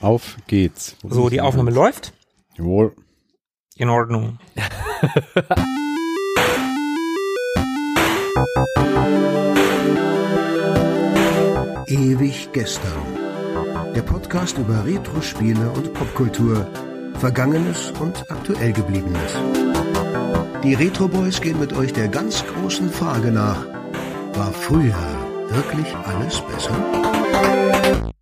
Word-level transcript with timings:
Auf 0.00 0.36
geht's. 0.46 0.96
Wo 1.02 1.14
So, 1.14 1.28
die 1.28 1.40
Aufnahme 1.40 1.70
jetzt? 1.70 1.76
läuft. 1.76 2.12
Jawohl. 2.56 2.94
In 3.76 3.88
Ordnung. 3.88 4.38
Ewig 11.88 12.48
gestern. 12.52 12.92
Der 13.94 14.02
Podcast 14.02 14.58
über 14.58 14.84
Retro-Spiele 14.84 15.70
und 15.70 15.92
Popkultur. 15.94 16.66
Vergangenes 17.18 17.92
und 18.00 18.30
aktuell 18.30 18.72
gebliebenes. 18.72 19.32
Die 20.62 20.74
Retro 20.74 21.08
Boys 21.08 21.40
gehen 21.40 21.58
mit 21.58 21.72
euch 21.72 21.92
der 21.92 22.08
ganz 22.08 22.44
großen 22.46 22.90
Frage 22.90 23.30
nach. 23.30 23.64
War 24.34 24.52
früher 24.52 24.94
wirklich 25.50 25.94
alles 26.04 26.40
besser? 26.42 28.12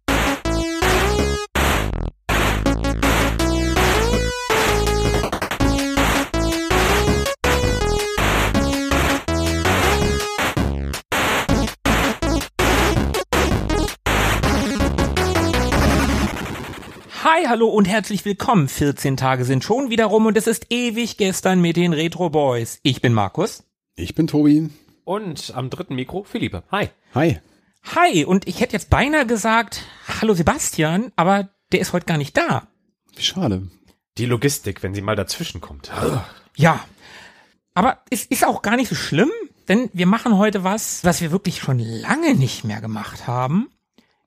Hallo 17.54 17.68
und 17.68 17.84
herzlich 17.84 18.24
willkommen. 18.24 18.66
14 18.66 19.16
Tage 19.16 19.44
sind 19.44 19.62
schon 19.62 19.88
wieder 19.88 20.06
rum 20.06 20.26
und 20.26 20.36
es 20.36 20.48
ist 20.48 20.72
ewig 20.72 21.18
gestern 21.18 21.60
mit 21.60 21.76
den 21.76 21.92
Retro 21.92 22.28
Boys. 22.28 22.80
Ich 22.82 23.00
bin 23.00 23.12
Markus. 23.12 23.62
Ich 23.94 24.16
bin 24.16 24.26
Tobi. 24.26 24.70
Und 25.04 25.52
am 25.54 25.70
dritten 25.70 25.94
Mikro 25.94 26.24
Philippe. 26.24 26.64
Hi. 26.72 26.88
Hi. 27.14 27.38
Hi, 27.94 28.24
und 28.24 28.48
ich 28.48 28.60
hätte 28.60 28.72
jetzt 28.72 28.90
beinahe 28.90 29.24
gesagt, 29.24 29.84
hallo 30.20 30.34
Sebastian, 30.34 31.12
aber 31.14 31.48
der 31.70 31.78
ist 31.78 31.92
heute 31.92 32.06
gar 32.06 32.18
nicht 32.18 32.36
da. 32.36 32.66
Wie 33.14 33.22
schade. 33.22 33.68
Die 34.18 34.26
Logistik, 34.26 34.82
wenn 34.82 34.92
sie 34.92 35.00
mal 35.00 35.14
dazwischen 35.14 35.60
kommt. 35.60 35.92
Ja. 36.56 36.84
Aber 37.74 37.98
es 38.10 38.26
ist 38.26 38.44
auch 38.44 38.62
gar 38.62 38.74
nicht 38.74 38.88
so 38.88 38.96
schlimm, 38.96 39.30
denn 39.68 39.90
wir 39.92 40.06
machen 40.06 40.38
heute 40.38 40.64
was, 40.64 41.04
was 41.04 41.20
wir 41.20 41.30
wirklich 41.30 41.60
schon 41.60 41.78
lange 41.78 42.34
nicht 42.34 42.64
mehr 42.64 42.80
gemacht 42.80 43.28
haben, 43.28 43.68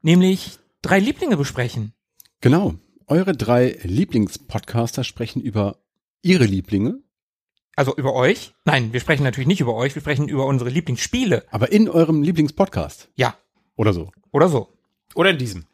nämlich 0.01 0.59
drei 0.81 0.99
Lieblinge 0.99 1.35
besprechen. 1.35 1.91
Genau. 2.39 2.75
Eure 3.07 3.33
drei 3.33 3.77
Lieblingspodcaster 3.83 5.03
sprechen 5.03 5.41
über 5.41 5.77
ihre 6.21 6.43
Lieblinge, 6.45 6.99
Also 7.75 7.95
über 7.95 8.13
euch. 8.13 8.53
Nein, 8.65 8.91
wir 8.91 8.99
sprechen 8.99 9.23
natürlich 9.23 9.47
nicht 9.47 9.61
über 9.61 9.75
euch, 9.75 9.95
wir 9.95 10.01
sprechen 10.01 10.27
über 10.27 10.45
unsere 10.45 10.69
Lieblingsspiele. 10.69 11.45
aber 11.51 11.71
in 11.71 11.89
eurem 11.89 12.21
Lieblingspodcast. 12.23 13.09
Ja, 13.15 13.35
Oder 13.75 13.93
so. 13.93 14.11
oder 14.31 14.49
so. 14.49 14.73
Oder 15.15 15.29
in 15.29 15.37
diesem. 15.37 15.65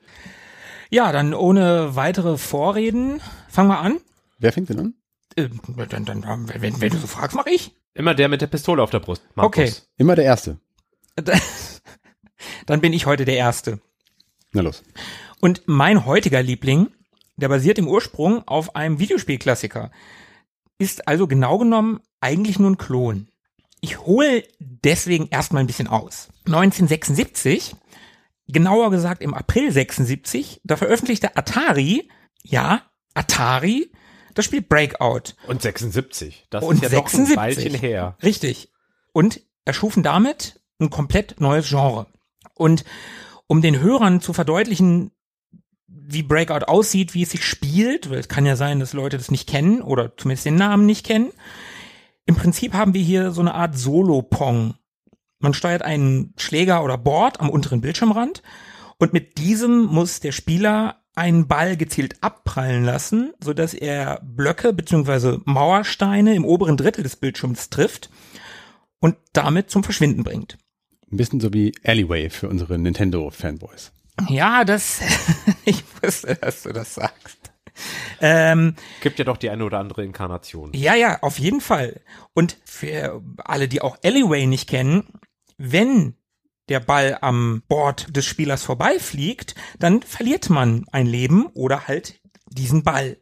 Ja, 0.92 1.12
dann 1.12 1.34
ohne 1.34 1.96
weitere 1.96 2.38
Vorreden, 2.38 3.20
fangen 3.50 3.70
wir 3.70 3.80
an. 3.80 4.00
Wer 4.38 4.52
fängt 4.54 4.70
denn 4.70 4.80
an? 4.80 4.94
Äh, 5.36 5.50
dann, 5.90 6.06
dann, 6.06 6.22
dann, 6.22 6.50
wenn, 6.62 6.80
wenn 6.82 6.92
du 6.92 6.98
so 6.98 7.08
fragst, 7.08 7.36
mach 7.36 7.48
ich. 7.48 7.72
Immer 7.96 8.14
der 8.14 8.28
mit 8.30 8.42
der 8.42 8.48
Pistole 8.48 8.84
auf 8.84 8.92
der 8.92 9.00
Brust. 9.00 9.24
Markus. 9.36 9.48
Okay. 9.48 9.72
Immer 9.98 10.16
der 10.16 10.26
Erste. 10.26 10.60
Dann 12.66 12.82
bin 12.82 12.92
ich 12.94 13.06
heute 13.06 13.26
der 13.26 13.36
Erste. 13.38 13.80
Na 14.52 14.62
los. 14.62 14.84
Und 15.42 15.64
mein 15.66 16.06
heutiger 16.06 16.42
Liebling, 16.42 16.90
der 17.44 17.50
basiert 17.50 17.78
im 17.78 17.90
Ursprung 17.90 18.48
auf 18.48 18.78
einem 18.78 19.00
Videospielklassiker, 19.00 19.92
ist 20.78 21.10
also 21.10 21.28
genau 21.28 21.58
genommen 21.58 22.00
eigentlich 22.22 22.58
nur 22.58 22.72
ein 22.72 22.78
Klon. 22.78 23.28
Ich 23.82 24.00
hole 24.00 24.46
deswegen 24.60 25.28
erstmal 25.28 25.62
ein 25.62 25.68
bisschen 25.68 25.90
aus. 25.90 26.30
1976, 26.46 27.76
genauer 28.48 28.92
gesagt 28.92 29.22
im 29.22 29.34
April 29.34 29.74
76, 29.74 30.62
da 30.64 30.78
veröffentlichte 30.78 31.36
Atari, 31.36 32.10
ja, 32.44 32.84
Atari, 33.14 33.92
das 34.36 34.46
Spiel 34.46 34.62
Breakout. 34.62 35.36
Und 35.46 35.62
76. 35.62 36.46
Das 36.50 36.64
Und 36.64 36.76
ist 36.76 36.84
ja 36.84 36.90
76. 36.92 37.36
doch 37.36 37.42
ein 37.42 37.46
Weilchen 37.46 37.76
her. 37.76 38.18
Richtig. 38.24 38.72
Und 39.12 39.42
erschufen 39.66 40.02
damit 40.02 40.62
ein 40.80 40.90
komplett 40.90 41.42
neues 41.42 41.68
Genre. 41.68 42.08
Und 42.56 42.86
um 43.48 43.62
den 43.62 43.82
Hörern 43.82 44.22
zu 44.22 44.32
verdeutlichen, 44.32 45.12
wie 46.06 46.24
Breakout 46.24 46.66
aussieht, 46.66 47.14
wie 47.14 47.24
es 47.24 47.32
sich 47.32 47.46
spielt, 47.46 48.10
weil 48.10 48.20
es 48.20 48.28
kann 48.28 48.46
ja 48.46 48.56
sein, 48.56 48.80
dass 48.80 48.94
Leute 48.94 49.18
das 49.18 49.32
nicht 49.32 49.48
kennen 49.48 49.82
oder 49.82 50.16
zumindest 50.18 50.46
den 50.46 50.56
Namen 50.56 50.86
nicht 50.86 51.06
kennen. 51.06 51.32
Im 52.26 52.36
Prinzip 52.36 52.74
haben 52.74 52.94
wir 52.94 53.02
hier 53.02 53.32
so 53.32 53.42
eine 53.42 53.54
Art 53.54 53.78
Solo-Pong. 53.78 54.76
Man 55.40 55.54
steuert 55.54 55.82
einen 55.82 56.34
Schläger 56.38 56.84
oder 56.84 56.98
Board 56.98 57.40
am 57.42 57.50
unteren 57.50 57.82
Bildschirmrand 57.82 58.42
und 58.98 59.14
mit 59.14 59.38
diesem 59.38 59.86
muss 59.86 60.20
der 60.20 60.32
Spieler 60.32 61.02
einen 61.16 61.48
Ball 61.48 61.78
gezielt 61.78 62.16
abprallen 62.22 62.84
lassen, 62.84 63.34
sodass 63.44 63.74
er 63.74 64.22
Blöcke 64.24 64.74
bzw. 64.74 65.40
Mauersteine 65.46 66.34
im 66.34 66.46
oberen 66.46 66.78
Drittel 66.78 67.04
des 67.04 67.18
Bildschirms 67.18 67.70
trifft 67.70 68.10
und 69.00 69.16
damit 69.34 69.70
zum 69.70 69.84
Verschwinden 69.84 70.24
bringt. 70.24 70.58
Ein 71.12 71.18
bisschen 71.18 71.40
so 71.40 71.54
wie 71.54 71.74
Alleyway 71.84 72.30
für 72.30 72.50
unsere 72.50 72.80
Nintendo-Fanboys. 72.80 73.92
Ja, 74.30 74.64
das, 74.64 75.02
ich 75.66 75.84
wusste, 76.02 76.36
dass 76.36 76.64
du 76.64 76.72
das 76.72 76.96
sagst. 76.96 77.52
Ähm, 78.22 78.76
Gibt 79.02 79.20
ja 79.20 79.26
doch 79.26 79.38
die 79.38 79.50
eine 79.50 79.66
oder 79.66 79.80
andere 79.80 80.04
Inkarnation. 80.04 80.72
ja, 80.74 80.96
ja, 80.96 81.20
auf 81.22 81.40
jeden 81.40 81.62
Fall. 81.62 82.02
Und 82.34 82.58
für 82.66 83.22
alle, 83.38 83.68
die 83.68 83.82
auch 83.82 83.98
Alleyway 84.04 84.46
nicht 84.46 84.70
kennen, 84.70 85.08
wenn 85.58 86.16
der 86.70 86.80
Ball 86.80 87.18
am 87.22 87.64
Board 87.68 88.16
des 88.16 88.26
Spielers 88.26 88.64
vorbeifliegt, 88.64 89.56
dann 89.80 90.02
verliert 90.02 90.50
man 90.50 90.86
ein 90.92 91.08
Leben 91.08 91.48
oder 91.48 91.88
halt 91.88 92.22
diesen 92.48 92.84
Ball. 92.84 93.18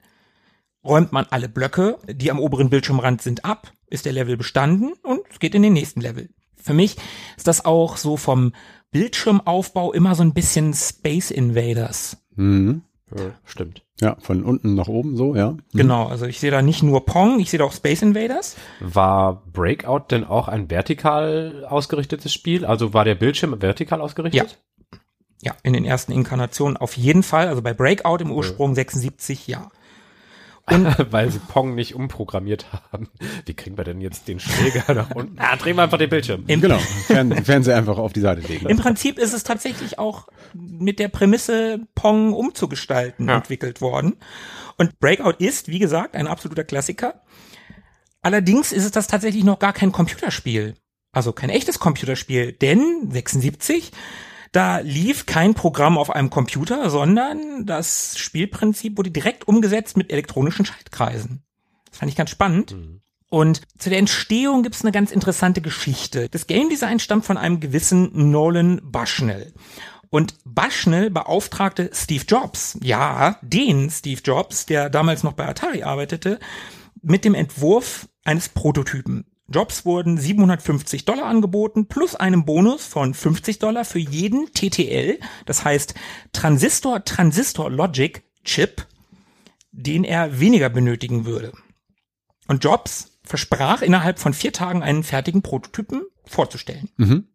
Räumt 0.84 1.12
man 1.12 1.28
alle 1.30 1.50
Blöcke, 1.50 1.98
die 2.08 2.32
am 2.32 2.40
oberen 2.40 2.70
Bildschirmrand 2.70 3.22
sind, 3.22 3.46
ab, 3.46 3.72
ist 3.88 4.06
der 4.06 4.14
Level 4.14 4.38
bestanden 4.38 4.94
und 5.04 5.40
geht 5.40 5.56
in 5.56 5.62
den 5.62 5.74
nächsten 5.74 6.02
Level. 6.02 6.30
Für 6.56 6.74
mich 6.74 6.98
ist 7.38 7.48
das 7.48 7.66
auch 7.66 7.98
so 7.98 8.18
vom 8.18 8.54
Bildschirmaufbau 8.92 9.94
immer 9.94 10.16
so 10.16 10.24
ein 10.24 10.34
bisschen 10.34 10.74
Space 10.74 11.32
Invaders. 11.32 12.18
Mhm. 12.36 12.82
Ja, 13.16 13.32
stimmt. 13.46 13.84
Ja, 14.00 14.18
von 14.20 14.44
unten 14.44 14.74
nach 14.74 14.88
oben 14.88 15.16
so, 15.16 15.36
ja. 15.36 15.56
Genau, 15.74 16.08
also 16.08 16.26
ich 16.26 16.40
sehe 16.40 16.50
da 16.50 16.62
nicht 16.62 16.82
nur 16.82 17.06
Pong, 17.06 17.40
ich 17.40 17.52
sehe 17.52 17.60
da 17.60 17.66
auch 17.66 17.74
Space 17.74 18.02
Invaders. 18.02 18.56
War 18.80 19.44
Breakout 19.54 20.06
denn 20.10 20.24
auch 20.24 20.48
ein 20.48 20.70
vertikal 20.70 21.66
ausgerichtetes 21.70 22.34
Spiel? 22.34 22.66
Also 22.66 22.94
war 22.94 23.06
der 23.06 23.16
Bildschirm 23.16 23.62
vertikal 23.62 24.02
ausgerichtet? 24.02 24.60
Ja, 25.44 25.56
in 25.64 25.74
den 25.74 25.86
ersten 25.86 26.12
Inkarnationen 26.12 26.78
auf 26.78 26.98
jeden 26.98 27.24
Fall. 27.24 27.48
Also 27.48 27.62
bei 27.62 27.74
Breakout 27.74 28.18
im 28.18 28.32
Ursprung 28.32 28.76
76, 28.76 29.48
ja. 29.48 29.72
Weil 31.12 31.32
sie 31.32 31.40
Pong 31.40 31.76
nicht 31.76 31.96
umprogrammiert 31.96 32.66
haben. 32.92 33.10
Wie 33.46 33.54
kriegen 33.54 33.78
wir 33.78 33.84
denn 33.84 34.00
jetzt 34.02 34.28
den 34.28 34.40
Schläger 34.40 34.94
nach 34.94 35.12
unten? 35.12 35.38
Ah, 35.40 35.56
drehen 35.56 35.76
wir 35.76 35.84
einfach 35.84 35.98
den 35.98 36.10
Bildschirm. 36.10 36.44
Im, 36.48 36.62
Genau. 36.62 36.78
Fern 37.08 37.44
Fernseher 37.44 37.78
einfach 37.78 37.98
auf 37.98 38.14
die 38.14 38.22
Seite 38.22 38.42
legen. 38.48 38.68
Im 38.68 38.78
Prinzip 38.78 39.18
ist 39.20 39.34
es 39.34 39.44
tatsächlich 39.44 40.00
auch 40.00 40.28
mit 40.54 41.00
der 41.00 41.08
Prämisse, 41.10 41.80
Pong 41.96 42.34
umzugestalten, 42.34 43.28
Ja. 43.28 43.38
entwickelt 43.38 43.82
worden. 43.82 44.18
Und 44.78 45.00
Breakout 45.00 45.36
ist, 45.44 45.68
wie 45.68 45.80
gesagt, 45.80 46.16
ein 46.16 46.28
absoluter 46.28 46.64
Klassiker. 46.64 47.22
Allerdings 48.22 48.72
ist 48.72 48.86
es 48.86 48.92
das 48.92 49.08
tatsächlich 49.08 49.44
noch 49.44 49.60
gar 49.60 49.74
kein 49.74 49.92
Computerspiel. 49.92 50.76
Also 51.12 51.34
kein 51.34 51.50
echtes 51.50 51.80
Computerspiel, 51.80 52.54
denn 52.54 53.10
76, 53.12 53.92
da 54.52 54.80
lief 54.80 55.26
kein 55.26 55.54
Programm 55.54 55.98
auf 55.98 56.10
einem 56.10 56.30
Computer, 56.30 56.90
sondern 56.90 57.66
das 57.66 58.18
Spielprinzip 58.18 58.98
wurde 58.98 59.12
direkt 59.12 59.48
umgesetzt 59.48 59.96
mit 59.96 60.12
elektronischen 60.12 60.66
Schaltkreisen. 60.66 61.44
Das 61.90 62.00
fand 62.00 62.12
ich 62.12 62.18
ganz 62.18 62.30
spannend. 62.30 62.76
Und 63.30 63.62
zu 63.78 63.90
der 63.90 64.00
Entstehung 64.00 64.62
gibt's 64.62 64.82
eine 64.82 64.92
ganz 64.92 65.12
interessante 65.12 65.62
Geschichte. 65.62 66.28
Das 66.28 66.48
Game 66.48 66.70
Design 66.70 67.00
stammt 67.00 67.26
von 67.26 67.38
einem 67.38 67.62
gewissen 67.62 68.30
Nolan 68.32 68.82
Bushnell. 68.84 69.54
Und 70.10 70.36
Bushnell 70.44 71.10
beauftragte 71.10 71.90
Steve 71.94 72.26
Jobs, 72.28 72.78
ja, 72.84 73.38
den 73.42 73.90
Steve 73.90 74.20
Jobs, 74.22 74.66
der 74.66 74.90
damals 74.90 75.24
noch 75.24 75.32
bei 75.32 75.48
Atari 75.48 75.84
arbeitete, 75.84 76.40
mit 77.02 77.24
dem 77.24 77.34
Entwurf 77.34 78.10
eines 78.26 78.50
Prototypen. 78.50 79.31
Jobs 79.48 79.86
wurden 79.86 80.18
750 80.18 81.06
Dollar 81.06 81.26
angeboten 81.26 81.88
plus 81.88 82.16
einem 82.16 82.46
Bonus 82.46 82.86
von 82.86 83.14
50 83.14 83.60
Dollar 83.60 83.84
für 83.86 84.00
jeden 84.00 84.54
TTL, 84.54 85.20
das 85.46 85.66
heißt 85.66 85.94
Transistor 86.32 87.04
Transistor 87.04 87.70
Logic 87.70 88.24
Chip, 88.46 88.88
den 89.72 90.04
er 90.04 90.40
weniger 90.40 90.70
benötigen 90.70 91.26
würde. 91.26 91.52
Und 92.48 92.64
Jobs 92.64 93.20
versprach 93.24 93.82
innerhalb 93.82 94.20
von 94.20 94.34
vier 94.34 94.54
Tagen 94.54 94.84
einen 94.84 95.04
fertigen 95.04 95.42
Prototypen 95.42 96.04
vorzustellen. 96.26 96.90
Mhm. 96.98 97.28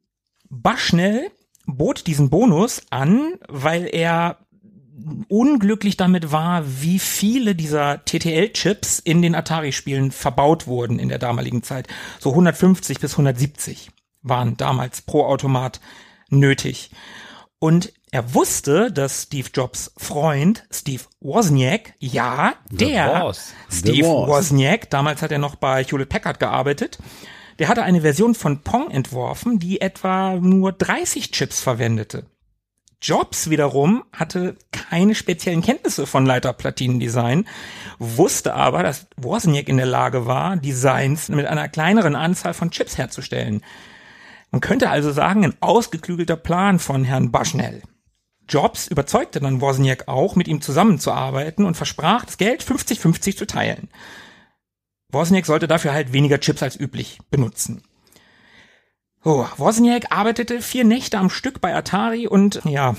Bushnell 0.48 1.30
bot 1.66 2.06
diesen 2.06 2.30
Bonus 2.30 2.82
an, 2.90 3.34
weil 3.48 3.88
er 3.92 4.45
unglücklich 5.28 5.96
damit 5.96 6.32
war, 6.32 6.64
wie 6.66 6.98
viele 6.98 7.54
dieser 7.54 8.04
TTL-Chips 8.04 8.98
in 8.98 9.22
den 9.22 9.34
Atari-Spielen 9.34 10.10
verbaut 10.10 10.66
wurden 10.66 10.98
in 10.98 11.08
der 11.08 11.18
damaligen 11.18 11.62
Zeit. 11.62 11.88
So 12.18 12.30
150 12.30 13.00
bis 13.00 13.12
170 13.12 13.90
waren 14.22 14.56
damals 14.56 15.02
pro 15.02 15.24
Automat 15.24 15.80
nötig. 16.30 16.90
Und 17.58 17.92
Er 18.12 18.34
wusste, 18.34 18.90
dass 18.92 19.24
Steve 19.24 19.48
Jobs 19.52 19.92
Freund 19.98 20.64
Steve 20.70 21.02
Wozniak, 21.20 21.92
ja, 21.98 22.54
der. 22.70 23.34
Steve 23.70 24.06
Woz. 24.06 24.28
Wozniak, 24.28 24.88
damals 24.88 25.20
hat 25.22 25.32
er 25.32 25.38
noch 25.38 25.56
bei 25.56 25.84
Hewlett 25.84 26.08
Packard 26.08 26.38
gearbeitet, 26.40 26.98
der 27.58 27.68
hatte 27.68 27.82
eine 27.82 28.00
Version 28.02 28.34
von 28.34 28.62
Pong 28.62 28.90
entworfen, 28.90 29.58
die 29.58 29.80
etwa 29.80 30.34
nur 30.36 30.72
30 30.72 31.30
Chips 31.32 31.60
verwendete. 31.60 32.24
Jobs 33.02 33.50
wiederum 33.50 34.04
hatte 34.12 34.56
keine 34.72 35.14
speziellen 35.14 35.62
Kenntnisse 35.62 36.06
von 36.06 36.24
Leiterplatinendesign, 36.24 37.46
wusste 37.98 38.54
aber, 38.54 38.82
dass 38.82 39.06
Wozniak 39.16 39.68
in 39.68 39.76
der 39.76 39.86
Lage 39.86 40.26
war, 40.26 40.56
Designs 40.56 41.28
mit 41.28 41.46
einer 41.46 41.68
kleineren 41.68 42.16
Anzahl 42.16 42.54
von 42.54 42.70
Chips 42.70 42.96
herzustellen. 42.96 43.62
Man 44.50 44.60
könnte 44.60 44.90
also 44.90 45.12
sagen, 45.12 45.44
ein 45.44 45.56
ausgeklügelter 45.60 46.36
Plan 46.36 46.78
von 46.78 47.04
Herrn 47.04 47.30
Bushnell. 47.30 47.82
Jobs 48.48 48.86
überzeugte 48.86 49.40
dann 49.40 49.60
Wozniak 49.60 50.08
auch, 50.08 50.36
mit 50.36 50.48
ihm 50.48 50.60
zusammenzuarbeiten 50.60 51.64
und 51.64 51.76
versprach, 51.76 52.24
das 52.24 52.38
Geld 52.38 52.62
50-50 52.62 53.36
zu 53.36 53.46
teilen. 53.46 53.88
Wozniak 55.12 55.46
sollte 55.46 55.68
dafür 55.68 55.92
halt 55.92 56.12
weniger 56.12 56.40
Chips 56.40 56.62
als 56.62 56.78
üblich 56.78 57.18
benutzen. 57.30 57.82
Oh, 59.28 59.44
Wozniak 59.56 60.12
arbeitete 60.12 60.62
vier 60.62 60.84
Nächte 60.84 61.18
am 61.18 61.30
Stück 61.30 61.60
bei 61.60 61.74
Atari 61.74 62.28
und 62.28 62.60
ja, 62.64 62.94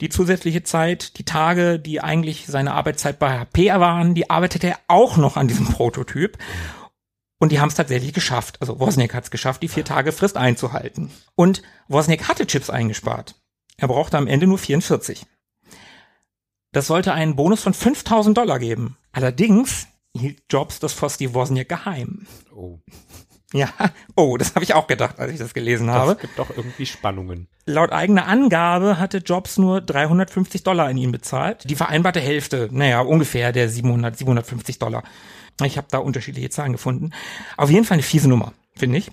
die 0.00 0.08
zusätzliche 0.08 0.62
Zeit, 0.62 1.18
die 1.18 1.24
Tage, 1.24 1.80
die 1.80 2.00
eigentlich 2.00 2.46
seine 2.46 2.74
Arbeitszeit 2.74 3.18
bei 3.18 3.40
HP 3.40 3.70
waren, 3.70 4.14
die 4.14 4.30
arbeitete 4.30 4.68
er 4.68 4.78
auch 4.86 5.16
noch 5.16 5.36
an 5.36 5.48
diesem 5.48 5.66
Prototyp. 5.72 6.38
Und 7.40 7.50
die 7.50 7.58
haben 7.58 7.70
es 7.70 7.74
tatsächlich 7.74 8.12
geschafft. 8.12 8.60
Also 8.60 8.78
Wozniak 8.78 9.14
hat 9.14 9.24
es 9.24 9.32
geschafft, 9.32 9.64
die 9.64 9.68
vier 9.68 9.84
Tage 9.84 10.12
Frist 10.12 10.36
einzuhalten. 10.36 11.10
Und 11.34 11.62
Wozniak 11.88 12.28
hatte 12.28 12.46
Chips 12.46 12.70
eingespart. 12.70 13.34
Er 13.76 13.88
brauchte 13.88 14.16
am 14.16 14.28
Ende 14.28 14.46
nur 14.46 14.58
44. 14.58 15.26
Das 16.70 16.86
sollte 16.86 17.14
einen 17.14 17.34
Bonus 17.34 17.60
von 17.64 17.74
5000 17.74 18.38
Dollar 18.38 18.60
geben. 18.60 18.96
Allerdings 19.10 19.88
hielt 20.16 20.40
Jobs 20.48 20.78
das 20.78 20.92
vor 20.92 21.10
Steve 21.10 21.34
Wozniak 21.34 21.68
geheim. 21.68 22.28
Oh, 22.54 22.78
Ja, 23.54 23.68
oh, 24.16 24.36
das 24.36 24.56
habe 24.56 24.64
ich 24.64 24.74
auch 24.74 24.88
gedacht, 24.88 25.20
als 25.20 25.32
ich 25.32 25.38
das 25.38 25.54
gelesen 25.54 25.86
das 25.86 25.96
habe. 25.96 26.16
gibt 26.16 26.38
doch 26.38 26.50
irgendwie 26.50 26.86
Spannungen. 26.86 27.46
Laut 27.66 27.92
eigener 27.92 28.26
Angabe 28.26 28.98
hatte 28.98 29.18
Jobs 29.18 29.58
nur 29.58 29.80
350 29.80 30.64
Dollar 30.64 30.90
in 30.90 30.96
ihn 30.96 31.12
bezahlt. 31.12 31.62
Die 31.70 31.76
vereinbarte 31.76 32.20
Hälfte, 32.20 32.68
naja, 32.72 33.00
ungefähr 33.00 33.52
der 33.52 33.68
700, 33.68 34.18
750 34.18 34.80
Dollar. 34.80 35.04
Ich 35.62 35.78
habe 35.78 35.86
da 35.88 35.98
unterschiedliche 35.98 36.50
Zahlen 36.50 36.72
gefunden. 36.72 37.12
Auf 37.56 37.70
jeden 37.70 37.84
Fall 37.84 37.94
eine 37.94 38.02
fiese 38.02 38.28
Nummer, 38.28 38.52
finde 38.74 38.98
ich. 38.98 39.12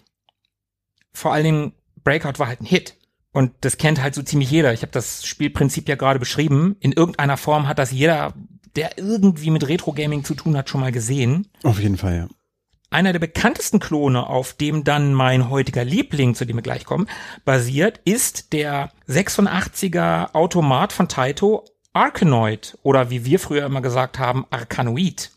Vor 1.14 1.34
allen 1.34 1.44
Dingen, 1.44 1.74
Breakout 2.04 2.40
war 2.40 2.48
halt 2.48 2.62
ein 2.62 2.66
Hit. 2.66 2.98
Und 3.34 3.54
das 3.62 3.78
kennt 3.78 4.02
halt 4.02 4.16
so 4.16 4.24
ziemlich 4.24 4.50
jeder. 4.50 4.74
Ich 4.74 4.82
habe 4.82 4.92
das 4.92 5.24
Spielprinzip 5.26 5.88
ja 5.88 5.96
gerade 5.96 6.20
beschrieben. 6.20 6.78
In 6.80 6.94
irgendeiner 6.94 7.38
Form 7.38 7.68
hat 7.68 7.78
das 7.78 7.92
jeder, 7.92 8.34
der 8.76 8.98
irgendwie 8.98 9.52
mit 9.52 9.68
Retro-Gaming 9.68 10.24
zu 10.24 10.34
tun 10.34 10.58
hat, 10.58 10.68
schon 10.68 10.82
mal 10.82 10.92
gesehen. 10.92 11.48
Auf 11.64 11.80
jeden 11.80 11.98
Fall, 11.98 12.16
ja. 12.16 12.28
Einer 12.92 13.14
der 13.14 13.20
bekanntesten 13.20 13.80
Klone, 13.80 14.28
auf 14.28 14.52
dem 14.52 14.84
dann 14.84 15.14
mein 15.14 15.50
heutiger 15.50 15.86
Liebling, 15.86 16.36
zu 16.36 16.44
dem 16.44 16.58
wir 16.58 16.62
gleich 16.62 16.84
kommen, 16.84 17.08
basiert, 17.46 18.02
ist 18.04 18.52
der 18.52 18.92
86er 19.08 20.36
Automat 20.36 20.92
von 20.92 21.08
Taito 21.08 21.64
Arkanoid 21.94 22.78
oder 22.84 23.10
wie 23.10 23.24
wir 23.24 23.40
früher 23.40 23.66
immer 23.66 23.82
gesagt 23.82 24.20
haben, 24.20 24.46
Arkanoid. 24.50 25.32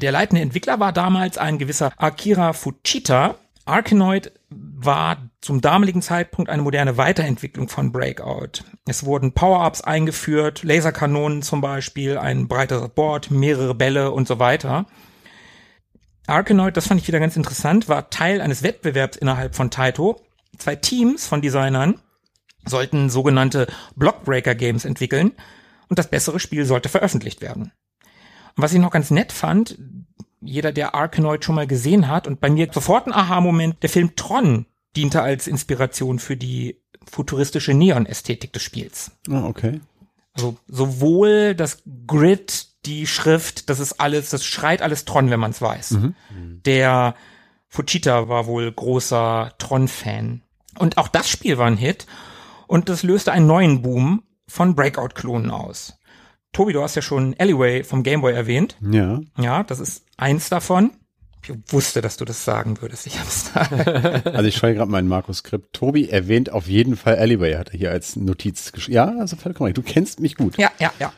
Der 0.00 0.12
leitende 0.12 0.40
Entwickler 0.40 0.80
war 0.80 0.92
damals 0.94 1.36
ein 1.36 1.58
gewisser 1.58 1.92
Akira 1.98 2.54
Fujita. 2.54 3.34
Arkanoid 3.66 4.32
war 4.48 5.18
zum 5.42 5.60
damaligen 5.60 6.00
Zeitpunkt 6.00 6.50
eine 6.50 6.62
moderne 6.62 6.96
Weiterentwicklung 6.96 7.68
von 7.68 7.92
Breakout. 7.92 8.64
Es 8.86 9.04
wurden 9.04 9.34
Power-Ups 9.34 9.82
eingeführt, 9.82 10.62
Laserkanonen 10.62 11.42
zum 11.42 11.60
Beispiel, 11.60 12.16
ein 12.16 12.48
breiteres 12.48 12.88
Board, 12.88 13.30
mehrere 13.30 13.74
Bälle 13.74 14.10
und 14.10 14.26
so 14.26 14.38
weiter. 14.38 14.86
Arkanoid, 16.28 16.76
das 16.76 16.86
fand 16.86 17.00
ich 17.00 17.08
wieder 17.08 17.20
ganz 17.20 17.36
interessant, 17.36 17.88
war 17.88 18.10
Teil 18.10 18.40
eines 18.40 18.62
Wettbewerbs 18.62 19.16
innerhalb 19.16 19.54
von 19.54 19.70
Taito. 19.70 20.20
Zwei 20.58 20.76
Teams 20.76 21.26
von 21.26 21.40
Designern 21.40 22.00
sollten 22.66 23.10
sogenannte 23.10 23.66
Blockbreaker 23.96 24.54
Games 24.54 24.84
entwickeln 24.84 25.32
und 25.88 25.98
das 25.98 26.10
bessere 26.10 26.40
Spiel 26.40 26.64
sollte 26.64 26.88
veröffentlicht 26.88 27.40
werden. 27.40 27.72
Und 28.56 28.62
was 28.62 28.72
ich 28.72 28.80
noch 28.80 28.90
ganz 28.90 29.10
nett 29.10 29.32
fand, 29.32 29.78
jeder, 30.40 30.72
der 30.72 30.94
Arkanoid 30.94 31.44
schon 31.44 31.54
mal 31.54 31.66
gesehen 31.66 32.08
hat 32.08 32.26
und 32.26 32.40
bei 32.40 32.50
mir 32.50 32.68
sofort 32.72 33.06
ein 33.06 33.12
Aha-Moment, 33.12 33.82
der 33.82 33.90
Film 33.90 34.14
Tron 34.14 34.66
diente 34.96 35.22
als 35.22 35.46
Inspiration 35.46 36.18
für 36.18 36.36
die 36.36 36.80
futuristische 37.10 37.74
Neon-Ästhetik 37.74 38.52
des 38.52 38.62
Spiels. 38.62 39.12
Ah, 39.30 39.44
okay. 39.44 39.80
Also 40.34 40.56
sowohl 40.68 41.54
das 41.54 41.82
Grid, 42.06 42.68
die 42.88 43.06
Schrift, 43.06 43.68
das 43.68 43.78
ist 43.80 44.00
alles, 44.00 44.30
das 44.30 44.44
schreit 44.44 44.80
alles 44.82 45.04
Tron, 45.04 45.30
wenn 45.30 45.38
man 45.40 45.50
es 45.50 45.60
weiß. 45.60 45.98
Der 46.64 47.14
Fujita 47.68 48.28
war 48.28 48.46
wohl 48.46 48.72
großer 48.72 49.52
Tron-Fan. 49.58 50.42
Und 50.78 50.96
auch 50.96 51.08
das 51.08 51.28
Spiel 51.28 51.58
war 51.58 51.66
ein 51.66 51.76
Hit. 51.76 52.06
Und 52.66 52.88
das 52.88 53.02
löste 53.02 53.32
einen 53.32 53.46
neuen 53.46 53.82
Boom 53.82 54.22
von 54.46 54.74
Breakout-Klonen 54.74 55.50
aus. 55.50 55.98
Tobi, 56.52 56.72
du 56.72 56.82
hast 56.82 56.94
ja 56.94 57.02
schon 57.02 57.34
Alleyway 57.38 57.84
vom 57.84 58.02
Gameboy 58.02 58.32
erwähnt. 58.32 58.76
Ja. 58.80 59.20
Ja, 59.38 59.62
das 59.64 59.80
ist 59.80 60.06
eins 60.16 60.48
davon. 60.48 60.92
Ich 61.42 61.72
wusste, 61.72 62.00
dass 62.00 62.16
du 62.16 62.24
das 62.24 62.44
sagen 62.44 62.80
würdest. 62.80 63.06
Ich 63.06 63.18
hab's 63.18 63.52
da. 63.52 64.22
Also 64.32 64.44
ich 64.44 64.56
schaue 64.56 64.74
gerade 64.74 64.90
meinen 64.90 65.08
Markus-Skript. 65.08 65.72
Tobi 65.72 66.08
erwähnt 66.08 66.50
auf 66.50 66.66
jeden 66.66 66.96
Fall 66.96 67.16
Alleyway, 67.16 67.54
hat 67.54 67.70
er 67.70 67.78
hier 67.78 67.90
als 67.90 68.16
Notiz 68.16 68.72
geschrieben. 68.72 68.96
Ja, 68.96 69.14
also 69.18 69.36
vollkommen. 69.36 69.72
Du 69.74 69.82
kennst 69.82 70.20
mich 70.20 70.36
gut. 70.36 70.58
Ja, 70.58 70.70
ja, 70.78 70.92
ja. 70.98 71.12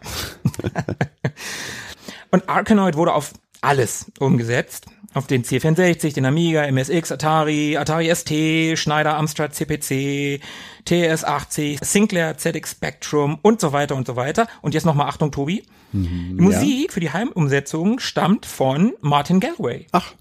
Und 2.30 2.48
Arkanoid 2.48 2.96
wurde 2.96 3.12
auf 3.12 3.32
alles 3.60 4.10
umgesetzt. 4.18 4.86
Auf 5.12 5.26
den 5.26 5.42
C64, 5.42 6.14
den 6.14 6.24
Amiga, 6.24 6.64
MSX, 6.70 7.10
Atari, 7.10 7.76
Atari 7.76 8.14
ST, 8.14 8.78
Schneider, 8.78 9.16
Amstrad 9.16 9.52
CPC, 9.54 10.40
TS80, 10.86 11.84
Sinclair, 11.84 12.36
ZX 12.38 12.70
Spectrum 12.72 13.38
und 13.42 13.60
so 13.60 13.72
weiter 13.72 13.96
und 13.96 14.06
so 14.06 14.14
weiter. 14.16 14.46
Und 14.62 14.74
jetzt 14.74 14.84
nochmal 14.86 15.08
Achtung, 15.08 15.32
Tobi. 15.32 15.64
Die 15.92 15.98
Musik 16.40 16.92
für 16.92 17.00
die 17.00 17.12
Heimumsetzung 17.12 17.98
stammt 17.98 18.46
von 18.46 18.92
Martin 19.00 19.40
Galway. 19.40 19.86
Ach, 19.90 20.12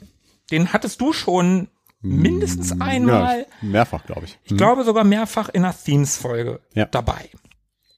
Den 0.52 0.74
hattest 0.74 1.00
du 1.02 1.14
schon 1.14 1.68
mindestens 2.02 2.82
einmal 2.82 3.42
ja, 3.42 3.46
mehrfach, 3.62 4.04
glaube 4.06 4.26
ich. 4.26 4.40
ich 4.46 4.58
glaube 4.58 4.84
sogar 4.84 5.04
mehrfach 5.04 5.50
in 5.50 5.64
einer 5.66 5.76
Themes-Folge 5.78 6.62
Ja. 6.74 6.86
dabei. 6.86 7.30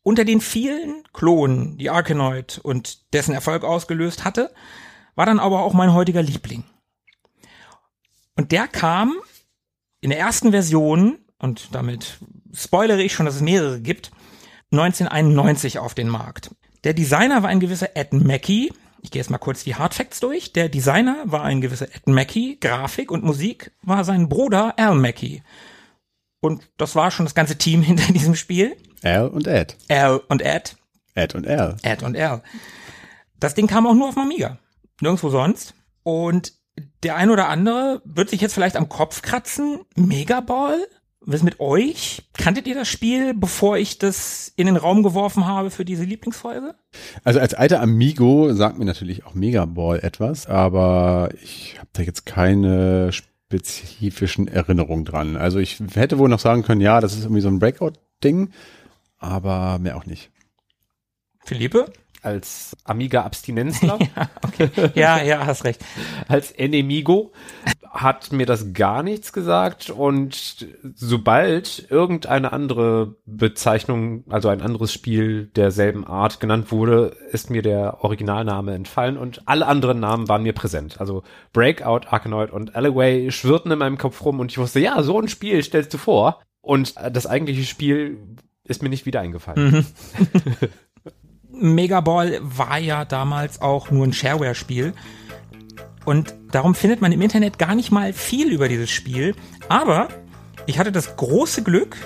Unter 0.03 0.25
den 0.25 0.41
vielen 0.41 1.03
Klonen, 1.13 1.77
die 1.77 1.89
Arkanoid 1.91 2.59
und 2.63 3.13
dessen 3.13 3.33
Erfolg 3.33 3.63
ausgelöst 3.63 4.25
hatte, 4.25 4.51
war 5.15 5.25
dann 5.27 5.39
aber 5.39 5.61
auch 5.61 5.73
mein 5.73 5.93
heutiger 5.93 6.23
Liebling. 6.23 6.63
Und 8.41 8.51
der 8.51 8.67
kam 8.67 9.13
in 9.99 10.09
der 10.09 10.17
ersten 10.17 10.49
Version, 10.49 11.19
und 11.37 11.75
damit 11.75 12.17
spoilere 12.51 13.03
ich 13.03 13.13
schon, 13.13 13.27
dass 13.27 13.35
es 13.35 13.41
mehrere 13.41 13.79
gibt, 13.79 14.09
1991 14.71 15.77
auf 15.77 15.93
den 15.93 16.09
Markt. 16.09 16.49
Der 16.83 16.95
Designer 16.95 17.43
war 17.43 17.51
ein 17.51 17.59
gewisser 17.59 17.95
Ed 17.95 18.13
Mackey. 18.13 18.73
Ich 19.03 19.11
gehe 19.11 19.21
jetzt 19.21 19.29
mal 19.29 19.37
kurz 19.37 19.63
die 19.63 19.75
Hardfacts 19.75 20.21
durch. 20.21 20.53
Der 20.53 20.69
Designer 20.69 21.21
war 21.25 21.43
ein 21.43 21.61
gewisser 21.61 21.85
Ed 21.93 22.07
Mackey. 22.07 22.57
Grafik 22.59 23.11
und 23.11 23.23
Musik 23.23 23.73
war 23.83 24.03
sein 24.05 24.27
Bruder 24.27 24.73
Al 24.79 24.95
Mackey. 24.95 25.43
Und 26.39 26.67
das 26.77 26.95
war 26.95 27.11
schon 27.11 27.27
das 27.27 27.35
ganze 27.35 27.59
Team 27.59 27.81
hinter 27.83 28.11
diesem 28.11 28.33
Spiel. 28.33 28.75
Al 29.03 29.27
und 29.27 29.45
Ed. 29.45 29.77
Al 29.87 30.17
und 30.29 30.41
Ed. 30.41 30.77
Ed 31.13 31.35
und 31.35 31.47
Al. 31.47 31.77
Ed 31.83 32.01
und 32.01 32.17
Al. 32.17 32.41
Das 33.39 33.53
Ding 33.53 33.67
kam 33.67 33.85
auch 33.85 33.93
nur 33.93 34.09
auf 34.09 34.17
Amiga. 34.17 34.57
Nirgendwo 34.99 35.29
sonst. 35.29 35.75
Und 36.01 36.59
der 37.03 37.15
ein 37.15 37.29
oder 37.29 37.49
andere 37.49 38.01
wird 38.05 38.29
sich 38.29 38.41
jetzt 38.41 38.53
vielleicht 38.53 38.75
am 38.75 38.89
Kopf 38.89 39.21
kratzen. 39.21 39.81
Megaball? 39.95 40.77
Was 41.23 41.35
ist 41.35 41.43
mit 41.43 41.59
euch? 41.59 42.23
Kanntet 42.33 42.65
ihr 42.65 42.73
das 42.73 42.87
Spiel, 42.87 43.35
bevor 43.35 43.77
ich 43.77 43.99
das 43.99 44.51
in 44.55 44.65
den 44.65 44.75
Raum 44.75 45.03
geworfen 45.03 45.45
habe 45.45 45.69
für 45.69 45.85
diese 45.85 46.03
Lieblingsfolge? 46.03 46.73
Also 47.23 47.39
als 47.39 47.53
alter 47.53 47.79
Amigo 47.79 48.51
sagt 48.53 48.79
mir 48.79 48.85
natürlich 48.85 49.23
auch 49.25 49.35
Megaball 49.35 49.99
etwas, 49.99 50.47
aber 50.47 51.29
ich 51.43 51.75
habe 51.77 51.89
da 51.93 52.01
jetzt 52.01 52.25
keine 52.25 53.11
spezifischen 53.11 54.47
Erinnerungen 54.47 55.05
dran. 55.05 55.37
Also 55.37 55.59
ich 55.59 55.79
hätte 55.93 56.17
wohl 56.17 56.29
noch 56.29 56.39
sagen 56.39 56.63
können, 56.63 56.81
ja, 56.81 57.01
das 57.01 57.13
ist 57.13 57.23
irgendwie 57.25 57.41
so 57.41 57.49
ein 57.49 57.59
Breakout-Ding, 57.59 58.49
aber 59.19 59.77
mehr 59.77 59.97
auch 59.97 60.07
nicht. 60.07 60.31
Philippe? 61.45 61.91
Als 62.21 62.77
Amiga-Abstinenzler, 62.83 63.97
Ja, 64.95 65.21
ja, 65.21 65.45
hast 65.45 65.63
recht. 65.63 65.83
als 66.27 66.51
Enemigo 66.51 67.31
hat 67.89 68.31
mir 68.31 68.45
das 68.45 68.73
gar 68.73 69.03
nichts 69.03 69.33
gesagt 69.33 69.89
und 69.89 70.65
sobald 70.95 71.87
irgendeine 71.89 72.53
andere 72.53 73.15
Bezeichnung, 73.25 74.23
also 74.29 74.47
ein 74.49 74.61
anderes 74.61 74.93
Spiel 74.93 75.47
derselben 75.55 76.05
Art 76.05 76.39
genannt 76.39 76.71
wurde, 76.71 77.17
ist 77.31 77.49
mir 77.49 77.61
der 77.61 78.03
Originalname 78.03 78.73
entfallen 78.75 79.17
und 79.17 79.41
alle 79.47 79.67
anderen 79.67 79.99
Namen 79.99 80.29
waren 80.29 80.43
mir 80.43 80.53
präsent. 80.53 81.01
Also 81.01 81.23
Breakout, 81.51 82.07
Arkanoid 82.09 82.51
und 82.51 82.75
Alleyway 82.75 83.29
schwirrten 83.31 83.71
in 83.71 83.79
meinem 83.79 83.97
Kopf 83.97 84.23
rum 84.23 84.39
und 84.39 84.51
ich 84.51 84.57
wusste, 84.57 84.79
ja, 84.79 85.01
so 85.03 85.19
ein 85.19 85.27
Spiel 85.27 85.61
stellst 85.63 85.93
du 85.93 85.97
vor. 85.97 86.41
Und 86.61 86.93
das 87.11 87.25
eigentliche 87.25 87.63
Spiel 87.63 88.19
ist 88.63 88.83
mir 88.83 88.89
nicht 88.89 89.05
wieder 89.07 89.19
eingefallen. 89.19 89.71
Mega 89.71 90.67
Ball 92.01 92.39
war 92.41 92.77
ja 92.79 93.05
damals 93.05 93.61
auch 93.61 93.91
nur 93.91 94.05
ein 94.05 94.13
Shareware-Spiel. 94.13 94.93
Und 96.05 96.33
darum 96.51 96.73
findet 96.73 97.01
man 97.01 97.11
im 97.11 97.21
Internet 97.21 97.59
gar 97.59 97.75
nicht 97.75 97.91
mal 97.91 98.13
viel 98.13 98.51
über 98.51 98.67
dieses 98.67 98.89
Spiel. 98.89 99.35
Aber 99.69 100.07
ich 100.65 100.79
hatte 100.79 100.91
das 100.91 101.15
große 101.15 101.63
Glück, 101.63 101.97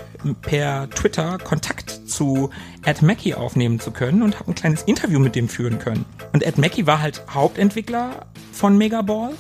per 0.42 0.90
Twitter 0.90 1.38
Kontakt 1.38 1.92
zu 2.10 2.50
Ed 2.84 3.02
Mackey 3.02 3.36
aufnehmen 3.36 3.80
zu 3.80 3.92
können 3.92 4.24
und 4.24 4.40
habe 4.40 4.52
ein 4.52 4.56
kleines 4.56 4.84
Interview 4.84 5.20
mit 5.20 5.36
dem 5.36 5.50
führen 5.50 5.80
können. 5.80 6.06
Und 6.34 6.44
Ed 6.44 6.58
Mackey 6.58 6.88
war 6.88 7.02
halt 7.02 7.24
Hauptentwickler 7.30 8.26
von 8.52 8.78
Mega 8.78 9.02
Ball. 9.02 9.34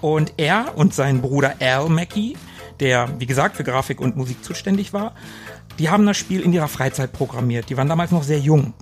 Und 0.00 0.34
er 0.38 0.76
und 0.76 0.94
sein 0.94 1.20
Bruder 1.20 1.56
Al 1.60 1.90
Mackey, 1.90 2.36
der, 2.80 3.08
wie 3.18 3.26
gesagt, 3.26 3.56
für 3.56 3.64
Grafik 3.64 4.00
und 4.00 4.16
Musik 4.16 4.42
zuständig 4.42 4.92
war, 4.92 5.14
die 5.78 5.90
haben 5.90 6.06
das 6.06 6.16
Spiel 6.16 6.40
in 6.40 6.52
ihrer 6.52 6.68
Freizeit 6.68 7.12
programmiert. 7.12 7.68
Die 7.68 7.76
waren 7.76 7.88
damals 7.88 8.10
noch 8.10 8.22
sehr 8.22 8.38
jung. 8.38 8.72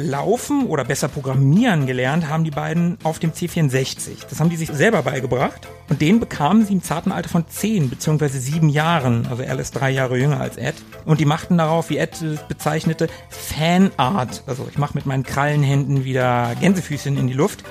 Laufen 0.00 0.66
oder 0.66 0.84
besser 0.84 1.08
programmieren 1.08 1.86
gelernt 1.86 2.28
haben 2.28 2.44
die 2.44 2.50
beiden 2.50 2.98
auf 3.02 3.18
dem 3.18 3.32
C64. 3.32 4.26
Das 4.28 4.40
haben 4.40 4.50
die 4.50 4.56
sich 4.56 4.70
selber 4.70 5.02
beigebracht 5.02 5.68
und 5.88 6.00
den 6.00 6.20
bekamen 6.20 6.64
sie 6.64 6.72
im 6.72 6.82
zarten 6.82 7.12
Alter 7.12 7.28
von 7.28 7.46
10 7.46 7.90
bzw. 7.90 8.28
7 8.28 8.68
Jahren. 8.68 9.26
Also 9.28 9.42
er 9.42 9.58
ist 9.58 9.72
drei 9.72 9.90
Jahre 9.90 10.18
jünger 10.18 10.40
als 10.40 10.56
Ed. 10.56 10.74
Und 11.04 11.20
die 11.20 11.24
machten 11.24 11.58
darauf, 11.58 11.90
wie 11.90 11.98
Ed 11.98 12.20
es 12.22 12.40
bezeichnete, 12.48 13.08
Fanart. 13.28 14.42
Also 14.46 14.66
ich 14.70 14.78
mache 14.78 14.94
mit 14.94 15.06
meinen 15.06 15.22
Krallenhänden 15.22 16.04
wieder 16.04 16.54
Gänsefüßchen 16.60 17.16
in 17.16 17.26
die 17.26 17.34
Luft 17.34 17.64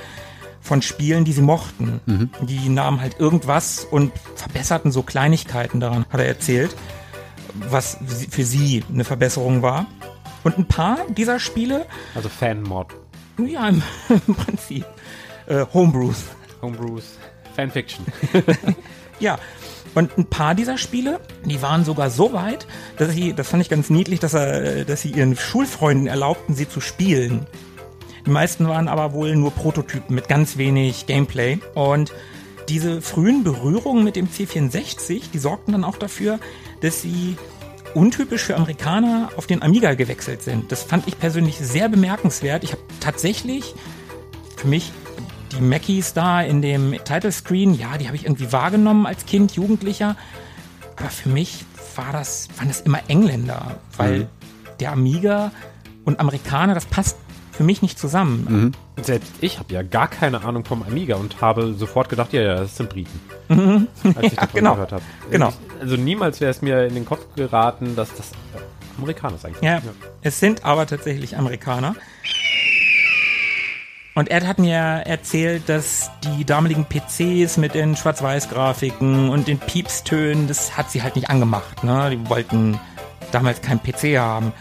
von 0.61 0.81
Spielen, 0.81 1.25
die 1.25 1.33
sie 1.33 1.41
mochten. 1.41 1.99
Mhm. 2.05 2.29
Die 2.41 2.69
nahmen 2.69 3.01
halt 3.01 3.19
irgendwas 3.19 3.85
und 3.89 4.11
verbesserten 4.35 4.91
so 4.91 5.03
Kleinigkeiten 5.03 5.79
daran, 5.79 6.05
hat 6.09 6.19
er 6.19 6.27
erzählt, 6.27 6.75
was 7.69 7.97
für 8.29 8.43
sie 8.43 8.83
eine 8.91 9.03
Verbesserung 9.03 9.61
war. 9.61 9.87
Und 10.43 10.57
ein 10.57 10.65
paar 10.65 10.99
dieser 11.09 11.39
Spiele. 11.39 11.85
Also 12.15 12.29
Fanmod. 12.29 12.87
Ja, 13.45 13.67
im, 13.69 13.81
im 14.27 14.35
Prinzip. 14.35 14.85
Äh, 15.47 15.65
Homebrews. 15.73 16.25
Homebrews. 16.61 17.17
Fanfiction. 17.55 18.05
ja. 19.19 19.37
Und 19.95 20.17
ein 20.17 20.25
paar 20.25 20.53
dieser 20.53 20.77
Spiele, 20.77 21.19
die 21.45 21.61
waren 21.61 21.83
sogar 21.83 22.11
so 22.11 22.31
weit, 22.31 22.67
dass 22.97 23.11
sie, 23.11 23.33
das 23.33 23.49
fand 23.49 23.63
ich 23.63 23.69
ganz 23.69 23.89
niedlich, 23.89 24.19
dass 24.19 24.35
er, 24.35 24.85
dass 24.85 25.01
sie 25.01 25.09
ihren 25.09 25.35
Schulfreunden 25.35 26.05
erlaubten, 26.05 26.53
sie 26.53 26.69
zu 26.69 26.79
spielen. 26.79 27.47
Die 28.25 28.29
meisten 28.29 28.67
waren 28.67 28.87
aber 28.87 29.13
wohl 29.13 29.35
nur 29.35 29.51
Prototypen 29.51 30.15
mit 30.15 30.27
ganz 30.27 30.57
wenig 30.57 31.07
Gameplay. 31.07 31.57
Und 31.73 32.13
diese 32.69 33.01
frühen 33.01 33.43
Berührungen 33.43 34.03
mit 34.03 34.15
dem 34.15 34.27
C64, 34.27 35.31
die 35.33 35.39
sorgten 35.39 35.71
dann 35.71 35.83
auch 35.83 35.97
dafür, 35.97 36.39
dass 36.81 37.01
sie 37.01 37.35
untypisch 37.93 38.43
für 38.43 38.55
Amerikaner 38.55 39.29
auf 39.35 39.47
den 39.47 39.61
Amiga 39.61 39.93
gewechselt 39.93 40.41
sind. 40.41 40.71
Das 40.71 40.83
fand 40.83 41.07
ich 41.07 41.19
persönlich 41.19 41.57
sehr 41.57 41.89
bemerkenswert. 41.89 42.63
Ich 42.63 42.71
habe 42.71 42.81
tatsächlich 42.99 43.75
für 44.57 44.67
mich 44.67 44.91
die 45.51 45.61
Mackies 45.61 46.13
da 46.13 46.41
in 46.41 46.61
dem 46.61 46.91
Title 47.03 47.31
Screen, 47.31 47.73
ja, 47.73 47.97
die 47.97 48.07
habe 48.07 48.15
ich 48.15 48.25
irgendwie 48.25 48.51
wahrgenommen 48.51 49.05
als 49.05 49.25
Kind, 49.25 49.53
Jugendlicher. 49.53 50.15
Aber 50.95 51.09
für 51.09 51.29
mich 51.29 51.65
war 51.95 52.11
das, 52.11 52.47
waren 52.57 52.67
das 52.67 52.81
immer 52.81 53.01
Engländer, 53.07 53.79
weil 53.97 54.19
mhm. 54.19 54.27
der 54.79 54.91
Amiga 54.91 55.51
und 56.05 56.19
Amerikaner, 56.19 56.75
das 56.75 56.85
passt 56.85 57.17
für 57.59 57.65
mich 57.65 57.81
nicht 57.81 57.99
zusammen. 57.99 58.71
Mhm. 58.95 59.03
Selbst 59.03 59.33
ich 59.41 59.59
habe 59.59 59.73
ja 59.73 59.81
gar 59.81 60.07
keine 60.07 60.45
Ahnung 60.45 60.63
vom 60.63 60.81
Amiga 60.81 61.17
und 61.17 61.41
habe 61.41 61.73
sofort 61.73 62.07
gedacht, 62.07 62.31
ja, 62.31 62.41
ja, 62.41 62.55
das 62.55 62.77
sind 62.77 62.87
Briten. 62.87 63.19
Mhm. 63.49 63.89
Als 64.15 64.27
ich 64.27 64.31
ja, 64.31 64.41
davon 64.43 64.59
genau. 64.61 64.73
gehört 64.75 64.93
habe. 64.93 65.03
Genau. 65.29 65.51
also 65.81 65.97
niemals 65.97 66.39
wäre 66.39 66.51
es 66.51 66.61
mir 66.61 66.85
in 66.85 66.95
den 66.95 67.03
Kopf 67.03 67.25
geraten, 67.35 67.97
dass 67.97 68.15
das 68.15 68.31
Amerikaner 68.97 69.35
ist 69.35 69.45
eigentlich. 69.45 69.61
Ja, 69.61 69.73
ja, 69.73 69.81
es 70.21 70.39
sind 70.39 70.63
aber 70.63 70.87
tatsächlich 70.87 71.35
Amerikaner. 71.35 71.97
Und 74.15 74.31
Ed 74.31 74.47
hat 74.47 74.57
mir 74.57 74.77
erzählt, 74.77 75.67
dass 75.67 76.11
die 76.23 76.45
damaligen 76.45 76.85
PCs 76.85 77.57
mit 77.57 77.73
den 77.73 77.97
Schwarz-Weiß-Grafiken 77.97 79.27
und 79.27 79.49
den 79.49 79.59
Piepstönen, 79.59 80.47
das 80.47 80.77
hat 80.77 80.91
sie 80.91 81.03
halt 81.03 81.17
nicht 81.17 81.29
angemacht. 81.29 81.83
Ne? 81.83 82.09
Die 82.09 82.29
wollten 82.29 82.79
damals 83.33 83.61
keinen 83.61 83.83
PC 83.83 84.17
haben. 84.17 84.53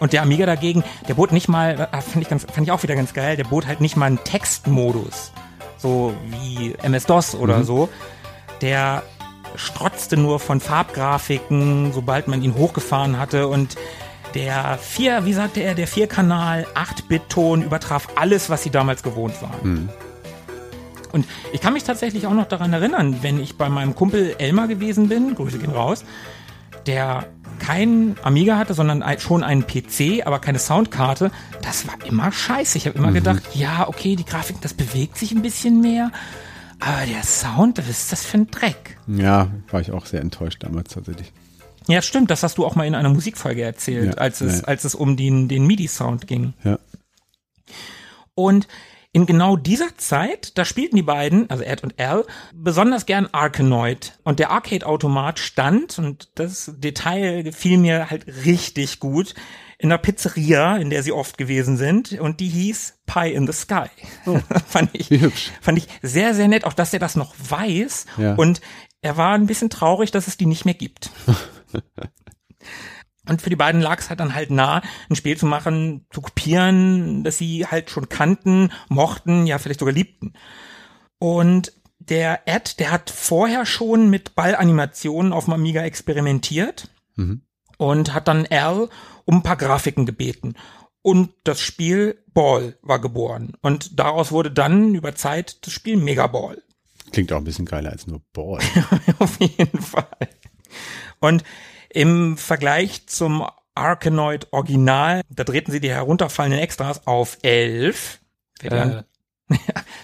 Und 0.00 0.12
der 0.12 0.22
Amiga 0.22 0.46
dagegen, 0.46 0.84
der 1.08 1.14
bot 1.14 1.32
nicht 1.32 1.48
mal, 1.48 1.88
äh, 1.92 2.00
fand 2.00 2.22
ich, 2.22 2.28
ganz, 2.28 2.44
fand 2.44 2.66
ich 2.66 2.72
auch 2.72 2.82
wieder 2.82 2.94
ganz 2.94 3.14
geil, 3.14 3.36
der 3.36 3.44
bot 3.44 3.66
halt 3.66 3.80
nicht 3.80 3.96
mal 3.96 4.06
einen 4.06 4.22
Textmodus. 4.24 5.32
So 5.78 6.14
wie 6.26 6.74
MS-DOS 6.82 7.34
oder 7.34 7.58
mhm. 7.58 7.64
so. 7.64 7.88
Der 8.60 9.02
strotzte 9.56 10.16
nur 10.16 10.40
von 10.40 10.60
Farbgrafiken, 10.60 11.92
sobald 11.92 12.28
man 12.28 12.42
ihn 12.42 12.54
hochgefahren 12.54 13.18
hatte 13.18 13.48
und 13.48 13.76
der 14.34 14.78
vier, 14.78 15.24
wie 15.26 15.32
sagte 15.32 15.60
er, 15.60 15.74
der 15.74 15.86
Vierkanal 15.86 16.66
8-Bit-Ton 16.74 17.62
übertraf 17.62 18.08
alles, 18.16 18.50
was 18.50 18.64
sie 18.64 18.70
damals 18.70 19.02
gewohnt 19.02 19.40
waren. 19.40 19.60
Mhm. 19.62 19.88
Und 21.12 21.26
ich 21.52 21.60
kann 21.60 21.74
mich 21.74 21.84
tatsächlich 21.84 22.26
auch 22.26 22.34
noch 22.34 22.48
daran 22.48 22.72
erinnern, 22.72 23.18
wenn 23.22 23.38
ich 23.38 23.56
bei 23.56 23.68
meinem 23.68 23.94
Kumpel 23.94 24.34
Elmar 24.38 24.66
gewesen 24.66 25.08
bin, 25.08 25.36
Grüße 25.36 25.58
gehen 25.58 25.70
raus, 25.70 26.04
der 26.86 27.26
keinen 27.64 28.16
Amiga 28.22 28.58
hatte, 28.58 28.74
sondern 28.74 29.02
schon 29.18 29.42
einen 29.42 29.66
PC, 29.66 30.26
aber 30.26 30.38
keine 30.38 30.58
Soundkarte, 30.58 31.30
das 31.62 31.86
war 31.86 31.94
immer 32.06 32.30
scheiße. 32.30 32.76
Ich 32.76 32.86
habe 32.86 32.98
immer 32.98 33.10
mhm. 33.10 33.14
gedacht, 33.14 33.42
ja, 33.54 33.88
okay, 33.88 34.16
die 34.16 34.24
Grafik, 34.24 34.60
das 34.60 34.74
bewegt 34.74 35.16
sich 35.16 35.32
ein 35.32 35.42
bisschen 35.42 35.80
mehr, 35.80 36.10
aber 36.80 37.06
der 37.06 37.22
Sound, 37.22 37.78
was 37.78 37.88
ist 37.88 38.12
das 38.12 38.24
für 38.24 38.38
ein 38.38 38.50
Dreck? 38.50 38.98
Ja, 39.06 39.48
war 39.70 39.80
ich 39.80 39.92
auch 39.92 40.06
sehr 40.06 40.20
enttäuscht 40.20 40.62
damals 40.62 40.92
tatsächlich. 40.92 41.32
Ja, 41.86 42.02
stimmt, 42.02 42.30
das 42.30 42.42
hast 42.42 42.58
du 42.58 42.64
auch 42.64 42.74
mal 42.74 42.86
in 42.86 42.94
einer 42.94 43.10
Musikfolge 43.10 43.62
erzählt, 43.62 44.14
ja, 44.14 44.20
als 44.20 44.40
es, 44.40 44.60
ja. 44.60 44.64
als 44.64 44.84
es 44.84 44.94
um 44.94 45.16
den, 45.16 45.48
den 45.48 45.66
MIDI-Sound 45.66 46.26
ging. 46.26 46.54
Ja. 46.64 46.78
Und 48.34 48.68
in 49.14 49.26
genau 49.26 49.56
dieser 49.56 49.96
Zeit, 49.96 50.58
da 50.58 50.64
spielten 50.64 50.96
die 50.96 51.02
beiden, 51.02 51.48
also 51.48 51.62
Ed 51.62 51.84
und 51.84 52.00
Al, 52.00 52.26
besonders 52.52 53.06
gern 53.06 53.28
Arkanoid. 53.30 54.18
Und 54.24 54.40
der 54.40 54.50
Arcade-Automat 54.50 55.38
stand, 55.38 56.00
und 56.00 56.30
das 56.34 56.72
Detail 56.78 57.44
gefiel 57.44 57.78
mir 57.78 58.10
halt 58.10 58.26
richtig 58.44 58.98
gut, 58.98 59.36
in 59.78 59.92
einer 59.92 59.98
Pizzeria, 59.98 60.76
in 60.78 60.90
der 60.90 61.04
sie 61.04 61.12
oft 61.12 61.38
gewesen 61.38 61.76
sind, 61.76 62.18
und 62.18 62.40
die 62.40 62.48
hieß 62.48 62.98
Pie 63.06 63.32
in 63.32 63.46
the 63.46 63.52
Sky. 63.52 63.86
Oh, 64.26 64.40
fand, 64.66 64.90
ich, 64.92 65.08
fand 65.60 65.78
ich 65.78 65.86
sehr, 66.02 66.34
sehr 66.34 66.48
nett, 66.48 66.64
auch 66.64 66.72
dass 66.72 66.92
er 66.92 66.98
das 66.98 67.14
noch 67.14 67.34
weiß. 67.38 68.06
Ja. 68.18 68.34
Und 68.34 68.60
er 69.00 69.16
war 69.16 69.34
ein 69.34 69.46
bisschen 69.46 69.70
traurig, 69.70 70.10
dass 70.10 70.26
es 70.26 70.36
die 70.36 70.46
nicht 70.46 70.64
mehr 70.64 70.74
gibt. 70.74 71.12
Und 73.28 73.40
für 73.40 73.50
die 73.50 73.56
beiden 73.56 73.80
lag 73.80 74.00
es 74.00 74.10
halt 74.10 74.20
dann 74.20 74.34
halt 74.34 74.50
nah, 74.50 74.82
ein 75.08 75.16
Spiel 75.16 75.36
zu 75.36 75.46
machen, 75.46 76.06
zu 76.10 76.20
kopieren, 76.20 77.24
das 77.24 77.38
sie 77.38 77.66
halt 77.66 77.90
schon 77.90 78.08
kannten, 78.08 78.70
mochten, 78.88 79.46
ja 79.46 79.58
vielleicht 79.58 79.80
sogar 79.80 79.94
liebten. 79.94 80.34
Und 81.18 81.72
der 81.98 82.46
Ed, 82.46 82.80
der 82.80 82.90
hat 82.90 83.10
vorher 83.10 83.64
schon 83.64 84.10
mit 84.10 84.34
Ballanimationen 84.34 85.32
auf 85.32 85.44
dem 85.46 85.54
Amiga 85.54 85.82
experimentiert 85.82 86.90
mhm. 87.16 87.42
und 87.78 88.12
hat 88.12 88.28
dann 88.28 88.46
Al 88.46 88.88
um 89.24 89.36
ein 89.36 89.42
paar 89.42 89.56
Grafiken 89.56 90.04
gebeten. 90.04 90.54
Und 91.00 91.30
das 91.44 91.60
Spiel 91.60 92.22
Ball 92.32 92.78
war 92.82 92.98
geboren. 92.98 93.52
Und 93.62 93.98
daraus 93.98 94.32
wurde 94.32 94.50
dann 94.50 94.94
über 94.94 95.14
Zeit 95.14 95.66
das 95.66 95.72
Spiel 95.72 95.96
Mega 95.96 96.26
Ball. 96.26 96.62
Klingt 97.12 97.32
auch 97.32 97.38
ein 97.38 97.44
bisschen 97.44 97.66
geiler 97.66 97.90
als 97.90 98.06
nur 98.06 98.22
Ball. 98.32 98.60
auf 99.18 99.38
jeden 99.40 99.80
Fall. 99.80 100.28
Und 101.20 101.44
im 101.94 102.36
Vergleich 102.36 103.06
zum 103.06 103.46
Arkanoid 103.74 104.52
Original, 104.52 105.22
da 105.30 105.44
drehten 105.44 105.72
sie 105.72 105.80
die 105.80 105.90
herunterfallenden 105.90 106.60
Extras 106.60 107.06
auf 107.06 107.38
11. 107.42 108.20
Äh. 108.62 109.02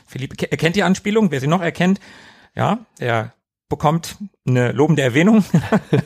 Philipp 0.07 0.41
erkennt 0.43 0.77
die 0.77 0.83
Anspielung, 0.83 1.31
wer 1.31 1.41
sie 1.41 1.47
noch 1.47 1.63
erkennt, 1.63 2.01
ja, 2.55 2.85
er 2.99 3.33
bekommt 3.69 4.17
eine 4.47 4.73
lobende 4.73 5.03
Erwähnung. 5.03 5.45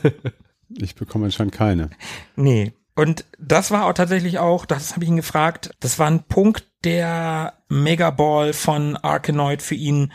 ich 0.69 0.95
bekomme 0.95 1.25
anscheinend 1.25 1.53
keine. 1.53 1.89
Nee. 2.35 2.73
Und 2.95 3.25
das 3.37 3.71
war 3.71 3.85
auch 3.85 3.93
tatsächlich 3.93 4.39
auch, 4.39 4.65
das 4.65 4.93
habe 4.93 5.03
ich 5.03 5.09
ihn 5.09 5.17
gefragt, 5.17 5.71
das 5.81 5.99
war 5.99 6.07
ein 6.07 6.23
Punkt, 6.23 6.65
der 6.83 7.53
Megaball 7.67 8.53
von 8.53 8.95
Arkanoid 8.95 9.61
für 9.61 9.75
ihn 9.75 10.13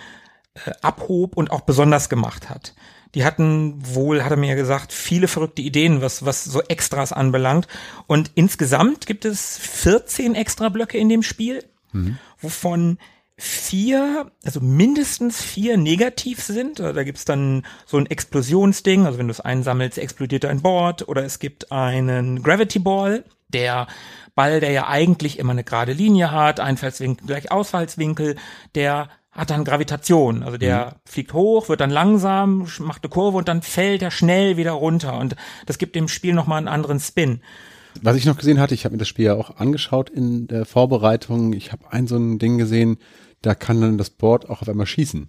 äh, 0.54 0.70
abhob 0.80 1.36
und 1.36 1.50
auch 1.50 1.60
besonders 1.62 2.08
gemacht 2.08 2.48
hat. 2.48 2.74
Die 3.14 3.24
hatten 3.24 3.74
wohl, 3.94 4.22
hat 4.22 4.30
er 4.30 4.36
mir 4.36 4.54
gesagt, 4.54 4.92
viele 4.92 5.28
verrückte 5.28 5.62
Ideen, 5.62 6.00
was, 6.00 6.24
was 6.24 6.44
so 6.44 6.62
Extras 6.62 7.12
anbelangt. 7.12 7.66
Und 8.06 8.30
insgesamt 8.34 9.06
gibt 9.06 9.24
es 9.24 9.58
14 9.58 10.34
Extra-Blöcke 10.34 10.98
in 10.98 11.08
dem 11.08 11.22
Spiel, 11.22 11.64
mhm. 11.92 12.18
wovon 12.38 12.98
vier, 13.36 14.30
also 14.44 14.60
mindestens 14.60 15.42
vier 15.42 15.76
negativ 15.76 16.42
sind. 16.42 16.80
Also 16.80 16.92
da 16.92 17.02
gibt's 17.04 17.24
dann 17.24 17.64
so 17.86 17.96
ein 17.96 18.06
Explosionsding, 18.06 19.06
also 19.06 19.18
wenn 19.18 19.28
du 19.28 19.32
es 19.32 19.40
einsammelst, 19.40 19.98
explodiert 19.98 20.44
dein 20.44 20.60
Board. 20.60 21.08
Oder 21.08 21.24
es 21.24 21.38
gibt 21.38 21.72
einen 21.72 22.42
Gravity 22.42 22.78
Ball, 22.78 23.24
der 23.48 23.88
Ball, 24.34 24.60
der 24.60 24.70
ja 24.70 24.86
eigentlich 24.88 25.38
immer 25.38 25.52
eine 25.52 25.64
gerade 25.64 25.92
Linie 25.92 26.30
hat, 26.30 26.60
Einfallswinkel 26.60 27.26
gleich 27.26 27.50
Ausfallswinkel, 27.50 28.36
der 28.74 29.08
hat 29.32 29.50
dann 29.50 29.64
Gravitation. 29.64 30.42
Also 30.42 30.58
der 30.58 30.96
fliegt 31.04 31.32
hoch, 31.32 31.68
wird 31.68 31.80
dann 31.80 31.90
langsam, 31.90 32.66
macht 32.80 33.04
eine 33.04 33.10
Kurve 33.10 33.38
und 33.38 33.48
dann 33.48 33.62
fällt 33.62 34.02
er 34.02 34.10
schnell 34.10 34.56
wieder 34.56 34.72
runter. 34.72 35.18
Und 35.18 35.36
das 35.66 35.78
gibt 35.78 35.94
dem 35.94 36.08
Spiel 36.08 36.34
nochmal 36.34 36.58
einen 36.58 36.68
anderen 36.68 37.00
Spin. 37.00 37.40
Was 38.02 38.16
ich 38.16 38.24
noch 38.24 38.36
gesehen 38.36 38.60
hatte, 38.60 38.74
ich 38.74 38.84
habe 38.84 38.94
mir 38.94 38.98
das 38.98 39.08
Spiel 39.08 39.26
ja 39.26 39.34
auch 39.34 39.56
angeschaut 39.56 40.10
in 40.10 40.46
der 40.46 40.64
Vorbereitung. 40.64 41.52
Ich 41.52 41.72
habe 41.72 41.92
ein 41.92 42.06
so 42.06 42.16
ein 42.16 42.38
Ding 42.38 42.58
gesehen, 42.58 42.98
da 43.42 43.54
kann 43.54 43.80
dann 43.80 43.98
das 43.98 44.10
Board 44.10 44.48
auch 44.48 44.62
auf 44.62 44.68
einmal 44.68 44.86
schießen. 44.86 45.28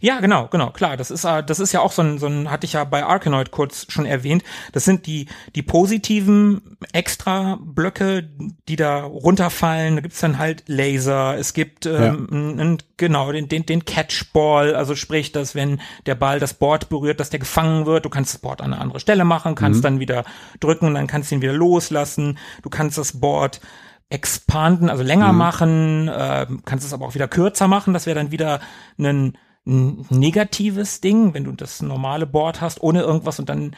Ja, 0.00 0.18
genau, 0.20 0.48
genau, 0.48 0.70
klar. 0.70 0.96
Das 0.96 1.10
ist, 1.12 1.24
äh, 1.24 1.44
das 1.44 1.60
ist 1.60 1.72
ja 1.72 1.80
auch 1.80 1.92
so 1.92 2.02
ein, 2.02 2.18
so 2.18 2.26
ein, 2.26 2.50
hatte 2.50 2.66
ich 2.66 2.72
ja 2.72 2.82
bei 2.84 3.04
Arkanoid 3.04 3.52
kurz 3.52 3.86
schon 3.88 4.04
erwähnt. 4.04 4.42
Das 4.72 4.84
sind 4.84 5.06
die, 5.06 5.26
die 5.54 5.62
positiven 5.62 6.76
Extra-Blöcke, 6.92 8.28
die 8.68 8.76
da 8.76 9.04
runterfallen. 9.04 9.94
Da 9.96 10.00
gibt's 10.02 10.20
dann 10.20 10.38
halt 10.38 10.64
Laser. 10.66 11.36
Es 11.38 11.54
gibt, 11.54 11.86
ähm, 11.86 12.58
n- 12.58 12.78
genau, 12.96 13.30
den, 13.32 13.48
den, 13.48 13.64
den 13.64 13.84
Catchball. 13.84 14.74
Also 14.74 14.94
sprich, 14.96 15.32
dass 15.32 15.54
wenn 15.54 15.80
der 16.06 16.14
Ball 16.14 16.40
das 16.40 16.54
Board 16.54 16.88
berührt, 16.88 17.20
dass 17.20 17.30
der 17.30 17.38
gefangen 17.40 17.86
wird. 17.86 18.04
Du 18.04 18.10
kannst 18.10 18.34
das 18.34 18.40
Board 18.40 18.60
an 18.60 18.72
eine 18.72 18.82
andere 18.82 19.00
Stelle 19.00 19.24
machen, 19.24 19.54
kannst 19.54 19.84
dann 19.84 20.00
wieder 20.00 20.24
drücken 20.60 20.86
und 20.86 20.94
dann 20.94 21.06
kannst 21.06 21.30
du 21.30 21.36
ihn 21.36 21.42
wieder 21.42 21.52
loslassen. 21.52 22.38
Du 22.62 22.70
kannst 22.70 22.98
das 22.98 23.20
Board 23.20 23.60
expanden, 24.08 24.88
also 24.88 25.02
länger 25.02 25.32
machen, 25.32 26.08
äh, 26.08 26.46
kannst 26.64 26.86
es 26.86 26.92
aber 26.92 27.06
auch 27.06 27.14
wieder 27.14 27.28
kürzer 27.28 27.66
machen. 27.66 27.92
Das 27.92 28.06
wäre 28.06 28.14
dann 28.16 28.30
wieder 28.30 28.60
ein 28.98 29.36
ein 29.66 30.06
negatives 30.10 31.00
Ding, 31.00 31.34
wenn 31.34 31.44
du 31.44 31.52
das 31.52 31.82
normale 31.82 32.26
Board 32.26 32.60
hast, 32.60 32.82
ohne 32.82 33.02
irgendwas 33.02 33.38
und 33.38 33.48
dann 33.48 33.74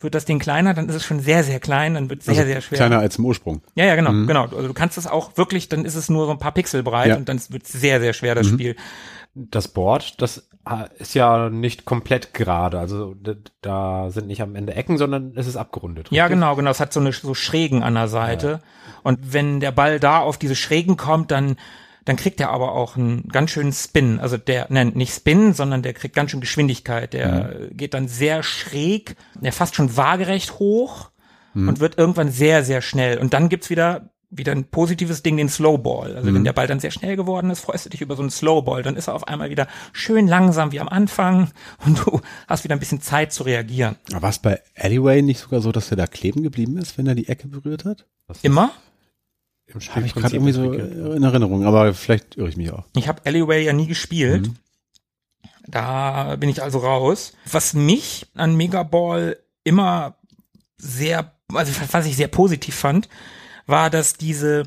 wird 0.00 0.14
das 0.14 0.24
Ding 0.24 0.38
kleiner, 0.38 0.74
dann 0.74 0.88
ist 0.88 0.96
es 0.96 1.04
schon 1.04 1.20
sehr, 1.20 1.44
sehr 1.44 1.60
klein, 1.60 1.94
dann 1.94 2.10
wird 2.10 2.20
es 2.20 2.26
sehr, 2.26 2.34
Also 2.34 2.46
sehr 2.46 2.60
schwer. 2.60 2.76
Kleiner 2.76 2.98
als 2.98 3.18
im 3.18 3.24
Ursprung. 3.24 3.62
Ja, 3.74 3.84
ja, 3.84 3.94
genau, 3.94 4.10
genau. 4.26 4.42
Also 4.44 4.66
du 4.66 4.74
kannst 4.74 4.98
es 4.98 5.06
auch 5.06 5.36
wirklich, 5.36 5.68
dann 5.68 5.84
ist 5.84 5.94
es 5.94 6.08
nur 6.08 6.26
so 6.26 6.32
ein 6.32 6.38
paar 6.38 6.52
Pixel 6.52 6.82
breit 6.82 7.08
Ja. 7.08 7.16
und 7.16 7.28
dann 7.28 7.40
wird 7.50 7.64
es 7.64 7.72
sehr, 7.72 8.00
sehr 8.00 8.12
schwer, 8.12 8.34
das 8.34 8.46
Spiel. 8.46 8.76
Das 9.34 9.68
Board, 9.68 10.20
das 10.20 10.48
ah, 10.64 10.86
ist 10.98 11.14
ja 11.14 11.48
nicht 11.48 11.84
komplett 11.84 12.34
gerade. 12.34 12.78
Also 12.78 13.14
da 13.62 14.10
sind 14.10 14.26
nicht 14.26 14.42
am 14.42 14.54
Ende 14.56 14.74
Ecken, 14.74 14.98
sondern 14.98 15.32
es 15.36 15.46
ist 15.46 15.56
abgerundet. 15.56 16.08
Ja, 16.10 16.24
richtig? 16.24 16.36
genau, 16.36 16.56
genau. 16.56 16.70
Es 16.70 16.80
hat 16.80 16.92
so 16.92 17.00
eine 17.00 17.12
so 17.12 17.34
Schrägen 17.34 17.82
an 17.82 17.94
der 17.94 18.08
Seite. 18.08 18.60
Und 19.02 19.32
wenn 19.32 19.60
der 19.60 19.72
Ball 19.72 19.98
da 20.00 20.18
auf 20.18 20.36
diese 20.36 20.54
Schrägen 20.54 20.96
kommt, 20.96 21.30
dann 21.30 21.56
dann 22.04 22.16
kriegt 22.16 22.40
er 22.40 22.50
aber 22.50 22.72
auch 22.72 22.96
einen 22.96 23.28
ganz 23.28 23.50
schönen 23.50 23.72
Spin. 23.72 24.18
Also 24.20 24.36
der, 24.36 24.66
nein, 24.70 24.92
nicht 24.94 25.14
Spin, 25.14 25.54
sondern 25.54 25.82
der 25.82 25.94
kriegt 25.94 26.14
ganz 26.14 26.30
schön 26.30 26.40
Geschwindigkeit. 26.40 27.12
Der 27.12 27.68
geht 27.72 27.94
dann 27.94 28.08
sehr 28.08 28.42
schräg, 28.42 29.16
der 29.34 29.52
fast 29.52 29.74
schon 29.74 29.96
waagerecht 29.96 30.58
hoch 30.58 31.10
und 31.54 31.80
wird 31.80 31.98
irgendwann 31.98 32.30
sehr, 32.30 32.64
sehr 32.64 32.80
schnell. 32.80 33.18
Und 33.18 33.34
dann 33.34 33.48
gibt's 33.48 33.70
wieder 33.70 34.12
wieder 34.34 34.52
ein 34.52 34.64
positives 34.64 35.22
Ding, 35.22 35.36
den 35.36 35.50
Slowball. 35.50 36.16
Also 36.16 36.32
wenn 36.32 36.42
der 36.42 36.54
Ball 36.54 36.66
dann 36.66 36.80
sehr 36.80 36.90
schnell 36.90 37.16
geworden 37.16 37.50
ist, 37.50 37.60
freust 37.60 37.84
du 37.84 37.90
dich 37.90 38.00
über 38.00 38.16
so 38.16 38.22
einen 38.22 38.30
Slowball. 38.30 38.82
Dann 38.82 38.96
ist 38.96 39.08
er 39.08 39.14
auf 39.14 39.28
einmal 39.28 39.50
wieder 39.50 39.68
schön 39.92 40.26
langsam 40.26 40.72
wie 40.72 40.80
am 40.80 40.88
Anfang 40.88 41.50
und 41.86 41.98
du 41.98 42.20
hast 42.48 42.64
wieder 42.64 42.74
ein 42.74 42.78
bisschen 42.78 43.02
Zeit 43.02 43.32
zu 43.32 43.42
reagieren. 43.42 43.96
War 44.10 44.30
es 44.30 44.38
bei 44.38 44.62
Alleyway 44.74 45.20
nicht 45.20 45.38
sogar 45.38 45.60
so, 45.60 45.70
dass 45.70 45.90
er 45.90 45.98
da 45.98 46.06
kleben 46.06 46.42
geblieben 46.42 46.78
ist, 46.78 46.96
wenn 46.96 47.06
er 47.06 47.14
die 47.14 47.28
Ecke 47.28 47.46
berührt 47.46 47.84
hat? 47.84 48.06
Immer? 48.40 48.72
Im 49.66 49.80
Habe 49.80 50.06
ich 50.06 50.14
gerade 50.14 50.34
irgendwie 50.34 50.52
so 50.52 50.72
in 50.72 51.22
Erinnerung, 51.22 51.64
aber 51.64 51.94
vielleicht 51.94 52.36
irre 52.36 52.48
ich 52.48 52.56
mich 52.56 52.70
auch. 52.70 52.84
Ich 52.96 53.08
habe 53.08 53.22
Alleyway 53.24 53.64
ja 53.64 53.72
nie 53.72 53.86
gespielt. 53.86 54.48
Mhm. 54.48 54.56
Da 55.66 56.36
bin 56.36 56.48
ich 56.48 56.62
also 56.62 56.78
raus. 56.78 57.32
Was 57.50 57.72
mich 57.72 58.26
an 58.34 58.56
Megaball 58.56 59.38
immer 59.64 60.16
sehr, 60.76 61.32
also 61.54 61.72
was 61.92 62.06
ich 62.06 62.16
sehr 62.16 62.28
positiv 62.28 62.74
fand, 62.74 63.08
war, 63.66 63.88
dass 63.88 64.14
diese 64.14 64.64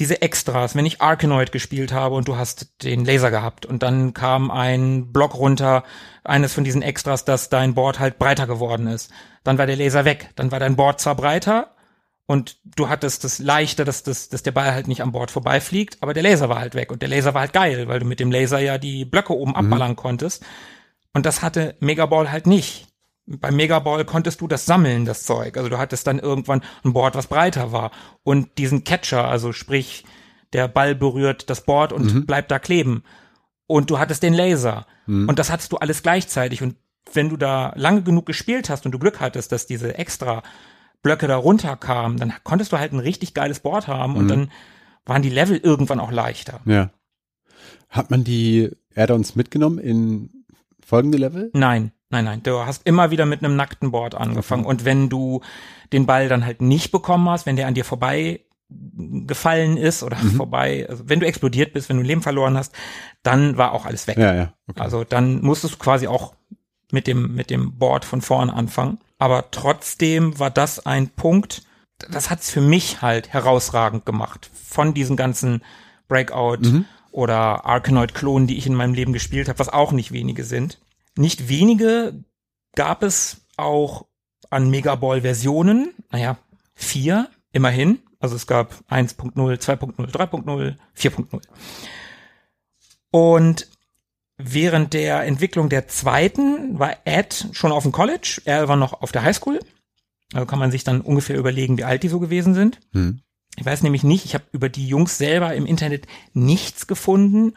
diese 0.00 0.22
Extras, 0.22 0.74
wenn 0.74 0.86
ich 0.86 1.02
Arkanoid 1.02 1.52
gespielt 1.52 1.92
habe 1.92 2.14
und 2.14 2.26
du 2.26 2.36
hast 2.36 2.82
den 2.82 3.04
Laser 3.04 3.30
gehabt 3.30 3.66
und 3.66 3.82
dann 3.82 4.14
kam 4.14 4.50
ein 4.50 5.12
Block 5.12 5.34
runter, 5.34 5.84
eines 6.24 6.54
von 6.54 6.64
diesen 6.64 6.80
Extras, 6.80 7.26
dass 7.26 7.50
dein 7.50 7.74
Board 7.74 7.98
halt 7.98 8.18
breiter 8.18 8.46
geworden 8.46 8.86
ist. 8.86 9.10
Dann 9.44 9.58
war 9.58 9.66
der 9.66 9.76
Laser 9.76 10.06
weg. 10.06 10.30
Dann 10.36 10.50
war 10.50 10.58
dein 10.58 10.74
Board 10.74 11.00
zwar 11.00 11.16
breiter 11.16 11.74
und 12.30 12.60
du 12.76 12.88
hattest 12.88 13.24
das 13.24 13.40
leichter, 13.40 13.84
dass, 13.84 14.04
dass, 14.04 14.28
dass 14.28 14.44
der 14.44 14.52
Ball 14.52 14.72
halt 14.72 14.86
nicht 14.86 15.02
am 15.02 15.10
Board 15.10 15.32
vorbeifliegt, 15.32 15.98
aber 16.00 16.14
der 16.14 16.22
Laser 16.22 16.48
war 16.48 16.60
halt 16.60 16.76
weg 16.76 16.92
und 16.92 17.02
der 17.02 17.08
Laser 17.08 17.34
war 17.34 17.40
halt 17.40 17.52
geil, 17.52 17.88
weil 17.88 17.98
du 17.98 18.06
mit 18.06 18.20
dem 18.20 18.30
Laser 18.30 18.60
ja 18.60 18.78
die 18.78 19.04
Blöcke 19.04 19.36
oben 19.36 19.56
abballern 19.56 19.96
konntest. 19.96 20.44
Und 21.12 21.26
das 21.26 21.42
hatte 21.42 21.74
Megaball 21.80 22.30
halt 22.30 22.46
nicht. 22.46 22.86
Bei 23.26 23.50
Megaball 23.50 24.04
konntest 24.04 24.40
du 24.40 24.46
das 24.46 24.64
sammeln, 24.64 25.06
das 25.06 25.24
Zeug. 25.24 25.56
Also 25.56 25.68
du 25.70 25.78
hattest 25.78 26.06
dann 26.06 26.20
irgendwann 26.20 26.62
ein 26.84 26.92
Board, 26.92 27.16
was 27.16 27.26
breiter 27.26 27.72
war. 27.72 27.90
Und 28.22 28.58
diesen 28.58 28.84
Catcher, 28.84 29.26
also 29.26 29.52
sprich, 29.52 30.04
der 30.52 30.68
Ball 30.68 30.94
berührt 30.94 31.50
das 31.50 31.62
Board 31.62 31.92
und 31.92 32.28
bleibt 32.28 32.52
da 32.52 32.60
kleben. 32.60 33.02
Und 33.66 33.90
du 33.90 33.98
hattest 33.98 34.22
den 34.22 34.34
Laser. 34.34 34.86
Und 35.26 35.40
das 35.40 35.50
hattest 35.50 35.72
du 35.72 35.78
alles 35.78 36.04
gleichzeitig. 36.04 36.62
Und 36.62 36.76
wenn 37.12 37.28
du 37.28 37.36
da 37.36 37.72
lange 37.74 38.02
genug 38.02 38.26
gespielt 38.26 38.70
hast 38.70 38.86
und 38.86 38.92
du 38.92 39.00
Glück 39.00 39.18
hattest, 39.18 39.50
dass 39.50 39.66
diese 39.66 39.98
extra 39.98 40.44
Blöcke 41.02 41.26
da 41.26 41.36
runterkamen, 41.36 42.18
dann 42.18 42.32
konntest 42.44 42.72
du 42.72 42.78
halt 42.78 42.92
ein 42.92 42.98
richtig 42.98 43.34
geiles 43.34 43.60
Board 43.60 43.88
haben 43.88 44.16
und 44.16 44.28
dann 44.28 44.50
waren 45.06 45.22
die 45.22 45.30
Level 45.30 45.56
irgendwann 45.56 46.00
auch 46.00 46.12
leichter. 46.12 46.60
Ja. 46.66 46.90
Hat 47.88 48.10
man 48.10 48.22
die 48.22 48.70
Add-ons 48.94 49.34
mitgenommen 49.34 49.78
in 49.78 50.44
folgende 50.84 51.18
Level? 51.18 51.50
Nein, 51.54 51.92
nein, 52.10 52.24
nein. 52.24 52.42
Du 52.42 52.64
hast 52.66 52.86
immer 52.86 53.10
wieder 53.10 53.26
mit 53.26 53.42
einem 53.42 53.56
nackten 53.56 53.90
Board 53.90 54.14
angefangen. 54.14 54.64
Und 54.64 54.84
wenn 54.84 55.08
du 55.08 55.40
den 55.92 56.06
Ball 56.06 56.28
dann 56.28 56.44
halt 56.44 56.60
nicht 56.62 56.92
bekommen 56.92 57.28
hast, 57.28 57.46
wenn 57.46 57.56
der 57.56 57.66
an 57.66 57.74
dir 57.74 57.84
vorbei 57.84 58.40
gefallen 58.68 59.76
ist 59.76 60.04
oder 60.04 60.16
vorbei, 60.16 60.86
also 60.88 61.08
wenn 61.08 61.18
du 61.18 61.26
explodiert 61.26 61.72
bist, 61.72 61.88
wenn 61.88 61.96
du 61.96 62.02
Leben 62.04 62.22
verloren 62.22 62.56
hast, 62.56 62.72
dann 63.22 63.56
war 63.56 63.72
auch 63.72 63.86
alles 63.86 64.06
weg. 64.06 64.16
Ja, 64.16 64.34
ja. 64.34 64.52
Okay. 64.68 64.80
Also 64.80 65.02
dann 65.02 65.40
musstest 65.40 65.74
du 65.74 65.78
quasi 65.78 66.06
auch 66.06 66.34
mit 66.92 67.06
dem, 67.06 67.34
mit 67.34 67.50
dem 67.50 67.78
Board 67.78 68.04
von 68.04 68.20
vorn 68.20 68.50
anfangen. 68.50 68.98
Aber 69.20 69.50
trotzdem 69.50 70.38
war 70.38 70.50
das 70.50 70.84
ein 70.86 71.10
Punkt, 71.10 71.62
das 72.10 72.30
hat's 72.30 72.50
für 72.50 72.62
mich 72.62 73.02
halt 73.02 73.28
herausragend 73.28 74.06
gemacht. 74.06 74.50
Von 74.52 74.94
diesen 74.94 75.14
ganzen 75.14 75.62
Breakout 76.08 76.60
oder 77.12 77.66
Arkanoid-Klonen, 77.66 78.46
die 78.46 78.56
ich 78.56 78.66
in 78.66 78.74
meinem 78.74 78.94
Leben 78.94 79.12
gespielt 79.12 79.48
habe, 79.48 79.58
was 79.58 79.68
auch 79.68 79.92
nicht 79.92 80.10
wenige 80.10 80.44
sind. 80.44 80.80
Nicht 81.18 81.50
wenige 81.50 82.24
gab 82.74 83.02
es 83.02 83.42
auch 83.58 84.06
an 84.48 84.70
Megaball-Versionen. 84.70 85.92
Naja, 86.10 86.38
vier, 86.74 87.28
immerhin. 87.52 87.98
Also 88.20 88.36
es 88.36 88.46
gab 88.46 88.72
1.0, 88.88 89.34
2.0, 89.34 90.10
3.0, 90.10 90.76
4.0. 90.96 91.42
Und 93.10 93.68
während 94.44 94.92
der 94.94 95.24
Entwicklung 95.24 95.68
der 95.68 95.88
zweiten 95.88 96.78
war 96.78 96.96
Ed 97.04 97.48
schon 97.52 97.72
auf 97.72 97.82
dem 97.82 97.92
College, 97.92 98.42
er 98.44 98.68
war 98.68 98.76
noch 98.76 99.02
auf 99.02 99.12
der 99.12 99.22
Highschool. 99.22 99.60
Also 100.32 100.46
kann 100.46 100.58
man 100.58 100.70
sich 100.70 100.84
dann 100.84 101.00
ungefähr 101.00 101.36
überlegen, 101.36 101.78
wie 101.78 101.84
alt 101.84 102.02
die 102.02 102.08
so 102.08 102.20
gewesen 102.20 102.54
sind. 102.54 102.78
Hm. 102.92 103.20
Ich 103.56 103.64
weiß 103.64 103.82
nämlich 103.82 104.04
nicht, 104.04 104.24
ich 104.24 104.34
habe 104.34 104.44
über 104.52 104.68
die 104.68 104.86
Jungs 104.86 105.18
selber 105.18 105.54
im 105.54 105.66
Internet 105.66 106.06
nichts 106.32 106.86
gefunden. 106.86 107.54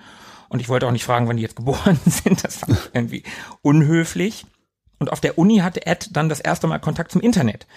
Und 0.50 0.60
ich 0.60 0.70
wollte 0.70 0.88
auch 0.88 0.92
nicht 0.92 1.06
fragen, 1.06 1.28
wann 1.28 1.38
die 1.38 1.44
jetzt 1.44 1.56
geboren 1.56 2.00
sind. 2.06 2.44
Das 2.44 2.58
fand 2.58 2.74
ich 2.74 2.90
irgendwie 2.94 3.24
unhöflich. 3.62 4.46
Und 5.00 5.12
auf 5.12 5.20
der 5.20 5.38
Uni 5.38 5.58
hatte 5.58 5.86
Ed 5.86 6.10
dann 6.16 6.30
das 6.30 6.40
erste 6.40 6.68
Mal 6.68 6.80
Kontakt 6.80 7.12
zum 7.12 7.22
Internet. 7.22 7.68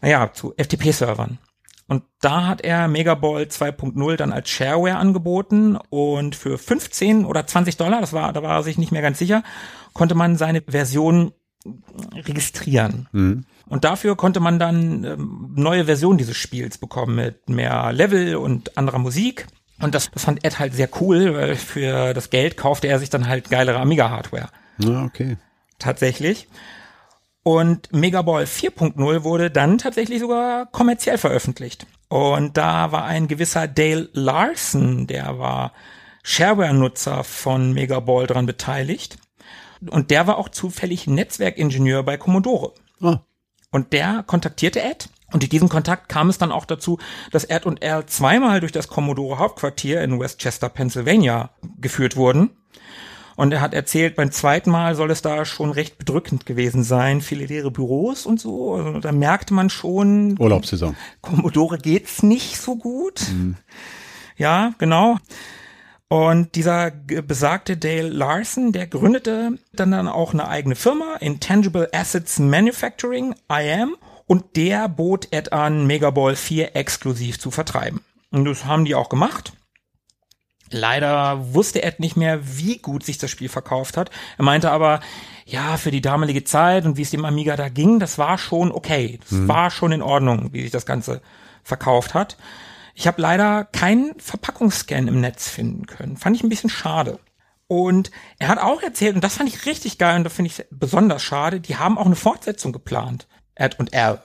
Naja, 0.00 0.32
zu 0.32 0.54
FTP-Servern. 0.56 1.38
Und 1.86 2.02
da 2.20 2.46
hat 2.46 2.62
er 2.62 2.88
Megaball 2.88 3.42
2.0 3.42 4.16
dann 4.16 4.32
als 4.32 4.48
Shareware 4.48 4.96
angeboten 4.96 5.76
und 5.90 6.34
für 6.34 6.56
15 6.56 7.24
oder 7.26 7.46
20 7.46 7.76
Dollar, 7.76 8.00
das 8.00 8.12
war, 8.12 8.32
da 8.32 8.42
war 8.42 8.56
er 8.56 8.62
sich 8.62 8.78
nicht 8.78 8.92
mehr 8.92 9.02
ganz 9.02 9.18
sicher, 9.18 9.42
konnte 9.92 10.14
man 10.14 10.36
seine 10.36 10.62
Version 10.66 11.32
registrieren. 12.14 13.08
Mhm. 13.12 13.44
Und 13.66 13.84
dafür 13.84 14.16
konnte 14.16 14.40
man 14.40 14.58
dann 14.58 15.04
ähm, 15.04 15.52
neue 15.56 15.86
Versionen 15.86 16.18
dieses 16.18 16.36
Spiels 16.36 16.78
bekommen 16.78 17.16
mit 17.16 17.48
mehr 17.48 17.92
Level 17.92 18.36
und 18.36 18.76
anderer 18.76 18.98
Musik. 18.98 19.46
Und 19.80 19.94
das, 19.94 20.10
das 20.10 20.24
fand 20.24 20.44
Ed 20.44 20.58
halt 20.58 20.74
sehr 20.74 20.88
cool, 21.00 21.34
weil 21.34 21.56
für 21.56 22.14
das 22.14 22.30
Geld 22.30 22.56
kaufte 22.56 22.88
er 22.88 22.98
sich 22.98 23.10
dann 23.10 23.26
halt 23.26 23.50
geilere 23.50 23.80
Amiga-Hardware. 23.80 24.48
Ja, 24.78 25.04
okay. 25.04 25.36
Tatsächlich. 25.78 26.48
Und 27.44 27.92
Megaball 27.92 28.44
4.0 28.44 29.22
wurde 29.22 29.50
dann 29.50 29.78
tatsächlich 29.78 30.18
sogar 30.18 30.66
kommerziell 30.66 31.18
veröffentlicht. 31.18 31.86
Und 32.08 32.56
da 32.56 32.90
war 32.90 33.04
ein 33.04 33.28
gewisser 33.28 33.68
Dale 33.68 34.08
Larson, 34.14 35.06
der 35.06 35.38
war 35.38 35.72
Shareware-Nutzer 36.22 37.22
von 37.22 37.72
Megaball 37.72 38.26
dran 38.26 38.46
beteiligt. 38.46 39.18
Und 39.90 40.10
der 40.10 40.26
war 40.26 40.38
auch 40.38 40.48
zufällig 40.48 41.06
Netzwerkingenieur 41.06 42.02
bei 42.02 42.16
Commodore. 42.16 42.72
Ah, 43.02 43.18
Und 43.70 43.92
der 43.92 44.24
kontaktierte 44.26 44.82
Ed. 44.82 45.10
Und 45.32 45.42
durch 45.42 45.50
diesen 45.50 45.68
Kontakt 45.68 46.08
kam 46.08 46.30
es 46.30 46.38
dann 46.38 46.52
auch 46.52 46.64
dazu, 46.64 46.98
dass 47.30 47.44
Ed 47.44 47.66
und 47.66 47.82
er 47.82 48.06
zweimal 48.06 48.60
durch 48.60 48.72
das 48.72 48.88
Commodore 48.88 49.38
Hauptquartier 49.38 50.00
in 50.02 50.18
Westchester, 50.18 50.70
Pennsylvania 50.70 51.50
geführt 51.78 52.16
wurden. 52.16 52.50
Und 53.36 53.52
er 53.52 53.60
hat 53.60 53.74
erzählt, 53.74 54.16
beim 54.16 54.30
zweiten 54.30 54.70
Mal 54.70 54.94
soll 54.94 55.10
es 55.10 55.22
da 55.22 55.44
schon 55.44 55.70
recht 55.70 55.98
bedrückend 55.98 56.46
gewesen 56.46 56.84
sein. 56.84 57.20
Viele 57.20 57.46
leere 57.46 57.70
Büros 57.70 58.26
und 58.26 58.40
so. 58.40 58.74
Also 58.74 59.00
da 59.00 59.12
merkte 59.12 59.54
man 59.54 59.70
schon, 59.70 60.36
Urlaubssaison. 60.38 60.96
Commodore 61.20 61.78
geht's 61.78 62.22
nicht 62.22 62.56
so 62.60 62.76
gut. 62.76 63.22
Ja, 64.36 64.74
genau. 64.78 65.18
Und 66.08 66.54
dieser 66.54 66.90
besagte 66.90 67.76
Dale 67.76 68.08
Larson, 68.08 68.72
der 68.72 68.86
gründete 68.86 69.58
dann, 69.72 69.90
dann 69.90 70.06
auch 70.06 70.32
eine 70.32 70.46
eigene 70.46 70.76
Firma, 70.76 71.16
Intangible 71.16 71.88
Assets 71.92 72.38
Manufacturing, 72.38 73.34
IAM, 73.50 73.96
und 74.26 74.56
der 74.56 74.88
bot 74.88 75.28
Ed 75.32 75.52
an, 75.52 75.86
Megaball 75.86 76.36
4 76.36 76.76
exklusiv 76.76 77.38
zu 77.38 77.50
vertreiben. 77.50 78.00
Und 78.30 78.44
das 78.44 78.64
haben 78.64 78.84
die 78.84 78.94
auch 78.94 79.08
gemacht. 79.08 79.52
Leider 80.70 81.54
wusste 81.54 81.82
Ed 81.82 82.00
nicht 82.00 82.16
mehr, 82.16 82.40
wie 82.42 82.78
gut 82.78 83.04
sich 83.04 83.18
das 83.18 83.30
Spiel 83.30 83.48
verkauft 83.48 83.96
hat. 83.96 84.10
Er 84.38 84.44
meinte 84.44 84.70
aber, 84.70 85.00
ja, 85.44 85.76
für 85.76 85.90
die 85.90 86.00
damalige 86.00 86.44
Zeit 86.44 86.86
und 86.86 86.96
wie 86.96 87.02
es 87.02 87.10
dem 87.10 87.24
Amiga 87.24 87.56
da 87.56 87.68
ging, 87.68 88.00
das 88.00 88.18
war 88.18 88.38
schon 88.38 88.72
okay. 88.72 89.18
Das 89.22 89.32
mhm. 89.32 89.48
war 89.48 89.70
schon 89.70 89.92
in 89.92 90.02
Ordnung, 90.02 90.52
wie 90.52 90.62
sich 90.62 90.70
das 90.70 90.86
Ganze 90.86 91.20
verkauft 91.62 92.14
hat. 92.14 92.36
Ich 92.94 93.06
habe 93.06 93.20
leider 93.20 93.64
keinen 93.64 94.18
Verpackungsscan 94.18 95.08
im 95.08 95.20
Netz 95.20 95.48
finden 95.48 95.86
können. 95.86 96.16
Fand 96.16 96.36
ich 96.36 96.42
ein 96.42 96.48
bisschen 96.48 96.70
schade. 96.70 97.18
Und 97.66 98.10
er 98.38 98.48
hat 98.48 98.58
auch 98.58 98.82
erzählt, 98.82 99.14
und 99.14 99.24
das 99.24 99.36
fand 99.36 99.48
ich 99.48 99.66
richtig 99.66 99.98
geil 99.98 100.16
und 100.16 100.24
da 100.24 100.30
finde 100.30 100.50
ich 100.50 100.64
besonders 100.70 101.22
schade, 101.22 101.60
die 101.60 101.76
haben 101.76 101.98
auch 101.98 102.06
eine 102.06 102.16
Fortsetzung 102.16 102.72
geplant. 102.72 103.26
Ed 103.54 103.78
und 103.78 103.92
R. 103.92 104.22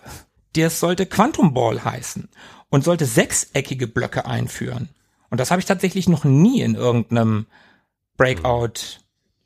Das 0.56 0.80
sollte 0.80 1.06
Quantum 1.06 1.54
Ball 1.54 1.84
heißen 1.84 2.30
und 2.70 2.84
sollte 2.84 3.06
sechseckige 3.06 3.88
Blöcke 3.88 4.26
einführen. 4.26 4.90
Und 5.30 5.40
das 5.40 5.52
habe 5.52 5.60
ich 5.60 5.66
tatsächlich 5.66 6.10
noch 6.10 6.24
nie 6.24 6.62
in 6.62 6.76
irgendeinem 6.76 7.46
Breakout 8.18 9.00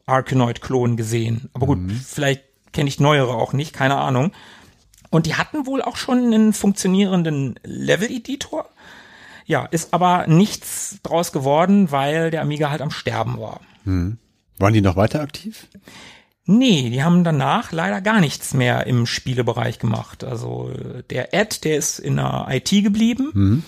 Arkanoid-Klon 0.05 0.97
gesehen. 0.97 1.49
Aber 1.53 1.65
gut, 1.67 1.79
mhm. 1.79 1.91
vielleicht 1.91 2.43
kenne 2.71 2.89
ich 2.89 2.99
neuere 2.99 3.35
auch 3.35 3.53
nicht, 3.53 3.73
keine 3.73 3.97
Ahnung. 3.97 4.31
Und 5.09 5.25
die 5.25 5.35
hatten 5.35 5.67
wohl 5.67 5.81
auch 5.81 5.95
schon 5.95 6.19
einen 6.19 6.53
funktionierenden 6.53 7.59
Level-Editor. 7.63 8.67
Ja, 9.45 9.65
ist 9.65 9.93
aber 9.93 10.25
nichts 10.27 10.99
draus 11.03 11.31
geworden, 11.31 11.91
weil 11.91 12.31
der 12.31 12.41
Amiga 12.41 12.69
halt 12.69 12.81
am 12.81 12.91
Sterben 12.91 13.39
war. 13.39 13.59
Mhm. 13.83 14.17
Waren 14.57 14.73
die 14.73 14.81
noch 14.81 14.95
weiter 14.95 15.21
aktiv? 15.21 15.67
Nee, 16.45 16.89
die 16.89 17.03
haben 17.03 17.23
danach 17.23 17.71
leider 17.71 18.01
gar 18.01 18.19
nichts 18.19 18.53
mehr 18.53 18.85
im 18.85 19.05
Spielebereich 19.05 19.79
gemacht. 19.79 20.23
Also 20.23 20.71
der 21.09 21.33
Ed, 21.33 21.63
der 21.63 21.77
ist 21.77 21.99
in 21.99 22.17
der 22.17 22.47
IT 22.49 22.69
geblieben, 22.69 23.31
mhm. 23.33 23.63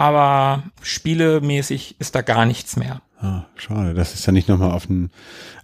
Aber 0.00 0.62
spielemäßig 0.80 1.96
ist 1.98 2.14
da 2.14 2.22
gar 2.22 2.46
nichts 2.46 2.76
mehr. 2.76 3.02
Ah, 3.20 3.42
schade, 3.54 3.92
dass 3.92 4.14
es 4.14 4.24
ja 4.24 4.32
nicht 4.32 4.48
nochmal 4.48 4.70
auf 4.70 4.88
ein 4.88 5.10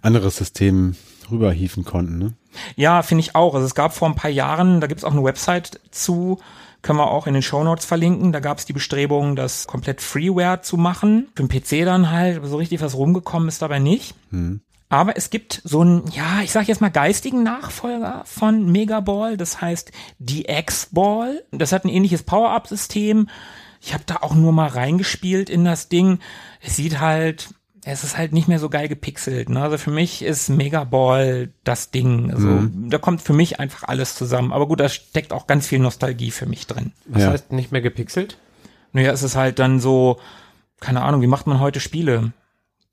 anderes 0.03 0.37
System 0.37 0.95
rüberhieven 1.31 1.83
konnten, 1.83 2.19
ne? 2.19 2.33
Ja, 2.75 3.01
finde 3.01 3.21
ich 3.21 3.35
auch. 3.35 3.55
Also 3.55 3.65
es 3.65 3.73
gab 3.73 3.95
vor 3.95 4.07
ein 4.07 4.13
paar 4.13 4.29
Jahren, 4.29 4.79
da 4.79 4.85
gibt's 4.85 5.03
auch 5.03 5.11
eine 5.11 5.23
Website 5.23 5.81
zu, 5.89 6.37
können 6.83 6.99
wir 6.99 7.09
auch 7.09 7.25
in 7.25 7.33
den 7.33 7.41
Show 7.41 7.63
Notes 7.63 7.85
verlinken. 7.85 8.31
Da 8.31 8.39
gab's 8.39 8.65
die 8.65 8.73
Bestrebung, 8.73 9.35
das 9.35 9.65
komplett 9.65 10.01
Freeware 10.01 10.61
zu 10.61 10.77
machen. 10.77 11.29
Für 11.33 11.43
den 11.43 11.49
PC 11.49 11.83
dann 11.83 12.11
halt, 12.11 12.39
so 12.45 12.57
richtig 12.57 12.79
was 12.79 12.95
rumgekommen 12.95 13.47
ist 13.47 13.63
dabei 13.63 13.79
nicht. 13.79 14.13
Hm. 14.29 14.61
Aber 14.89 15.17
es 15.17 15.31
gibt 15.31 15.63
so 15.63 15.81
einen, 15.81 16.03
ja, 16.11 16.41
ich 16.43 16.51
sag 16.51 16.67
jetzt 16.67 16.79
mal 16.79 16.89
geistigen 16.89 17.41
Nachfolger 17.41 18.21
von 18.25 18.71
Megaball, 18.71 19.35
das 19.35 19.61
heißt 19.61 19.91
DX-Ball. 20.19 21.43
Das 21.51 21.71
hat 21.71 21.85
ein 21.85 21.89
ähnliches 21.89 22.21
Power-Up-System. 22.21 23.27
Ich 23.87 23.93
habe 23.93 24.03
da 24.05 24.17
auch 24.17 24.35
nur 24.35 24.51
mal 24.51 24.67
reingespielt 24.67 25.49
in 25.49 25.63
das 25.63 25.87
Ding. 25.87 26.19
Es 26.59 26.75
sieht 26.75 26.99
halt, 26.99 27.53
es 27.85 28.03
ist 28.03 28.17
halt 28.17 28.33
nicht 28.33 28.49
mehr 28.49 28.59
so 28.59 28.67
geil 28.67 28.89
gepixelt. 28.89 29.47
Ne? 29.47 29.61
Also 29.61 29.77
für 29.77 29.91
mich 29.91 30.23
ist 30.23 30.49
Megaball 30.49 31.51
das 31.63 31.89
Ding. 31.89 32.29
Also 32.33 32.47
mhm. 32.47 32.89
da 32.89 32.97
kommt 32.97 33.21
für 33.21 33.31
mich 33.31 33.61
einfach 33.61 33.87
alles 33.87 34.15
zusammen. 34.15 34.51
Aber 34.51 34.67
gut, 34.67 34.81
da 34.81 34.89
steckt 34.89 35.31
auch 35.31 35.47
ganz 35.47 35.67
viel 35.67 35.79
Nostalgie 35.79 36.31
für 36.31 36.45
mich 36.45 36.67
drin. 36.67 36.91
Was 37.05 37.23
ja. 37.23 37.31
heißt 37.31 37.53
nicht 37.53 37.71
mehr 37.71 37.79
gepixelt? 37.79 38.37
Naja, 38.91 39.13
es 39.13 39.23
ist 39.23 39.37
halt 39.37 39.57
dann 39.57 39.79
so, 39.79 40.19
keine 40.81 41.01
Ahnung, 41.03 41.21
wie 41.21 41.27
macht 41.27 41.47
man 41.47 41.61
heute 41.61 41.79
Spiele? 41.79 42.33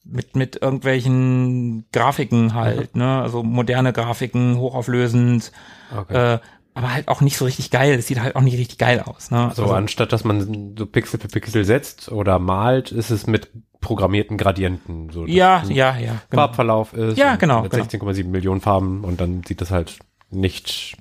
mit 0.07 0.37
mit 0.37 0.61
irgendwelchen 0.61 1.87
Grafiken 1.90 2.52
halt, 2.52 2.94
mhm. 2.94 3.00
ne? 3.00 3.22
Also 3.22 3.42
moderne 3.42 3.94
Grafiken, 3.94 4.59
hochauflösend, 4.59 5.50
okay. 5.96 6.35
äh, 6.35 6.38
aber 6.74 6.92
halt 6.92 7.08
auch 7.08 7.20
nicht 7.20 7.37
so 7.37 7.44
richtig 7.44 7.70
geil. 7.70 7.94
Es 7.94 8.08
sieht 8.08 8.20
halt 8.20 8.37
auch 8.37 8.40
nicht 8.40 8.58
richtig 8.58 8.78
geil 8.78 9.00
aus. 9.00 9.30
Ne? 9.30 9.48
Also, 9.48 9.62
also 9.62 9.74
anstatt 9.74 10.12
dass 10.12 10.24
man 10.24 10.74
so 10.76 10.87
Pixel 10.87 11.20
für 11.20 11.28
Pixel 11.28 11.64
setzt 11.64 12.10
oder 12.10 12.38
malt, 12.38 12.90
ist 12.92 13.10
es 13.10 13.26
mit 13.26 13.48
programmierten 13.80 14.37
Gradienten. 14.37 15.10
So, 15.10 15.26
ja, 15.26 15.62
ja, 15.68 15.96
ja. 15.96 16.22
Genau. 16.30 16.42
Farbverlauf 16.42 16.92
ist. 16.94 17.16
Ja, 17.16 17.37
genau. 17.37 17.62
Mit 17.62 17.72
genau. 17.72 17.84
16,7 17.84 18.24
Millionen 18.24 18.60
Farben 18.60 19.04
und 19.04 19.20
dann 19.20 19.44
sieht 19.44 19.60
das 19.60 19.70
halt 19.70 19.98
nicht 20.30 20.96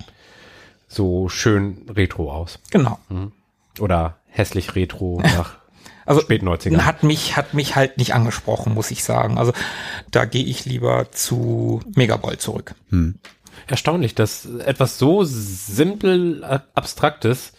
so 0.86 1.28
schön 1.28 1.86
retro 1.88 2.30
aus. 2.30 2.60
Genau. 2.70 2.98
Mhm. 3.08 3.32
Oder 3.80 4.18
hässlich 4.28 4.76
retro 4.76 5.20
nach 5.22 5.56
also 6.06 6.20
hat 6.20 7.02
mich 7.02 7.36
hat 7.36 7.54
mich 7.54 7.76
halt 7.76 7.96
nicht 7.96 8.14
angesprochen, 8.14 8.74
muss 8.74 8.90
ich 8.90 9.02
sagen. 9.04 9.38
Also 9.38 9.52
da 10.10 10.26
gehe 10.26 10.44
ich 10.44 10.66
lieber 10.66 11.10
zu 11.10 11.80
Megaball 11.94 12.36
zurück. 12.36 12.74
Hm. 12.90 13.14
Erstaunlich, 13.66 14.14
dass 14.14 14.46
etwas 14.46 14.98
so 14.98 15.22
simpel 15.24 16.44
abstraktes 16.44 17.52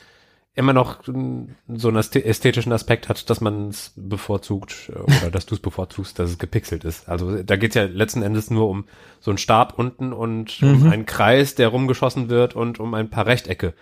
immer 0.56 0.72
noch 0.72 1.04
so 1.04 1.90
einen 1.90 1.98
ästhetischen 1.98 2.72
Aspekt 2.72 3.10
hat, 3.10 3.30
dass 3.30 3.42
man 3.42 3.70
es 3.70 3.92
bevorzugt 3.98 4.90
äh, 4.94 5.00
oder 5.00 5.30
dass 5.30 5.46
du 5.46 5.56
es 5.56 5.62
bevorzugst, 5.62 6.18
dass 6.18 6.30
es 6.30 6.38
gepixelt 6.38 6.86
ist. 6.86 7.10
Also 7.10 7.44
da 7.44 7.58
geht 7.58 7.72
es 7.72 7.76
ja 7.76 7.84
letzten 7.84 8.24
Endes 8.24 8.50
nur 8.50 8.70
um 8.70 8.86
so 9.20 9.32
einen 9.32 9.38
Stab 9.38 9.78
unten 9.78 10.14
und 10.14 10.62
mhm. 10.62 10.70
um 10.70 10.92
einen 10.92 11.06
Kreis, 11.06 11.56
der 11.56 11.68
rumgeschossen 11.68 12.30
wird 12.30 12.56
und 12.56 12.80
um 12.80 12.94
ein 12.94 13.10
paar 13.10 13.26
Rechtecke. 13.26 13.74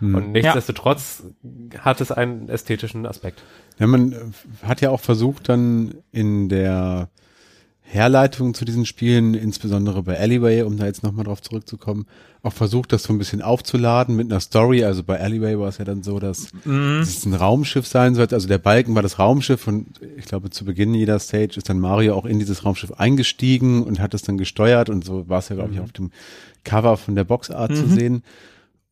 Mhm. 0.00 0.14
Und 0.14 0.32
nichtsdestotrotz 0.32 1.22
ja. 1.72 1.80
hat 1.80 2.00
es 2.00 2.10
einen 2.10 2.48
ästhetischen 2.48 3.04
Aspekt. 3.04 3.42
Ja, 3.78 3.86
man 3.86 4.12
äh, 4.12 4.16
hat 4.66 4.80
ja 4.80 4.88
auch 4.88 5.00
versucht, 5.00 5.50
dann 5.50 5.96
in 6.12 6.48
der 6.48 7.10
Herleitung 7.84 8.54
zu 8.54 8.64
diesen 8.64 8.86
Spielen, 8.86 9.34
insbesondere 9.34 10.02
bei 10.02 10.18
Alleyway, 10.18 10.62
um 10.62 10.78
da 10.78 10.86
jetzt 10.86 11.02
nochmal 11.02 11.24
drauf 11.24 11.42
zurückzukommen, 11.42 12.06
auch 12.42 12.52
versucht, 12.52 12.92
das 12.92 13.02
so 13.02 13.12
ein 13.12 13.18
bisschen 13.18 13.42
aufzuladen 13.42 14.16
mit 14.16 14.30
einer 14.30 14.40
Story. 14.40 14.84
Also 14.84 15.02
bei 15.02 15.20
Alleyway 15.20 15.58
war 15.58 15.68
es 15.68 15.78
ja 15.78 15.84
dann 15.84 16.02
so, 16.02 16.18
dass 16.18 16.48
mhm. 16.64 17.00
es 17.02 17.26
ein 17.26 17.34
Raumschiff 17.34 17.86
sein 17.86 18.14
sollte. 18.14 18.34
Also 18.34 18.48
der 18.48 18.58
Balken 18.58 18.94
war 18.94 19.02
das 19.02 19.18
Raumschiff 19.18 19.66
und 19.66 20.00
ich 20.16 20.24
glaube, 20.24 20.50
zu 20.50 20.64
Beginn 20.64 20.94
jeder 20.94 21.18
Stage 21.18 21.58
ist 21.58 21.68
dann 21.68 21.80
Mario 21.80 22.14
auch 22.14 22.24
in 22.24 22.38
dieses 22.38 22.64
Raumschiff 22.64 22.92
eingestiegen 22.92 23.82
und 23.82 24.00
hat 24.00 24.14
es 24.14 24.22
dann 24.22 24.38
gesteuert 24.38 24.88
und 24.88 25.04
so 25.04 25.28
war 25.28 25.40
es 25.40 25.50
ja, 25.50 25.56
glaube 25.56 25.72
ich, 25.72 25.78
mhm. 25.78 25.84
auf 25.84 25.92
dem 25.92 26.10
Cover 26.64 26.96
von 26.96 27.14
der 27.14 27.24
Boxart 27.24 27.72
mhm. 27.72 27.76
zu 27.76 27.88
sehen. 27.88 28.22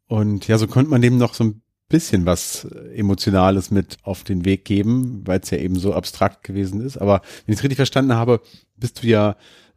Und 0.09 0.47
ja, 0.49 0.59
so 0.59 0.67
konnte 0.67 0.91
man 0.91 1.01
dem 1.01 1.17
noch 1.17 1.35
so 1.35 1.45
ein 1.45 1.63
bisschen 1.91 2.25
was 2.25 2.67
Emotionales 2.95 3.71
mit 3.71 3.99
auf 4.03 4.25
den 4.25 4.47
Weg 4.47 4.65
geben, 4.65 5.23
weil 5.27 5.41
es 5.41 5.51
ja 5.51 5.59
eben 5.59 5.79
so 5.79 5.93
abstrakt 5.93 6.43
gewesen 6.45 6.81
ist. 6.81 6.97
Aber 6.97 7.21
wenn 7.45 7.53
ich 7.53 7.59
es 7.59 7.63
richtig 7.63 7.77
verstanden 7.77 8.15
habe, 8.15 8.41
bist 8.77 9.03
du 9.03 9.07
ja 9.07 9.37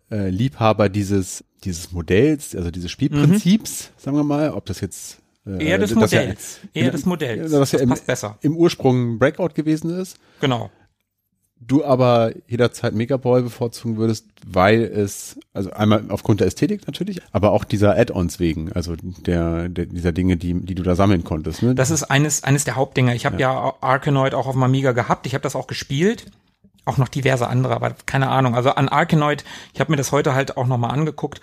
äh, 0.10 0.30
Liebhaber 0.30 0.88
dieses, 0.88 1.44
dieses 1.66 1.92
Modells, 1.92 2.56
also 2.56 2.72
dieses 2.72 2.90
Spielprinzips, 2.92 3.90
mhm. 3.90 4.02
sagen 4.02 4.18
wir 4.18 4.24
mal, 4.24 4.52
ob 4.52 4.66
das 4.66 4.80
jetzt 4.80 5.20
äh, 5.46 5.66
Eher 5.66 5.78
des 5.78 5.94
Modells. 5.94 6.60
Ja, 6.74 6.84
Eher 6.84 6.92
des 6.92 7.06
Modells. 7.06 7.52
Das, 7.52 7.72
ja 7.74 7.80
im, 7.80 7.90
passt 7.90 8.08
besser. 8.08 8.38
Im 8.42 8.56
Ursprung 8.56 9.20
Breakout 9.20 9.50
gewesen 9.56 9.90
ist. 9.90 10.18
Genau 10.40 10.72
du 11.68 11.84
aber 11.86 12.32
jederzeit 12.48 12.94
Megaball 12.94 13.44
bevorzugen 13.44 13.98
würdest, 13.98 14.28
weil 14.46 14.84
es, 14.84 15.40
also 15.54 15.72
einmal 15.72 16.06
aufgrund 16.10 16.40
der 16.40 16.48
Ästhetik 16.48 16.88
natürlich, 16.88 17.22
aber 17.32 17.52
auch 17.52 17.64
dieser 17.64 17.98
Add-ons 17.98 18.40
wegen, 18.40 18.72
also 18.72 18.96
der, 18.96 19.70
der 19.70 19.86
dieser 19.86 20.12
Dinge, 20.12 20.38
die, 20.38 20.54
die 20.54 20.76
du 20.76 20.84
da 20.84 20.96
sammeln 20.96 21.24
konntest. 21.24 21.64
Ne? 21.64 21.76
Das 21.76 21.92
ist 21.92 22.04
eines, 22.04 22.44
eines 22.44 22.64
der 22.66 22.76
Hauptdinger. 22.76 23.14
Ich 23.16 23.26
habe 23.26 23.40
ja. 23.40 23.54
ja 23.54 23.74
Arkanoid 23.82 24.34
auch 24.34 24.48
auf 24.48 24.54
dem 24.54 24.64
Amiga 24.64 24.92
gehabt, 24.92 25.26
ich 25.26 25.34
habe 25.34 25.44
das 25.44 25.56
auch 25.56 25.68
gespielt. 25.68 26.26
Auch 26.86 26.98
noch 26.98 27.08
diverse 27.08 27.48
andere, 27.48 27.76
aber 27.76 27.96
keine 28.06 28.28
Ahnung. 28.28 28.56
Also 28.56 28.72
an 28.72 28.90
Arkanoid, 28.90 29.46
ich 29.74 29.80
habe 29.80 29.92
mir 29.92 29.96
das 29.96 30.12
heute 30.12 30.36
halt 30.36 30.58
auch 30.58 30.68
nochmal 30.68 30.92
angeguckt. 30.92 31.40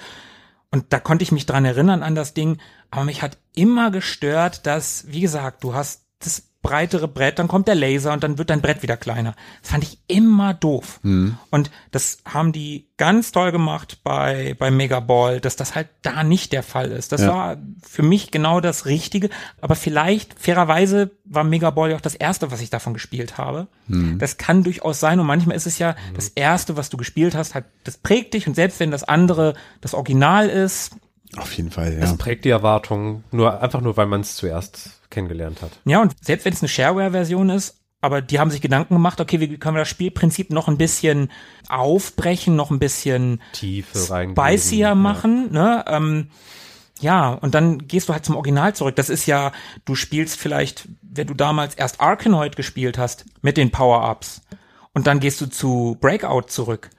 Und 0.71 0.93
da 0.93 1.01
konnte 1.01 1.23
ich 1.23 1.33
mich 1.33 1.47
dran 1.47 1.65
erinnern 1.65 2.03
an 2.03 2.15
das 2.15 2.35
Ding, 2.35 2.59
aber 2.91 3.05
mich 3.05 3.23
hat 3.23 3.39
immer 3.55 3.91
gestört, 3.91 4.67
dass, 4.67 5.07
wie 5.09 5.23
gesagt, 5.23 5.65
du 5.65 5.75
hast 5.75 6.03
das 6.19 6.50
breitere 6.63 7.09
Brett, 7.09 7.39
dann 7.39 7.49
kommt 7.49 7.69
der 7.69 7.75
Laser 7.75 8.13
und 8.13 8.23
dann 8.23 8.37
wird 8.37 8.51
dein 8.51 8.61
Brett 8.61 8.83
wieder 8.83 8.99
kleiner. 8.99 9.35
Das 9.63 9.71
fand 9.71 9.85
ich 9.85 9.99
immer 10.09 10.53
doof. 10.53 11.01
Mhm. 11.03 11.39
Und 11.51 11.71
das 11.91 12.19
haben 12.27 12.53
die 12.53 12.89
ganz 12.99 13.33
toll 13.33 13.51
gemacht 13.51 14.01
bei, 14.05 14.55
bei 14.59 14.71
Mega 14.71 15.01
Ball, 15.01 15.41
dass 15.41 15.57
das 15.57 15.75
halt 15.75 15.89
da 16.03 16.23
nicht 16.23 16.53
der 16.53 16.63
Fall 16.63 16.93
ist. 16.93 17.13
Das 17.13 17.23
ja. 17.23 17.29
war 17.29 17.57
für 17.83 18.03
mich 18.03 18.31
genau 18.31 18.61
das 18.61 18.85
Richtige. 18.85 19.31
Aber 19.63 19.75
vielleicht, 19.75 20.39
fairerweise, 20.39 21.13
war 21.25 21.45
Mega 21.45 21.71
Ball 21.71 21.91
ja 21.91 21.97
auch 21.97 22.03
das 22.03 22.15
erste, 22.15 22.51
was 22.51 22.61
ich 22.61 22.69
davon 22.69 22.93
gespielt 22.93 23.39
habe. 23.39 23.69
Mhm. 23.89 24.19
Das 24.19 24.37
kann 24.37 24.63
durchaus 24.63 25.01
sein. 25.01 25.19
Und 25.19 25.27
manchmal 25.27 25.57
ist 25.57 25.67
es 25.67 25.79
ja 25.79 25.93
mhm. 25.93 26.15
das 26.15 26.29
erste, 26.29 26.77
was 26.77 26.91
du 26.91 26.99
gespielt 26.99 27.35
hast, 27.35 27.55
halt, 27.55 27.65
das 27.85 27.97
prägt 27.97 28.35
dich. 28.35 28.47
Und 28.47 28.55
selbst 28.55 28.81
wenn 28.81 28.91
das 28.91 29.05
andere 29.05 29.55
das 29.81 29.95
Original 29.95 30.51
ist, 30.51 30.91
auf 31.37 31.53
jeden 31.53 31.71
Fall, 31.71 31.95
ja. 31.95 32.01
Es 32.01 32.17
prägt 32.17 32.45
die 32.45 32.51
Erwartung, 32.51 33.25
nur 33.31 33.63
einfach 33.63 33.81
nur, 33.81 33.97
weil 33.97 34.07
man 34.07 34.23
es 34.23 34.37
zuerst 34.37 35.01
kennengelernt 35.11 35.63
hat. 35.63 35.71
Ja, 35.85 36.03
und 36.03 36.13
selbst 36.21 36.45
wenn 36.45 36.53
es 36.53 36.63
eine 36.63 36.69
Shareware-Version 36.69 37.51
ist, 37.51 37.77
aber 38.01 38.23
die 38.23 38.41
haben 38.41 38.51
sich 38.51 38.61
Gedanken 38.61 38.95
gemacht, 38.95 39.21
okay, 39.21 39.41
wie 39.41 39.59
können 39.59 39.77
wir 39.77 39.81
das 39.81 39.89
Spielprinzip 39.89 40.51
noch 40.51 40.69
ein 40.69 40.79
bisschen 40.79 41.31
aufbrechen, 41.69 42.57
noch 42.57 42.71
ein 42.71 42.79
bisschen 42.79 43.43
Tiefe 43.53 43.99
spicier 43.99 44.95
machen, 44.95 45.51
ja. 45.53 45.77
ne? 45.77 45.85
Ähm, 45.87 46.31
ja, 47.01 47.31
und 47.31 47.55
dann 47.55 47.87
gehst 47.89 48.09
du 48.09 48.13
halt 48.13 48.27
zum 48.27 48.37
Original 48.37 48.75
zurück. 48.75 48.95
Das 48.97 49.09
ist 49.09 49.27
ja, 49.27 49.53
du 49.87 49.95
spielst 49.95 50.39
vielleicht, 50.39 50.87
wenn 51.01 51.27
du 51.27 51.35
damals 51.35 51.75
erst 51.75 52.01
Arkanoid 52.01 52.57
gespielt 52.57 52.99
hast, 52.99 53.25
mit 53.41 53.57
den 53.57 53.71
Power-Ups. 53.71 54.43
Und 54.93 55.07
dann 55.07 55.19
gehst 55.19 55.41
du 55.41 55.47
zu 55.47 55.97
Breakout 56.01 56.49
zurück, 56.49 56.91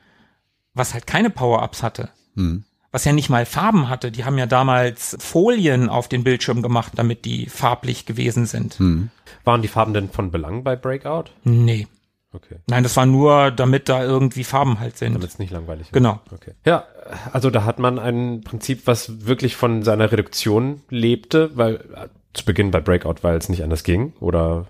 was 0.74 0.96
halt 0.96 1.06
keine 1.06 1.30
Power-Ups 1.30 1.84
hatte. 1.84 2.10
Hm. 2.36 2.64
Was 2.92 3.06
ja 3.06 3.14
nicht 3.14 3.30
mal 3.30 3.46
Farben 3.46 3.90
hatte. 3.90 4.12
Die 4.12 4.26
haben 4.26 4.38
ja 4.38 4.46
damals 4.46 5.16
Folien 5.20 5.88
auf 5.88 6.10
den 6.10 6.24
Bildschirm 6.24 6.62
gemacht, 6.62 6.94
damit 6.96 7.24
die 7.24 7.48
farblich 7.48 8.06
gewesen 8.06 8.46
sind. 8.46 8.80
Hm. 8.80 9.10
Waren 9.46 9.62
die 9.62 9.70
Farben 9.70 9.94
denn 9.94 10.10
von 10.10 10.32
Belang 10.32 10.64
bei 10.64 10.76
Breakout? 10.76 11.26
Nee. 11.44 11.88
Okay. 12.34 12.56
Nein, 12.68 12.84
das 12.84 12.96
war 12.96 13.06
nur, 13.06 13.52
damit 13.52 13.90
da 13.90 14.04
irgendwie 14.04 14.44
Farben 14.44 14.80
halt 14.80 14.98
sind. 14.98 15.14
Damit 15.14 15.30
es 15.30 15.40
nicht 15.40 15.52
langweilig 15.52 15.88
wird. 15.88 15.94
Genau. 15.94 16.20
Okay. 16.32 16.52
Ja, 16.66 16.86
also 17.34 17.50
da 17.50 17.66
hat 17.66 17.80
man 17.80 18.00
ein 18.00 18.42
Prinzip, 18.42 18.88
was 18.88 19.26
wirklich 19.26 19.56
von 19.56 19.84
seiner 19.84 20.12
Reduktion 20.12 20.82
lebte, 20.90 21.52
weil 21.56 21.76
äh, 21.76 22.08
zu 22.34 22.46
Beginn 22.46 22.72
bei 22.72 22.80
Breakout, 22.80 23.16
weil 23.22 23.36
es 23.38 23.50
nicht 23.50 23.64
anders 23.64 23.84
ging 23.84 24.14
oder 24.22 24.68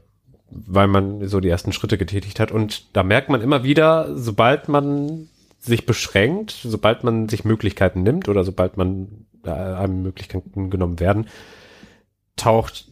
weil 0.50 0.88
man 0.88 1.28
so 1.28 1.40
die 1.40 1.50
ersten 1.50 1.72
Schritte 1.72 1.98
getätigt 1.98 2.40
hat. 2.40 2.52
Und 2.52 2.96
da 2.96 3.04
merkt 3.04 3.30
man 3.30 3.42
immer 3.42 3.64
wieder, 3.64 4.18
sobald 4.18 4.68
man 4.68 5.30
sich 5.62 5.86
beschränkt, 5.86 6.52
sobald 6.52 7.04
man 7.04 7.30
sich 7.30 7.46
Möglichkeiten 7.46 8.04
nimmt 8.04 8.28
oder 8.28 8.44
sobald 8.44 8.78
man 8.78 9.26
äh, 9.46 9.52
einem 9.52 10.02
Möglichkeiten 10.02 10.70
genommen 10.70 11.00
werden, 11.00 11.28
taucht 12.36 12.88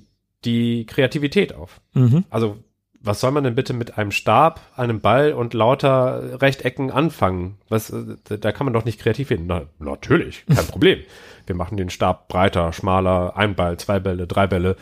die 0.45 0.85
Kreativität 0.85 1.53
auf. 1.53 1.81
Mhm. 1.93 2.23
Also 2.29 2.57
was 3.01 3.21
soll 3.21 3.31
man 3.31 3.43
denn 3.43 3.55
bitte 3.55 3.73
mit 3.73 3.97
einem 3.97 4.11
Stab, 4.11 4.59
einem 4.75 4.99
Ball 4.99 5.31
und 5.31 5.53
lauter 5.53 6.41
Rechtecken 6.41 6.91
anfangen? 6.91 7.57
Was, 7.69 7.89
äh, 7.89 8.37
da 8.39 8.51
kann 8.51 8.65
man 8.65 8.73
doch 8.73 8.85
nicht 8.85 8.99
kreativ 8.99 9.29
werden. 9.29 9.47
Na, 9.47 9.63
natürlich, 9.79 10.45
kein 10.45 10.65
Problem. 10.67 10.99
Wir 11.45 11.55
machen 11.55 11.77
den 11.77 11.89
Stab 11.89 12.27
breiter, 12.27 12.73
schmaler, 12.73 13.37
ein 13.37 13.55
Ball, 13.55 13.77
zwei 13.77 13.99
Bälle, 13.99 14.27
drei 14.27 14.47
Bälle. 14.47 14.75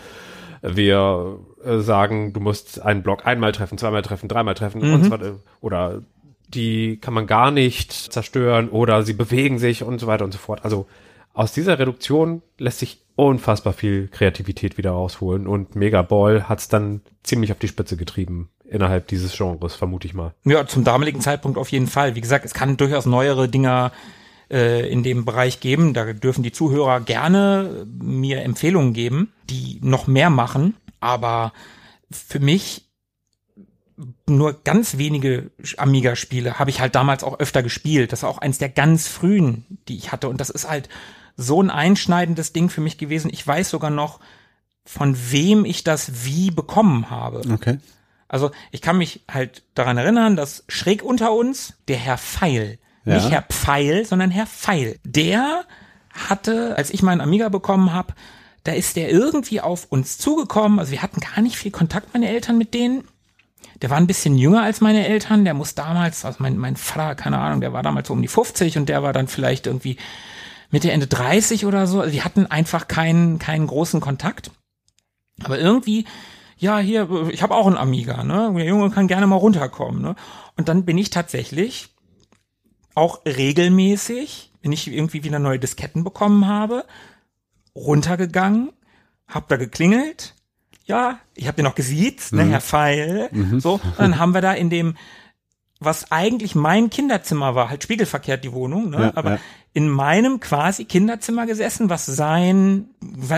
Wir 0.63 1.39
äh, 1.63 1.78
sagen, 1.80 2.34
du 2.34 2.39
musst 2.39 2.82
einen 2.82 3.04
Block 3.04 3.28
einmal 3.28 3.52
treffen, 3.52 3.78
zweimal 3.78 4.02
treffen, 4.02 4.28
dreimal 4.28 4.56
treffen 4.56 4.82
und 4.82 5.04
so 5.04 5.12
weiter. 5.12 5.36
Oder 5.62 6.02
die 6.48 6.98
kann 6.98 7.14
man 7.14 7.28
gar 7.28 7.52
nicht 7.52 7.92
zerstören 7.92 8.70
oder 8.70 9.04
sie 9.04 9.14
bewegen 9.14 9.60
sich 9.60 9.84
und 9.84 10.00
so 10.00 10.08
weiter 10.08 10.26
und 10.26 10.32
so 10.32 10.38
fort. 10.38 10.64
Also 10.64 10.88
aus 11.34 11.54
dieser 11.54 11.78
Reduktion 11.78 12.42
lässt 12.58 12.80
sich 12.80 13.02
unfassbar 13.16 13.74
viel 13.74 14.08
Kreativität 14.08 14.78
wieder 14.78 14.92
rausholen 14.92 15.48
und 15.48 15.76
Mega 15.76 16.02
Ball 16.02 16.48
hat 16.48 16.60
es 16.60 16.68
dann 16.68 17.02
ziemlich 17.24 17.52
auf 17.52 17.60
die 17.60 17.68
Spitze 17.68 17.98
getrieben 17.98 18.50
innerhalb 18.64 19.08
dieses 19.08 19.36
Genres, 19.36 19.76
vermute 19.76 20.08
ich 20.08 20.14
mal. 20.14 20.34
Ja, 20.44 20.66
zum 20.68 20.84
damaligen 20.84 21.22
Zeitpunkt 21.22 21.58
auf 21.58 21.72
jeden 21.72 21.88
Fall. 21.88 22.16
Wie 22.16 22.22
gesagt, 22.22 22.46
es 22.46 22.54
kann 22.54 22.78
durchaus 22.78 23.06
neuere 23.06 23.48
Dinger 23.48 23.92
äh, 24.52 24.90
in 24.90 25.04
dem 25.04 25.26
Bereich 25.26 25.60
geben. 25.60 25.94
Da 25.94 26.14
dürfen 26.14 26.44
die 26.44 26.52
Zuhörer 26.52 27.00
gerne 27.02 27.86
mir 28.00 28.42
Empfehlungen 28.42 28.94
geben, 28.94 29.32
die 29.50 29.80
noch 29.82 30.08
mehr 30.08 30.30
machen. 30.30 30.76
Aber 31.00 31.54
für 32.12 32.40
mich 32.40 32.87
nur 34.28 34.62
ganz 34.64 34.98
wenige 34.98 35.50
Amiga-Spiele 35.78 36.60
habe 36.60 36.70
ich 36.70 36.80
halt 36.82 36.96
damals 36.96 37.24
auch 37.24 37.40
öfter 37.40 37.64
gespielt. 37.64 38.12
Das 38.12 38.24
war 38.24 38.30
auch 38.30 38.38
eins 38.38 38.58
der 38.60 38.70
ganz 38.70 39.08
frühen, 39.08 39.66
die 39.88 39.98
ich 39.98 40.12
hatte. 40.12 40.30
Und 40.30 40.40
das 40.40 40.50
ist 40.50 40.70
halt 40.70 40.88
so 41.36 41.62
ein 41.62 41.70
einschneidendes 41.70 42.54
Ding 42.54 42.70
für 42.70 42.82
mich 42.82 42.98
gewesen. 42.98 43.30
Ich 43.34 43.46
weiß 43.46 43.70
sogar 43.70 43.90
noch, 43.90 44.20
von 44.86 45.18
wem 45.32 45.66
ich 45.66 45.84
das 45.84 46.26
wie 46.26 46.52
bekommen 46.52 47.10
habe. 47.10 47.42
Okay. 47.52 47.80
Also 48.28 48.52
ich 48.72 48.82
kann 48.82 48.98
mich 48.98 49.24
halt 49.32 49.64
daran 49.74 49.98
erinnern, 49.98 50.36
dass 50.36 50.64
schräg 50.68 51.02
unter 51.04 51.34
uns 51.34 51.74
der 51.88 51.98
Herr 51.98 52.18
Pfeil, 52.18 52.78
Ja. 53.06 53.16
nicht 53.16 53.32
Herr 53.32 53.44
Pfeil, 53.44 54.06
sondern 54.06 54.32
Herr 54.32 54.48
Pfeil, 54.48 55.00
der 55.04 55.66
hatte, 56.14 56.76
als 56.78 56.90
ich 56.90 57.04
meinen 57.04 57.22
Amiga 57.22 57.50
bekommen 57.50 57.94
habe, 57.94 58.14
da 58.64 58.74
ist 58.74 58.96
der 58.96 59.10
irgendwie 59.10 59.62
auf 59.62 59.86
uns 59.86 60.18
zugekommen. 60.18 60.80
Also 60.80 60.92
wir 60.92 61.02
hatten 61.02 61.22
gar 61.22 61.42
nicht 61.42 61.58
viel 61.58 61.72
Kontakt, 61.72 62.14
meine 62.14 62.28
Eltern, 62.30 62.58
mit 62.58 62.74
denen. 62.74 63.08
Der 63.82 63.90
war 63.90 63.98
ein 63.98 64.08
bisschen 64.08 64.38
jünger 64.38 64.63
als 64.63 64.82
meine 64.82 65.08
Eltern. 65.08 65.46
Der 65.46 65.54
muss 65.54 65.76
damals, 65.76 66.26
also 66.26 66.38
mein, 66.42 66.58
mein 66.58 66.76
Vater, 66.76 67.16
keine 67.16 67.40
Ahnung, 67.40 67.62
der 67.62 67.74
war 67.74 67.84
damals 67.84 68.08
so 68.08 68.13
um 68.13 68.22
die 68.22 68.28
50 68.28 68.78
und 68.78 68.90
der 68.90 69.04
war 69.04 69.13
dann 69.13 69.28
vielleicht 69.28 69.68
irgendwie 69.68 69.98
Mitte, 70.72 70.92
Ende 70.92 71.08
30 71.08 71.66
oder 71.66 71.88
so. 71.88 72.02
Also 72.02 72.12
die 72.12 72.24
hatten 72.24 72.46
einfach 72.48 72.88
keinen, 72.88 73.40
keinen 73.40 73.68
großen 73.68 74.02
Kontakt. 74.02 74.52
Aber 75.44 75.60
irgendwie, 75.60 76.06
ja, 76.58 76.80
hier, 76.80 77.30
ich 77.32 77.44
habe 77.44 77.56
auch 77.56 77.68
einen 77.68 77.78
Amiga, 77.78 78.24
ne? 78.24 78.52
Der 78.56 78.66
Junge 78.66 78.90
kann 78.90 79.08
gerne 79.08 79.28
mal 79.28 79.36
runterkommen, 79.36 80.02
ne? 80.02 80.16
Und 80.56 80.68
dann 80.68 80.86
bin 80.86 80.98
ich 80.98 81.12
tatsächlich 81.12 81.90
auch 82.96 83.22
regelmäßig, 83.26 84.52
wenn 84.63 84.72
ich 84.72 84.88
irgendwie 84.88 85.24
wieder 85.24 85.38
neue 85.38 85.60
Disketten 85.60 86.04
bekommen 86.04 86.48
habe, 86.48 86.84
runtergegangen, 87.76 88.74
hab 89.28 89.48
da 89.50 89.58
geklingelt, 89.58 90.34
ja, 90.88 91.19
ich 91.36 91.47
habe 91.47 91.56
den 91.58 91.65
noch 91.65 91.76
gesiezt, 91.76 92.34
ne, 92.34 92.45
Herr 92.45 92.62
Pfeil, 92.62 93.30
so, 93.60 93.73
und 93.76 93.82
dann 94.00 94.17
haben 94.19 94.34
wir 94.34 94.41
da 94.41 94.54
in 94.54 94.69
dem, 94.69 94.95
was 95.80 96.12
eigentlich 96.12 96.56
mein 96.56 96.89
Kinderzimmer 96.89 97.54
war, 97.54 97.69
halt 97.69 97.84
spiegelverkehrt 97.84 98.43
die 98.43 98.52
Wohnung, 98.54 98.89
ne, 98.89 99.02
Ja, 99.02 99.12
aber 99.15 99.32
ja. 99.34 99.39
in 99.73 99.89
meinem 99.89 100.39
quasi 100.39 100.86
Kinderzimmer 100.86 101.45
gesessen, 101.45 101.89
was 101.91 102.06
sein, 102.08 102.86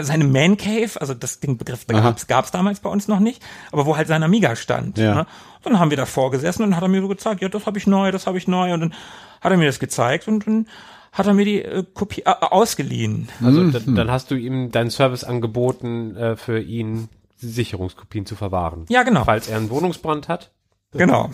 seine 0.03 0.23
Man 0.23 0.55
Cave, 0.55 0.91
also 1.01 1.13
das 1.13 1.41
den 1.41 1.57
Begriff 1.57 1.85
gab's, 1.87 2.27
gab's 2.27 2.51
damals 2.51 2.79
bei 2.79 2.89
uns 2.89 3.07
noch 3.09 3.19
nicht, 3.19 3.43
aber 3.73 3.85
wo 3.85 3.97
halt 3.97 4.07
sein 4.07 4.23
Amiga 4.23 4.55
stand. 4.55 4.97
Ja. 4.97 5.15
Ne? 5.15 5.25
Dann 5.63 5.79
haben 5.79 5.89
wir 5.89 5.97
davor 5.97 6.31
gesessen 6.31 6.63
und 6.63 6.69
dann 6.69 6.77
hat 6.77 6.83
er 6.83 6.87
mir 6.87 7.01
so 7.01 7.09
gezeigt, 7.09 7.41
ja, 7.41 7.49
das 7.49 7.65
habe 7.65 7.77
ich 7.77 7.87
neu, 7.87 8.11
das 8.11 8.25
habe 8.27 8.37
ich 8.37 8.47
neu 8.47 8.73
und 8.73 8.79
dann 8.79 8.93
hat 9.41 9.51
er 9.51 9.57
mir 9.57 9.65
das 9.65 9.79
gezeigt 9.79 10.27
und 10.29 10.47
dann 10.47 10.67
hat 11.11 11.25
er 11.27 11.33
mir 11.33 11.43
die 11.43 11.61
äh, 11.61 11.83
Kopie 11.93 12.21
äh, 12.21 12.29
ausgeliehen. 12.39 13.27
Also 13.43 13.61
Mhm. 13.61 13.71
dann, 13.73 13.95
dann 13.95 14.11
hast 14.11 14.31
du 14.31 14.35
ihm 14.35 14.71
deinen 14.71 14.91
Service 14.91 15.25
angeboten, 15.25 16.15
äh, 16.15 16.35
für 16.37 16.59
ihn 16.61 17.09
Sicherungskopien 17.39 18.25
zu 18.25 18.35
verwahren. 18.35 18.85
Ja, 18.89 19.03
genau. 19.03 19.23
Falls 19.23 19.47
er 19.47 19.57
einen 19.57 19.69
Wohnungsbrand 19.69 20.27
hat. 20.27 20.51
Genau. 20.91 21.29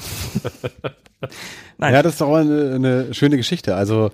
Nein. 1.77 1.93
Ja, 1.93 2.03
das 2.03 2.15
ist 2.15 2.21
auch 2.21 2.35
eine, 2.35 2.73
eine 2.75 3.13
schöne 3.13 3.37
Geschichte. 3.37 3.75
Also 3.75 4.11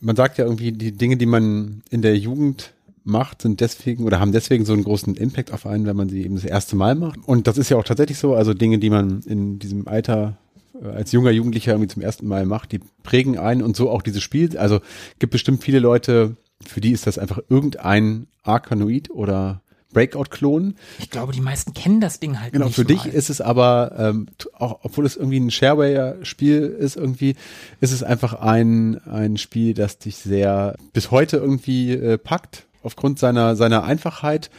man 0.00 0.16
sagt 0.16 0.38
ja 0.38 0.44
irgendwie, 0.44 0.72
die 0.72 0.92
Dinge, 0.92 1.16
die 1.16 1.26
man 1.26 1.82
in 1.90 2.02
der 2.02 2.16
Jugend 2.16 2.72
macht, 3.04 3.42
sind 3.42 3.60
deswegen 3.60 4.04
oder 4.04 4.20
haben 4.20 4.32
deswegen 4.32 4.64
so 4.64 4.72
einen 4.72 4.84
großen 4.84 5.16
Impact 5.16 5.52
auf 5.52 5.66
einen, 5.66 5.86
wenn 5.86 5.96
man 5.96 6.08
sie 6.08 6.24
eben 6.24 6.34
das 6.34 6.44
erste 6.44 6.76
Mal 6.76 6.94
macht. 6.94 7.20
Und 7.26 7.46
das 7.46 7.58
ist 7.58 7.70
ja 7.70 7.76
auch 7.76 7.84
tatsächlich 7.84 8.18
so. 8.18 8.34
Also 8.34 8.52
Dinge, 8.54 8.78
die 8.78 8.90
man 8.90 9.20
in 9.22 9.58
diesem 9.58 9.88
Alter 9.88 10.36
äh, 10.82 10.88
als 10.88 11.12
junger 11.12 11.30
Jugendlicher 11.30 11.72
irgendwie 11.72 11.88
zum 11.88 12.02
ersten 12.02 12.26
Mal 12.26 12.44
macht, 12.44 12.72
die 12.72 12.80
prägen 13.02 13.38
einen 13.38 13.62
und 13.62 13.76
so 13.76 13.90
auch 13.90 14.02
dieses 14.02 14.22
Spiel. 14.22 14.56
Also 14.58 14.80
gibt 15.18 15.32
bestimmt 15.32 15.62
viele 15.64 15.78
Leute, 15.78 16.36
für 16.64 16.80
die 16.80 16.92
ist 16.92 17.06
das 17.06 17.18
einfach 17.18 17.40
irgendein 17.48 18.26
Arkanoid 18.42 19.10
oder 19.10 19.62
Breakout-Klon. 19.92 20.74
Ich 20.98 21.10
glaube, 21.10 21.32
die 21.32 21.40
meisten 21.40 21.74
kennen 21.74 22.00
das 22.00 22.20
Ding 22.20 22.40
halt 22.40 22.52
Genau, 22.52 22.66
nicht 22.66 22.74
für 22.76 22.84
dich 22.84 23.04
mal. 23.04 23.10
ist 23.10 23.30
es 23.30 23.40
aber, 23.40 23.92
ähm, 23.98 24.26
auch 24.54 24.80
obwohl 24.82 25.06
es 25.06 25.16
irgendwie 25.16 25.40
ein 25.40 25.50
Shareware-Spiel 25.50 26.62
ist, 26.62 26.96
irgendwie, 26.96 27.36
ist 27.80 27.92
es 27.92 28.02
einfach 28.02 28.34
ein, 28.34 29.00
ein 29.06 29.36
Spiel, 29.36 29.74
das 29.74 29.98
dich 29.98 30.16
sehr 30.16 30.76
bis 30.92 31.10
heute 31.10 31.38
irgendwie 31.38 31.92
äh, 31.92 32.18
packt, 32.18 32.66
aufgrund 32.82 33.18
seiner, 33.18 33.56
seiner 33.56 33.84
Einfachheit 33.84 34.50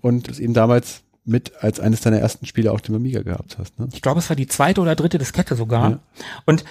und 0.00 0.28
es 0.28 0.38
eben 0.38 0.54
damals 0.54 1.02
mit 1.24 1.52
als 1.62 1.80
eines 1.80 2.02
deiner 2.02 2.18
ersten 2.18 2.44
Spiele 2.46 2.70
auf 2.70 2.82
dem 2.82 2.94
Amiga 2.94 3.22
gehabt 3.22 3.56
hast. 3.58 3.78
Ne? 3.78 3.88
Ich 3.94 4.02
glaube, 4.02 4.20
es 4.20 4.28
war 4.28 4.36
die 4.36 4.46
zweite 4.46 4.80
oder 4.82 4.94
dritte 4.94 5.16
Diskette 5.18 5.56
sogar. 5.56 5.90
Ja. 5.90 5.98
Und 6.44 6.64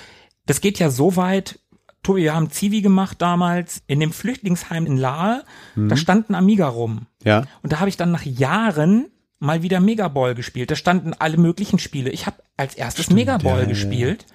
das 0.45 0.61
geht 0.61 0.77
ja 0.77 0.89
so 0.89 1.15
weit, 1.15 1.59
Tobi, 2.03 2.23
wir 2.23 2.35
haben 2.35 2.51
Zivi 2.51 2.81
gemacht 2.81 3.21
damals 3.21 3.81
in 3.87 3.99
dem 3.99 4.11
Flüchtlingsheim 4.11 4.85
in 4.85 4.97
Lahe. 4.97 5.43
Mhm. 5.75 5.89
Da 5.89 5.95
stand 5.95 6.29
ein 6.29 6.35
Amiga 6.35 6.67
rum. 6.67 7.07
Ja, 7.23 7.45
Und 7.61 7.71
da 7.73 7.79
habe 7.79 7.89
ich 7.89 7.97
dann 7.97 8.11
nach 8.11 8.23
Jahren 8.25 9.07
mal 9.39 9.61
wieder 9.63 9.79
Megaball 9.79 10.35
gespielt. 10.35 10.71
Da 10.71 10.75
standen 10.75 11.13
alle 11.17 11.37
möglichen 11.37 11.79
Spiele. 11.79 12.09
Ich 12.11 12.25
habe 12.25 12.37
als 12.57 12.75
erstes 12.75 13.09
Megaball 13.09 13.55
ja, 13.57 13.63
ja, 13.63 13.67
gespielt. 13.69 14.25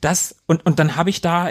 Das 0.00 0.36
und 0.46 0.64
und 0.64 0.78
dann 0.78 0.96
habe 0.96 1.10
ich 1.10 1.20
da 1.20 1.50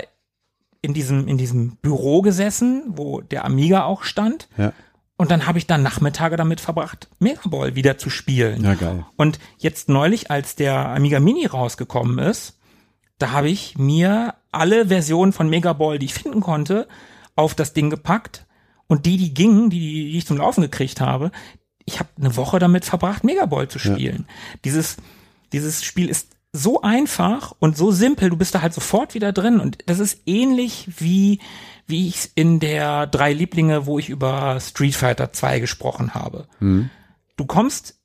in 0.82 0.94
diesem 0.94 1.28
in 1.28 1.38
diesem 1.38 1.76
Büro 1.78 2.22
gesessen, 2.22 2.84
wo 2.88 3.22
der 3.22 3.46
Amiga 3.46 3.84
auch 3.84 4.04
stand. 4.04 4.48
ja, 4.58 4.74
Und 5.18 5.32
dann 5.32 5.46
habe 5.48 5.58
ich 5.58 5.68
dann 5.68 5.84
Nachmittage 5.84 6.36
damit 6.36 6.60
verbracht, 6.60 7.10
Megaball 7.20 7.76
wieder 7.76 7.98
zu 7.98 8.10
spielen. 8.10 8.64
ja, 8.64 8.74
geil. 8.74 9.06
Und 9.18 9.40
jetzt 9.58 9.88
neulich, 9.90 10.32
als 10.32 10.56
der 10.56 10.90
Amiga 10.90 11.20
Mini 11.20 11.46
rausgekommen 11.46 12.20
ist, 12.20 12.60
da 13.20 13.32
habe 13.32 13.50
ich 13.50 13.78
mir 13.78 14.34
alle 14.58 14.88
Versionen 14.88 15.34
von 15.34 15.50
Megaball, 15.50 16.00
die 16.00 16.06
ich 16.06 16.14
finden 16.14 16.42
konnte, 16.42 16.88
auf 17.36 17.56
das 17.56 17.74
Ding 17.74 17.90
gepackt. 17.90 18.46
Und 18.88 19.06
die, 19.06 19.18
die 19.18 19.34
gingen, 19.34 19.70
die, 19.70 19.80
die 20.12 20.18
ich 20.18 20.26
zum 20.26 20.38
Laufen 20.38 20.62
gekriegt 20.62 21.02
habe, 21.02 21.32
ich 21.86 22.00
habe 22.00 22.10
eine 22.18 22.36
Woche 22.36 22.60
damit 22.60 22.86
verbracht, 22.86 23.24
Megaball 23.24 23.68
zu 23.68 23.80
spielen. 23.80 24.28
Dieses, 24.66 24.98
dieses 25.54 25.84
Spiel 25.84 26.10
ist 26.10 26.36
so 26.52 26.82
einfach 26.82 27.54
und 27.60 27.78
so 27.78 27.92
simpel, 27.92 28.30
du 28.30 28.38
bist 28.38 28.56
da 28.56 28.62
halt 28.62 28.74
sofort 28.74 29.14
wieder 29.14 29.32
drin. 29.32 29.60
Und 29.60 29.78
das 29.86 30.00
ist 30.00 30.22
ähnlich 30.26 30.88
wie, 30.98 31.40
wie 31.86 32.08
ich 32.08 32.16
es 32.16 32.32
in 32.36 32.60
der 32.60 33.08
drei 33.08 33.34
Lieblinge, 33.34 33.86
wo 33.86 34.00
ich 34.00 34.10
über 34.10 34.60
Street 34.60 34.96
Fighter 34.96 35.32
2 35.32 35.60
gesprochen 35.60 36.14
habe 36.14 36.48
du 37.38 37.46
kommst, 37.46 37.97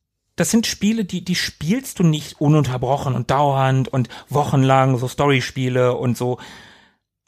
das 0.42 0.50
sind 0.50 0.66
Spiele, 0.66 1.04
die, 1.04 1.24
die 1.24 1.36
spielst 1.36 2.00
du 2.00 2.02
nicht 2.02 2.40
ununterbrochen 2.40 3.14
und 3.14 3.30
dauernd 3.30 3.86
und 3.86 4.08
wochenlang, 4.28 4.98
so 4.98 5.06
Storyspiele 5.06 5.94
und 5.96 6.18
so. 6.18 6.38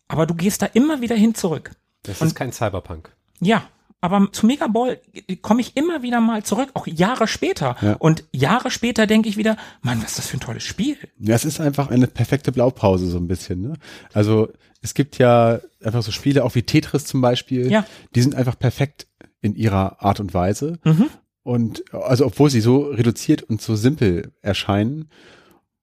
Aber 0.08 0.26
du 0.26 0.34
gehst 0.34 0.62
da 0.62 0.66
immer 0.66 1.00
wieder 1.00 1.14
hin 1.14 1.36
zurück. 1.36 1.70
Das 2.02 2.20
Und- 2.20 2.26
ist 2.26 2.34
kein 2.34 2.50
Cyberpunk. 2.50 3.12
Ja, 3.40 3.68
aber 4.00 4.32
zu 4.32 4.46
Mega 4.46 4.66
Ball 4.66 5.00
komme 5.42 5.60
ich 5.60 5.76
immer 5.76 6.02
wieder 6.02 6.20
mal 6.20 6.42
zurück, 6.42 6.70
auch 6.74 6.88
Jahre 6.88 7.28
später. 7.28 7.76
Ja. 7.80 7.92
Und 8.00 8.24
Jahre 8.32 8.72
später 8.72 9.06
denke 9.06 9.28
ich 9.28 9.36
wieder, 9.36 9.56
Mann, 9.82 10.02
was 10.02 10.10
ist 10.10 10.18
das 10.18 10.26
für 10.26 10.38
ein 10.38 10.40
tolles 10.40 10.64
Spiel. 10.64 10.96
Ja, 11.20 11.36
es 11.36 11.44
ist 11.44 11.60
einfach 11.60 11.88
eine 11.90 12.08
perfekte 12.08 12.50
Blaupause 12.50 13.06
so 13.06 13.18
ein 13.18 13.28
bisschen. 13.28 13.62
Ne? 13.62 13.74
Also 14.12 14.48
es 14.82 14.94
gibt 14.94 15.18
ja 15.18 15.60
einfach 15.84 16.02
so 16.02 16.10
Spiele, 16.10 16.42
auch 16.42 16.56
wie 16.56 16.64
Tetris 16.64 17.04
zum 17.04 17.20
Beispiel, 17.20 17.70
Ja. 17.70 17.86
die 18.16 18.22
sind 18.22 18.34
einfach 18.34 18.58
perfekt 18.58 19.06
in 19.40 19.54
ihrer 19.54 20.02
Art 20.02 20.18
und 20.18 20.34
Weise. 20.34 20.80
Mhm. 20.82 21.10
Und 21.44 21.84
also 21.92 22.26
obwohl 22.26 22.50
sie 22.50 22.60
so 22.60 22.84
reduziert 22.86 23.42
und 23.42 23.62
so 23.62 23.76
simpel 23.76 24.32
erscheinen. 24.40 25.10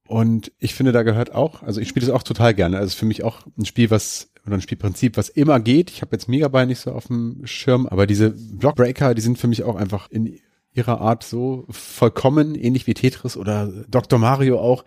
Und 0.08 0.52
ich 0.58 0.74
finde, 0.74 0.92
da 0.92 1.04
gehört 1.04 1.34
auch, 1.34 1.64
also 1.64 1.80
ich 1.80 1.88
spiele 1.88 2.06
das 2.06 2.14
auch 2.14 2.24
total 2.24 2.54
gerne. 2.54 2.78
Also 2.78 2.98
für 2.98 3.06
mich 3.06 3.24
auch 3.24 3.46
ein 3.58 3.66
Spiel, 3.66 3.90
was, 3.92 4.32
oder 4.46 4.56
ein 4.56 4.62
Spielprinzip, 4.62 5.16
was 5.16 5.30
immer 5.30 5.60
geht. 5.60 5.92
Ich 5.92 6.02
habe 6.02 6.14
jetzt 6.14 6.28
Megabyte 6.28 6.68
nicht 6.68 6.80
so 6.80 6.92
auf 6.92 7.08
dem 7.08 7.46
Schirm, 7.46 7.88
aber 7.88 8.08
diese 8.08 8.32
Blockbreaker, 8.32 9.14
die 9.14 9.22
sind 9.22 9.38
für 9.38 9.48
mich 9.48 9.64
auch 9.64 9.76
einfach 9.76 10.10
in 10.10 10.38
ihrer 10.74 11.00
Art 11.00 11.24
so 11.24 11.66
vollkommen, 11.70 12.56
ähnlich 12.56 12.88
wie 12.88 12.94
Tetris 12.94 13.38
oder 13.38 13.68
Dr. 13.88 14.20
Mario 14.20 14.60
auch. 14.60 14.84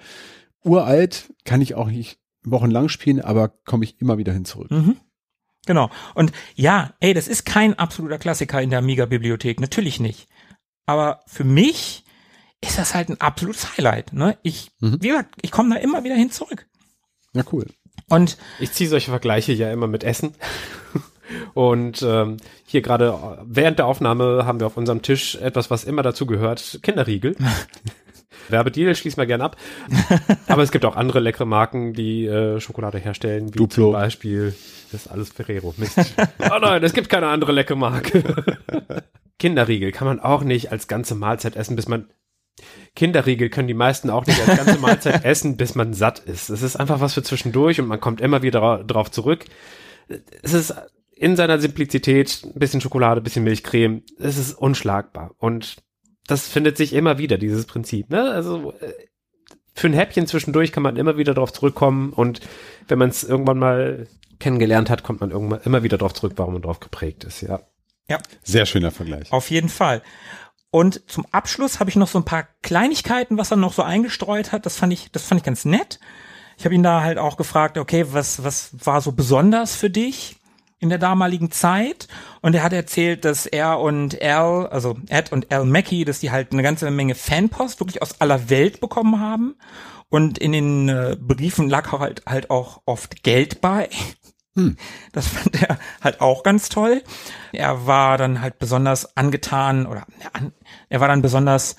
Uralt 0.64 1.32
kann 1.44 1.60
ich 1.60 1.74
auch 1.74 1.88
nicht 1.88 2.18
wochenlang 2.42 2.88
spielen, 2.88 3.20
aber 3.20 3.48
komme 3.48 3.84
ich 3.84 4.00
immer 4.00 4.18
wieder 4.18 4.32
hin 4.32 4.44
zurück. 4.44 4.70
Mhm. 4.70 4.96
Genau. 5.66 5.90
Und 6.14 6.32
ja, 6.54 6.94
ey, 7.00 7.14
das 7.14 7.28
ist 7.28 7.46
kein 7.46 7.78
absoluter 7.78 8.18
Klassiker 8.18 8.60
in 8.60 8.70
der 8.70 8.80
Amiga-Bibliothek. 8.80 9.60
Natürlich 9.60 10.00
nicht. 10.00 10.28
Aber 10.87 11.20
für 11.27 11.44
mich 11.44 12.05
ist 12.61 12.79
das 12.79 12.94
halt 12.94 13.09
ein 13.09 13.20
absolutes 13.20 13.77
Highlight. 13.77 14.12
Ne? 14.12 14.37
Ich, 14.42 14.70
Mhm. 14.81 14.99
wie 15.01 15.09
gesagt, 15.09 15.35
ich 15.42 15.51
komme 15.51 15.75
da 15.75 15.81
immer 15.81 16.05
wieder 16.05 16.14
hin 16.14 16.31
zurück. 16.31 16.66
Ja, 17.35 17.42
cool. 17.53 17.66
Und 18.09 18.37
Ich 18.61 18.73
ziehe 18.73 18.88
solche 18.88 19.11
Vergleiche 19.11 19.53
ja 19.53 19.70
immer 19.73 19.87
mit 19.87 20.05
Essen. 20.05 20.35
Und 21.55 22.03
ähm, 22.03 22.37
hier 22.66 22.83
gerade 22.83 23.38
während 23.47 23.79
der 23.79 23.87
Aufnahme 23.87 24.44
haben 24.47 24.61
wir 24.61 24.66
auf 24.66 24.77
unserem 24.77 25.03
Tisch 25.03 25.37
etwas, 25.37 25.70
was 25.70 25.85
immer 25.85 26.03
dazu 26.03 26.27
gehört, 26.27 26.81
Kinderriegel. 26.83 27.37
Werbedeal 28.49 28.94
schließen 28.94 29.18
wir 29.18 29.27
gern 29.27 29.40
ab. 29.40 29.57
Aber 30.49 30.62
es 30.62 30.70
gibt 30.70 30.85
auch 30.85 30.97
andere 30.97 31.20
leckere 31.20 31.47
Marken, 31.47 31.92
die 31.92 32.27
äh, 32.27 32.61
Schokolade 32.61 32.99
herstellen, 32.99 33.49
wie 33.55 33.59
Duplo. 33.59 33.85
zum 33.87 33.92
Beispiel, 33.92 34.55
das 34.92 35.07
ist 35.07 35.09
alles 35.11 35.31
Ferrero. 35.31 35.75
Mist. 35.77 35.99
oh 36.38 36.59
nein, 36.61 36.83
es 36.85 36.92
gibt 36.92 37.09
keine 37.09 37.29
andere 37.29 37.53
leckere 37.53 37.77
Marke. 37.77 38.23
Kinderriegel 39.38 39.92
kann 39.92 40.07
man 40.07 40.20
auch 40.20 40.42
nicht 40.44 40.70
als 40.73 40.88
ganze 40.88 41.14
Mahlzeit 41.14 41.57
essen, 41.57 41.77
bis 41.77 41.88
man 41.88 42.09
Kinderriegel 42.94 43.49
können 43.49 43.66
die 43.66 43.75
meisten 43.75 44.11
auch 44.11 44.27
nicht 44.27 44.40
als 44.47 44.57
ganze 44.64 44.81
Mahlzeit 44.81 45.25
essen, 45.25 45.57
bis 45.57 45.75
man 45.75 45.92
satt 45.92 46.20
ist. 46.20 46.51
Es 46.51 46.62
ist 46.62 46.77
einfach 46.77 47.01
was 47.01 47.14
für 47.14 47.23
zwischendurch 47.25 47.81
und 47.81 47.88
man 47.88 48.01
kommt 48.01 48.20
immer 48.20 48.42
wieder 48.42 48.61
dra- 48.61 48.85
drauf 48.85 49.11
zurück. 49.11 49.44
Es 50.42 50.53
ist 50.55 50.73
in 51.16 51.35
seiner 51.35 51.59
Simplizität 51.59 52.42
ein 52.44 52.59
bisschen 52.59 52.81
Schokolade, 52.81 53.20
ein 53.20 53.25
bisschen 53.25 53.42
Milchcreme. 53.44 54.03
Es 54.18 54.38
ist 54.38 54.53
unschlagbar 54.53 55.33
und 55.38 55.77
das 56.26 56.48
findet 56.48 56.76
sich 56.76 56.92
immer 56.92 57.18
wieder, 57.18 57.38
dieses 57.38 57.66
Prinzip. 57.66 58.10
Ne? 58.10 58.30
Also 58.30 58.72
äh, 58.80 58.92
für 59.74 59.88
ein 59.88 59.92
Häppchen 59.92 60.26
zwischendurch 60.26 60.72
kann 60.72 60.82
man 60.82 60.96
immer 60.96 61.16
wieder 61.16 61.34
drauf 61.34 61.52
zurückkommen 61.52 62.12
und 62.12 62.40
wenn 62.88 62.98
man 62.98 63.10
es 63.10 63.24
irgendwann 63.24 63.58
mal 63.58 64.06
kennengelernt 64.38 64.90
hat, 64.90 65.02
kommt 65.02 65.20
man 65.20 65.30
irgendwann 65.30 65.60
immer 65.64 65.82
wieder 65.82 65.98
drauf 65.98 66.14
zurück, 66.14 66.34
warum 66.37 66.54
man 66.54 66.62
drauf 66.62 66.80
geprägt 66.80 67.24
ist. 67.24 67.40
Ja. 67.42 67.60
ja, 68.08 68.18
Sehr 68.42 68.66
schöner 68.66 68.90
Vergleich. 68.90 69.32
auf 69.32 69.50
jeden 69.50 69.68
Fall. 69.68 70.02
Und 70.70 71.08
zum 71.08 71.24
Abschluss 71.30 71.78
habe 71.78 71.90
ich 71.90 71.96
noch 71.96 72.08
so 72.08 72.18
ein 72.18 72.24
paar 72.24 72.48
Kleinigkeiten, 72.62 73.38
was 73.38 73.52
er 73.52 73.56
noch 73.56 73.72
so 73.72 73.82
eingestreut 73.82 74.50
hat. 74.50 74.66
Das 74.66 74.76
fand 74.76 74.92
ich, 74.92 75.10
das 75.12 75.24
fand 75.24 75.40
ich 75.40 75.44
ganz 75.44 75.64
nett. 75.64 76.00
Ich 76.58 76.64
habe 76.64 76.74
ihn 76.74 76.82
da 76.82 77.02
halt 77.02 77.18
auch 77.18 77.37
gefragt, 77.37 77.78
okay, 77.78 78.06
was, 78.10 78.42
was 78.42 78.70
war 78.84 79.00
so 79.00 79.12
besonders 79.12 79.76
für 79.76 79.90
dich 79.90 80.37
in 80.78 80.88
der 80.88 80.98
damaligen 80.98 81.50
Zeit? 81.50 82.08
Und 82.40 82.54
er 82.54 82.62
hat 82.62 82.72
erzählt, 82.72 83.24
dass 83.24 83.46
er 83.46 83.80
und 83.80 84.20
Al, 84.20 84.66
also 84.66 84.96
Ed 85.08 85.32
und 85.32 85.52
Al 85.52 85.64
Mackey, 85.64 86.04
dass 86.04 86.20
die 86.20 86.30
halt 86.30 86.52
eine 86.52 86.62
ganze 86.62 86.90
Menge 86.90 87.14
Fanpost 87.14 87.80
wirklich 87.80 88.02
aus 88.02 88.20
aller 88.20 88.50
Welt 88.50 88.80
bekommen 88.80 89.20
haben. 89.20 89.56
Und 90.08 90.38
in 90.38 90.52
den 90.52 90.88
äh, 90.88 91.16
Briefen 91.18 91.68
lag 91.68 91.92
halt, 91.92 92.22
halt 92.26 92.50
auch 92.50 92.82
oft 92.87 93.22
Geld 93.22 93.60
bei. 93.60 93.88
Das 95.12 95.26
fand 95.26 95.62
er 95.62 95.78
halt 96.00 96.20
auch 96.20 96.44
ganz 96.44 96.68
toll. 96.68 97.02
Er 97.52 97.87
war 97.87 98.18
dann 98.18 98.40
halt 98.40 98.58
besonders 98.58 99.16
angetan 99.16 99.87
oder 99.87 100.06
er 100.88 101.00
war 101.00 101.08
dann 101.08 101.22
besonders 101.22 101.74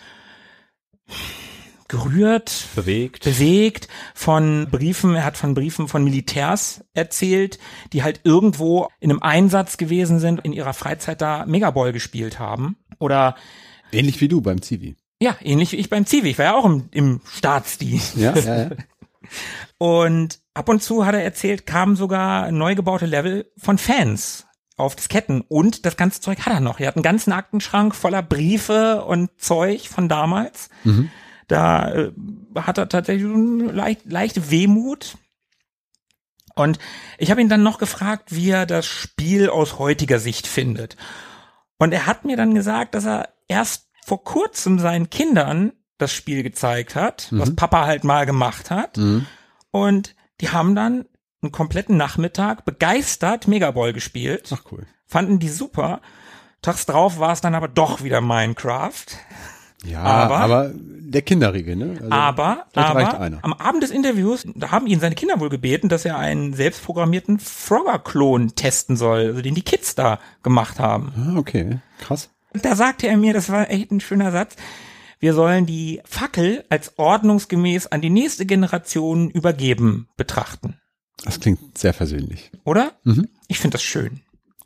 gerührt, 1.96 2.68
Bewegt. 2.76 3.24
bewegt 3.24 3.88
von 4.14 4.68
Briefen, 4.70 5.16
er 5.16 5.24
hat 5.24 5.38
von 5.38 5.54
Briefen 5.54 5.88
von 5.88 6.04
Militärs 6.04 6.84
erzählt, 6.94 7.60
die 7.94 8.04
halt 8.04 8.22
irgendwo 8.24 8.88
in 9.00 9.10
einem 9.12 9.22
Einsatz 9.22 9.78
gewesen 9.78 10.20
sind, 10.20 10.42
in 10.42 10.54
ihrer 10.54 10.74
Freizeit 10.74 11.22
da 11.22 11.46
Megaball 11.46 11.94
gespielt 11.94 12.40
haben. 12.40 12.78
Oder 13.00 13.36
Ähnlich 13.92 14.20
wie 14.22 14.28
du 14.28 14.42
beim 14.42 14.62
Zivi. 14.62 14.96
ja, 15.22 15.36
ähnlich 15.42 15.72
wie 15.72 15.78
ich 15.78 15.90
beim 15.90 16.06
Zivi, 16.06 16.30
ich 16.30 16.38
war 16.38 16.46
ja 16.46 16.56
auch 16.56 16.66
im, 16.66 16.90
im 16.92 17.22
Staatsdienst. 17.32 18.18
Ja, 18.18 18.34
ja, 18.36 18.58
ja. 18.64 18.70
Und 19.78 20.40
ab 20.54 20.70
und 20.70 20.82
zu 20.84 21.06
hat 21.06 21.16
er 21.16 21.24
erzählt, 21.24 21.66
kamen 21.66 21.96
sogar 21.96 22.52
neu 22.52 22.76
gebaute 22.76 23.06
Level 23.06 23.52
von 23.58 23.78
Fans 23.78 24.46
auf 24.78 24.96
Disketten. 24.96 25.42
Und 25.42 25.86
das 25.86 25.98
ganze 25.98 26.22
Zeug 26.22 26.40
hat 26.46 26.54
er 26.54 26.60
noch. 26.60 26.80
Er 26.80 26.88
hat 26.88 26.96
einen 26.96 27.04
ganzen 27.04 27.34
Aktenschrank 27.34 27.96
voller 27.96 28.22
Briefe 28.22 29.04
und 29.06 29.30
Zeug 29.38 29.90
von 29.90 30.08
damals. 30.10 30.70
Da 31.48 31.94
äh, 31.94 32.12
hat 32.56 32.78
er 32.78 32.90
tatsächlich 32.90 33.26
eine 33.32 33.72
leicht, 33.72 34.02
leichte 34.06 34.50
Wehmut. 34.50 35.18
Und 36.56 36.80
ich 37.18 37.32
habe 37.32 37.42
ihn 37.42 37.50
dann 37.50 37.64
noch 37.64 37.78
gefragt, 37.78 38.34
wie 38.34 38.50
er 38.50 38.66
das 38.66 38.86
Spiel 38.86 39.50
aus 39.50 39.78
heutiger 39.78 40.20
Sicht 40.20 40.48
findet. 40.48 40.96
Und 41.78 41.92
er 41.92 42.06
hat 42.06 42.24
mir 42.24 42.38
dann 42.38 42.56
gesagt, 42.56 42.96
dass 42.96 43.06
er 43.06 43.30
erst 43.48 43.90
vor 44.06 44.24
kurzem 44.24 44.80
seinen 44.80 45.10
Kindern 45.10 45.74
das 45.98 46.14
Spiel 46.14 46.44
gezeigt 46.44 46.96
hat, 46.96 47.28
was 47.32 47.56
Papa 47.56 47.86
halt 47.86 48.04
mal 48.04 48.26
gemacht 48.26 48.70
hat. 48.70 48.98
Mhm. 48.98 49.26
Und 49.72 50.16
die 50.42 50.50
haben 50.50 50.76
dann 50.76 51.06
einen 51.42 51.52
kompletten 51.52 51.98
Nachmittag 51.98 52.66
begeistert 52.66 53.48
Megaball 53.48 53.94
gespielt, 53.94 54.50
Ach 54.54 54.64
cool. 54.72 54.86
fanden 55.06 55.40
die 55.40 55.50
super. 55.50 56.02
Tags 56.62 56.86
drauf 56.86 57.20
war 57.20 57.32
es 57.32 57.42
dann 57.42 57.56
aber 57.56 57.68
doch 57.68 58.04
wieder 58.04 58.22
Minecraft. 58.22 59.06
Ja, 59.86 60.02
Aber- 60.02 60.38
aber, 60.38 60.72
der 61.08 61.22
Kinderriegel, 61.22 61.76
ne? 61.76 61.92
Also, 62.02 62.10
aber, 62.12 62.66
aber 62.74 63.40
am 63.44 63.54
Abend 63.54 63.84
des 63.84 63.92
Interviews, 63.92 64.46
da 64.56 64.72
haben 64.72 64.88
ihn 64.88 65.00
seine 65.00 65.16
Kinder 65.16 65.40
wohl 65.40 65.50
gebeten, 65.50 65.88
dass 65.88 66.04
er 66.04 66.18
einen 66.18 66.54
selbstprogrammierten 66.54 67.40
Frogger-Klon 67.40 68.56
testen 68.56 68.98
soll, 68.98 69.20
also 69.28 69.42
den 69.42 69.56
die 69.56 69.62
Kids 69.62 69.96
da 69.96 70.20
gemacht 70.44 70.80
haben. 70.80 71.14
Ah, 71.16 71.38
okay, 71.38 71.80
krass. 72.00 72.30
Und 72.54 72.66
da 72.66 72.76
sagte 72.76 73.08
er 73.08 73.18
mir, 73.18 73.34
das 73.34 73.50
war 73.50 73.70
echt 73.70 73.92
ein 73.92 74.00
schöner 74.02 74.32
Satz, 74.32 74.56
wir 75.20 75.34
sollen 75.34 75.66
die 75.66 76.02
Fackel 76.06 76.66
als 76.70 76.98
ordnungsgemäß 76.98 77.88
an 77.88 78.02
die 78.02 78.10
nächste 78.10 78.46
Generation 78.46 79.30
übergeben 79.30 80.10
betrachten. 80.18 80.80
Das 81.24 81.40
klingt 81.40 81.78
sehr 81.78 81.94
versöhnlich. 81.94 82.52
Oder? 82.66 82.92
Mhm. 83.04 83.30
Ich 83.48 83.60
finde 83.60 83.76
das 83.76 83.84
schön. 83.84 84.22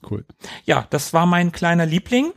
Cool. 0.09 0.25
Ja, 0.65 0.87
das 0.89 1.13
war 1.13 1.25
mein 1.25 1.51
kleiner 1.51 1.85
Liebling. 1.85 2.31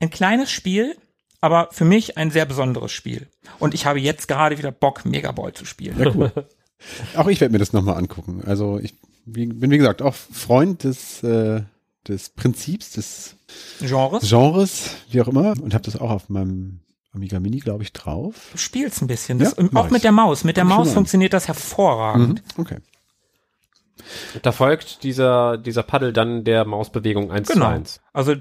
Ein 0.00 0.10
kleines 0.10 0.50
Spiel, 0.50 0.96
aber 1.42 1.68
für 1.72 1.84
mich 1.84 2.16
ein 2.16 2.30
sehr 2.30 2.46
besonderes 2.46 2.92
Spiel. 2.92 3.28
Und 3.58 3.74
ich 3.74 3.84
habe 3.84 4.00
jetzt 4.00 4.28
gerade 4.28 4.56
wieder 4.56 4.70
Bock, 4.70 5.04
Megaball 5.04 5.52
zu 5.52 5.66
spielen. 5.66 5.98
Ja, 5.98 6.14
cool. 6.14 6.32
auch 7.16 7.26
ich 7.26 7.40
werde 7.40 7.52
mir 7.52 7.58
das 7.58 7.74
nochmal 7.74 7.98
angucken. 7.98 8.42
Also 8.46 8.78
ich 8.78 8.94
wie, 9.26 9.46
bin, 9.46 9.70
wie 9.70 9.78
gesagt, 9.78 10.02
auch 10.02 10.14
Freund 10.14 10.84
des, 10.84 11.22
äh, 11.22 11.62
des 12.08 12.30
Prinzips, 12.30 12.92
des 12.92 13.36
Genres. 13.80 14.28
Genres, 14.28 14.90
wie 15.10 15.20
auch 15.20 15.28
immer, 15.28 15.54
und 15.60 15.74
habe 15.74 15.84
das 15.84 15.96
auch 15.96 16.10
auf 16.10 16.28
meinem 16.28 16.80
Amiga 17.12 17.40
Mini, 17.40 17.58
glaube 17.58 17.82
ich, 17.82 17.92
drauf. 17.92 18.34
Du 18.52 18.58
spielst 18.58 19.02
ein 19.02 19.06
bisschen. 19.06 19.38
Das, 19.38 19.56
Ja, 19.58 19.68
auch 19.74 19.90
mit 19.90 20.02
der 20.04 20.12
Maus. 20.12 20.44
Mit 20.44 20.56
der 20.56 20.64
Maus 20.64 20.92
funktioniert 20.92 21.32
das 21.32 21.48
hervorragend. 21.48 22.42
Mhm. 22.56 22.60
Okay. 22.60 22.76
Da 24.42 24.52
folgt 24.52 25.02
dieser, 25.02 25.58
dieser 25.58 25.82
Paddel 25.82 26.12
dann 26.12 26.44
der 26.44 26.64
Mausbewegung 26.64 27.30
1 27.30 27.48
zu 27.48 27.54
Genau. 27.54 27.66
1. 27.66 28.00
Also 28.12 28.34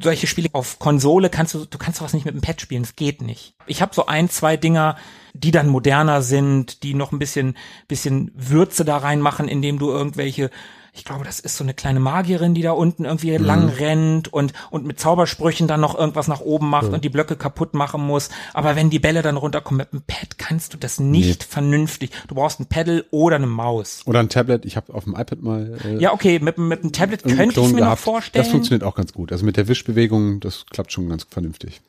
solche 0.00 0.26
Spiele 0.26 0.48
auf 0.52 0.78
Konsole 0.78 1.30
kannst 1.30 1.54
du, 1.54 1.64
du 1.64 1.78
kannst 1.78 1.98
sowas 1.98 2.12
nicht 2.12 2.24
mit 2.24 2.34
dem 2.34 2.42
Pad 2.42 2.60
spielen, 2.60 2.82
es 2.82 2.96
geht 2.96 3.22
nicht. 3.22 3.54
Ich 3.66 3.82
habe 3.82 3.94
so 3.94 4.06
ein, 4.06 4.28
zwei 4.28 4.56
Dinger, 4.56 4.96
die 5.32 5.50
dann 5.50 5.68
moderner 5.68 6.22
sind, 6.22 6.82
die 6.82 6.94
noch 6.94 7.12
ein 7.12 7.18
bisschen, 7.18 7.56
bisschen 7.88 8.30
Würze 8.34 8.84
da 8.84 8.98
reinmachen, 8.98 9.48
indem 9.48 9.78
du 9.78 9.90
irgendwelche, 9.90 10.50
ich 10.92 11.04
glaube, 11.04 11.24
das 11.24 11.40
ist 11.40 11.56
so 11.56 11.64
eine 11.64 11.74
kleine 11.74 12.00
Magierin, 12.00 12.54
die 12.54 12.62
da 12.62 12.72
unten 12.72 13.04
irgendwie 13.04 13.36
lang 13.36 13.68
rennt 13.68 14.32
und, 14.32 14.52
und 14.70 14.86
mit 14.86 14.98
Zaubersprüchen 14.98 15.68
dann 15.68 15.80
noch 15.80 15.96
irgendwas 15.96 16.28
nach 16.28 16.40
oben 16.40 16.68
macht 16.68 16.88
und 16.88 17.04
die 17.04 17.08
Blöcke 17.08 17.36
kaputt 17.36 17.74
machen 17.74 18.00
muss. 18.00 18.28
Aber 18.54 18.76
wenn 18.76 18.90
die 18.90 18.98
Bälle 18.98 19.22
dann 19.22 19.36
runterkommen 19.36 19.78
mit 19.78 19.92
dem 19.92 20.02
Pad, 20.06 20.38
kannst 20.38 20.74
du 20.74 20.78
das 20.78 20.98
nicht 21.00 21.44
vernünftig. 21.44 22.10
Du 22.28 22.34
brauchst 22.34 22.60
ein 22.60 22.66
Pedal 22.66 23.04
oder 23.10 23.36
eine 23.36 23.46
Maus. 23.46 24.02
Oder 24.06 24.20
ein 24.20 24.28
Tablet. 24.28 24.64
Ich 24.64 24.76
habe 24.76 24.92
auf 24.92 25.04
dem 25.04 25.14
iPad 25.14 25.42
mal 25.42 25.78
äh, 25.84 25.98
Ja, 25.98 26.12
okay, 26.12 26.38
mit, 26.40 26.58
mit 26.58 26.82
dem 26.82 26.92
Tablet 26.92 27.22
könnte 27.22 27.60
ich 27.60 27.66
mir 27.68 27.72
noch 27.72 27.78
gehabt. 27.78 28.00
vorstellen. 28.00 28.44
Das 28.44 28.50
funktioniert 28.50 28.84
auch 28.84 28.94
ganz 28.94 29.12
gut. 29.12 29.32
Also 29.32 29.44
mit 29.44 29.56
der 29.56 29.68
Wischbewegung, 29.68 30.40
das 30.40 30.66
klappt 30.70 30.92
schon 30.92 31.08
ganz 31.08 31.24
vernünftig. 31.28 31.80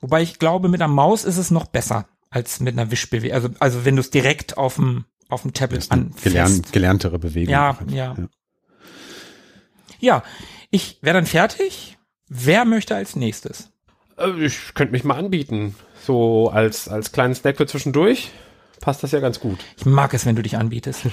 Wobei 0.00 0.22
ich 0.22 0.38
glaube, 0.38 0.68
mit 0.68 0.80
einer 0.82 0.92
Maus 0.92 1.24
ist 1.24 1.38
es 1.38 1.50
noch 1.50 1.66
besser 1.66 2.06
als 2.30 2.60
mit 2.60 2.74
einer 2.78 2.90
Wischbewegung. 2.90 3.34
Also, 3.34 3.48
also 3.58 3.84
wenn 3.84 3.96
du 3.96 4.00
es 4.00 4.10
direkt 4.10 4.58
auf 4.58 4.74
dem, 4.76 5.04
auf 5.28 5.42
dem 5.42 5.52
Tablet 5.54 5.90
eine 5.90 6.10
gelern, 6.22 6.62
gelerntere 6.72 7.18
Bewegung. 7.18 7.52
Ja, 7.52 7.70
einfach. 7.70 7.90
ja. 7.90 8.14
Ja, 10.04 10.22
ich 10.70 10.98
wäre 11.00 11.14
dann 11.16 11.26
fertig 11.26 11.96
Wer 12.28 12.64
möchte 12.64 12.94
als 12.96 13.16
nächstes? 13.16 13.70
Äh, 14.18 14.44
Ich 14.44 14.74
könnte 14.74 14.92
mich 14.92 15.04
mal 15.04 15.16
anbieten. 15.16 15.74
So 16.04 16.50
als, 16.50 16.88
als 16.88 17.12
kleinen 17.12 17.34
Snack 17.34 17.56
für 17.56 17.66
zwischendurch 17.66 18.30
passt 18.80 19.02
das 19.02 19.12
ja 19.12 19.20
ganz 19.20 19.40
gut. 19.40 19.58
Ich 19.76 19.86
mag 19.86 20.12
es, 20.14 20.26
wenn 20.26 20.36
du 20.36 20.42
dich 20.42 20.56
anbietest. 20.56 21.02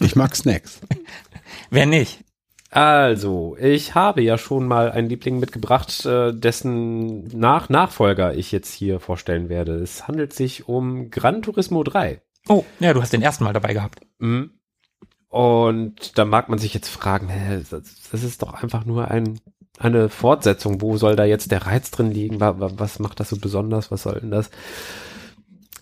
Ich 0.00 0.14
mag 0.14 0.36
Snacks. 0.36 0.80
Wer 1.70 1.86
nicht? 1.86 2.22
Also, 2.70 3.56
ich 3.58 3.94
habe 3.94 4.20
ja 4.20 4.36
schon 4.36 4.66
mal 4.68 4.92
einen 4.92 5.08
Liebling 5.08 5.40
mitgebracht, 5.40 6.04
äh, 6.04 6.34
dessen 6.34 7.24
Nach 7.28 7.70
Nachfolger 7.70 8.34
ich 8.34 8.52
jetzt 8.52 8.74
hier 8.74 9.00
vorstellen 9.00 9.48
werde. 9.48 9.76
Es 9.76 10.06
handelt 10.06 10.34
sich 10.34 10.68
um 10.68 11.10
Gran 11.10 11.40
Turismo 11.40 11.82
3. 11.82 12.20
Oh, 12.48 12.64
ja, 12.78 12.92
du 12.92 13.00
hast 13.00 13.14
den 13.14 13.22
ersten 13.22 13.44
Mal 13.44 13.54
dabei 13.54 13.72
gehabt. 13.72 14.00
Mhm. 14.18 14.50
Und 15.30 16.18
da 16.18 16.24
mag 16.24 16.48
man 16.48 16.58
sich 16.58 16.74
jetzt 16.74 16.88
fragen, 16.88 17.28
hä, 17.28 17.62
das, 17.70 18.22
ist 18.24 18.42
doch 18.42 18.52
einfach 18.52 18.84
nur 18.84 19.08
ein, 19.10 19.38
eine 19.78 20.08
Fortsetzung. 20.08 20.82
Wo 20.82 20.96
soll 20.96 21.14
da 21.16 21.24
jetzt 21.24 21.52
der 21.52 21.66
Reiz 21.66 21.90
drin 21.92 22.10
liegen? 22.10 22.40
Wa- 22.40 22.58
wa- 22.60 22.72
Was 22.76 22.98
macht 22.98 23.20
das 23.20 23.30
so 23.30 23.36
besonders? 23.38 23.90
Was 23.92 24.02
soll 24.02 24.18
denn 24.20 24.32
das? 24.32 24.50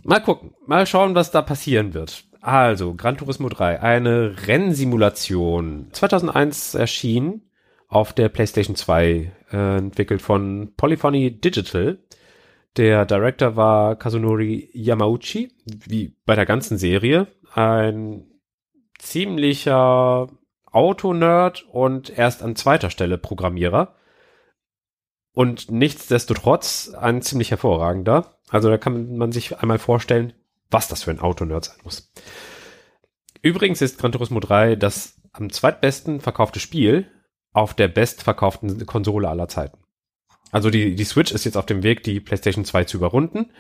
Mal 0.05 0.21
gucken, 0.21 0.53
mal 0.67 0.87
schauen, 0.87 1.15
was 1.15 1.31
da 1.31 1.43
passieren 1.43 1.95
wird. 1.95 2.25
Also, 2.41 2.95
Gran 2.95 3.17
Turismo 3.17 3.49
3, 3.49 3.81
eine 3.83 4.35
Rennsimulation. 4.47 5.89
2001 5.93 6.75
erschien 6.75 7.43
auf 7.89 8.13
der 8.13 8.29
PlayStation 8.29 8.77
2, 8.77 9.33
äh, 9.51 9.77
entwickelt 9.79 10.23
von 10.23 10.73
Polyphony 10.77 11.41
Digital. 11.41 11.99
Der 12.77 13.07
Director 13.07 13.57
war 13.57 13.97
Kazunori 13.97 14.71
Yamauchi, 14.73 15.51
wie 15.65 16.15
bei 16.27 16.37
der 16.37 16.47
ganzen 16.47 16.79
Serie. 16.79 17.27
Ein 17.55 18.28
ziemlicher 18.99 20.29
Autonerd 20.67 21.67
und 21.71 22.17
erst 22.17 22.43
an 22.43 22.57
zweiter 22.57 22.91
Stelle 22.91 23.19
Programmierer. 23.19 23.95
Und 25.33 25.71
nichtsdestotrotz 25.71 26.93
ein 26.95 27.23
ziemlich 27.23 27.51
hervorragender. 27.51 28.39
Also 28.49 28.69
da 28.69 28.79
kann 28.79 29.17
man 29.17 29.33
sich 29.33 29.59
einmal 29.59 29.79
vorstellen, 29.79 30.33
was 30.71 30.89
das 30.89 31.05
für 31.05 31.11
ein 31.11 31.21
Autonerd 31.21 31.65
sein 31.65 31.79
muss. 31.85 32.13
Übrigens 33.41 33.81
ist 33.81 33.99
Gran 33.99 34.13
Turismo 34.13 34.41
3 34.41 34.77
das 34.77 35.15
am 35.33 35.51
zweitbesten 35.51 36.21
verkaufte 36.21 36.61
Spiel 36.61 37.11
auf 37.53 37.75
der 37.75 37.89
bestverkauften 37.89 38.85
Konsole 38.87 39.29
aller 39.29 39.49
Zeiten. 39.49 39.79
Also 40.51 40.71
die, 40.71 40.95
die 40.95 41.05
Switch 41.05 41.33
ist 41.33 41.45
jetzt 41.45 41.57
auf 41.57 41.67
dem 41.67 41.83
Weg, 41.83 42.03
die 42.03 42.21
PlayStation 42.21 42.65
2 42.65 42.85
zu 42.85 42.97
überrunden 42.97 43.51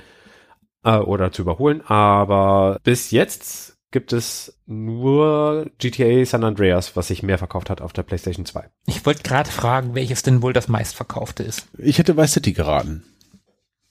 äh, 0.85 0.97
oder 0.97 1.31
zu 1.33 1.43
überholen, 1.43 1.83
aber 1.83 2.79
bis 2.83 3.11
jetzt 3.11 3.78
gibt 3.91 4.13
es 4.13 4.59
nur 4.67 5.71
GTA 5.79 6.25
San 6.25 6.45
Andreas, 6.45 6.95
was 6.97 7.09
sich 7.09 7.23
mehr 7.23 7.39
verkauft 7.39 7.71
hat 7.71 7.81
auf 7.81 7.93
der 7.93 8.03
PlayStation 8.03 8.45
2. 8.45 8.69
Ich 8.87 9.05
wollte 9.07 9.23
gerade 9.23 9.51
fragen, 9.51 9.95
welches 9.95 10.23
denn 10.23 10.43
wohl 10.43 10.53
das 10.53 10.69
meistverkaufte 10.69 11.43
ist. 11.43 11.69
Ich 11.79 11.99
hätte 11.99 12.17
Vice 12.17 12.33
City 12.33 12.53
geraten. 12.53 13.05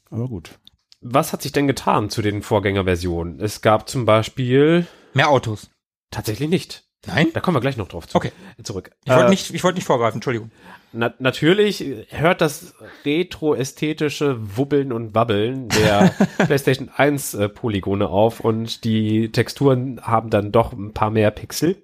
Aber 0.10 0.28
gut. 0.28 0.60
Was 1.02 1.34
hat 1.34 1.42
sich 1.42 1.52
denn 1.52 1.68
getan 1.68 2.10
zu 2.10 2.22
den 2.22 2.42
Vorgängerversionen? 2.42 3.40
Es 3.40 3.62
gab 3.62 3.90
zum 3.90 4.06
Beispiel 4.06 4.88
Mehr 5.14 5.30
Autos. 5.30 5.70
tatsächlich 6.12 6.50
nicht. 6.50 6.84
Nein? 7.06 7.28
Da 7.34 7.40
kommen 7.40 7.56
wir 7.56 7.62
gleich 7.62 7.78
noch 7.78 7.88
drauf 7.88 8.08
zu. 8.08 8.16
Okay. 8.18 8.32
zurück. 8.64 8.92
Ich 9.06 9.12
wollte 9.12 9.28
Äh, 9.28 9.30
nicht, 9.30 9.54
ich 9.54 9.64
wollte 9.64 9.78
nicht 9.78 9.86
vorgreifen, 9.86 10.18
Entschuldigung. 10.18 10.52
Na, 10.98 11.14
natürlich 11.20 12.08
hört 12.10 12.42
das 12.42 12.74
retro-ästhetische 13.06 14.58
Wubbeln 14.58 14.92
und 14.92 15.14
Wabbeln 15.14 15.70
der 15.70 16.12
PlayStation 16.48 16.90
1 16.90 17.36
äh, 17.36 17.50
Polygone 17.50 18.10
auf 18.10 18.40
und 18.40 18.84
die 18.84 19.32
Texturen 19.32 20.02
haben 20.02 20.32
dann 20.32 20.52
doch 20.52 20.74
ein 20.74 20.94
paar 20.94 21.12
mehr 21.12 21.30
Pixel. 21.30 21.84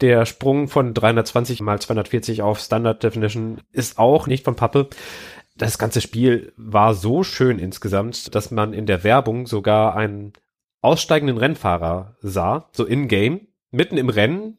Der 0.00 0.24
Sprung 0.24 0.68
von 0.68 0.94
320 0.94 1.60
mal 1.60 1.78
240 1.78 2.40
auf 2.40 2.58
Standard 2.58 3.02
Definition 3.02 3.60
ist 3.70 3.98
auch 3.98 4.26
nicht 4.26 4.44
von 4.44 4.56
Pappe. 4.56 4.88
Das 5.54 5.76
ganze 5.76 6.00
Spiel 6.00 6.54
war 6.56 6.94
so 6.94 7.24
schön 7.24 7.58
insgesamt, 7.58 8.34
dass 8.34 8.50
man 8.50 8.72
in 8.72 8.86
der 8.86 9.04
Werbung 9.04 9.46
sogar 9.46 9.94
einen 9.94 10.32
aussteigenden 10.80 11.36
Rennfahrer 11.36 12.16
sah, 12.22 12.70
so 12.72 12.86
in-game, 12.86 13.48
mitten 13.70 13.98
im 13.98 14.08
Rennen, 14.08 14.56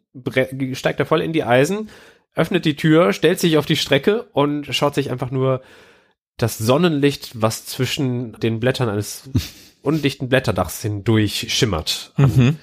steigt 0.74 1.00
er 1.00 1.08
voll 1.08 1.22
in 1.22 1.34
die 1.34 1.44
Eisen, 1.44 1.90
öffnet 2.36 2.66
die 2.66 2.76
Tür, 2.76 3.14
stellt 3.14 3.40
sich 3.40 3.58
auf 3.58 3.66
die 3.66 3.76
Strecke 3.76 4.24
und 4.34 4.66
schaut 4.74 4.96
sich 4.96 5.12
einfach 5.12 5.32
nur 5.32 5.62
das 6.38 6.58
Sonnenlicht, 6.58 7.32
was 7.42 7.66
zwischen 7.66 8.34
den 8.40 8.60
Blättern 8.60 8.90
eines 8.90 9.30
undichten 9.82 10.30
Blätterdachs 10.30 10.82
hindurch 10.82 11.54
schimmert. 11.54 12.14
Mhm. 12.18 12.58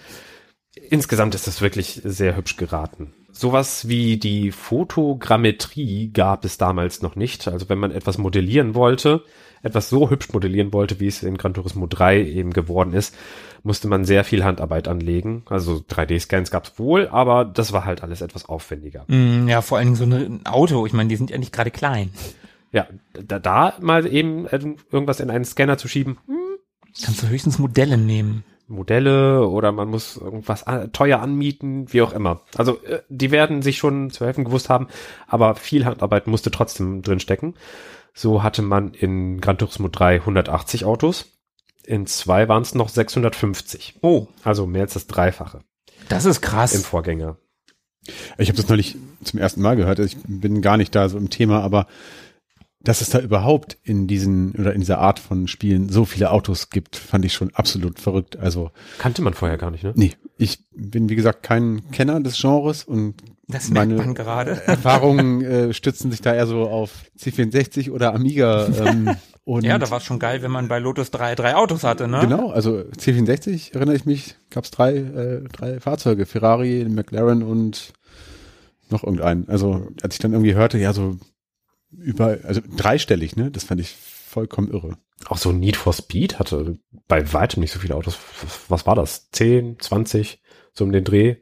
Insgesamt 0.74 1.34
ist 1.34 1.46
das 1.46 1.60
wirklich 1.60 2.00
sehr 2.04 2.36
hübsch 2.36 2.56
geraten. 2.56 3.12
Sowas 3.41 3.88
wie 3.88 4.18
die 4.18 4.53
Fotogrammetrie 4.53 6.11
gab 6.12 6.45
es 6.45 6.59
damals 6.59 7.01
noch 7.01 7.16
nicht. 7.16 7.49
Also 7.49 7.70
wenn 7.70 7.78
man 7.78 7.91
etwas 7.91 8.18
modellieren 8.18 8.74
wollte, 8.74 9.24
etwas 9.62 9.88
so 9.88 10.11
hübsch 10.11 10.30
modellieren 10.34 10.74
wollte, 10.74 11.01
wie 11.01 11.07
es 11.07 11.22
in 11.22 11.38
Gran 11.38 11.55
Turismo 11.55 11.86
3 11.86 12.22
eben 12.22 12.53
geworden 12.53 12.93
ist, 12.93 13.16
musste 13.62 13.88
man 13.88 14.05
sehr 14.05 14.24
viel 14.24 14.45
Handarbeit 14.45 14.88
anlegen. 14.88 15.45
Also 15.49 15.76
3D-Scans 15.88 16.51
gab 16.51 16.64
es 16.64 16.78
wohl, 16.78 17.09
aber 17.09 17.47
das 17.47 17.72
war 17.72 17.86
halt 17.86 18.03
alles 18.03 18.20
etwas 18.20 18.47
aufwendiger. 18.47 19.07
Mm, 19.09 19.49
Ja, 19.49 19.62
vor 19.62 19.78
allen 19.78 19.95
Dingen 19.95 19.97
so 19.97 20.05
ein 20.05 20.45
Auto. 20.45 20.84
Ich 20.84 20.93
meine, 20.93 21.09
die 21.09 21.16
sind 21.16 21.30
ja 21.30 21.38
nicht 21.38 21.55
gerade 21.55 21.70
klein. 21.70 22.11
Ja, 22.72 22.88
da, 23.14 23.38
da 23.38 23.72
mal 23.80 24.07
eben 24.07 24.47
äh, 24.49 24.61
irgendwas 24.93 25.18
in 25.18 25.30
einen 25.30 25.47
Scanner 25.47 25.78
zu 25.78 25.88
schieben, 25.88 26.18
Kannst 27.03 27.22
du 27.22 27.28
höchstens 27.28 27.59
Modelle 27.59 27.97
nehmen. 27.97 28.45
Modelle 28.70 29.46
oder 29.46 29.72
man 29.72 29.88
muss 29.88 30.16
irgendwas 30.16 30.64
teuer 30.92 31.20
anmieten, 31.20 31.92
wie 31.92 32.02
auch 32.02 32.12
immer. 32.12 32.40
Also 32.56 32.82
äh, 32.84 33.02
die 33.08 33.30
werden 33.30 33.62
sich 33.62 33.78
schon 33.78 34.10
zu 34.10 34.24
helfen 34.24 34.44
gewusst 34.44 34.68
haben, 34.70 34.88
aber 35.26 35.54
viel 35.54 35.84
Handarbeit 35.84 36.26
musste 36.26 36.50
trotzdem 36.50 37.02
drin 37.02 37.20
stecken. 37.20 37.54
So 38.14 38.42
hatte 38.42 38.62
man 38.62 38.94
in 38.94 39.40
Gran 39.40 39.58
Turismo 39.58 39.88
3 39.88 40.16
180 40.16 40.84
Autos, 40.84 41.26
in 41.84 42.06
2 42.06 42.48
waren 42.48 42.62
es 42.62 42.74
noch 42.74 42.88
650. 42.88 43.98
Oh, 44.02 44.26
Also 44.44 44.66
mehr 44.66 44.82
als 44.82 44.94
das 44.94 45.06
Dreifache 45.06 45.60
das 46.10 46.24
ist 46.24 46.38
im 46.38 46.42
krass. 46.42 46.84
Vorgänger. 46.84 47.36
Ich 48.38 48.48
habe 48.48 48.56
das 48.56 48.68
neulich 48.68 48.96
zum 49.22 49.38
ersten 49.38 49.62
Mal 49.62 49.76
gehört. 49.76 49.98
Ich 50.00 50.16
bin 50.26 50.62
gar 50.62 50.76
nicht 50.76 50.94
da 50.94 51.08
so 51.08 51.18
im 51.18 51.30
Thema, 51.30 51.62
aber 51.62 51.86
dass 52.82 53.02
es 53.02 53.10
da 53.10 53.20
überhaupt 53.20 53.76
in 53.82 54.06
diesen 54.06 54.52
oder 54.52 54.72
in 54.72 54.80
dieser 54.80 54.98
Art 54.98 55.18
von 55.18 55.48
Spielen 55.48 55.90
so 55.90 56.04
viele 56.06 56.30
Autos 56.30 56.70
gibt, 56.70 56.96
fand 56.96 57.24
ich 57.24 57.34
schon 57.34 57.54
absolut 57.54 58.00
verrückt. 58.00 58.38
Also, 58.38 58.70
Kannte 58.98 59.20
man 59.22 59.34
vorher 59.34 59.58
gar 59.58 59.70
nicht, 59.70 59.84
ne? 59.84 59.92
nee, 59.96 60.12
ich 60.38 60.64
bin 60.74 61.10
wie 61.10 61.16
gesagt 61.16 61.42
kein 61.42 61.82
Kenner 61.90 62.20
des 62.20 62.40
Genres 62.40 62.84
und 62.84 63.16
Das 63.48 63.68
merkt 63.68 63.90
meine 63.90 64.02
man 64.02 64.14
gerade. 64.14 64.62
Erfahrungen 64.66 65.42
äh, 65.42 65.74
stützen 65.74 66.10
sich 66.10 66.22
da 66.22 66.34
eher 66.34 66.46
so 66.46 66.68
auf 66.68 67.04
C64 67.18 67.90
oder 67.90 68.14
Amiga. 68.14 68.68
Ähm, 68.68 69.14
und 69.44 69.64
Ja, 69.64 69.78
da 69.78 69.90
war 69.90 69.98
es 69.98 70.04
schon 70.04 70.18
geil, 70.18 70.40
wenn 70.40 70.50
man 70.50 70.68
bei 70.68 70.78
Lotus 70.78 71.10
3 71.10 71.34
drei 71.34 71.56
Autos 71.56 71.84
hatte, 71.84 72.08
ne? 72.08 72.20
Genau, 72.20 72.48
also 72.50 72.78
C64 72.96 73.74
erinnere 73.74 73.96
ich 73.96 74.06
mich, 74.06 74.36
gab 74.48 74.64
es 74.64 74.70
drei, 74.70 74.96
äh, 74.96 75.42
drei 75.52 75.80
Fahrzeuge, 75.80 76.24
Ferrari, 76.24 76.86
McLaren 76.88 77.42
und 77.42 77.92
noch 78.88 79.04
irgendeinen. 79.04 79.48
Also 79.48 79.86
als 80.02 80.14
ich 80.14 80.20
dann 80.20 80.32
irgendwie 80.32 80.54
hörte, 80.54 80.78
ja 80.78 80.94
so 80.94 81.18
über, 81.91 82.38
also 82.45 82.61
dreistellig, 82.76 83.36
ne, 83.36 83.51
das 83.51 83.64
fand 83.64 83.80
ich 83.80 83.91
vollkommen 83.91 84.70
irre. 84.70 84.97
Auch 85.26 85.38
so 85.38 85.53
Need 85.53 85.76
for 85.76 85.93
Speed 85.93 86.38
hatte 86.38 86.78
bei 87.09 87.32
weitem 87.32 87.61
nicht 87.61 87.72
so 87.72 87.78
viele 87.78 87.97
Autos. 87.97 88.18
Was 88.68 88.86
war 88.86 88.95
das? 88.95 89.30
10, 89.30 89.78
20, 89.80 90.41
so 90.72 90.84
um 90.84 90.93
den 90.93 91.05
Dreh. 91.05 91.36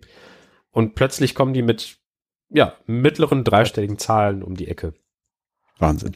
Und 0.71 0.95
plötzlich 0.95 1.35
kommen 1.35 1.53
die 1.55 1.63
mit, 1.63 1.99
ja, 2.51 2.75
mittleren 2.87 3.45
dreistelligen 3.45 3.99
Zahlen 3.99 4.43
um 4.43 4.57
die 4.57 4.69
Ecke. 4.69 4.95
Wahnsinn. 5.79 6.13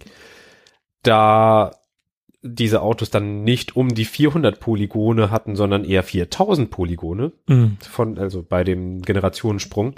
Da 1.02 1.72
diese 2.42 2.82
Autos 2.82 3.10
dann 3.10 3.44
nicht 3.44 3.76
um 3.76 3.94
die 3.94 4.04
400 4.04 4.58
Polygone 4.58 5.30
hatten, 5.30 5.54
sondern 5.54 5.84
eher 5.84 6.02
4000 6.02 6.70
Polygone 6.70 7.32
Mhm. 7.46 7.78
von, 7.80 8.18
also 8.18 8.42
bei 8.42 8.64
dem 8.64 9.02
Generationensprung, 9.02 9.94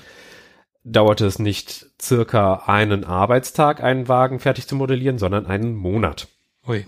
dauerte 0.85 1.26
es 1.26 1.39
nicht 1.39 1.87
circa 2.01 2.62
einen 2.66 3.05
Arbeitstag, 3.05 3.82
einen 3.82 4.07
Wagen 4.07 4.39
fertig 4.39 4.68
zu 4.68 4.76
modellieren, 4.76 5.18
sondern 5.18 5.47
einen 5.47 5.74
Monat. 5.74 6.28
Ui. 6.68 6.85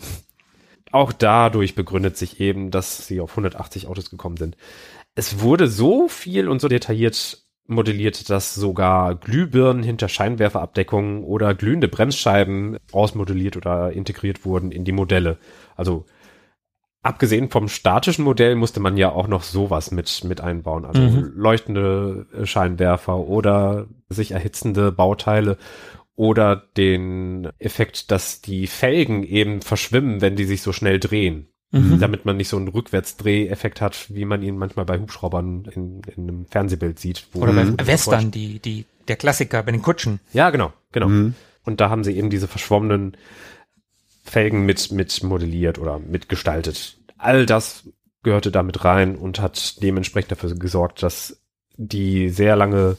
Auch 0.93 1.13
dadurch 1.13 1.75
begründet 1.75 2.17
sich 2.17 2.41
eben, 2.41 2.71
dass 2.71 3.07
sie 3.07 3.21
auf 3.21 3.31
180 3.31 3.89
Autos 3.89 4.11
gekommen 4.11 4.37
sind. 4.37 4.57
Es 5.15 5.41
wurde 5.41 5.67
so 5.67 6.09
viel 6.09 6.49
und 6.49 6.61
so 6.61 6.69
detailliert 6.69 7.43
modelliert, 7.69 8.31
dass 8.31 8.55
sogar 8.55 9.17
Glühbirnen 9.17 9.83
hinter 9.83 10.09
Scheinwerferabdeckungen 10.09 11.25
oder 11.25 11.55
glühende 11.55 11.89
Bremsscheiben 11.89 12.79
ausmodelliert 12.93 13.57
oder 13.57 13.93
integriert 13.93 14.45
wurden 14.45 14.71
in 14.71 14.85
die 14.85 14.93
Modelle. 14.93 15.39
Also 15.75 16.07
abgesehen 17.07 17.51
vom 17.51 17.69
statischen 17.69 18.25
Modell 18.25 18.55
musste 18.57 18.81
man 18.81 18.97
ja 18.97 19.11
auch 19.11 19.29
noch 19.29 19.43
sowas 19.43 19.91
mit, 19.91 20.25
mit 20.25 20.41
einbauen. 20.41 20.85
Also 20.85 21.01
Mhm. 21.03 21.33
leuchtende 21.35 22.27
Scheinwerfer 22.45 23.17
oder 23.19 23.87
sich 24.09 24.33
erhitzende 24.33 24.93
Bauteile 24.93 25.57
oder 26.15 26.57
den 26.77 27.49
Effekt, 27.59 28.11
dass 28.11 28.41
die 28.41 28.67
Felgen 28.67 29.23
eben 29.23 29.61
verschwimmen, 29.63 30.21
wenn 30.21 30.37
die 30.37 30.45
sich 30.45 30.63
so 30.63 30.73
schnell 30.73 30.99
drehen. 31.01 31.49
Mhm. 31.73 31.99
Damit 31.99 32.25
man 32.25 32.37
nicht 32.37 32.49
so 32.49 32.57
einen 32.57 32.69
Rückwärtsdreh-Effekt 32.69 33.81
hat, 33.81 34.07
wie 34.09 34.25
man 34.25 34.41
ihn 34.43 34.57
manchmal 34.57 34.85
bei 34.87 34.99
Hubschraubern 34.99 35.65
in, 35.75 36.01
in 36.17 36.23
einem 36.29 36.47
Fernsehbild 36.47 36.99
sieht. 36.99 37.27
wo- 37.33 37.43
Oder 37.43 37.53
Mhm. 37.53 37.77
bei 37.77 37.87
Western, 37.89 38.31
die, 38.31 38.61
die, 38.61 38.85
der 39.09 39.17
Klassiker 39.17 39.63
bei 39.65 39.73
den 39.73 39.83
Kutschen. 39.83 40.21
Ja, 40.33 40.51
genau, 40.51 40.73
genau. 40.93 41.09
Mhm. 41.09 41.35
Und 41.65 41.81
da 41.81 41.91
haben 41.91 42.05
sie 42.05 42.17
eben 42.17 42.31
diese 42.31 42.47
verschwommenen 42.47 43.17
Felgen 44.23 44.65
mit, 44.65 44.91
mit 44.93 45.23
modelliert 45.23 45.79
oder 45.79 45.99
mitgestaltet. 45.99 46.96
All 47.17 47.47
das 47.47 47.89
gehörte 48.23 48.51
damit 48.51 48.85
rein 48.85 49.17
und 49.17 49.41
hat 49.41 49.83
dementsprechend 49.83 50.33
dafür 50.33 50.55
gesorgt, 50.55 51.03
dass 51.03 51.41
die 51.77 52.29
sehr 52.29 52.57
lange 52.57 52.97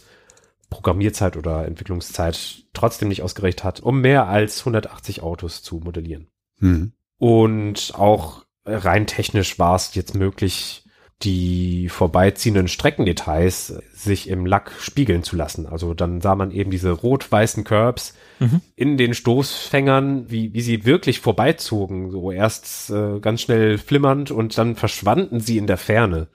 Programmierzeit 0.69 1.37
oder 1.37 1.65
Entwicklungszeit 1.65 2.63
trotzdem 2.73 3.07
nicht 3.07 3.23
ausgereicht 3.23 3.63
hat, 3.63 3.79
um 3.79 4.01
mehr 4.01 4.27
als 4.27 4.59
180 4.59 5.21
Autos 5.21 5.63
zu 5.63 5.77
modellieren. 5.77 6.27
Mhm. 6.59 6.93
Und 7.17 7.93
auch 7.95 8.45
rein 8.65 9.07
technisch 9.07 9.57
war 9.59 9.75
es 9.75 9.95
jetzt 9.95 10.13
möglich, 10.13 10.86
die 11.23 11.89
vorbeiziehenden 11.89 12.67
Streckendetails 12.67 13.73
sich 13.91 14.29
im 14.29 14.45
Lack 14.45 14.71
spiegeln 14.79 15.23
zu 15.23 15.35
lassen. 15.35 15.65
Also 15.65 15.95
dann 15.95 16.21
sah 16.21 16.35
man 16.35 16.51
eben 16.51 16.69
diese 16.69 16.91
rot-weißen 16.91 17.63
Curbs 17.63 18.13
Mhm. 18.39 18.61
in 18.75 18.97
den 18.97 19.15
Stoßfängern, 19.15 20.29
wie, 20.29 20.53
wie 20.53 20.61
sie 20.61 20.85
wirklich 20.85 21.19
vorbeizogen. 21.19 22.11
So 22.11 22.31
erst 22.31 22.91
äh, 22.91 23.19
ganz 23.19 23.41
schnell 23.41 23.79
flimmernd 23.79 24.29
und 24.29 24.55
dann 24.59 24.75
verschwanden 24.75 25.39
sie 25.39 25.57
in 25.57 25.65
der 25.65 25.77
Ferne. 25.77 26.27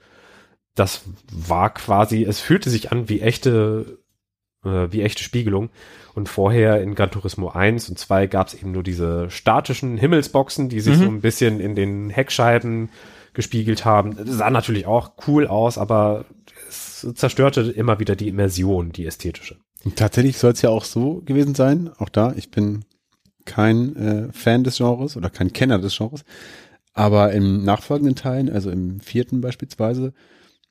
Das 0.75 1.03
war 1.31 1.73
quasi, 1.73 2.23
es 2.23 2.41
fühlte 2.41 2.69
sich 2.69 2.91
an 2.91 3.07
wie 3.07 3.21
echte, 3.21 3.99
äh, 4.65 4.87
wie 4.91 5.01
echte 5.03 5.23
Spiegelung. 5.23 5.69
Und 6.13 6.27
vorher 6.27 6.81
in 6.81 6.93
Gran 6.93 7.09
Turismo 7.09 7.49
1 7.49 7.87
und 7.87 7.97
2 7.97 8.27
gab 8.27 8.47
es 8.47 8.53
eben 8.53 8.71
nur 8.73 8.83
diese 8.83 9.29
statischen 9.29 9.97
Himmelsboxen, 9.97 10.67
die 10.67 10.81
sich 10.81 10.97
Mhm. 10.97 11.03
so 11.03 11.07
ein 11.07 11.21
bisschen 11.21 11.59
in 11.61 11.73
den 11.73 12.09
Heckscheiben 12.09 12.89
gespiegelt 13.33 13.85
haben. 13.85 14.15
Das 14.15 14.37
sah 14.37 14.49
natürlich 14.49 14.85
auch 14.85 15.13
cool 15.27 15.47
aus, 15.47 15.77
aber 15.77 16.25
es 16.67 17.07
zerstörte 17.15 17.61
immer 17.61 17.99
wieder 17.99 18.15
die 18.15 18.27
Immersion, 18.27 18.91
die 18.91 19.05
ästhetische. 19.05 19.57
Tatsächlich 19.95 20.37
soll 20.37 20.53
es 20.53 20.61
ja 20.61 20.69
auch 20.69 20.85
so 20.85 21.21
gewesen 21.25 21.55
sein, 21.55 21.91
auch 21.97 22.09
da, 22.09 22.33
ich 22.37 22.51
bin 22.51 22.85
kein 23.45 23.95
äh, 23.95 24.31
Fan 24.31 24.63
des 24.63 24.77
Genres 24.77 25.17
oder 25.17 25.29
kein 25.29 25.51
Kenner 25.51 25.79
des 25.79 25.97
Genres, 25.97 26.23
aber 26.93 27.33
im 27.33 27.63
nachfolgenden 27.63 28.15
Teilen, 28.15 28.49
also 28.49 28.69
im 28.69 29.01
vierten 29.01 29.41
beispielsweise, 29.41 30.13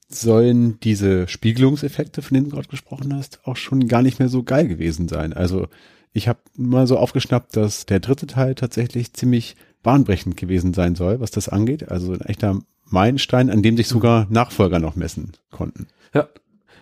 sollen 0.08 0.78
diese 0.80 1.28
Spiegelungseffekte, 1.28 2.22
von 2.22 2.34
denen 2.34 2.48
du 2.48 2.56
gerade 2.56 2.68
gesprochen 2.68 3.14
hast, 3.14 3.40
auch 3.44 3.56
schon 3.56 3.88
gar 3.88 4.02
nicht 4.02 4.18
mehr 4.18 4.28
so 4.28 4.42
geil 4.42 4.68
gewesen 4.68 5.08
sein. 5.08 5.32
Also 5.32 5.68
ich 6.12 6.28
habe 6.28 6.40
mal 6.56 6.86
so 6.86 6.98
aufgeschnappt, 6.98 7.56
dass 7.56 7.86
der 7.86 8.00
dritte 8.00 8.26
Teil 8.26 8.54
tatsächlich 8.54 9.12
ziemlich 9.14 9.56
bahnbrechend 9.82 10.36
gewesen 10.36 10.74
sein 10.74 10.94
soll, 10.94 11.20
was 11.20 11.30
das 11.30 11.48
angeht. 11.48 11.88
Also 11.90 12.12
ein 12.12 12.20
echter 12.22 12.58
Meilenstein, 12.86 13.50
an 13.50 13.62
dem 13.62 13.76
sich 13.76 13.88
sogar 13.88 14.26
Nachfolger 14.30 14.78
noch 14.78 14.96
messen 14.96 15.32
konnten. 15.50 15.88
Ja, 16.14 16.28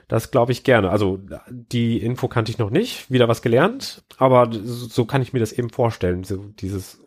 das 0.09 0.31
glaube 0.31 0.53
ich 0.53 0.65
gerne. 0.65 0.91
Also 0.91 1.21
die 1.49 1.99
Info 1.99 2.29
kannte 2.29 2.51
ich 2.51 2.59
noch 2.59 2.71
nicht, 2.71 3.11
wieder 3.11 3.29
was 3.29 3.43
gelernt, 3.43 4.03
aber 4.19 4.51
so 4.53 5.05
kann 5.05 5.23
ich 5.23 5.33
mir 5.33 5.39
das 5.39 5.53
eben 5.53 5.71
vorstellen. 5.71 6.25
So 6.25 6.47
dieses 6.59 7.01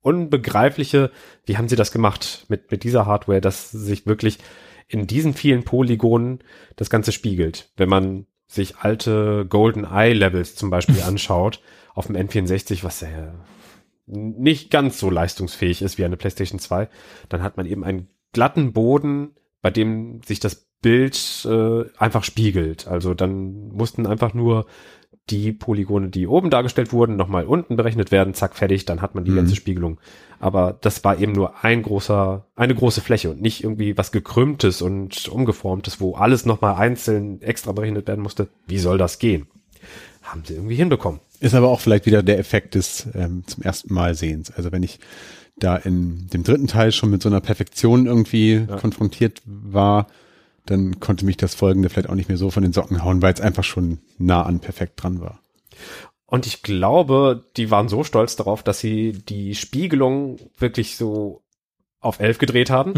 unbegreifliche, 0.00 1.10
wie 1.44 1.58
haben 1.58 1.68
sie 1.68 1.76
das 1.76 1.92
gemacht 1.92 2.46
mit, 2.48 2.70
mit 2.70 2.84
dieser 2.84 3.04
Hardware, 3.04 3.40
dass 3.40 3.70
sich 3.70 4.06
wirklich 4.06 4.38
in 4.88 5.06
diesen 5.06 5.34
vielen 5.34 5.64
Polygonen 5.64 6.38
das 6.76 6.88
Ganze 6.88 7.12
spiegelt. 7.12 7.68
Wenn 7.76 7.90
man 7.90 8.26
sich 8.46 8.78
alte 8.78 9.44
Golden 9.46 9.84
Eye 9.84 10.14
Levels 10.14 10.54
zum 10.54 10.70
Beispiel 10.70 11.02
anschaut, 11.06 11.60
auf 11.94 12.06
dem 12.06 12.16
N64, 12.16 12.84
was 12.84 13.02
ja 13.02 13.34
nicht 14.08 14.70
ganz 14.70 14.98
so 14.98 15.10
leistungsfähig 15.10 15.82
ist 15.82 15.98
wie 15.98 16.04
eine 16.04 16.16
PlayStation 16.16 16.58
2, 16.58 16.88
dann 17.28 17.42
hat 17.42 17.56
man 17.56 17.66
eben 17.66 17.84
einen 17.84 18.08
glatten 18.32 18.72
Boden, 18.72 19.30
bei 19.62 19.70
dem 19.70 20.22
sich 20.24 20.40
das 20.40 20.66
Bild 20.80 21.46
äh, 21.48 21.84
einfach 21.98 22.24
spiegelt. 22.24 22.86
Also 22.86 23.14
dann 23.14 23.68
mussten 23.68 24.06
einfach 24.06 24.32
nur 24.34 24.66
die 25.30 25.52
Polygone, 25.52 26.08
die 26.08 26.26
oben 26.26 26.48
dargestellt 26.48 26.92
wurden, 26.92 27.16
nochmal 27.16 27.44
unten 27.44 27.76
berechnet 27.76 28.10
werden, 28.10 28.32
zack, 28.32 28.54
fertig, 28.56 28.86
dann 28.86 29.02
hat 29.02 29.14
man 29.14 29.24
die 29.24 29.32
Mhm. 29.32 29.36
ganze 29.36 29.56
Spiegelung. 29.56 30.00
Aber 30.40 30.78
das 30.80 31.04
war 31.04 31.18
eben 31.18 31.32
nur 31.32 31.64
ein 31.64 31.82
großer, 31.82 32.46
eine 32.56 32.74
große 32.74 33.00
Fläche 33.02 33.30
und 33.30 33.42
nicht 33.42 33.62
irgendwie 33.62 33.98
was 33.98 34.10
gekrümmtes 34.12 34.80
und 34.80 35.28
umgeformtes, 35.28 36.00
wo 36.00 36.14
alles 36.14 36.46
nochmal 36.46 36.76
einzeln 36.76 37.42
extra 37.42 37.72
berechnet 37.72 38.06
werden 38.06 38.22
musste. 38.22 38.48
Wie 38.66 38.78
soll 38.78 38.96
das 38.96 39.18
gehen? 39.18 39.48
Haben 40.22 40.44
sie 40.46 40.54
irgendwie 40.54 40.76
hinbekommen. 40.76 41.20
Ist 41.40 41.54
aber 41.54 41.68
auch 41.68 41.80
vielleicht 41.80 42.06
wieder 42.06 42.22
der 42.22 42.38
Effekt 42.38 42.74
des 42.74 43.06
ähm, 43.14 43.44
zum 43.46 43.62
ersten 43.62 43.94
Mal 43.94 44.14
Sehens. 44.14 44.50
Also 44.50 44.72
wenn 44.72 44.82
ich 44.82 44.98
da 45.56 45.76
in 45.76 46.28
dem 46.28 46.42
dritten 46.42 46.66
Teil 46.66 46.92
schon 46.92 47.10
mit 47.10 47.22
so 47.22 47.28
einer 47.28 47.40
Perfektion 47.40 48.06
irgendwie 48.06 48.66
konfrontiert 48.80 49.42
war, 49.44 50.06
dann 50.66 51.00
konnte 51.00 51.24
mich 51.24 51.36
das 51.36 51.54
folgende 51.54 51.88
vielleicht 51.88 52.08
auch 52.08 52.14
nicht 52.14 52.28
mehr 52.28 52.38
so 52.38 52.50
von 52.50 52.62
den 52.62 52.72
Socken 52.72 53.02
hauen, 53.02 53.22
weil 53.22 53.32
es 53.32 53.40
einfach 53.40 53.64
schon 53.64 53.98
nah 54.18 54.42
an 54.42 54.60
perfekt 54.60 55.02
dran 55.02 55.20
war. 55.20 55.40
Und 56.26 56.46
ich 56.46 56.62
glaube, 56.62 57.46
die 57.56 57.70
waren 57.70 57.88
so 57.88 58.04
stolz 58.04 58.36
darauf, 58.36 58.62
dass 58.62 58.80
sie 58.80 59.12
die 59.12 59.54
Spiegelung 59.54 60.38
wirklich 60.58 60.96
so 60.96 61.42
auf 62.00 62.20
elf 62.20 62.38
gedreht 62.38 62.70
haben. 62.70 62.94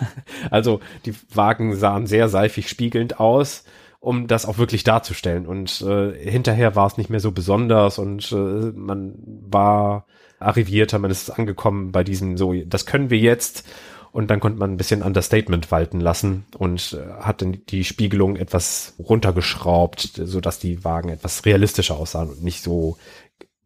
also 0.50 0.80
die 1.06 1.14
Wagen 1.32 1.76
sahen 1.76 2.06
sehr 2.06 2.28
seifig 2.28 2.68
spiegelnd 2.68 3.20
aus, 3.20 3.64
um 4.02 4.26
das 4.26 4.46
auch 4.46 4.58
wirklich 4.58 4.82
darzustellen. 4.82 5.46
Und 5.46 5.80
äh, 5.80 6.12
hinterher 6.28 6.74
war 6.74 6.88
es 6.88 6.98
nicht 6.98 7.08
mehr 7.08 7.20
so 7.20 7.30
besonders 7.30 7.98
und 7.98 8.32
äh, 8.32 8.34
man 8.74 9.14
war 9.24 10.06
arrivierter, 10.40 10.98
man 10.98 11.12
ist 11.12 11.30
angekommen 11.30 11.92
bei 11.92 12.02
diesem 12.02 12.36
so, 12.36 12.52
das 12.52 12.84
können 12.84 13.10
wir 13.10 13.18
jetzt. 13.18 13.64
Und 14.10 14.28
dann 14.30 14.40
konnte 14.40 14.58
man 14.58 14.72
ein 14.72 14.76
bisschen 14.76 15.02
Understatement 15.02 15.70
walten 15.70 16.00
lassen 16.00 16.44
und 16.58 16.98
äh, 16.98 17.22
hat 17.22 17.42
dann 17.42 17.64
die 17.68 17.84
Spiegelung 17.84 18.34
etwas 18.34 18.94
runtergeschraubt, 18.98 20.20
sodass 20.24 20.58
die 20.58 20.84
Wagen 20.84 21.08
etwas 21.08 21.44
realistischer 21.46 21.96
aussahen 21.96 22.28
und 22.28 22.42
nicht 22.42 22.62
so 22.62 22.98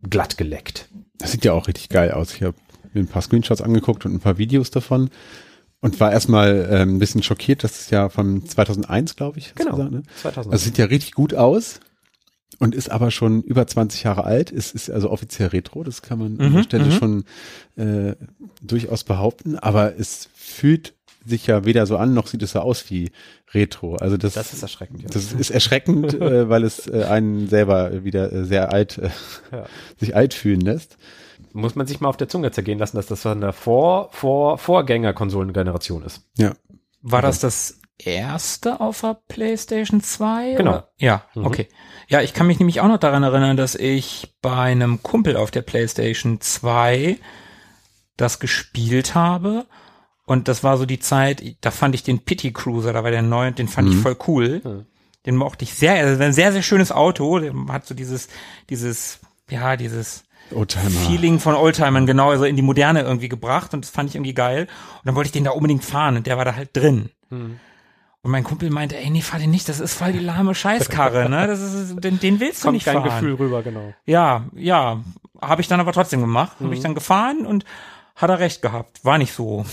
glatt 0.09 0.37
geleckt. 0.37 0.91
Das 1.17 1.33
sieht 1.33 1.47
ja 1.47 1.55
auch 1.55 1.67
richtig 1.67 1.89
geil 1.89 2.13
aus. 2.13 2.35
Ich 2.35 2.43
habe 2.43 2.55
mir 2.93 3.01
ein 3.01 3.09
paar 3.09 3.23
Screenshots 3.23 3.63
angeguckt 3.63 4.05
und 4.05 4.13
ein 4.13 4.21
paar 4.21 4.37
Videos 4.37 4.71
davon 4.71 5.09
und 5.87 6.01
war 6.01 6.13
erstmal 6.13 6.69
ähm, 6.71 6.97
ein 6.97 6.99
bisschen 6.99 7.23
schockiert, 7.23 7.65
das 7.65 7.81
ist 7.81 7.91
ja 7.91 8.09
von 8.09 8.45
2001, 8.47 9.17
glaube 9.17 9.39
ich. 9.39 9.55
Genau, 9.55 9.77
Gesagt, 9.77 9.93
ne? 9.93 10.03
2000. 10.23 10.53
Also 10.53 10.65
sieht 10.65 10.79
ja 10.79 10.85
richtig 10.87 11.13
gut 11.13 11.33
aus 11.35 11.81
und 12.59 12.75
ist 12.75 12.91
aber 12.91 13.11
schon 13.11 13.43
über 13.43 13.67
20 13.67 14.03
Jahre 14.03 14.25
alt. 14.25 14.51
Es 14.53 14.73
ist 14.73 14.91
also 14.91 15.11
offiziell 15.11 15.49
Retro, 15.49 15.85
das 15.85 16.03
kann 16.03 16.19
man 16.19 16.41
an 16.41 16.49
Mhm, 16.51 16.55
der 16.57 16.63
Stelle 16.65 16.85
mhm. 16.87 16.93
schon 16.93 17.25
äh, 17.77 18.15
durchaus 18.63 19.05
behaupten. 19.05 19.57
Aber 19.59 19.99
es 19.99 20.29
fühlt 20.35 20.95
sich 21.25 21.47
ja 21.47 21.65
weder 21.65 21.87
so 21.87 21.97
an, 21.97 22.15
noch 22.15 22.29
sieht 22.29 22.43
es 22.43 22.53
so 22.53 22.61
aus 22.61 22.89
wie 22.91 23.11
Retro. 23.53 23.97
Also 23.97 24.17
das, 24.17 24.35
das 24.35 24.53
ist 24.53 24.63
erschreckend. 24.63 25.03
Ja. 25.03 25.09
das 25.13 25.33
ist 25.33 25.51
erschreckend, 25.51 26.15
äh, 26.15 26.49
weil 26.49 26.65
es 26.65 26.87
äh, 26.87 27.05
einen 27.05 27.49
selber 27.49 28.05
wieder 28.05 28.33
äh, 28.33 28.45
sehr 28.45 28.73
alt, 28.73 28.99
äh, 28.99 29.11
Ja. 29.53 29.67
sich 29.99 30.15
alt 30.17 30.35
fühlen 30.35 30.61
lässt. 30.61 30.97
Muss 31.57 31.75
man 31.75 31.87
sich 31.87 32.01
mal 32.01 32.09
auf 32.09 32.17
der 32.17 32.29
Zunge 32.29 32.51
zergehen 32.51 32.79
lassen, 32.79 32.97
dass 32.97 33.07
das 33.07 33.23
von 33.23 33.41
der 33.41 33.53
Vor, 33.53 34.09
Vor, 34.13 34.59
Vorgänger-Konsolengeneration 34.59 36.03
ist. 36.03 36.23
Ja. 36.37 36.53
War 37.03 37.23
das 37.23 37.39
das 37.41 37.81
erste 37.99 38.81
auf 38.81 39.01
der 39.01 39.19
PlayStation 39.29 40.03
2? 40.03 40.55
Genau. 40.57 40.71
Oder? 40.73 40.91
Ja, 40.99 41.25
Mhm. 41.35 41.47
okay. 41.47 41.69
Ja, 42.09 42.21
ich 42.21 42.35
kann 42.35 42.47
mich 42.47 42.59
nämlich 42.59 42.81
auch 42.81 42.89
noch 42.89 42.99
daran 42.99 43.23
erinnern, 43.23 43.57
dass 43.57 43.75
ich 43.75 44.35
bei 44.43 44.53
einem 44.55 45.03
Kumpel 45.03 45.37
auf 45.37 45.51
der 45.51 45.63
PlayStation 45.63 46.41
2 46.41 47.17
das 48.17 48.39
gespielt 48.39 49.15
habe. 49.15 49.67
Und 50.27 50.49
das 50.49 50.63
war 50.65 50.77
so 50.77 50.87
die 50.87 50.99
Zeit, 50.99 51.43
da 51.61 51.71
fand 51.71 51.95
ich 51.95 52.03
den 52.03 52.19
Pity 52.21 52.53
Cruiser, 52.53 52.93
da 52.93 53.03
war 53.05 53.11
der 53.11 53.23
neu, 53.23 53.51
den 53.53 53.69
fand 53.69 53.89
ich 53.89 53.95
Mhm. 53.97 54.01
voll 54.03 54.17
cool. 54.27 54.61
Mhm. 54.65 54.87
Den 55.25 55.37
mochte 55.37 55.65
ich 55.65 55.75
sehr, 55.75 55.95
also 55.95 56.23
ein 56.23 56.33
sehr, 56.33 56.53
sehr 56.53 56.63
schönes 56.63 56.93
Auto. 56.93 57.39
Der 57.39 57.53
hat 57.71 57.87
so 57.87 57.95
dieses, 57.95 58.29
dieses, 58.71 59.21
ja, 59.51 59.77
dieses. 59.77 60.25
Feeling 61.07 61.41
von 61.41 61.55
Oldtimern 61.55 62.07
genau 62.07 62.37
so 62.37 62.45
in 62.45 62.57
die 62.57 62.63
Moderne 62.63 63.03
irgendwie 63.03 63.29
gebracht 63.29 63.75
und 63.75 63.85
das 63.85 63.91
fand 63.91 64.11
ich 64.11 64.17
irgendwie 64.17 64.35
geil. 64.35 64.63
Und 64.63 65.07
dann 65.07 65.15
wollte 65.15 65.29
ich 65.29 65.33
den 65.33 65.45
da 65.45 65.51
unbedingt 65.51 65.85
fahren 65.85 66.17
und 66.17 66.27
der 66.27 66.37
war 66.37 66.45
da 66.45 66.55
halt 66.55 66.77
drin. 66.77 67.11
Mhm. 67.31 67.59
Und 68.23 68.33
mein 68.33 68.45
Kumpel 68.45 68.71
meinte, 68.71 68.97
ey, 68.97 69.09
nee, 69.09 69.21
fahr 69.21 69.39
den 69.39 69.51
nicht, 69.51 69.69
das 69.69 69.79
ist 69.79 69.95
voll 69.95 70.13
die 70.13 70.19
lahme 70.19 70.55
Scheißkarre, 70.55 71.29
ne? 71.29 71.47
Das 71.47 71.61
ist, 71.61 72.03
den, 72.03 72.19
den 72.19 72.41
willst 72.41 72.63
du 72.63 72.67
Kommt 72.67 72.75
nicht 72.75 72.85
kein 72.85 72.97
fahren. 72.97 73.05
Gefühl 73.05 73.35
rüber, 73.35 73.63
genau. 73.63 73.95
Ja, 74.05 74.47
ja, 74.55 75.05
habe 75.41 75.61
ich 75.61 75.69
dann 75.69 75.79
aber 75.79 75.93
trotzdem 75.93 76.21
gemacht, 76.21 76.57
habe 76.61 76.75
ich 76.75 76.81
dann 76.81 76.97
gefahren 76.97 77.47
und 77.47 77.65
hat 78.17 78.31
er 78.31 78.41
recht 78.41 78.63
gehabt. 78.63 79.05
War 79.05 79.19
nicht 79.19 79.33
so. 79.33 79.65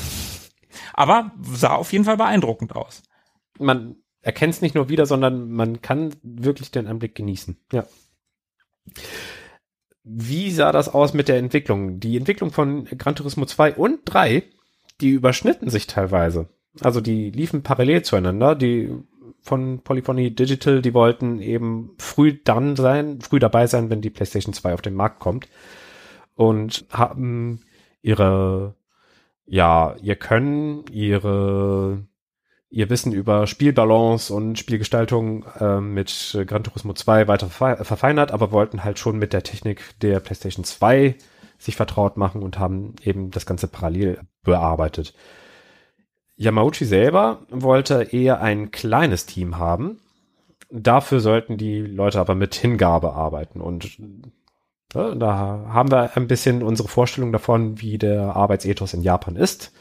Aber 0.93 1.31
sah 1.51 1.75
auf 1.75 1.91
jeden 1.93 2.05
Fall 2.05 2.17
beeindruckend 2.17 2.75
aus. 2.75 3.01
Man 3.57 3.95
erkennt 4.21 4.53
es 4.53 4.61
nicht 4.61 4.75
nur 4.75 4.89
wieder, 4.89 5.05
sondern 5.05 5.51
man 5.51 5.81
kann 5.81 6.13
wirklich 6.21 6.69
den 6.71 6.87
Anblick 6.87 7.15
genießen. 7.15 7.57
Ja. 7.71 7.85
Wie 10.03 10.51
sah 10.51 10.71
das 10.71 10.93
aus 10.93 11.13
mit 11.13 11.27
der 11.27 11.37
Entwicklung? 11.37 11.99
Die 11.99 12.17
Entwicklung 12.17 12.51
von 12.51 12.85
Gran 12.85 13.15
Turismo 13.15 13.45
2 13.45 13.75
und 13.75 14.01
3, 14.05 14.43
die 14.99 15.09
überschnitten 15.11 15.69
sich 15.69 15.87
teilweise. 15.87 16.49
Also 16.81 16.99
die 17.01 17.31
liefen 17.31 17.63
parallel 17.63 18.01
zueinander. 18.03 18.55
Die 18.55 18.91
von 19.41 19.81
Polyphony 19.81 20.33
Digital, 20.33 20.81
die 20.81 20.93
wollten 20.93 21.39
eben 21.41 21.91
früh 21.97 22.39
dann 22.43 22.75
sein, 22.75 23.19
früh 23.21 23.39
dabei 23.39 23.67
sein, 23.67 23.89
wenn 23.89 24.01
die 24.01 24.09
PlayStation 24.09 24.53
2 24.53 24.73
auf 24.73 24.81
den 24.81 24.95
Markt 24.95 25.19
kommt. 25.19 25.47
Und 26.35 26.85
haben 26.89 27.61
ihre, 28.01 28.75
ja, 29.45 29.95
ihr 30.01 30.15
Können, 30.15 30.85
ihre, 30.91 32.05
ihr 32.73 32.89
Wissen 32.89 33.11
über 33.11 33.45
Spielbalance 33.45 34.33
und 34.33 34.57
Spielgestaltung 34.57 35.45
äh, 35.59 35.79
mit 35.79 36.35
Gran 36.47 36.63
Turismo 36.63 36.93
2 36.93 37.27
weiter 37.27 37.47
verfeinert, 37.47 38.31
aber 38.31 38.51
wollten 38.51 38.83
halt 38.83 38.97
schon 38.97 39.19
mit 39.19 39.31
der 39.31 39.43
Technik 39.43 39.81
der 40.01 40.19
PlayStation 40.19 40.65
2 40.65 41.15
sich 41.59 41.75
vertraut 41.75 42.17
machen 42.17 42.41
und 42.41 42.57
haben 42.57 42.95
eben 43.03 43.29
das 43.29 43.45
Ganze 43.45 43.67
parallel 43.67 44.21
bearbeitet. 44.41 45.13
Yamauchi 46.35 46.85
selber 46.85 47.45
wollte 47.51 48.07
eher 48.11 48.41
ein 48.41 48.71
kleines 48.71 49.27
Team 49.27 49.59
haben. 49.59 49.99
Dafür 50.71 51.19
sollten 51.19 51.57
die 51.57 51.79
Leute 51.79 52.19
aber 52.19 52.33
mit 52.33 52.55
Hingabe 52.55 53.13
arbeiten 53.13 53.61
und 53.61 53.99
ja, 54.95 55.13
da 55.13 55.65
haben 55.69 55.91
wir 55.91 56.17
ein 56.17 56.27
bisschen 56.27 56.63
unsere 56.63 56.87
Vorstellung 56.89 57.31
davon, 57.31 57.81
wie 57.81 57.99
der 57.99 58.35
Arbeitsethos 58.35 58.95
in 58.95 59.03
Japan 59.03 59.35
ist. 59.35 59.71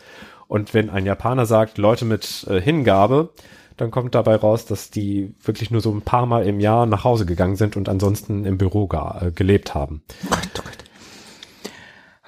Und 0.52 0.74
wenn 0.74 0.90
ein 0.90 1.06
Japaner 1.06 1.46
sagt, 1.46 1.78
Leute 1.78 2.04
mit 2.04 2.46
äh, 2.46 2.60
Hingabe, 2.60 3.30
dann 3.78 3.90
kommt 3.90 4.14
dabei 4.14 4.36
raus, 4.36 4.66
dass 4.66 4.90
die 4.90 5.34
wirklich 5.42 5.70
nur 5.70 5.80
so 5.80 5.90
ein 5.90 6.02
paar 6.02 6.26
Mal 6.26 6.46
im 6.46 6.60
Jahr 6.60 6.84
nach 6.84 7.04
Hause 7.04 7.24
gegangen 7.24 7.56
sind 7.56 7.74
und 7.74 7.88
ansonsten 7.88 8.44
im 8.44 8.58
Büro 8.58 8.86
gar, 8.86 9.22
äh, 9.22 9.30
gelebt 9.30 9.74
haben. 9.74 10.02
Oh 10.26 10.28
Gott, 10.28 10.50
oh 10.58 10.62
Gott. 10.62 11.72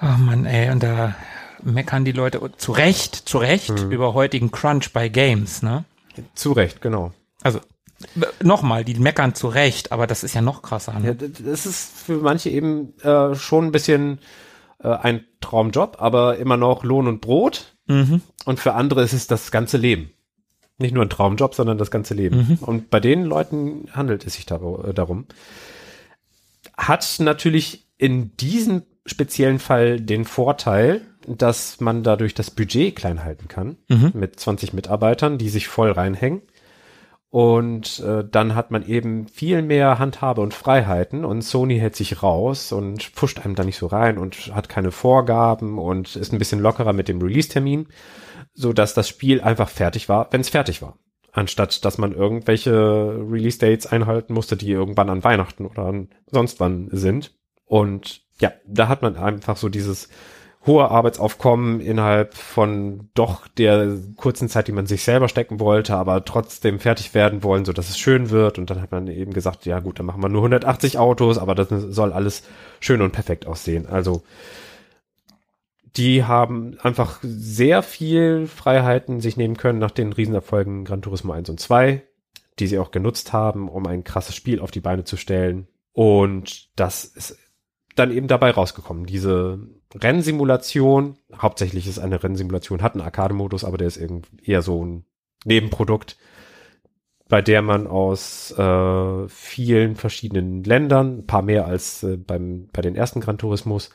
Oh 0.01 0.17
Mann, 0.17 0.47
ey, 0.47 0.71
und 0.71 0.81
da 0.81 1.13
meckern 1.61 2.03
die 2.03 2.13
Leute 2.13 2.41
zu 2.57 2.71
Recht, 2.71 3.13
zu 3.13 3.37
Recht 3.37 3.79
hm. 3.79 3.91
über 3.91 4.15
heutigen 4.15 4.49
Crunch 4.49 4.91
bei 4.91 5.07
Games, 5.07 5.61
ne? 5.61 5.85
Zu 6.33 6.53
Recht, 6.53 6.81
genau. 6.81 7.11
Also 7.43 7.59
nochmal, 8.41 8.83
die 8.83 8.95
meckern 8.95 9.35
zu 9.35 9.49
Recht, 9.49 9.91
aber 9.91 10.07
das 10.07 10.23
ist 10.23 10.33
ja 10.33 10.41
noch 10.41 10.63
krasser. 10.63 10.99
Ne? 10.99 11.09
Ja, 11.09 11.13
das 11.13 11.67
ist 11.67 11.91
für 11.95 12.17
manche 12.17 12.49
eben 12.49 12.97
äh, 13.03 13.35
schon 13.35 13.65
ein 13.65 13.71
bisschen 13.71 14.17
äh, 14.85 14.97
ein 15.01 15.25
Traumjob, 15.41 15.97
aber 15.99 16.37
immer 16.37 16.57
noch 16.57 16.83
Lohn 16.83 17.07
und 17.07 17.21
Brot. 17.21 17.75
Mhm. 17.87 18.21
Und 18.45 18.59
für 18.59 18.73
andere 18.73 19.01
ist 19.01 19.13
es 19.13 19.27
das 19.27 19.51
ganze 19.51 19.77
Leben. 19.77 20.11
Nicht 20.77 20.93
nur 20.93 21.03
ein 21.03 21.09
Traumjob, 21.09 21.55
sondern 21.55 21.77
das 21.77 21.89
ganze 21.89 22.13
Leben. 22.13 22.37
Mhm. 22.37 22.57
Und 22.61 22.89
bei 22.89 22.99
den 22.99 23.25
Leuten 23.25 23.87
handelt 23.93 24.25
es 24.25 24.33
sich 24.33 24.49
äh, 24.49 24.93
darum. 24.93 25.25
Hat 26.77 27.17
natürlich 27.19 27.87
in 27.97 28.35
diesem 28.37 28.83
speziellen 29.05 29.59
Fall 29.59 29.99
den 29.99 30.25
Vorteil, 30.25 31.01
dass 31.27 31.79
man 31.79 32.03
dadurch 32.03 32.33
das 32.33 32.51
Budget 32.51 32.95
klein 32.95 33.23
halten 33.23 33.47
kann 33.47 33.77
mhm. 33.87 34.11
mit 34.13 34.39
20 34.39 34.73
Mitarbeitern, 34.73 35.37
die 35.37 35.49
sich 35.49 35.67
voll 35.67 35.91
reinhängen. 35.91 36.41
Und 37.35 37.99
äh, 37.99 38.23
dann 38.23 38.55
hat 38.55 38.71
man 38.71 38.87
eben 38.87 39.27
viel 39.27 39.61
mehr 39.61 39.99
Handhabe 39.99 40.39
und 40.39 40.53
Freiheiten 40.53 41.25
und 41.25 41.41
Sony 41.41 41.77
hält 41.77 41.97
sich 41.97 42.23
raus 42.23 42.71
und 42.71 43.13
pusht 43.13 43.43
einem 43.43 43.55
da 43.55 43.65
nicht 43.65 43.75
so 43.75 43.87
rein 43.87 44.17
und 44.17 44.55
hat 44.55 44.69
keine 44.69 44.89
Vorgaben 44.91 45.77
und 45.77 46.15
ist 46.15 46.31
ein 46.31 46.39
bisschen 46.39 46.61
lockerer 46.61 46.93
mit 46.93 47.09
dem 47.09 47.21
Release-Termin, 47.21 47.87
so 48.53 48.71
dass 48.71 48.93
das 48.93 49.09
Spiel 49.09 49.41
einfach 49.41 49.67
fertig 49.67 50.07
war, 50.07 50.29
wenn 50.31 50.39
es 50.39 50.47
fertig 50.47 50.81
war. 50.81 50.97
Anstatt 51.33 51.83
dass 51.83 51.97
man 51.97 52.13
irgendwelche 52.13 52.71
Release-Dates 53.29 53.87
einhalten 53.87 54.33
musste, 54.33 54.55
die 54.55 54.71
irgendwann 54.71 55.09
an 55.09 55.25
Weihnachten 55.25 55.65
oder 55.65 55.87
an 55.87 56.07
sonst 56.31 56.61
wann 56.61 56.87
sind. 56.93 57.33
Und 57.65 58.21
ja, 58.39 58.53
da 58.65 58.87
hat 58.87 59.01
man 59.01 59.17
einfach 59.17 59.57
so 59.57 59.67
dieses 59.67 60.07
hohe 60.65 60.89
Arbeitsaufkommen 60.89 61.79
innerhalb 61.79 62.33
von 62.33 63.09
doch 63.13 63.47
der 63.47 63.97
kurzen 64.15 64.49
Zeit, 64.49 64.67
die 64.67 64.71
man 64.71 64.87
sich 64.87 65.03
selber 65.03 65.27
stecken 65.27 65.59
wollte, 65.59 65.95
aber 65.95 66.25
trotzdem 66.25 66.79
fertig 66.79 67.13
werden 67.13 67.43
wollen, 67.43 67.65
so 67.65 67.73
dass 67.73 67.89
es 67.89 67.99
schön 67.99 68.31
wird. 68.31 68.57
Und 68.57 68.69
dann 68.69 68.81
hat 68.81 68.91
man 68.91 69.07
eben 69.07 69.33
gesagt, 69.33 69.65
ja 69.65 69.79
gut, 69.79 69.99
dann 69.99 70.07
machen 70.07 70.21
wir 70.21 70.29
nur 70.29 70.41
180 70.41 70.97
Autos, 70.97 71.37
aber 71.37 71.53
das 71.53 71.69
soll 71.69 72.13
alles 72.13 72.43
schön 72.79 73.01
und 73.01 73.11
perfekt 73.11 73.45
aussehen. 73.45 73.85
Also 73.85 74.23
die 75.97 76.23
haben 76.23 76.77
einfach 76.81 77.19
sehr 77.21 77.83
viel 77.83 78.47
Freiheiten 78.47 79.21
sich 79.21 79.37
nehmen 79.37 79.57
können 79.57 79.79
nach 79.79 79.91
den 79.91 80.13
Riesenerfolgen 80.13 80.83
Gran 80.83 81.01
Turismo 81.01 81.31
1 81.31 81.49
und 81.49 81.59
2, 81.59 82.01
die 82.59 82.67
sie 82.67 82.79
auch 82.79 82.91
genutzt 82.91 83.33
haben, 83.33 83.69
um 83.69 83.85
ein 83.85 84.03
krasses 84.03 84.35
Spiel 84.35 84.59
auf 84.59 84.71
die 84.71 84.81
Beine 84.81 85.03
zu 85.03 85.15
stellen. 85.15 85.67
Und 85.93 86.69
das 86.75 87.05
ist 87.05 87.37
dann 87.95 88.11
eben 88.11 88.27
dabei 88.27 88.51
rausgekommen. 88.51 89.05
Diese 89.05 89.59
Rennsimulation, 89.95 91.17
hauptsächlich 91.35 91.87
ist 91.87 91.99
eine 91.99 92.21
Rennsimulation, 92.21 92.81
hat 92.81 92.93
einen 92.93 93.01
Arcade-Modus, 93.01 93.63
aber 93.63 93.77
der 93.77 93.87
ist 93.87 93.97
irgendwie 93.97 94.29
eher 94.43 94.61
so 94.61 94.83
ein 94.83 95.05
Nebenprodukt, 95.45 96.17
bei 97.27 97.41
der 97.41 97.61
man 97.61 97.87
aus 97.87 98.51
äh, 98.57 99.27
vielen 99.27 99.95
verschiedenen 99.95 100.63
Ländern, 100.63 101.19
ein 101.19 101.27
paar 101.27 101.41
mehr 101.41 101.65
als 101.65 102.03
äh, 102.03 102.17
beim, 102.17 102.67
bei 102.71 102.81
den 102.81 102.95
ersten 102.95 103.21
Gran 103.21 103.37
Turismos, 103.37 103.89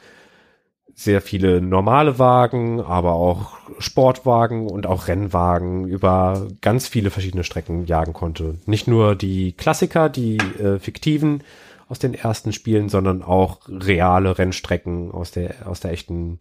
sehr 0.94 1.20
viele 1.22 1.61
normale 1.61 2.18
Wagen, 2.18 2.80
aber 2.80 3.12
auch 3.12 3.53
Sportwagen 3.78 4.66
und 4.66 4.86
auch 4.86 5.09
Rennwagen 5.09 5.86
über 5.86 6.48
ganz 6.61 6.88
viele 6.88 7.11
verschiedene 7.11 7.44
Strecken 7.44 7.86
jagen 7.86 8.12
konnte. 8.12 8.59
Nicht 8.66 8.86
nur 8.86 9.14
die 9.14 9.53
Klassiker, 9.53 10.09
die 10.09 10.36
äh, 10.36 10.78
fiktiven, 10.78 11.42
aus 11.91 11.99
den 11.99 12.14
ersten 12.14 12.53
Spielen, 12.53 12.88
sondern 12.88 13.22
auch 13.22 13.68
reale 13.68 14.38
Rennstrecken 14.38 15.11
aus 15.11 15.32
der, 15.32 15.66
aus 15.66 15.80
der 15.80 15.91
echten 15.91 16.38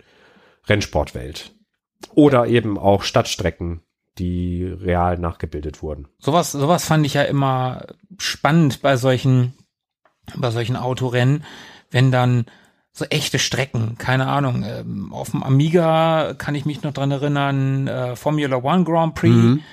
Rennsportwelt. 0.67 1.55
Oder 2.13 2.45
eben 2.45 2.77
auch 2.77 3.01
Stadtstrecken, 3.01 3.81
die 4.19 4.63
real 4.63 5.17
nachgebildet 5.17 5.81
wurden. 5.81 6.07
Sowas, 6.19 6.51
sowas 6.51 6.85
fand 6.85 7.03
ich 7.05 7.15
ja 7.15 7.23
immer 7.23 7.87
spannend 8.19 8.83
bei 8.83 8.95
solchen, 8.95 9.53
bei 10.35 10.51
solchen 10.51 10.75
Autorennen, 10.75 11.43
wenn 11.89 12.11
dann 12.11 12.45
so 12.91 13.05
echte 13.05 13.39
Strecken, 13.39 13.97
keine 13.97 14.27
Ahnung, 14.27 14.63
ähm, 14.67 15.11
auf 15.11 15.31
dem 15.31 15.41
Amiga 15.41 16.35
kann 16.37 16.53
ich 16.53 16.65
mich 16.65 16.83
noch 16.83 16.93
dran 16.93 17.09
erinnern, 17.09 17.87
äh, 17.87 18.15
Formula 18.15 18.57
One 18.57 18.83
Grand 18.83 19.15
Prix, 19.15 19.33
mhm. 19.33 19.63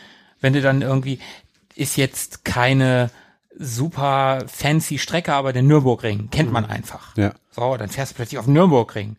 wenn 0.41 0.55
du 0.55 0.62
dann 0.62 0.81
irgendwie, 0.81 1.18
ist 1.74 1.97
jetzt 1.97 2.47
keine 2.47 3.11
super 3.59 4.45
fancy 4.47 4.99
Strecke, 4.99 5.33
aber 5.33 5.53
den 5.53 5.67
Nürburgring 5.67 6.31
kennt 6.31 6.53
man 6.53 6.65
mhm. 6.65 6.71
einfach. 6.71 7.17
Ja. 7.17 7.33
So, 7.51 7.77
dann 7.77 7.89
fährst 7.89 8.13
du 8.13 8.17
plötzlich 8.17 8.39
auf 8.39 8.45
den 8.45 8.55
Nürburgring. 8.55 9.17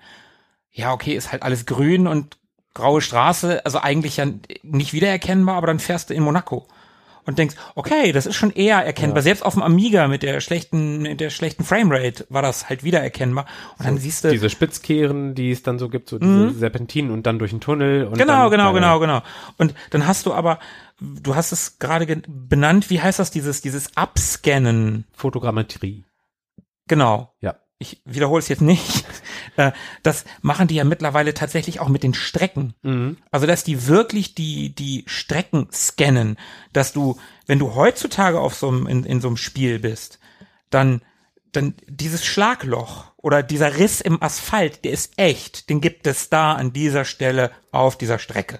Ja, 0.71 0.93
okay, 0.93 1.15
ist 1.15 1.31
halt 1.31 1.43
alles 1.43 1.65
grün 1.65 2.07
und 2.07 2.37
graue 2.73 3.01
Straße, 3.01 3.65
also 3.65 3.79
eigentlich 3.79 4.17
ja 4.17 4.27
nicht 4.61 4.93
wiedererkennbar, 4.93 5.55
aber 5.55 5.67
dann 5.67 5.79
fährst 5.79 6.09
du 6.09 6.13
in 6.13 6.21
Monaco 6.21 6.67
und 7.27 7.37
denkst, 7.37 7.55
okay, 7.75 8.13
das 8.13 8.25
ist 8.25 8.35
schon 8.35 8.51
eher 8.51 8.77
erkennbar. 8.77 9.17
Ja. 9.17 9.23
Selbst 9.23 9.45
auf 9.45 9.53
dem 9.53 9.61
Amiga 9.61 10.07
mit 10.07 10.23
der 10.23 10.39
schlechten, 10.39 11.01
mit 11.01 11.19
der 11.19 11.29
schlechten 11.29 11.65
Framerate 11.65 12.25
war 12.29 12.41
das 12.41 12.69
halt 12.69 12.83
wiedererkennbar. 12.83 13.45
Und 13.77 13.85
dann 13.85 13.97
siehst 13.97 14.23
du 14.23 14.29
diese 14.29 14.49
Spitzkehren, 14.49 15.35
die 15.35 15.51
es 15.51 15.61
dann 15.61 15.77
so 15.77 15.89
gibt, 15.89 16.07
so 16.07 16.19
diese 16.19 16.31
mhm. 16.31 16.57
Serpentinen 16.57 17.11
und 17.11 17.27
dann 17.27 17.37
durch 17.37 17.51
den 17.51 17.59
Tunnel. 17.59 18.05
Und 18.05 18.17
genau, 18.17 18.49
dann, 18.49 18.51
genau, 18.51 18.73
genau, 18.73 18.99
genau. 18.99 19.21
Und 19.57 19.75
dann 19.89 20.07
hast 20.07 20.25
du 20.25 20.33
aber 20.33 20.59
du 20.99 21.35
hast 21.35 21.51
es 21.51 21.79
gerade 21.79 22.21
benannt, 22.27 22.89
wie 22.89 23.01
heißt 23.01 23.19
das, 23.19 23.31
dieses, 23.31 23.61
dieses 23.61 23.95
Abscannen? 23.95 25.05
Fotogrammetrie. 25.13 26.05
Genau. 26.87 27.33
Ja. 27.41 27.59
Ich 27.79 28.01
wiederhole 28.05 28.39
es 28.39 28.47
jetzt 28.47 28.61
nicht. 28.61 29.05
Äh, 29.55 29.71
das 30.03 30.23
machen 30.43 30.67
die 30.67 30.75
ja 30.75 30.83
mittlerweile 30.83 31.33
tatsächlich 31.33 31.79
auch 31.79 31.87
mit 31.87 32.03
den 32.03 32.13
Strecken. 32.13 32.75
Mhm. 32.83 33.17
Also, 33.31 33.47
dass 33.47 33.63
die 33.63 33.87
wirklich 33.87 34.35
die, 34.35 34.75
die 34.75 35.03
Strecken 35.07 35.69
scannen, 35.73 36.37
dass 36.73 36.93
du, 36.93 37.17
wenn 37.47 37.57
du 37.57 37.73
heutzutage 37.73 38.39
auf 38.39 38.53
so 38.53 38.67
einem, 38.67 38.85
in, 38.85 39.03
in 39.03 39.19
so 39.19 39.29
einem 39.29 39.37
Spiel 39.37 39.79
bist, 39.79 40.19
dann, 40.69 41.01
dann 41.53 41.73
dieses 41.87 42.23
Schlagloch 42.23 43.13
oder 43.17 43.41
dieser 43.41 43.79
Riss 43.79 43.99
im 43.99 44.21
Asphalt, 44.21 44.85
der 44.85 44.91
ist 44.91 45.17
echt, 45.17 45.71
den 45.71 45.81
gibt 45.81 46.05
es 46.05 46.29
da 46.29 46.53
an 46.53 46.71
dieser 46.71 47.03
Stelle 47.03 47.49
auf 47.71 47.97
dieser 47.97 48.19
Strecke. 48.19 48.59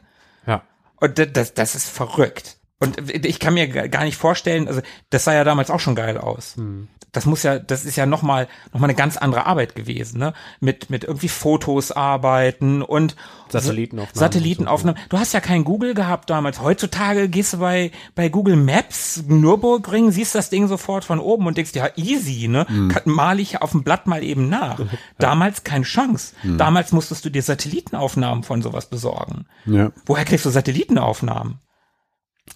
Und 0.99 1.19
das, 1.35 1.53
das 1.53 1.75
ist 1.75 1.89
verrückt. 1.89 2.57
Und 2.79 3.09
ich 3.25 3.39
kann 3.39 3.55
mir 3.55 3.67
gar 3.67 4.03
nicht 4.03 4.17
vorstellen, 4.17 4.67
also 4.67 4.81
das 5.09 5.23
sah 5.23 5.33
ja 5.33 5.43
damals 5.43 5.71
auch 5.71 5.79
schon 5.79 5.95
geil 5.95 6.17
aus. 6.17 6.55
Hm. 6.57 6.87
Das 7.11 7.25
muss 7.25 7.41
ja, 7.41 7.57
das 7.57 7.85
ist 7.85 7.95
ja 7.95 8.05
nochmal 8.05 8.47
noch 8.71 8.79
mal 8.79 8.85
eine 8.85 8.93
ganz 8.93 9.17
andere 9.17 9.47
Arbeit 9.47 9.73
gewesen, 9.73 10.19
ne? 10.19 10.33
Mit, 10.59 10.91
mit 10.91 11.03
irgendwie 11.03 11.29
Fotos 11.29 11.91
arbeiten 11.91 12.83
und 12.83 13.15
Satellitenaufnahmen. 13.49 14.19
Satellitenaufnahmen. 14.19 15.01
Du 15.09 15.17
hast 15.17 15.33
ja 15.33 15.39
kein 15.39 15.63
Google 15.63 15.95
gehabt 15.95 16.29
damals. 16.29 16.61
Heutzutage 16.61 17.29
gehst 17.29 17.53
du 17.53 17.57
bei, 17.57 17.91
bei 18.13 18.29
Google 18.29 18.57
Maps 18.57 19.23
Nürburgring, 19.25 20.11
siehst 20.11 20.35
das 20.35 20.51
Ding 20.51 20.67
sofort 20.67 21.05
von 21.05 21.19
oben 21.19 21.47
und 21.47 21.57
denkst, 21.57 21.73
ja, 21.73 21.89
easy, 21.95 22.47
ne? 22.47 22.67
Hm. 22.67 22.93
Mal 23.05 23.39
ich 23.39 23.61
auf 23.63 23.71
dem 23.71 23.83
Blatt 23.83 24.05
mal 24.05 24.23
eben 24.23 24.49
nach. 24.49 24.79
Damals 25.17 25.63
keine 25.63 25.85
Chance. 25.85 26.35
Hm. 26.41 26.59
Damals 26.59 26.91
musstest 26.91 27.25
du 27.25 27.31
dir 27.31 27.41
Satellitenaufnahmen 27.41 28.43
von 28.43 28.61
sowas 28.61 28.87
besorgen. 28.87 29.45
Ja. 29.65 29.91
Woher 30.05 30.25
kriegst 30.25 30.45
du 30.45 30.51
Satellitenaufnahmen? 30.51 31.61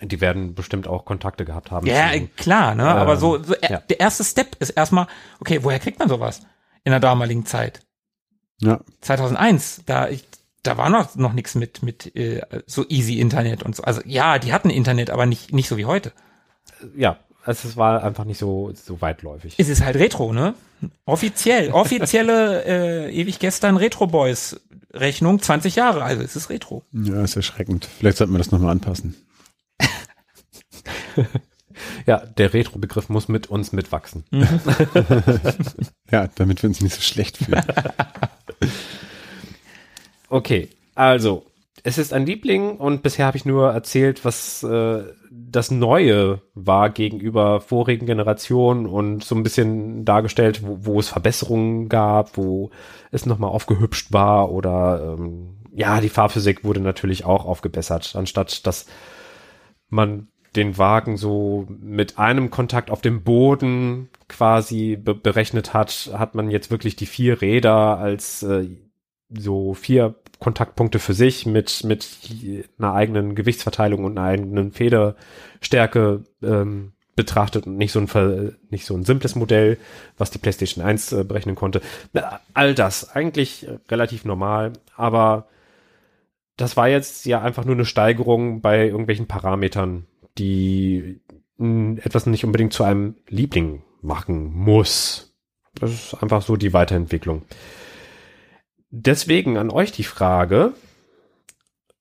Die 0.02 0.22
werden 0.22 0.56
bestimmt 0.56 0.88
auch 0.88 1.06
Kontakte 1.06 1.46
gehabt 1.46 1.72
haben. 1.72 1.86
Ja, 1.86 2.12
zu, 2.14 2.28
klar, 2.38 2.76
ne? 2.76 2.84
Ähm, 2.84 2.90
Aber 2.90 3.18
so, 3.18 3.42
so 3.44 3.56
ja. 3.62 3.80
der 3.80 4.00
erste 4.00 4.24
Step 4.24 4.56
ist 4.60 4.72
erstmal, 4.72 5.08
okay, 5.40 5.64
woher 5.64 5.80
kriegt 5.80 6.00
man 6.00 6.10
sowas 6.10 6.42
in 6.84 6.92
der 6.92 7.00
damaligen 7.00 7.46
Zeit? 7.46 7.82
Ja. 8.60 8.80
2001, 9.02 9.84
da 9.86 10.08
ich, 10.10 10.24
da 10.64 10.78
war 10.78 10.90
noch 10.90 11.16
noch 11.16 11.34
nichts 11.34 11.56
mit 11.56 11.82
mit 11.84 12.16
äh, 12.16 12.42
so 12.68 12.86
easy 12.88 13.20
Internet 13.20 13.64
und 13.64 13.76
so. 13.76 13.84
Also 13.84 14.02
ja, 14.06 14.40
die 14.40 14.54
hatten 14.54 14.70
Internet, 14.70 15.10
aber 15.10 15.26
nicht 15.26 15.52
nicht 15.54 15.68
so 15.68 15.78
wie 15.78 15.86
heute. 15.86 16.12
Ja, 16.96 17.18
also 17.44 17.68
es 17.68 17.78
war 17.78 18.04
einfach 18.04 18.26
nicht 18.26 18.38
so 18.38 18.72
so 18.74 19.02
weitläufig. 19.02 19.56
Es 19.58 19.70
ist 19.70 19.84
halt 19.84 19.96
Retro, 19.96 20.34
ne? 20.34 20.54
Offiziell, 21.06 21.72
offizielle 21.72 22.64
äh, 23.10 23.12
ewig 23.12 23.40
gestern 23.40 23.78
Retro 23.78 24.08
Boys 24.08 24.60
Rechnung 24.94 25.42
20 25.42 25.76
Jahre, 25.76 26.04
also 26.04 26.22
es 26.22 26.36
ist 26.36 26.50
Retro. 26.50 26.84
Ja, 26.92 27.24
ist 27.24 27.36
erschreckend. 27.36 27.86
Vielleicht 27.86 28.18
sollten 28.18 28.34
wir 28.34 28.40
das 28.40 28.52
nochmal 28.52 28.72
anpassen. 28.72 29.16
Ja, 32.06 32.18
der 32.18 32.54
Retro-Begriff 32.54 33.08
muss 33.08 33.30
mit 33.30 33.48
uns 33.48 33.72
mitwachsen. 33.72 34.26
Ja, 36.12 36.28
damit 36.36 36.62
wir 36.62 36.70
uns 36.70 36.82
nicht 36.82 36.94
so 36.94 37.02
schlecht 37.02 37.38
fühlen. 37.38 37.64
Okay, 40.28 40.70
also 40.96 41.46
es 41.84 41.98
ist 41.98 42.14
ein 42.14 42.26
Liebling 42.26 42.78
und 42.78 43.04
bisher 43.04 43.26
habe 43.26 43.36
ich 43.36 43.44
nur 43.44 43.72
erzählt, 43.72 44.24
was 44.24 44.64
äh, 44.64 45.04
das 45.30 45.72
Neue 45.72 46.42
war 46.54 46.90
gegenüber 46.90 47.60
vorigen 47.60 48.06
Generationen 48.06 48.86
und 48.86 49.26
so 49.26 49.36
ein 49.36 49.44
bisschen 49.44 50.06
dargestellt, 50.06 50.62
wo, 50.64 50.78
wo 50.86 51.00
es 51.00 51.10
Verbesserungen 51.10 51.90
gab, 51.90 52.38
wo 52.38 52.72
es 53.12 53.26
nochmal 53.26 53.50
aufgehübscht 53.50 54.14
war 54.14 54.52
oder 54.52 55.18
ähm, 55.20 55.58
ja, 55.74 56.00
die 56.00 56.10
Fahrphysik 56.10 56.64
wurde 56.64 56.82
natürlich 56.82 57.26
auch 57.26 57.46
aufgebessert, 57.46 58.16
anstatt 58.16 58.66
dass 58.68 58.86
man 59.90 60.28
den 60.56 60.78
Wagen 60.78 61.18
so 61.18 61.66
mit 61.70 62.20
einem 62.20 62.50
Kontakt 62.52 62.92
auf 62.92 63.02
dem 63.02 63.24
Boden 63.24 64.10
quasi 64.28 64.98
be 64.98 65.16
berechnet 65.16 65.74
hat, 65.74 66.12
hat 66.14 66.36
man 66.36 66.52
jetzt 66.52 66.72
wirklich 66.72 66.96
die 66.96 67.06
vier 67.06 67.42
Räder 67.42 67.98
als 67.98 68.44
äh, 68.44 68.68
so 69.30 69.74
vier 69.74 70.16
Kontaktpunkte 70.40 71.00
für 71.00 71.14
sich 71.14 71.46
mit, 71.46 71.84
mit 71.84 72.08
einer 72.78 72.94
eigenen 72.94 73.36
Gewichtsverteilung 73.36 74.04
und 74.04 74.18
einer 74.18 74.28
eigenen 74.28 74.72
Federstärke 74.72 76.24
ähm, 76.44 76.94
betrachtet 77.16 77.68
und 77.68 77.78
nicht 77.78 77.92
so 77.92 78.00
ein 78.00 78.56
nicht 78.70 78.86
so 78.86 78.96
ein 78.96 79.04
simples 79.04 79.36
Modell, 79.36 79.78
was 80.18 80.32
die 80.32 80.40
PlayStation 80.40 80.84
1 80.84 81.12
äh, 81.12 81.24
berechnen 81.24 81.56
konnte. 81.56 81.82
All 82.54 82.74
das 82.74 83.16
eigentlich 83.16 83.68
äh, 83.68 83.78
relativ 83.90 84.26
normal, 84.26 84.74
aber 84.96 85.48
das 86.58 86.78
war 86.78 86.88
jetzt 86.88 87.26
ja 87.26 87.42
einfach 87.42 87.66
nur 87.66 87.76
eine 87.76 87.86
Steigerung 87.86 88.62
bei 88.62 88.88
irgendwelchen 88.88 89.28
Parametern, 89.28 90.08
die 90.38 91.22
etwas 91.58 92.26
nicht 92.26 92.44
unbedingt 92.44 92.74
zu 92.74 92.84
einem 92.84 93.16
Liebling 93.28 93.84
machen 94.02 94.52
muss. 94.52 95.36
Das 95.76 95.92
ist 95.92 96.14
einfach 96.16 96.42
so 96.42 96.56
die 96.56 96.74
Weiterentwicklung. 96.74 97.44
Deswegen 98.90 99.58
an 99.58 99.70
euch 99.70 99.92
die 99.92 100.04
Frage, 100.04 100.74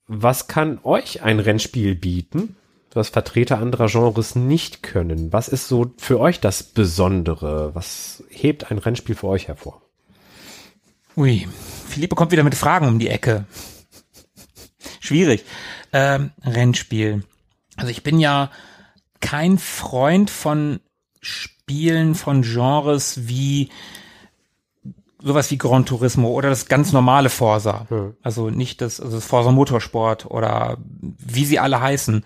was 0.06 0.48
kann 0.48 0.80
euch 0.82 1.22
ein 1.22 1.38
Rennspiel 1.38 1.94
bieten, 1.94 2.56
was 2.92 3.10
Vertreter 3.10 3.58
anderer 3.58 3.86
Genres 3.86 4.34
nicht 4.34 4.82
können? 4.82 5.32
Was 5.32 5.46
ist 5.46 5.68
so 5.68 5.92
für 5.98 6.18
euch 6.18 6.40
das 6.40 6.64
Besondere? 6.64 7.74
Was 7.74 8.24
hebt 8.28 8.70
ein 8.70 8.78
Rennspiel 8.78 9.14
für 9.14 9.28
euch 9.28 9.46
hervor? 9.46 9.82
Ui, 11.16 11.46
Philippe 11.88 12.16
kommt 12.16 12.32
wieder 12.32 12.42
mit 12.42 12.54
Fragen 12.54 12.88
um 12.88 12.98
die 12.98 13.08
Ecke. 13.08 13.44
Schwierig. 14.98 15.44
Ähm, 15.92 16.30
Rennspiel. 16.42 17.24
Also 17.76 17.90
ich 17.90 18.02
bin 18.02 18.18
ja 18.18 18.50
kein 19.20 19.58
Freund 19.58 20.30
von 20.30 20.80
Spielen 21.20 22.14
von 22.14 22.42
Genres 22.42 23.28
wie 23.28 23.70
sowas 25.22 25.50
wie 25.50 25.58
Gran 25.58 25.84
Turismo 25.84 26.28
oder 26.28 26.48
das 26.48 26.66
ganz 26.66 26.92
normale 26.92 27.28
Forsa. 27.28 27.86
Hm. 27.90 28.16
Also 28.22 28.48
nicht 28.50 28.80
das, 28.80 29.00
also 29.00 29.16
das 29.16 29.26
Forsa 29.26 29.50
Motorsport 29.50 30.26
oder 30.26 30.78
wie 30.80 31.44
sie 31.44 31.58
alle 31.58 31.80
heißen. 31.80 32.24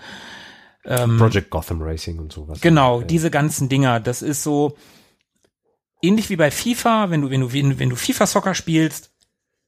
Project 0.84 1.48
Gotham 1.48 1.80
Racing 1.80 2.18
und 2.18 2.30
sowas. 2.30 2.60
Genau, 2.60 3.00
Ja. 3.00 3.06
diese 3.06 3.30
ganzen 3.30 3.70
Dinger, 3.70 4.00
das 4.00 4.20
ist 4.20 4.42
so 4.42 4.76
ähnlich 6.02 6.28
wie 6.28 6.36
bei 6.36 6.50
FIFA, 6.50 7.08
wenn 7.08 7.22
du, 7.22 7.30
wenn 7.30 7.40
du, 7.40 7.52
wenn, 7.54 7.78
wenn 7.78 7.88
du 7.88 7.96
FIFA 7.96 8.26
Soccer 8.26 8.54
spielst, 8.54 9.10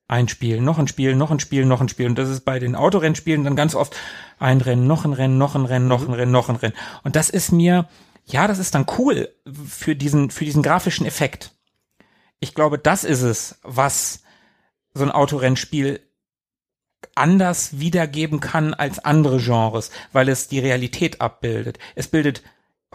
ein 0.09 0.29
Spiel, 0.29 0.61
noch 0.61 0.79
ein 0.79 0.89
Spiel, 0.89 1.17
noch 1.17 1.31
ein 1.31 1.41
Spiel, 1.41 1.65
noch 1.65 1.81
ein 1.81 1.89
Spiel. 1.89 2.07
Und 2.07 2.17
das 2.17 2.29
ist 2.29 2.45
bei 2.45 2.59
den 2.59 2.77
Autorennspielen 2.77 3.45
dann 3.45 3.57
ganz 3.57 3.75
oft 3.75 3.97
ein 4.39 4.61
Rennen, 4.61 4.87
noch 4.87 5.05
ein 5.05 5.13
Rennen, 5.13 5.39
noch 5.39 5.55
ein 5.55 5.65
Rennen, 5.65 5.89
noch 5.89 6.07
ein 6.07 6.15
Rennen, 6.15 6.33
noch 6.33 6.49
ein 6.49 6.57
Rennen. 6.57 6.77
Und 7.03 7.17
das 7.17 7.31
ist 7.31 7.51
mir, 7.53 7.89
ja, 8.25 8.47
das 8.47 8.59
ist 8.59 8.75
dann 8.75 8.87
cool 8.99 9.29
für 9.67 9.97
diesen, 9.97 10.31
für 10.31 10.45
diesen 10.45 10.63
grafischen 10.63 11.07
Effekt. 11.07 11.53
Ich 12.39 12.55
glaube, 12.55 12.79
das 12.79 13.05
ist 13.05 13.23
es, 13.23 13.59
was 13.63 14.23
so 14.95 15.05
ein 15.05 15.11
Autorennspiel 15.11 16.01
anders 17.15 17.79
wiedergeben 17.79 18.41
kann 18.41 18.75
als 18.75 18.99
andere 19.05 19.39
Genres, 19.39 19.91
weil 20.13 20.29
es 20.29 20.49
die 20.49 20.59
Realität 20.59 21.21
abbildet. 21.21 21.79
Es 21.95 22.09
bildet 22.09 22.43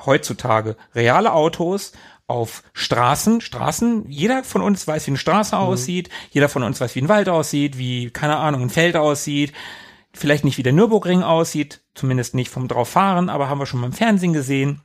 heutzutage 0.06 0.78
reale 0.96 1.34
Autos 1.34 1.92
auf 2.32 2.64
Straßen, 2.74 3.42
Straßen, 3.42 4.10
jeder 4.10 4.44
von 4.44 4.62
uns 4.62 4.88
weiß, 4.88 5.06
wie 5.08 5.12
eine 5.12 5.18
Straße 5.18 5.58
aussieht, 5.58 6.10
jeder 6.32 6.50
von 6.50 6.64
uns 6.64 6.80
weiß, 6.80 6.96
wie 6.96 7.02
ein 7.02 7.10
Wald 7.10 7.30
aussieht, 7.30 7.78
wie, 7.78 8.10
keine 8.10 8.38
Ahnung, 8.38 8.64
ein 8.64 8.70
Feld 8.70 8.96
aussieht, 8.96 9.54
vielleicht 10.14 10.46
nicht 10.46 10.58
wie 10.58 10.64
der 10.64 10.74
Nürburgring 10.74 11.24
aussieht, 11.24 11.82
zumindest 11.94 12.36
nicht 12.36 12.50
vom 12.50 12.68
drauffahren, 12.68 13.30
aber 13.30 13.50
haben 13.50 13.60
wir 13.60 13.66
schon 13.66 13.82
mal 13.82 13.88
im 13.88 13.94
Fernsehen 13.94 14.34
gesehen, 14.34 14.82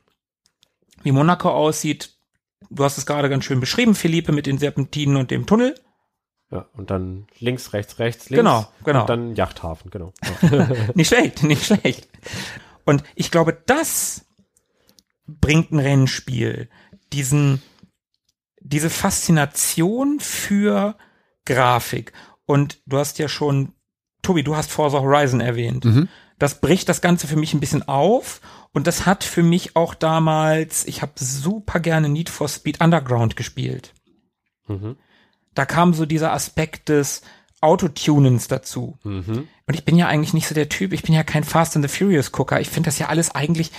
wie 1.03 1.11
Monaco 1.11 1.49
aussieht. 1.49 2.13
Du 2.69 2.83
hast 2.83 2.97
es 2.97 3.05
gerade 3.05 3.29
ganz 3.29 3.45
schön 3.45 3.59
beschrieben, 3.59 3.95
Philippe, 3.95 4.31
mit 4.31 4.45
den 4.45 4.57
Serpentinen 4.57 5.15
und 5.15 5.31
dem 5.31 5.45
Tunnel. 5.45 5.75
Ja, 6.51 6.65
und 6.73 6.91
dann 6.91 7.27
links, 7.39 7.73
rechts, 7.73 7.99
rechts, 7.99 8.29
links. 8.29 8.39
Genau, 8.39 8.67
genau. 8.83 9.01
Und 9.01 9.09
dann 9.09 9.35
Yachthafen, 9.35 9.91
genau. 9.91 10.13
Ja. 10.41 10.67
Nicht 10.95 11.07
schlecht, 11.09 11.43
nicht 11.43 11.65
schlecht. 11.65 12.07
Und 12.85 13.03
ich 13.15 13.31
glaube, 13.31 13.57
das 13.65 14.25
bringt 15.27 15.71
ein 15.71 15.79
Rennspiel. 15.79 16.69
Diesen, 17.13 17.61
diese 18.61 18.89
Faszination 18.89 20.19
für 20.19 20.97
Grafik. 21.45 22.13
Und 22.45 22.81
du 22.85 22.97
hast 22.97 23.19
ja 23.19 23.27
schon, 23.27 23.73
Tobi, 24.21 24.43
du 24.43 24.55
hast 24.55 24.71
Forza 24.71 24.99
Horizon 24.99 25.41
erwähnt. 25.41 25.85
Das 26.39 26.61
bricht 26.61 26.87
das 26.89 27.01
Ganze 27.01 27.27
für 27.27 27.35
mich 27.35 27.53
ein 27.53 27.59
bisschen 27.59 27.87
auf. 27.87 28.41
Und 28.73 28.85
das 28.85 29.05
hat 29.05 29.23
für 29.23 29.43
mich 29.43 29.75
auch 29.75 29.95
damals, 29.95 30.85
ich 30.85 31.01
habe 31.01 31.13
super 31.15 31.79
gerne 31.79 32.09
Need 32.09 32.29
for 32.29 32.47
Speed 32.47 32.81
Underground 32.81 33.35
gespielt. 33.35 33.93
Mhm. 34.67 34.97
Da 35.55 35.65
kam 35.65 35.93
so 35.93 36.05
dieser 36.05 36.33
Aspekt 36.33 36.89
des 36.89 37.23
Autotunens 37.59 38.47
dazu. 38.47 38.99
Mhm. 39.03 39.47
Und 39.65 39.73
ich 39.73 39.83
bin 39.83 39.95
ja 39.95 40.07
eigentlich 40.07 40.33
nicht 40.33 40.47
so 40.47 40.53
der 40.53 40.69
Typ, 40.69 40.93
ich 40.93 41.01
bin 41.01 41.15
ja 41.15 41.23
kein 41.23 41.43
Fast 41.43 41.75
and 41.75 41.89
the 41.89 41.97
Furious 41.97 42.31
Gucker. 42.31 42.61
Ich 42.61 42.69
finde 42.69 42.87
das 42.87 42.99
ja 42.99 43.07
alles 43.07 43.33
eigentlich, 43.33 43.71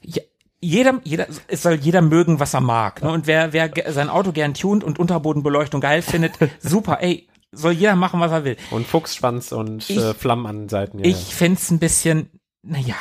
ja, 0.00 0.22
jeder, 0.60 1.00
jeder, 1.04 1.26
es 1.46 1.62
soll 1.62 1.74
jeder 1.74 2.02
mögen, 2.02 2.40
was 2.40 2.54
er 2.54 2.60
mag. 2.60 3.02
Ne? 3.02 3.10
Und 3.10 3.26
wer, 3.26 3.52
wer 3.52 3.70
sein 3.92 4.08
Auto 4.10 4.32
gern 4.32 4.54
tunt 4.54 4.82
und 4.84 4.98
Unterbodenbeleuchtung 4.98 5.80
geil 5.80 6.02
findet, 6.02 6.32
super, 6.60 6.98
ey, 7.00 7.28
soll 7.52 7.72
jeder 7.72 7.96
machen, 7.96 8.20
was 8.20 8.32
er 8.32 8.44
will. 8.44 8.56
Und 8.70 8.86
Fuchsschwanz 8.86 9.52
und 9.52 9.88
Ich- 9.88 9.96
äh, 9.98 10.14
Flammen 10.14 10.46
an 10.46 10.68
Seiten. 10.68 10.98
Ja, 10.98 11.04
Ich 11.06 11.34
fänd's 11.34 11.70
ein 11.70 11.78
bisschen, 11.78 12.28
naja, 12.62 12.94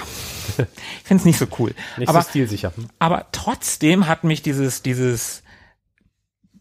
ich 0.57 0.65
fänd's 1.03 1.25
nicht 1.25 1.37
so 1.39 1.47
cool. 1.59 1.73
Nicht 1.97 2.09
aber, 2.09 2.21
so 2.21 2.29
stilsicher. 2.29 2.71
Aber 2.99 3.25
trotzdem 3.31 4.07
hat 4.07 4.23
mich 4.23 4.41
dieses, 4.41 4.81
dieses 4.83 5.43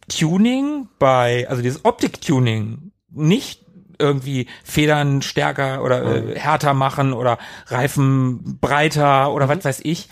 Tuning 0.09 0.89
bei, 0.99 1.49
also 1.49 1.63
dieses 1.63 1.85
Optik-Tuning 1.85 2.93
nicht 3.11 3.65
irgendwie 3.99 4.47
Federn 4.63 5.23
stärker 5.23 5.83
oder 5.83 6.17
äh, 6.29 6.39
härter 6.39 6.75
machen 6.75 7.13
oder 7.13 7.39
Reifen 7.67 8.59
breiter 8.61 9.33
oder 9.33 9.49
was 9.49 9.65
weiß 9.65 9.81
ich, 9.85 10.09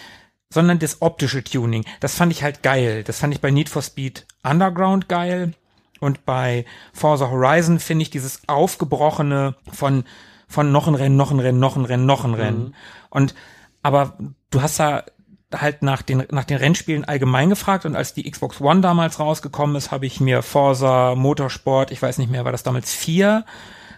sondern 0.54 0.78
das 0.78 1.02
optische 1.02 1.44
Tuning. 1.44 1.84
Das 2.00 2.14
fand 2.14 2.32
ich 2.32 2.42
halt 2.42 2.62
geil. 2.62 3.02
Das 3.04 3.18
fand 3.18 3.34
ich 3.34 3.40
bei 3.40 3.50
Need 3.50 3.68
for 3.68 3.82
Speed 3.82 4.26
Underground 4.42 5.08
geil 5.08 5.52
und 6.00 6.24
bei 6.24 6.64
Forza 6.92 7.30
Horizon 7.30 7.80
finde 7.80 8.02
ich 8.02 8.10
dieses 8.10 8.42
aufgebrochene 8.46 9.56
von 9.72 10.04
von 10.46 10.70
noch 10.70 10.86
ein 10.86 10.94
Rennen, 10.94 11.16
noch 11.16 11.32
ein 11.32 11.40
Rennen, 11.40 11.58
noch 11.58 11.76
ein 11.76 11.84
Rennen, 11.84 12.06
noch 12.06 12.24
ein 12.24 12.34
Rennen. 12.34 12.74
Und 13.10 13.34
aber 13.82 14.16
du 14.50 14.62
hast 14.62 14.78
da 14.78 15.04
halt 15.52 15.82
nach 15.82 16.02
den 16.02 16.24
nach 16.30 16.44
den 16.44 16.58
Rennspielen 16.58 17.04
allgemein 17.04 17.48
gefragt 17.48 17.84
und 17.84 17.96
als 17.96 18.14
die 18.14 18.30
Xbox 18.30 18.60
One 18.60 18.80
damals 18.80 19.18
rausgekommen 19.18 19.76
ist, 19.76 19.90
habe 19.90 20.06
ich 20.06 20.20
mir 20.20 20.42
Forza 20.42 21.14
Motorsport, 21.16 21.90
ich 21.90 22.00
weiß 22.00 22.18
nicht 22.18 22.30
mehr, 22.30 22.44
war 22.44 22.52
das 22.52 22.62
damals 22.62 22.92
vier 22.92 23.44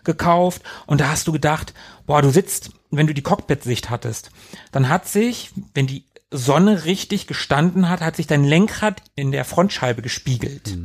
gekauft 0.04 0.62
und 0.86 1.00
da 1.00 1.08
hast 1.08 1.26
du 1.26 1.32
gedacht, 1.32 1.74
boah, 2.06 2.22
du 2.22 2.30
sitzt, 2.30 2.70
wenn 2.90 3.06
du 3.06 3.14
die 3.14 3.22
Cockpit-Sicht 3.22 3.90
hattest, 3.90 4.30
dann 4.70 4.88
hat 4.88 5.08
sich, 5.08 5.50
wenn 5.74 5.86
die 5.86 6.04
Sonne 6.36 6.84
richtig 6.84 7.26
gestanden 7.26 7.88
hat, 7.88 8.00
hat 8.00 8.16
sich 8.16 8.26
dein 8.26 8.44
Lenkrad 8.44 9.02
in 9.14 9.32
der 9.32 9.44
Frontscheibe 9.44 10.02
gespiegelt. 10.02 10.76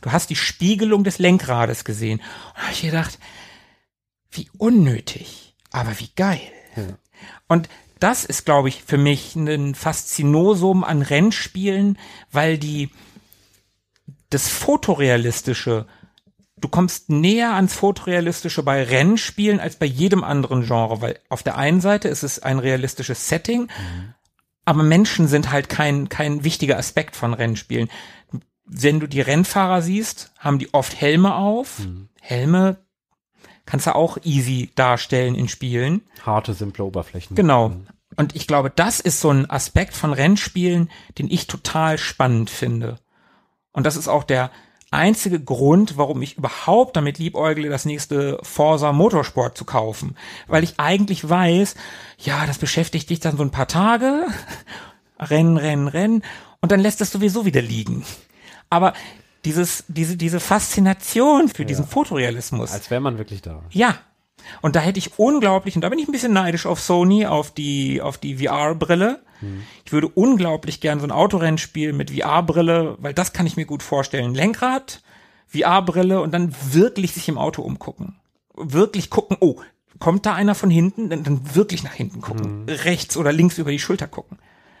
Du 0.00 0.12
hast 0.12 0.30
die 0.30 0.36
Spiegelung 0.36 1.04
des 1.04 1.18
Lenkrades 1.18 1.84
gesehen. 1.84 2.20
Und 2.20 2.56
da 2.56 2.62
habe 2.62 2.72
ich 2.72 2.82
gedacht, 2.82 3.18
wie 4.30 4.48
unnötig, 4.58 5.56
aber 5.70 5.98
wie 5.98 6.10
geil. 6.14 6.40
Und 7.48 7.68
das 7.98 8.24
ist, 8.24 8.44
glaube 8.44 8.68
ich, 8.68 8.82
für 8.84 8.98
mich 8.98 9.34
ein 9.36 9.74
Faszinosum 9.74 10.84
an 10.84 11.02
Rennspielen, 11.02 11.98
weil 12.30 12.58
die 12.58 12.90
das 14.30 14.48
Fotorealistische, 14.48 15.86
du 16.58 16.68
kommst 16.68 17.08
näher 17.08 17.54
ans 17.54 17.74
Fotorealistische 17.74 18.62
bei 18.62 18.82
Rennspielen 18.82 19.60
als 19.60 19.76
bei 19.76 19.86
jedem 19.86 20.24
anderen 20.24 20.66
Genre, 20.66 21.00
weil 21.00 21.18
auf 21.28 21.42
der 21.42 21.56
einen 21.56 21.80
Seite 21.80 22.08
ist 22.08 22.22
es 22.22 22.38
ein 22.40 22.58
realistisches 22.58 23.28
Setting, 23.28 23.68
aber 24.66 24.82
Menschen 24.82 25.28
sind 25.28 25.50
halt 25.50 25.70
kein, 25.70 26.10
kein 26.10 26.44
wichtiger 26.44 26.76
Aspekt 26.76 27.16
von 27.16 27.32
Rennspielen. 27.32 27.88
Wenn 28.66 29.00
du 29.00 29.06
die 29.06 29.20
Rennfahrer 29.20 29.80
siehst, 29.80 30.32
haben 30.38 30.58
die 30.58 30.74
oft 30.74 31.00
Helme 31.00 31.36
auf. 31.36 31.80
Helme 32.20 32.76
kannst 33.64 33.86
du 33.86 33.94
auch 33.94 34.18
easy 34.24 34.72
darstellen 34.74 35.36
in 35.36 35.48
Spielen. 35.48 36.02
Harte, 36.24 36.52
simple 36.52 36.84
Oberflächen. 36.84 37.36
Genau. 37.36 37.72
Und 38.16 38.34
ich 38.34 38.46
glaube, 38.46 38.70
das 38.70 38.98
ist 39.00 39.20
so 39.20 39.30
ein 39.30 39.48
Aspekt 39.48 39.94
von 39.94 40.12
Rennspielen, 40.12 40.90
den 41.18 41.30
ich 41.30 41.46
total 41.46 41.96
spannend 41.96 42.50
finde. 42.50 42.98
Und 43.72 43.86
das 43.86 43.96
ist 43.96 44.08
auch 44.08 44.24
der 44.24 44.50
einzige 44.90 45.40
Grund, 45.40 45.96
warum 45.96 46.22
ich 46.22 46.38
überhaupt 46.38 46.96
damit 46.96 47.18
liebäugle, 47.18 47.68
das 47.68 47.84
nächste 47.84 48.38
Forza 48.42 48.92
Motorsport 48.92 49.56
zu 49.56 49.64
kaufen. 49.64 50.16
Weil 50.46 50.64
ich 50.64 50.74
eigentlich 50.78 51.28
weiß, 51.28 51.74
ja, 52.18 52.46
das 52.46 52.58
beschäftigt 52.58 53.10
dich 53.10 53.20
dann 53.20 53.36
so 53.36 53.42
ein 53.42 53.50
paar 53.50 53.68
Tage, 53.68 54.26
rennen, 55.18 55.56
rennen, 55.56 55.88
rennen, 55.88 56.22
und 56.60 56.72
dann 56.72 56.80
lässt 56.80 57.00
es 57.00 57.10
sowieso 57.10 57.44
wieder 57.44 57.62
liegen. 57.62 58.04
Aber 58.70 58.94
dieses, 59.44 59.84
diese, 59.88 60.16
diese 60.16 60.40
Faszination 60.40 61.48
für 61.48 61.64
diesen 61.64 61.86
Fotorealismus. 61.86 62.72
Als 62.72 62.90
wäre 62.90 63.00
man 63.00 63.18
wirklich 63.18 63.42
da. 63.42 63.62
Ja. 63.70 63.98
Und 64.62 64.76
da 64.76 64.80
hätte 64.80 64.98
ich 64.98 65.18
unglaublich, 65.18 65.74
und 65.76 65.82
da 65.82 65.88
bin 65.88 65.98
ich 65.98 66.08
ein 66.08 66.12
bisschen 66.12 66.32
neidisch 66.32 66.66
auf 66.66 66.80
Sony, 66.80 67.26
auf 67.26 67.50
die, 67.50 68.00
auf 68.00 68.18
die 68.18 68.36
VR-Brille. 68.44 69.22
Ich 69.84 69.92
würde 69.92 70.08
unglaublich 70.08 70.80
gern 70.80 70.98
so 70.98 71.06
ein 71.06 71.12
Autorennspiel 71.12 71.92
mit 71.92 72.10
VR-Brille, 72.10 72.96
weil 73.00 73.12
das 73.12 73.34
kann 73.34 73.46
ich 73.46 73.56
mir 73.56 73.66
gut 73.66 73.82
vorstellen. 73.82 74.34
Lenkrad, 74.34 75.02
VR-Brille 75.48 76.22
und 76.22 76.32
dann 76.32 76.54
wirklich 76.70 77.12
sich 77.12 77.28
im 77.28 77.36
Auto 77.36 77.60
umgucken. 77.62 78.16
Wirklich 78.54 79.10
gucken, 79.10 79.36
oh, 79.40 79.60
kommt 79.98 80.24
da 80.24 80.34
einer 80.34 80.54
von 80.54 80.70
hinten? 80.70 81.10
Dann, 81.10 81.22
dann 81.22 81.54
wirklich 81.54 81.82
nach 81.82 81.92
hinten 81.92 82.22
gucken. 82.22 82.64
Rechts 82.66 83.16
oder 83.18 83.30
links 83.30 83.58
über 83.58 83.70
die 83.70 83.78
Schulter 83.78 84.06
gucken. 84.06 84.38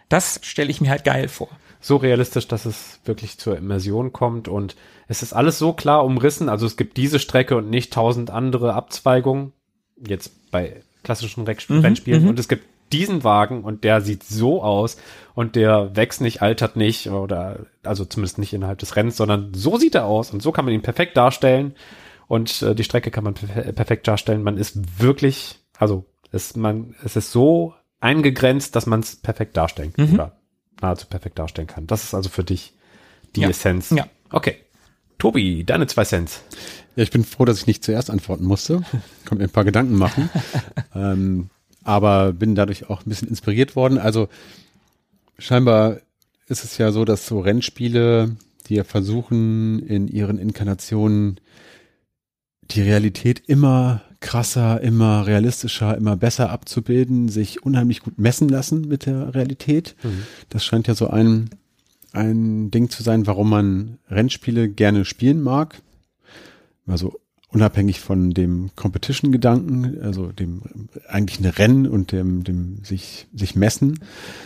Das 0.08 0.40
stelle 0.42 0.70
ich 0.70 0.80
mir 0.80 0.90
halt 0.90 1.04
geil 1.04 1.28
vor. 1.28 1.48
so 1.80 1.96
realistisch, 1.96 2.48
dass 2.48 2.64
es 2.64 3.00
wirklich 3.04 3.38
zur 3.38 3.56
Immersion 3.56 4.12
kommt 4.12 4.48
und 4.48 4.76
es 5.08 5.22
ist 5.22 5.32
alles 5.32 5.58
so 5.58 5.72
klar 5.72 6.04
umrissen. 6.04 6.48
Also 6.48 6.66
es 6.66 6.76
gibt 6.76 6.96
diese 6.96 7.18
Strecke 7.18 7.56
und 7.56 7.70
nicht 7.70 7.92
tausend 7.92 8.30
andere 8.30 8.74
Abzweigungen. 8.74 9.52
Jetzt 9.96 10.50
bei 10.50 10.82
klassischen 11.02 11.44
Reck- 11.44 11.66
Rennspielen. 11.70 12.28
Und 12.28 12.38
es 12.38 12.48
gibt 12.48 12.64
diesen 12.92 13.24
Wagen 13.24 13.64
und 13.64 13.82
der 13.84 14.00
sieht 14.00 14.22
so 14.22 14.62
aus 14.62 14.96
und 15.34 15.56
der 15.56 15.96
wächst 15.96 16.20
nicht, 16.20 16.40
altert 16.42 16.76
nicht 16.76 17.10
oder 17.10 17.66
also 17.82 18.04
zumindest 18.04 18.38
nicht 18.38 18.52
innerhalb 18.52 18.78
des 18.78 18.94
Rennens, 18.94 19.16
sondern 19.16 19.52
so 19.54 19.76
sieht 19.76 19.94
er 19.96 20.06
aus 20.06 20.30
und 20.32 20.40
so 20.40 20.52
kann 20.52 20.64
man 20.64 20.72
ihn 20.74 20.82
perfekt 20.82 21.16
darstellen 21.16 21.74
und 22.28 22.62
äh, 22.62 22.74
die 22.74 22.84
Strecke 22.84 23.10
kann 23.10 23.24
man 23.24 23.34
perfe 23.34 23.72
perfekt 23.72 24.06
darstellen. 24.06 24.42
Man 24.42 24.56
ist 24.56 25.00
wirklich, 25.00 25.58
also 25.78 26.04
es, 26.30 26.54
man, 26.54 26.94
es 27.04 27.16
ist 27.16 27.32
so 27.32 27.74
eingegrenzt, 28.00 28.76
dass 28.76 28.86
man 28.86 29.00
es 29.00 29.16
perfekt 29.16 29.56
darstellen 29.56 29.92
kann 29.92 30.12
oder 30.14 30.36
nahezu 30.80 31.06
perfekt 31.06 31.38
darstellen 31.38 31.66
kann. 31.66 31.86
Das 31.88 32.04
ist 32.04 32.14
also 32.14 32.28
für 32.28 32.44
dich 32.44 32.74
die 33.34 33.40
Ja. 33.40 33.48
Essenz. 33.48 33.90
Ja. 33.90 34.06
Okay. 34.30 34.58
Tobi, 35.18 35.64
deine 35.64 35.86
zwei 35.86 36.04
Cents. 36.04 36.42
Ja, 36.94 37.02
ich 37.02 37.10
bin 37.10 37.24
froh, 37.24 37.44
dass 37.44 37.58
ich 37.58 37.66
nicht 37.66 37.84
zuerst 37.84 38.10
antworten 38.10 38.44
musste. 38.44 38.82
Konnte 39.24 39.42
mir 39.42 39.44
ein 39.44 39.50
paar 39.50 39.64
Gedanken 39.64 39.96
machen. 39.96 40.30
ähm, 40.94 41.50
aber 41.84 42.32
bin 42.32 42.54
dadurch 42.54 42.90
auch 42.90 43.04
ein 43.04 43.08
bisschen 43.08 43.28
inspiriert 43.28 43.76
worden. 43.76 43.98
Also 43.98 44.28
scheinbar 45.38 45.98
ist 46.48 46.64
es 46.64 46.78
ja 46.78 46.92
so, 46.92 47.04
dass 47.04 47.26
so 47.26 47.40
Rennspiele, 47.40 48.36
die 48.68 48.74
ja 48.74 48.84
versuchen, 48.84 49.80
in 49.80 50.08
ihren 50.08 50.38
Inkarnationen 50.38 51.40
die 52.70 52.82
Realität 52.82 53.42
immer 53.46 54.02
krasser, 54.20 54.80
immer 54.80 55.26
realistischer, 55.26 55.96
immer 55.96 56.16
besser 56.16 56.50
abzubilden, 56.50 57.28
sich 57.28 57.62
unheimlich 57.62 58.00
gut 58.00 58.18
messen 58.18 58.48
lassen 58.48 58.88
mit 58.88 59.06
der 59.06 59.34
Realität. 59.34 59.94
Das 60.48 60.64
scheint 60.64 60.88
ja 60.88 60.94
so 60.94 61.08
ein, 61.08 61.50
ein 62.12 62.70
Ding 62.70 62.90
zu 62.90 63.02
sein, 63.02 63.26
warum 63.26 63.50
man 63.50 63.98
Rennspiele 64.10 64.68
gerne 64.68 65.04
spielen 65.04 65.42
mag. 65.42 65.82
Also 66.86 67.20
unabhängig 67.48 68.00
von 68.00 68.32
dem 68.32 68.70
Competition-Gedanken, 68.76 70.00
also 70.02 70.32
dem 70.32 70.62
eigentlichen 71.08 71.46
Rennen 71.46 71.86
und 71.86 72.12
dem, 72.12 72.44
dem 72.44 72.84
sich, 72.84 73.26
sich 73.34 73.56
messen. 73.56 74.00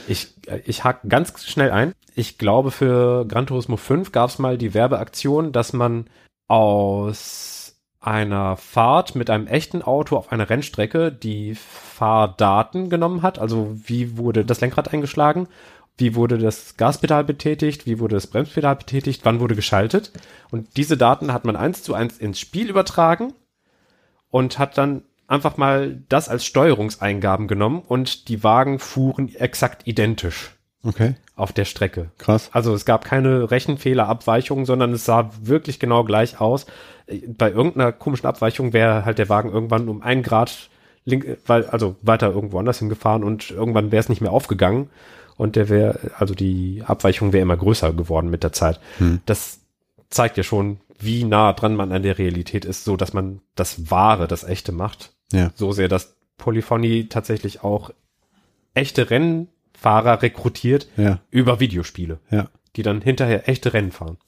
Ich, 0.08 0.34
ich 0.64 0.84
hake 0.84 1.08
ganz 1.08 1.44
schnell 1.44 1.70
ein. 1.70 1.92
Ich 2.14 2.38
glaube, 2.38 2.70
für 2.70 3.26
Gran 3.26 3.46
Turismo 3.46 3.76
5 3.76 4.12
gab 4.12 4.30
es 4.30 4.38
mal 4.38 4.58
die 4.58 4.74
Werbeaktion, 4.74 5.52
dass 5.52 5.72
man 5.72 6.06
aus 6.46 7.76
einer 8.00 8.56
Fahrt 8.56 9.14
mit 9.14 9.28
einem 9.28 9.46
echten 9.46 9.82
Auto 9.82 10.16
auf 10.16 10.32
einer 10.32 10.48
Rennstrecke 10.48 11.12
die 11.12 11.54
Fahrdaten 11.54 12.88
genommen 12.88 13.22
hat. 13.22 13.38
Also 13.38 13.72
wie 13.74 14.16
wurde 14.16 14.44
das 14.44 14.60
Lenkrad 14.60 14.92
eingeschlagen, 14.92 15.48
wie 16.00 16.14
wurde 16.14 16.38
das 16.38 16.76
Gaspedal 16.76 17.24
betätigt, 17.24 17.86
wie 17.86 17.98
wurde 17.98 18.16
das 18.16 18.26
Bremspedal 18.26 18.76
betätigt, 18.76 19.20
wann 19.24 19.40
wurde 19.40 19.54
geschaltet. 19.54 20.12
Und 20.50 20.76
diese 20.76 20.96
Daten 20.96 21.32
hat 21.32 21.44
man 21.44 21.56
eins 21.56 21.82
zu 21.82 21.94
eins 21.94 22.18
ins 22.18 22.40
Spiel 22.40 22.70
übertragen 22.70 23.34
und 24.30 24.58
hat 24.58 24.78
dann 24.78 25.02
einfach 25.28 25.56
mal 25.56 26.02
das 26.08 26.28
als 26.28 26.44
Steuerungseingaben 26.44 27.46
genommen 27.46 27.82
und 27.86 28.28
die 28.28 28.42
Wagen 28.42 28.78
fuhren 28.78 29.32
exakt 29.34 29.86
identisch 29.86 30.52
Okay, 30.82 31.14
auf 31.36 31.52
der 31.52 31.66
Strecke. 31.66 32.10
krass. 32.16 32.48
Also 32.52 32.74
es 32.74 32.86
gab 32.86 33.04
keine 33.04 33.50
Rechenfehlerabweichungen, 33.50 34.64
sondern 34.64 34.94
es 34.94 35.04
sah 35.04 35.30
wirklich 35.42 35.78
genau 35.78 36.04
gleich 36.04 36.40
aus. 36.40 36.64
Bei 37.26 37.50
irgendeiner 37.50 37.92
komischen 37.92 38.26
Abweichung 38.26 38.72
wäre 38.72 39.04
halt 39.04 39.18
der 39.18 39.28
Wagen 39.28 39.52
irgendwann 39.52 39.88
um 39.88 40.00
einen 40.00 40.22
Grad 40.22 40.70
link, 41.04 41.38
weil, 41.46 41.66
also 41.66 41.96
weiter 42.02 42.30
irgendwo 42.30 42.58
anders 42.58 42.78
hingefahren 42.78 43.24
und 43.24 43.50
irgendwann 43.50 43.92
wäre 43.92 44.00
es 44.00 44.08
nicht 44.08 44.22
mehr 44.22 44.32
aufgegangen 44.32 44.88
und 45.40 45.56
der 45.56 45.70
wäre, 45.70 45.98
also 46.18 46.34
die 46.34 46.82
Abweichung 46.84 47.32
wäre 47.32 47.40
immer 47.40 47.56
größer 47.56 47.94
geworden 47.94 48.28
mit 48.28 48.42
der 48.42 48.52
Zeit. 48.52 48.78
Das 49.24 49.60
zeigt 50.10 50.36
ja 50.36 50.42
schon, 50.42 50.80
wie 50.98 51.24
nah 51.24 51.54
dran 51.54 51.74
man 51.74 51.92
an 51.92 52.02
der 52.02 52.18
Realität 52.18 52.66
ist, 52.66 52.84
so 52.84 52.98
dass 52.98 53.14
man 53.14 53.40
das 53.54 53.90
Wahre, 53.90 54.28
das 54.28 54.44
Echte 54.44 54.70
macht. 54.70 55.14
Ja. 55.32 55.50
So 55.54 55.72
sehr, 55.72 55.88
dass 55.88 56.14
Polyphony 56.36 57.06
tatsächlich 57.08 57.64
auch 57.64 57.90
echte 58.74 59.08
Rennfahrer 59.08 60.20
rekrutiert 60.20 60.88
Ja, 60.98 61.20
über 61.30 61.58
Videospiele, 61.58 62.18
ja. 62.30 62.50
die 62.76 62.82
dann 62.82 63.00
hinterher 63.00 63.48
echte 63.48 63.72
Rennen 63.72 63.92
fahren. 63.92 64.18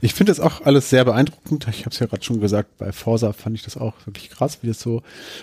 Ich 0.00 0.14
finde 0.14 0.30
das 0.30 0.40
auch 0.40 0.62
alles 0.62 0.88
sehr 0.88 1.04
beeindruckend. 1.04 1.68
Ich 1.68 1.80
habe 1.80 1.90
es 1.90 1.98
ja 1.98 2.06
gerade 2.06 2.24
schon 2.24 2.40
gesagt, 2.40 2.78
bei 2.78 2.90
Forsa 2.90 3.34
fand 3.34 3.54
ich 3.54 3.64
das 3.64 3.76
auch 3.76 3.92
wirklich 4.06 4.30
krass, 4.30 4.60
wie 4.62 4.68
das 4.68 4.80
so 4.80 5.02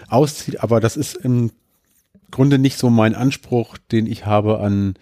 aussieht. 0.09 0.63
Aber 0.63 0.79
das 0.79 0.97
ist 0.97 1.13
im 1.13 1.51
Grunde 2.31 2.59
nicht 2.59 2.77
so 2.77 2.89
mein 2.89 3.15
Anspruch, 3.15 3.77
den 3.91 4.07
ich 4.07 4.25
habe 4.25 4.59
an 4.59 4.95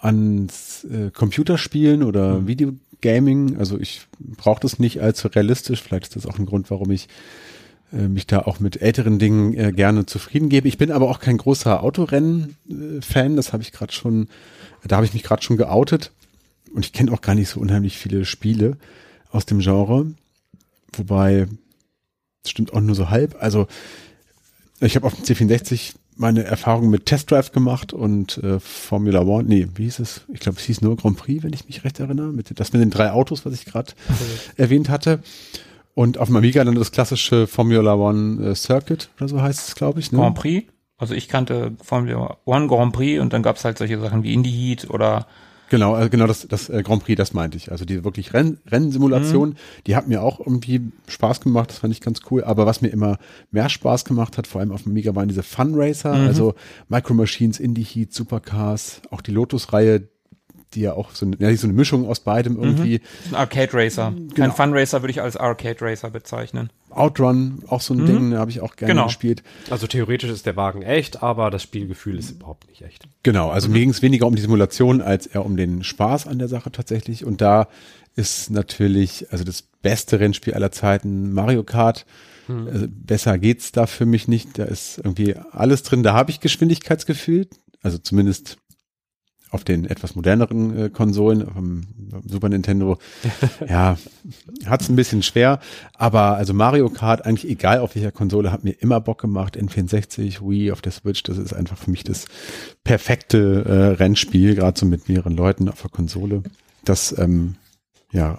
ans 0.00 0.84
äh, 0.84 1.10
Computerspielen 1.10 2.02
oder 2.02 2.46
Videogaming. 2.46 3.58
Also 3.58 3.78
ich 3.78 4.06
brauche 4.18 4.60
das 4.60 4.78
nicht 4.78 5.00
allzu 5.00 5.28
realistisch. 5.28 5.82
Vielleicht 5.82 6.04
ist 6.04 6.16
das 6.16 6.26
auch 6.26 6.38
ein 6.38 6.46
Grund, 6.46 6.70
warum 6.70 6.90
ich 6.90 7.08
äh, 7.92 8.08
mich 8.08 8.26
da 8.26 8.40
auch 8.40 8.60
mit 8.60 8.80
älteren 8.80 9.18
Dingen 9.18 9.54
äh, 9.54 9.72
gerne 9.72 10.06
zufrieden 10.06 10.48
gebe. 10.48 10.68
Ich 10.68 10.78
bin 10.78 10.90
aber 10.90 11.10
auch 11.10 11.20
kein 11.20 11.36
großer 11.36 11.82
Autorennen-Fan. 11.82 13.36
Das 13.36 13.52
habe 13.52 13.62
ich 13.62 13.72
gerade 13.72 13.92
schon, 13.92 14.28
da 14.84 14.96
habe 14.96 15.06
ich 15.06 15.14
mich 15.14 15.22
gerade 15.22 15.42
schon 15.42 15.56
geoutet. 15.56 16.12
Und 16.72 16.84
ich 16.84 16.92
kenne 16.92 17.12
auch 17.12 17.20
gar 17.20 17.34
nicht 17.34 17.48
so 17.48 17.60
unheimlich 17.60 17.98
viele 17.98 18.24
Spiele 18.24 18.76
aus 19.30 19.44
dem 19.44 19.58
Genre. 19.58 20.06
Wobei, 20.92 21.46
das 22.42 22.50
stimmt 22.50 22.72
auch 22.72 22.80
nur 22.80 22.94
so 22.94 23.10
halb. 23.10 23.36
Also 23.40 23.66
ich 24.80 24.96
habe 24.96 25.06
auf 25.06 25.14
dem 25.14 25.24
C64 25.24 25.94
meine 26.20 26.44
Erfahrung 26.44 26.90
mit 26.90 27.06
Test 27.06 27.30
Drive 27.30 27.50
gemacht 27.50 27.92
und 27.94 28.38
äh, 28.38 28.60
Formula 28.60 29.22
One, 29.22 29.44
nee, 29.44 29.68
wie 29.74 29.84
hieß 29.84 30.00
es? 30.00 30.20
Ich 30.28 30.40
glaube, 30.40 30.58
es 30.58 30.64
hieß 30.64 30.82
nur 30.82 30.96
Grand 30.96 31.16
Prix, 31.16 31.42
wenn 31.42 31.54
ich 31.54 31.66
mich 31.66 31.82
recht 31.82 31.98
erinnere, 31.98 32.28
mit, 32.28 32.58
das 32.60 32.72
mit 32.74 32.82
den 32.82 32.90
drei 32.90 33.10
Autos, 33.10 33.46
was 33.46 33.54
ich 33.54 33.64
gerade 33.64 33.92
erwähnt 34.56 34.90
hatte. 34.90 35.20
Und 35.94 36.18
auf 36.18 36.28
dem 36.28 36.36
Amiga 36.36 36.62
dann 36.62 36.74
das 36.74 36.92
klassische 36.92 37.46
Formula 37.46 37.94
One 37.94 38.50
äh, 38.50 38.54
Circuit 38.54 39.08
oder 39.16 39.28
so 39.28 39.42
heißt 39.42 39.68
es, 39.68 39.74
glaube 39.74 39.98
ich. 40.00 40.12
Ne? 40.12 40.18
Grand 40.18 40.36
Prix. 40.36 40.70
Also 40.98 41.14
ich 41.14 41.28
kannte 41.28 41.72
Formula 41.82 42.36
One 42.44 42.68
Grand 42.68 42.92
Prix 42.92 43.20
und 43.20 43.32
dann 43.32 43.42
gab's 43.42 43.64
halt 43.64 43.78
solche 43.78 43.98
Sachen 43.98 44.22
wie 44.22 44.34
Indie 44.34 44.50
Heat 44.50 44.90
oder 44.90 45.26
Genau, 45.70 45.94
also 45.94 46.10
genau 46.10 46.26
das, 46.26 46.46
das 46.48 46.68
äh, 46.68 46.82
Grand 46.82 47.04
Prix, 47.04 47.16
das 47.16 47.32
meinte 47.32 47.56
ich. 47.56 47.70
Also 47.70 47.84
die 47.84 48.04
wirklich 48.04 48.34
Renn, 48.34 48.58
Rennsimulation, 48.66 49.54
die 49.86 49.94
hat 49.96 50.08
mir 50.08 50.20
auch 50.22 50.40
irgendwie 50.40 50.90
Spaß 51.06 51.40
gemacht, 51.40 51.70
das 51.70 51.78
fand 51.78 51.94
ich 51.94 52.00
ganz 52.00 52.20
cool. 52.30 52.42
Aber 52.42 52.66
was 52.66 52.82
mir 52.82 52.88
immer 52.88 53.18
mehr 53.52 53.68
Spaß 53.68 54.04
gemacht 54.04 54.36
hat, 54.36 54.48
vor 54.48 54.60
allem 54.60 54.72
auf 54.72 54.82
dem 54.82 54.92
Mega, 54.92 55.14
waren 55.14 55.28
diese 55.28 55.44
Fun 55.44 55.72
Racer, 55.76 56.12
also 56.12 56.54
Micro 56.88 57.14
Machines, 57.14 57.60
Indie 57.60 57.84
Heat, 57.84 58.12
Supercars, 58.12 59.00
auch 59.10 59.20
die 59.20 59.30
Lotus-Reihe, 59.30 60.08
die 60.74 60.80
ja 60.80 60.94
auch 60.94 61.12
so 61.12 61.24
eine, 61.24 61.36
ja, 61.38 61.56
so 61.56 61.66
eine 61.66 61.74
Mischung 61.74 62.06
aus 62.06 62.20
beidem 62.20 62.56
irgendwie. 62.60 63.00
ein 63.30 63.36
Arcade 63.36 63.72
Racer. 63.72 64.12
Genau. 64.12 64.34
Kein 64.34 64.52
Fun 64.52 64.76
Racer 64.76 65.02
würde 65.02 65.12
ich 65.12 65.22
als 65.22 65.36
Arcade 65.36 65.80
Racer 65.80 66.10
bezeichnen. 66.10 66.70
Outrun, 66.92 67.62
auch 67.68 67.80
so 67.80 67.94
ein 67.94 68.06
Ding, 68.06 68.30
da 68.32 68.38
habe 68.38 68.50
ich 68.50 68.60
auch 68.60 68.76
gerne 68.76 68.94
Genau. 68.94 69.06
gespielt. 69.06 69.42
Also 69.70 69.86
theoretisch 69.86 70.30
ist 70.30 70.46
der 70.46 70.56
Wagen 70.56 70.82
echt, 70.82 71.22
aber 71.22 71.50
das 71.50 71.62
Spielgefühl 71.62 72.18
ist 72.18 72.30
überhaupt 72.30 72.68
nicht 72.68 72.82
echt. 72.82 73.08
Genau, 73.22 73.50
also 73.50 73.68
mir 73.68 73.80
ging 73.80 73.90
es 73.90 74.02
weniger 74.02 74.26
um 74.26 74.34
die 74.34 74.42
Simulation 74.42 75.00
als 75.02 75.26
eher 75.26 75.44
um 75.44 75.56
den 75.56 75.82
Spaß 75.84 76.26
an 76.26 76.38
der 76.38 76.48
Sache 76.48 76.70
tatsächlich. 76.72 77.24
Und 77.24 77.40
da 77.40 77.68
ist 78.16 78.50
natürlich, 78.50 79.26
also 79.30 79.44
das 79.44 79.62
beste 79.62 80.20
Rennspiel 80.20 80.54
aller 80.54 80.72
Zeiten 80.72 81.32
Mario 81.32 81.62
Kart. 81.62 82.06
Also 82.48 82.86
besser 82.88 83.38
geht's 83.38 83.70
da 83.70 83.86
für 83.86 84.06
mich 84.06 84.26
nicht. 84.26 84.58
Da 84.58 84.64
ist 84.64 84.98
irgendwie 84.98 85.36
alles 85.52 85.84
drin. 85.84 86.02
Da 86.02 86.14
habe 86.14 86.32
ich 86.32 86.40
Geschwindigkeitsgefühl. 86.40 87.46
Also 87.80 87.98
zumindest 87.98 88.56
auf 89.50 89.64
den 89.64 89.84
etwas 89.84 90.14
moderneren 90.14 90.76
äh, 90.76 90.90
Konsolen, 90.90 91.46
auf 91.46 91.54
dem 91.54 91.86
Super 92.24 92.48
Nintendo, 92.48 92.98
ja, 93.68 93.98
hat's 94.66 94.88
ein 94.88 94.96
bisschen 94.96 95.22
schwer. 95.22 95.58
Aber 95.94 96.36
also 96.36 96.54
Mario 96.54 96.88
Kart, 96.88 97.24
eigentlich 97.26 97.50
egal 97.50 97.80
auf 97.80 97.94
welcher 97.94 98.12
Konsole, 98.12 98.52
hat 98.52 98.64
mir 98.64 98.72
immer 98.72 99.00
Bock 99.00 99.20
gemacht. 99.20 99.56
N64, 99.58 100.40
Wii 100.48 100.72
auf 100.72 100.82
der 100.82 100.92
Switch, 100.92 101.22
das 101.24 101.38
ist 101.38 101.52
einfach 101.52 101.78
für 101.78 101.90
mich 101.90 102.04
das 102.04 102.26
perfekte 102.84 103.64
äh, 103.64 103.96
Rennspiel, 103.96 104.54
gerade 104.54 104.78
so 104.78 104.86
mit 104.86 105.08
mehreren 105.08 105.36
Leuten 105.36 105.68
auf 105.68 105.82
der 105.82 105.90
Konsole. 105.90 106.42
Das 106.84 107.16
ähm, 107.18 107.56
ja, 108.12 108.38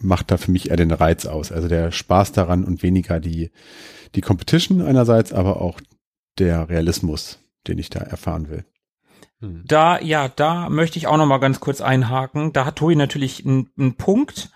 macht 0.00 0.30
da 0.30 0.36
für 0.36 0.50
mich 0.52 0.70
eher 0.70 0.76
den 0.76 0.90
Reiz 0.90 1.26
aus. 1.26 1.52
Also 1.52 1.68
der 1.68 1.90
Spaß 1.90 2.32
daran 2.32 2.64
und 2.64 2.82
weniger 2.82 3.20
die, 3.20 3.50
die 4.14 4.20
Competition 4.20 4.82
einerseits, 4.82 5.32
aber 5.32 5.60
auch 5.60 5.80
der 6.38 6.68
Realismus, 6.68 7.38
den 7.66 7.78
ich 7.78 7.90
da 7.90 8.00
erfahren 8.00 8.48
will. 8.48 8.64
Hm. 9.40 9.64
Da, 9.66 10.00
ja, 10.00 10.28
da 10.28 10.68
möchte 10.68 10.98
ich 10.98 11.06
auch 11.06 11.16
noch 11.16 11.26
mal 11.26 11.38
ganz 11.38 11.60
kurz 11.60 11.80
einhaken. 11.80 12.52
Da 12.52 12.64
hat 12.64 12.76
Tobi 12.76 12.96
natürlich 12.96 13.44
einen 13.44 13.94
Punkt 13.96 14.50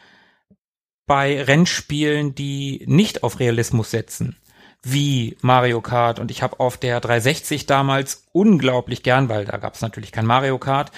bei 1.07 1.43
Rennspielen, 1.43 2.35
die 2.35 2.85
nicht 2.87 3.23
auf 3.23 3.41
Realismus 3.41 3.91
setzen, 3.91 4.37
wie 4.83 5.37
Mario 5.43 5.81
Kart. 5.81 6.19
Und 6.19 6.31
ich 6.31 6.43
habe 6.43 6.61
auf 6.61 6.79
der 6.79 7.01
360 7.01 7.67
damals 7.67 8.27
unglaublich 8.33 9.03
gern, 9.03 9.29
weil 9.29 9.45
da 9.45 9.57
gab 9.59 9.75
es 9.75 9.83
natürlich 9.83 10.13
kein 10.13 10.27
Mario 10.27 10.59
Kart, 10.59 10.93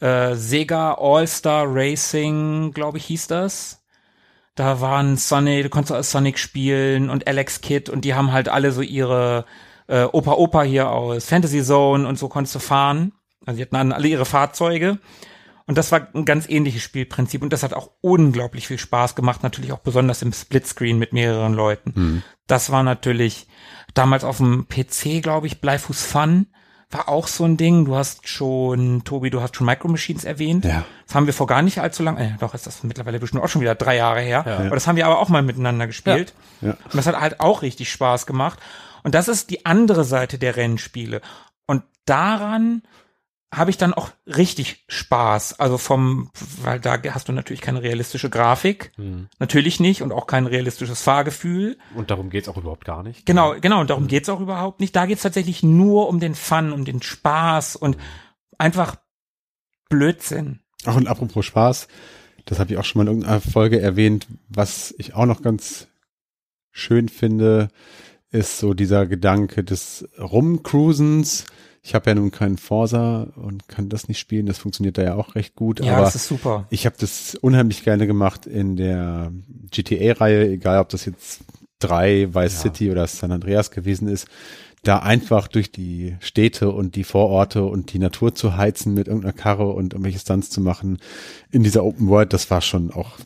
äh, 0.00 0.34
Sega 0.34 0.94
All-Star 0.94 1.66
Racing, 1.68 2.72
glaube 2.72 2.98
ich, 2.98 3.06
hieß 3.06 3.26
das. 3.28 3.84
Da 4.54 4.80
waren 4.80 5.16
Sonic, 5.16 5.64
du 5.64 5.68
konntest 5.68 5.92
als 5.92 6.10
Sonic 6.12 6.38
spielen 6.38 7.10
und 7.10 7.26
Alex 7.26 7.60
Kidd 7.60 7.90
und 7.90 8.04
die 8.04 8.14
haben 8.14 8.32
halt 8.32 8.48
alle 8.48 8.70
so 8.70 8.82
ihre 8.82 9.46
äh, 9.88 10.04
Opa 10.04 10.32
Opa 10.32 10.62
hier 10.62 10.90
aus 10.90 11.24
Fantasy 11.24 11.62
Zone 11.62 12.06
und 12.06 12.18
so 12.18 12.28
konntest 12.28 12.54
du 12.54 12.58
fahren. 12.60 13.12
Also 13.46 13.58
die 13.58 13.62
hatten 13.62 13.92
alle 13.92 14.08
ihre 14.08 14.24
Fahrzeuge. 14.24 14.98
Und 15.66 15.78
das 15.78 15.92
war 15.92 16.08
ein 16.14 16.26
ganz 16.26 16.48
ähnliches 16.48 16.82
Spielprinzip 16.82 17.40
und 17.40 17.52
das 17.52 17.62
hat 17.62 17.72
auch 17.72 17.90
unglaublich 18.02 18.66
viel 18.66 18.78
Spaß 18.78 19.14
gemacht, 19.14 19.42
natürlich 19.42 19.72
auch 19.72 19.78
besonders 19.78 20.20
im 20.20 20.32
Splitscreen 20.32 20.98
mit 20.98 21.14
mehreren 21.14 21.54
Leuten. 21.54 21.92
Mhm. 21.94 22.22
Das 22.46 22.70
war 22.70 22.82
natürlich 22.82 23.46
damals 23.94 24.24
auf 24.24 24.36
dem 24.36 24.66
PC, 24.68 25.22
glaube 25.22 25.46
ich, 25.46 25.62
Bleifuß 25.62 26.04
Fun 26.04 26.48
war 26.94 27.08
auch 27.08 27.26
so 27.26 27.44
ein 27.44 27.56
Ding. 27.56 27.84
Du 27.84 27.96
hast 27.96 28.28
schon, 28.28 29.04
Tobi, 29.04 29.28
du 29.28 29.42
hast 29.42 29.56
schon 29.56 29.66
Micro 29.66 29.88
Machines 29.88 30.24
erwähnt. 30.24 30.64
Ja. 30.64 30.84
Das 31.06 31.14
haben 31.14 31.26
wir 31.26 31.34
vor 31.34 31.46
gar 31.46 31.60
nicht 31.60 31.80
allzu 31.80 32.02
lang, 32.02 32.16
äh, 32.16 32.36
doch 32.38 32.54
ist 32.54 32.66
das 32.66 32.82
mittlerweile 32.84 33.18
bestimmt 33.18 33.42
auch 33.42 33.48
schon 33.48 33.60
wieder 33.60 33.74
drei 33.74 33.96
Jahre 33.96 34.20
her. 34.20 34.44
Ja. 34.46 34.58
Aber 34.58 34.70
das 34.76 34.86
haben 34.86 34.96
wir 34.96 35.06
aber 35.06 35.18
auch 35.18 35.28
mal 35.28 35.42
miteinander 35.42 35.86
gespielt. 35.86 36.34
Ja. 36.60 36.68
ja. 36.68 36.74
Und 36.84 36.94
das 36.94 37.06
hat 37.06 37.20
halt 37.20 37.40
auch 37.40 37.62
richtig 37.62 37.90
Spaß 37.90 38.26
gemacht. 38.26 38.58
Und 39.02 39.14
das 39.14 39.28
ist 39.28 39.50
die 39.50 39.66
andere 39.66 40.04
Seite 40.04 40.38
der 40.38 40.56
Rennspiele. 40.56 41.20
Und 41.66 41.82
daran 42.06 42.82
habe 43.56 43.70
ich 43.70 43.76
dann 43.76 43.94
auch 43.94 44.10
richtig 44.26 44.84
Spaß. 44.88 45.60
Also 45.60 45.78
vom, 45.78 46.30
weil 46.62 46.80
da 46.80 46.98
hast 47.10 47.28
du 47.28 47.32
natürlich 47.32 47.60
keine 47.60 47.82
realistische 47.82 48.30
Grafik. 48.30 48.92
Hm. 48.96 49.28
Natürlich 49.38 49.80
nicht 49.80 50.02
und 50.02 50.12
auch 50.12 50.26
kein 50.26 50.46
realistisches 50.46 51.02
Fahrgefühl. 51.02 51.78
Und 51.94 52.10
darum 52.10 52.30
geht's 52.30 52.48
auch 52.48 52.56
überhaupt 52.56 52.84
gar 52.84 53.02
nicht. 53.02 53.26
Genau, 53.26 53.54
genau, 53.60 53.80
und 53.80 53.90
darum 53.90 54.04
hm. 54.04 54.08
geht's 54.08 54.28
auch 54.28 54.40
überhaupt 54.40 54.80
nicht. 54.80 54.94
Da 54.96 55.06
geht's 55.06 55.22
tatsächlich 55.22 55.62
nur 55.62 56.08
um 56.08 56.20
den 56.20 56.34
Fun, 56.34 56.72
um 56.72 56.84
den 56.84 57.02
Spaß 57.02 57.76
und 57.76 57.96
einfach 58.58 58.96
Blödsinn. 59.88 60.60
Ach, 60.84 60.96
und 60.96 61.06
apropos 61.06 61.46
Spaß, 61.46 61.88
das 62.44 62.58
habe 62.58 62.72
ich 62.72 62.78
auch 62.78 62.84
schon 62.84 63.00
mal 63.00 63.10
in 63.10 63.18
irgendeiner 63.18 63.40
Folge 63.40 63.80
erwähnt, 63.80 64.26
was 64.48 64.94
ich 64.98 65.14
auch 65.14 65.26
noch 65.26 65.42
ganz 65.42 65.88
schön 66.70 67.08
finde, 67.08 67.68
ist 68.30 68.58
so 68.58 68.74
dieser 68.74 69.06
Gedanke 69.06 69.62
des 69.62 70.08
Rumcruisens 70.18 71.46
ich 71.86 71.94
habe 71.94 72.08
ja 72.08 72.14
nun 72.14 72.30
keinen 72.30 72.56
Forsa 72.56 73.28
und 73.36 73.68
kann 73.68 73.90
das 73.90 74.08
nicht 74.08 74.18
spielen. 74.18 74.46
Das 74.46 74.56
funktioniert 74.56 74.96
da 74.96 75.02
ja 75.02 75.14
auch 75.16 75.34
recht 75.34 75.54
gut. 75.54 75.80
Ja, 75.80 75.96
aber 75.96 76.04
das 76.06 76.14
ist 76.14 76.28
super. 76.28 76.66
Ich 76.70 76.86
habe 76.86 76.96
das 76.98 77.34
unheimlich 77.34 77.84
gerne 77.84 78.06
gemacht 78.06 78.46
in 78.46 78.76
der 78.76 79.30
GTA-Reihe, 79.70 80.48
egal 80.48 80.80
ob 80.80 80.88
das 80.88 81.04
jetzt 81.04 81.44
drei 81.80 82.34
Vice 82.34 82.54
ja. 82.54 82.60
City 82.60 82.90
oder 82.90 83.06
San 83.06 83.32
Andreas 83.32 83.70
gewesen 83.70 84.08
ist, 84.08 84.28
da 84.82 85.00
einfach 85.00 85.46
durch 85.46 85.72
die 85.72 86.16
Städte 86.20 86.70
und 86.70 86.96
die 86.96 87.04
Vororte 87.04 87.64
und 87.64 87.92
die 87.92 87.98
Natur 87.98 88.34
zu 88.34 88.56
heizen 88.56 88.94
mit 88.94 89.06
irgendeiner 89.06 89.34
Karre 89.34 89.68
und 89.68 89.92
irgendwelche 89.92 90.20
Stunts 90.20 90.48
zu 90.48 90.62
machen 90.62 90.98
in 91.50 91.62
dieser 91.64 91.84
Open 91.84 92.08
World, 92.08 92.32
das 92.32 92.50
war 92.50 92.62
schon 92.62 92.92
auch 92.92 93.18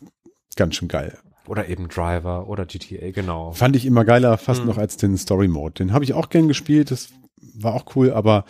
ganz 0.57 0.75
schön 0.75 0.89
geil. 0.89 1.17
Oder 1.47 1.69
eben 1.69 1.87
Driver 1.89 2.49
oder 2.49 2.67
GTA, 2.67 3.13
genau. 3.13 3.53
Fand 3.53 3.77
ich 3.77 3.87
immer 3.87 4.05
geiler, 4.05 4.37
fast 4.37 4.61
hm. 4.61 4.67
noch 4.67 4.79
als 4.79 4.97
den 4.97 5.17
Story 5.17 5.47
Mode. 5.47 5.75
Den 5.75 5.93
habe 5.93 6.05
ich 6.05 6.13
auch 6.13 6.29
gern 6.29 6.49
gespielt. 6.49 6.91
Das 6.91 7.11
war 7.55 7.75
auch 7.75 7.97
cool, 7.97 8.13
aber 8.13 8.45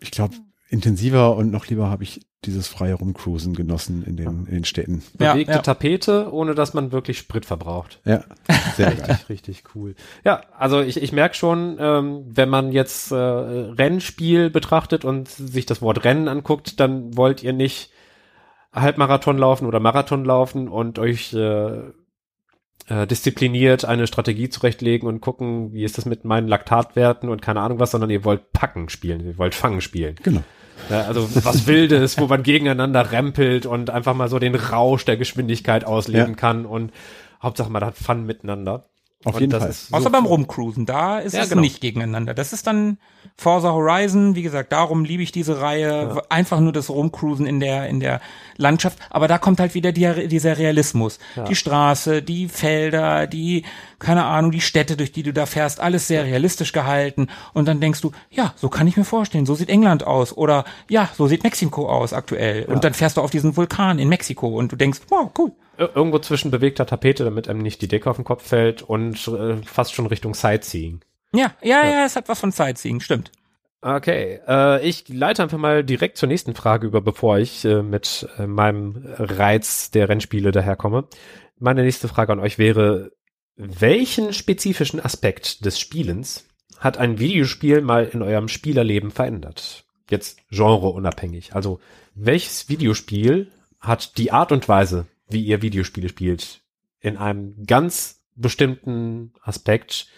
ich 0.00 0.10
glaube, 0.10 0.34
intensiver 0.68 1.36
und 1.36 1.50
noch 1.50 1.66
lieber 1.66 1.90
habe 1.90 2.04
ich 2.04 2.20
dieses 2.44 2.68
freie 2.68 2.94
Rumcruisen 2.94 3.54
genossen 3.54 4.02
in 4.02 4.16
den, 4.16 4.46
in 4.46 4.54
den 4.54 4.64
Städten. 4.64 5.02
Bewegte 5.12 5.50
ja, 5.50 5.56
ja. 5.56 5.62
Tapete, 5.62 6.32
ohne 6.32 6.54
dass 6.54 6.72
man 6.72 6.90
wirklich 6.90 7.18
Sprit 7.18 7.44
verbraucht. 7.44 8.00
Ja, 8.04 8.24
sehr 8.76 8.94
geil. 8.94 9.04
richtig, 9.10 9.28
richtig 9.28 9.62
cool. 9.74 9.94
Ja, 10.24 10.42
also 10.56 10.80
ich, 10.80 11.02
ich 11.02 11.12
merke 11.12 11.34
schon, 11.34 11.76
ähm, 11.78 12.24
wenn 12.26 12.48
man 12.48 12.72
jetzt 12.72 13.12
äh, 13.12 13.16
Rennspiel 13.16 14.48
betrachtet 14.48 15.04
und 15.04 15.28
sich 15.28 15.66
das 15.66 15.82
Wort 15.82 16.04
Rennen 16.04 16.28
anguckt, 16.28 16.80
dann 16.80 17.14
wollt 17.16 17.42
ihr 17.42 17.52
nicht 17.52 17.90
Halbmarathon 18.72 19.36
laufen 19.36 19.66
oder 19.66 19.80
Marathon 19.80 20.24
laufen 20.24 20.68
und 20.68 20.98
euch 20.98 21.34
äh, 21.34 21.82
äh, 22.90 23.06
diszipliniert 23.06 23.84
eine 23.84 24.08
Strategie 24.08 24.48
zurechtlegen 24.48 25.08
und 25.08 25.20
gucken, 25.20 25.72
wie 25.72 25.84
ist 25.84 25.96
das 25.96 26.06
mit 26.06 26.24
meinen 26.24 26.48
Laktatwerten 26.48 27.28
und 27.28 27.40
keine 27.40 27.60
Ahnung 27.60 27.78
was, 27.78 27.92
sondern 27.92 28.10
ihr 28.10 28.24
wollt 28.24 28.52
Packen 28.52 28.88
spielen, 28.88 29.24
ihr 29.24 29.38
wollt 29.38 29.54
Fangen 29.54 29.80
spielen. 29.80 30.16
Genau. 30.22 30.42
Ja, 30.90 31.02
also 31.02 31.28
was 31.44 31.66
Wildes, 31.68 32.18
wo 32.18 32.26
man 32.26 32.42
gegeneinander 32.42 33.12
rempelt 33.12 33.64
und 33.64 33.90
einfach 33.90 34.14
mal 34.14 34.28
so 34.28 34.40
den 34.40 34.56
Rausch 34.56 35.04
der 35.04 35.16
Geschwindigkeit 35.16 35.84
ausleben 35.84 36.30
ja. 36.30 36.36
kann 36.36 36.66
und 36.66 36.92
Hauptsache 37.40 37.70
man 37.70 37.84
hat 37.84 37.96
Fun 37.96 38.26
miteinander. 38.26 38.86
Auf 39.24 39.34
und 39.34 39.40
jeden 39.40 39.52
Fall. 39.52 39.68
Außer 39.68 40.00
so 40.00 40.10
beim 40.10 40.26
Rumcruisen, 40.26 40.84
da 40.84 41.20
ist 41.20 41.34
ja, 41.34 41.42
es 41.42 41.50
genau. 41.50 41.60
nicht 41.60 41.80
gegeneinander. 41.80 42.34
Das 42.34 42.52
ist 42.52 42.66
dann 42.66 42.98
Forza 43.36 43.72
Horizon, 43.72 44.34
wie 44.34 44.42
gesagt, 44.42 44.72
darum 44.72 45.04
liebe 45.04 45.22
ich 45.22 45.32
diese 45.32 45.60
Reihe, 45.60 46.14
ja. 46.14 46.22
einfach 46.28 46.60
nur 46.60 46.72
das 46.72 46.90
Rumcruisen 46.90 47.46
in 47.46 47.60
der 47.60 47.88
in 47.88 48.00
der 48.00 48.20
Landschaft, 48.56 48.98
aber 49.08 49.28
da 49.28 49.38
kommt 49.38 49.60
halt 49.60 49.74
wieder 49.74 49.92
die, 49.92 50.28
dieser 50.28 50.58
Realismus. 50.58 51.18
Ja. 51.36 51.44
Die 51.44 51.54
Straße, 51.54 52.22
die 52.22 52.48
Felder, 52.48 53.26
die 53.26 53.64
keine 53.98 54.24
Ahnung, 54.24 54.50
die 54.50 54.60
Städte, 54.60 54.96
durch 54.96 55.12
die 55.12 55.22
du 55.22 55.32
da 55.32 55.46
fährst, 55.46 55.80
alles 55.80 56.06
sehr 56.06 56.24
realistisch 56.24 56.72
gehalten 56.72 57.28
und 57.54 57.66
dann 57.66 57.80
denkst 57.80 58.00
du, 58.00 58.12
ja, 58.30 58.52
so 58.56 58.68
kann 58.68 58.86
ich 58.86 58.96
mir 58.96 59.04
vorstellen, 59.04 59.46
so 59.46 59.54
sieht 59.54 59.68
England 59.68 60.06
aus 60.06 60.36
oder 60.36 60.64
ja, 60.88 61.08
so 61.16 61.26
sieht 61.26 61.42
Mexiko 61.42 61.88
aus 61.88 62.12
aktuell 62.12 62.64
und 62.64 62.84
dann 62.84 62.94
fährst 62.94 63.16
du 63.16 63.20
auf 63.20 63.30
diesen 63.30 63.56
Vulkan 63.56 63.98
in 63.98 64.08
Mexiko 64.08 64.48
und 64.48 64.72
du 64.72 64.76
denkst, 64.76 65.00
wow, 65.08 65.30
cool 65.38 65.52
irgendwo 65.80 66.18
zwischen 66.18 66.50
bewegter 66.50 66.86
Tapete, 66.86 67.24
damit 67.24 67.48
einem 67.48 67.62
nicht 67.62 67.80
die 67.82 67.88
Decke 67.88 68.10
auf 68.10 68.16
den 68.16 68.24
Kopf 68.24 68.46
fällt 68.46 68.82
und 68.82 69.28
äh, 69.28 69.56
fast 69.64 69.94
schon 69.94 70.06
Richtung 70.06 70.34
Sightseeing. 70.34 71.00
Ja, 71.34 71.54
ja, 71.62 71.84
ja, 71.84 71.90
ja, 71.90 72.04
es 72.06 72.16
hat 72.16 72.28
was 72.28 72.40
von 72.40 72.50
Sightseeing, 72.50 73.00
stimmt. 73.00 73.30
Okay, 73.82 74.40
äh, 74.46 74.86
ich 74.86 75.08
leite 75.08 75.42
einfach 75.42 75.58
mal 75.58 75.82
direkt 75.82 76.18
zur 76.18 76.28
nächsten 76.28 76.54
Frage 76.54 76.86
über, 76.86 77.00
bevor 77.00 77.38
ich 77.38 77.64
äh, 77.64 77.82
mit 77.82 78.28
äh, 78.36 78.46
meinem 78.46 79.02
Reiz 79.16 79.90
der 79.90 80.08
Rennspiele 80.08 80.50
daherkomme. 80.50 81.08
Meine 81.58 81.82
nächste 81.82 82.08
Frage 82.08 82.32
an 82.32 82.40
euch 82.40 82.58
wäre, 82.58 83.12
welchen 83.56 84.32
spezifischen 84.32 85.02
Aspekt 85.02 85.64
des 85.64 85.80
Spielens 85.80 86.46
hat 86.78 86.98
ein 86.98 87.18
Videospiel 87.18 87.80
mal 87.80 88.04
in 88.06 88.22
eurem 88.22 88.48
Spielerleben 88.48 89.10
verändert? 89.10 89.84
Jetzt 90.10 90.40
genreunabhängig. 90.50 91.54
Also, 91.54 91.80
welches 92.14 92.68
Videospiel 92.68 93.50
hat 93.78 94.18
die 94.18 94.32
Art 94.32 94.52
und 94.52 94.68
Weise, 94.68 95.06
wie 95.28 95.42
ihr 95.42 95.62
Videospiele 95.62 96.08
spielt, 96.08 96.62
in 97.00 97.16
einem 97.16 97.64
ganz 97.66 98.22
bestimmten 98.34 99.32
Aspekt 99.42 100.08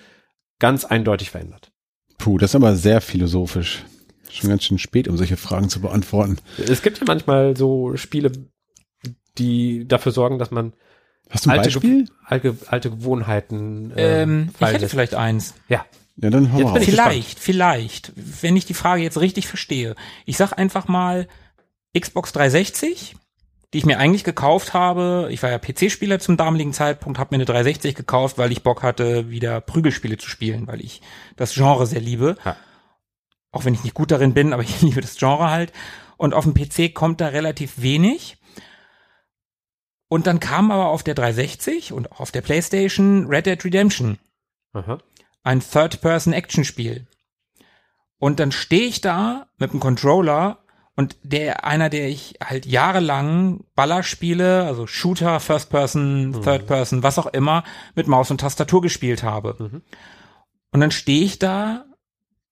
ganz 0.63 0.85
eindeutig 0.85 1.31
verändert. 1.31 1.73
Puh, 2.19 2.39
das 2.39 2.53
ist 2.53 2.55
aber 2.55 2.77
sehr 2.77 3.01
philosophisch. 3.01 3.85
Schon 4.31 4.49
ganz 4.49 4.63
schön 4.63 4.79
spät, 4.79 5.09
um 5.09 5.17
solche 5.17 5.37
Fragen 5.37 5.69
zu 5.69 5.81
beantworten. 5.81 6.39
Es 6.57 6.83
gibt 6.83 6.99
ja 6.99 7.05
manchmal 7.05 7.57
so 7.57 7.97
Spiele, 7.97 8.31
die 9.39 9.89
dafür 9.89 10.13
sorgen, 10.13 10.39
dass 10.39 10.53
man 10.53 10.73
Hast 11.29 11.47
du 11.47 11.51
ein 11.51 11.59
alte, 11.59 11.69
Beispiel? 11.69 12.07
alte, 12.25 12.57
alte 12.69 12.91
Gewohnheiten. 12.91 13.91
Äh, 13.97 14.23
ähm, 14.23 14.51
ich 14.61 14.67
hätte 14.69 14.89
vielleicht 14.89 15.17
eins. 15.17 15.55
Ja. 15.69 15.85
Ja, 16.17 16.31
dann 16.31 16.53
hau 16.53 16.61
mal 16.61 16.81
Vielleicht, 16.81 17.41
vielleicht, 17.41 18.13
wenn 18.15 18.57
ich 18.57 18.65
die 18.65 18.75
Frage 18.75 19.03
jetzt 19.03 19.19
richtig 19.19 19.49
verstehe. 19.49 19.97
Ich 20.27 20.37
sag 20.37 20.53
einfach 20.53 20.87
mal 20.87 21.27
Xbox 21.99 22.33
360 22.33 23.17
die 23.73 23.79
ich 23.79 23.87
mir 23.87 23.99
eigentlich 23.99 24.25
gekauft 24.25 24.75
habe. 24.75 25.29
Ich 25.31 25.43
war 25.43 25.51
ja 25.51 25.59
PC-Spieler 25.59 26.19
zum 26.19 26.37
damaligen 26.37 26.73
Zeitpunkt, 26.73 27.19
habe 27.19 27.35
mir 27.35 27.37
eine 27.37 27.47
360 27.47 27.95
gekauft, 27.95 28.39
weil 28.39 28.53
ich 28.53 28.63
Bock 28.63 28.83
hatte, 28.83 29.31
wieder 29.31 29.61
Prügelspiele 29.61 30.19
zu 30.19 30.29
spielen, 30.29 30.67
weil 30.67 30.81
ich 30.83 31.01
das 31.37 31.55
Genre 31.55 31.87
sehr 31.87 32.01
liebe. 32.01 32.37
Ja. 32.45 32.57
Auch 33.51 33.65
wenn 33.65 33.75
ich 33.75 33.85
nicht 33.85 33.95
gut 33.95 34.11
darin 34.11 34.35
bin, 34.35 34.53
aber 34.53 34.63
ich 34.63 34.83
liebe 34.83 35.01
das 35.01 35.17
Genre 35.17 35.51
halt. 35.51 35.73
Und 36.17 36.35
auf 36.35 36.45
dem 36.45 36.55
PC 36.55 36.95
kommt 36.95 37.21
da 37.21 37.29
relativ 37.29 37.81
wenig. 37.81 38.37
Und 40.09 40.27
dann 40.27 40.41
kam 40.41 40.71
aber 40.71 40.89
auf 40.89 41.03
der 41.03 41.15
360 41.15 41.95
und 41.95 42.13
auf 42.13 42.31
der 42.31 42.43
PlayStation 42.43 43.27
Red 43.27 43.47
Dead 43.47 43.65
Redemption. 43.65 44.19
Aha. 44.75 44.99
Ein 45.43 45.61
Third-Person-Action-Spiel. 45.61 47.07
Und 48.19 48.39
dann 48.39 48.53
stehe 48.53 48.87
ich 48.87 49.01
da 49.01 49.49
mit 49.57 49.73
dem 49.73 49.81
Controller 49.81 50.62
Und 50.95 51.17
der, 51.23 51.65
einer, 51.65 51.89
der 51.89 52.09
ich 52.09 52.35
halt 52.45 52.67
jahrelang 52.67 53.65
Ballerspiele, 53.75 54.65
also 54.65 54.87
Shooter, 54.87 55.41
First 55.41 55.71
Person, 55.71 56.43
Third 56.43 56.67
Person, 56.67 57.03
was 57.03 57.19
auch 57.19 57.27
immer, 57.27 57.65
mit 57.95 58.09
Maus 58.09 58.31
und 58.31 58.43
Tastatur 58.43 58.83
gespielt 58.83 59.23
habe. 59.23 59.55
Und 60.71 60.81
dann 60.81 60.91
stehe 60.91 61.25
ich 61.25 61.39
da 61.39 61.87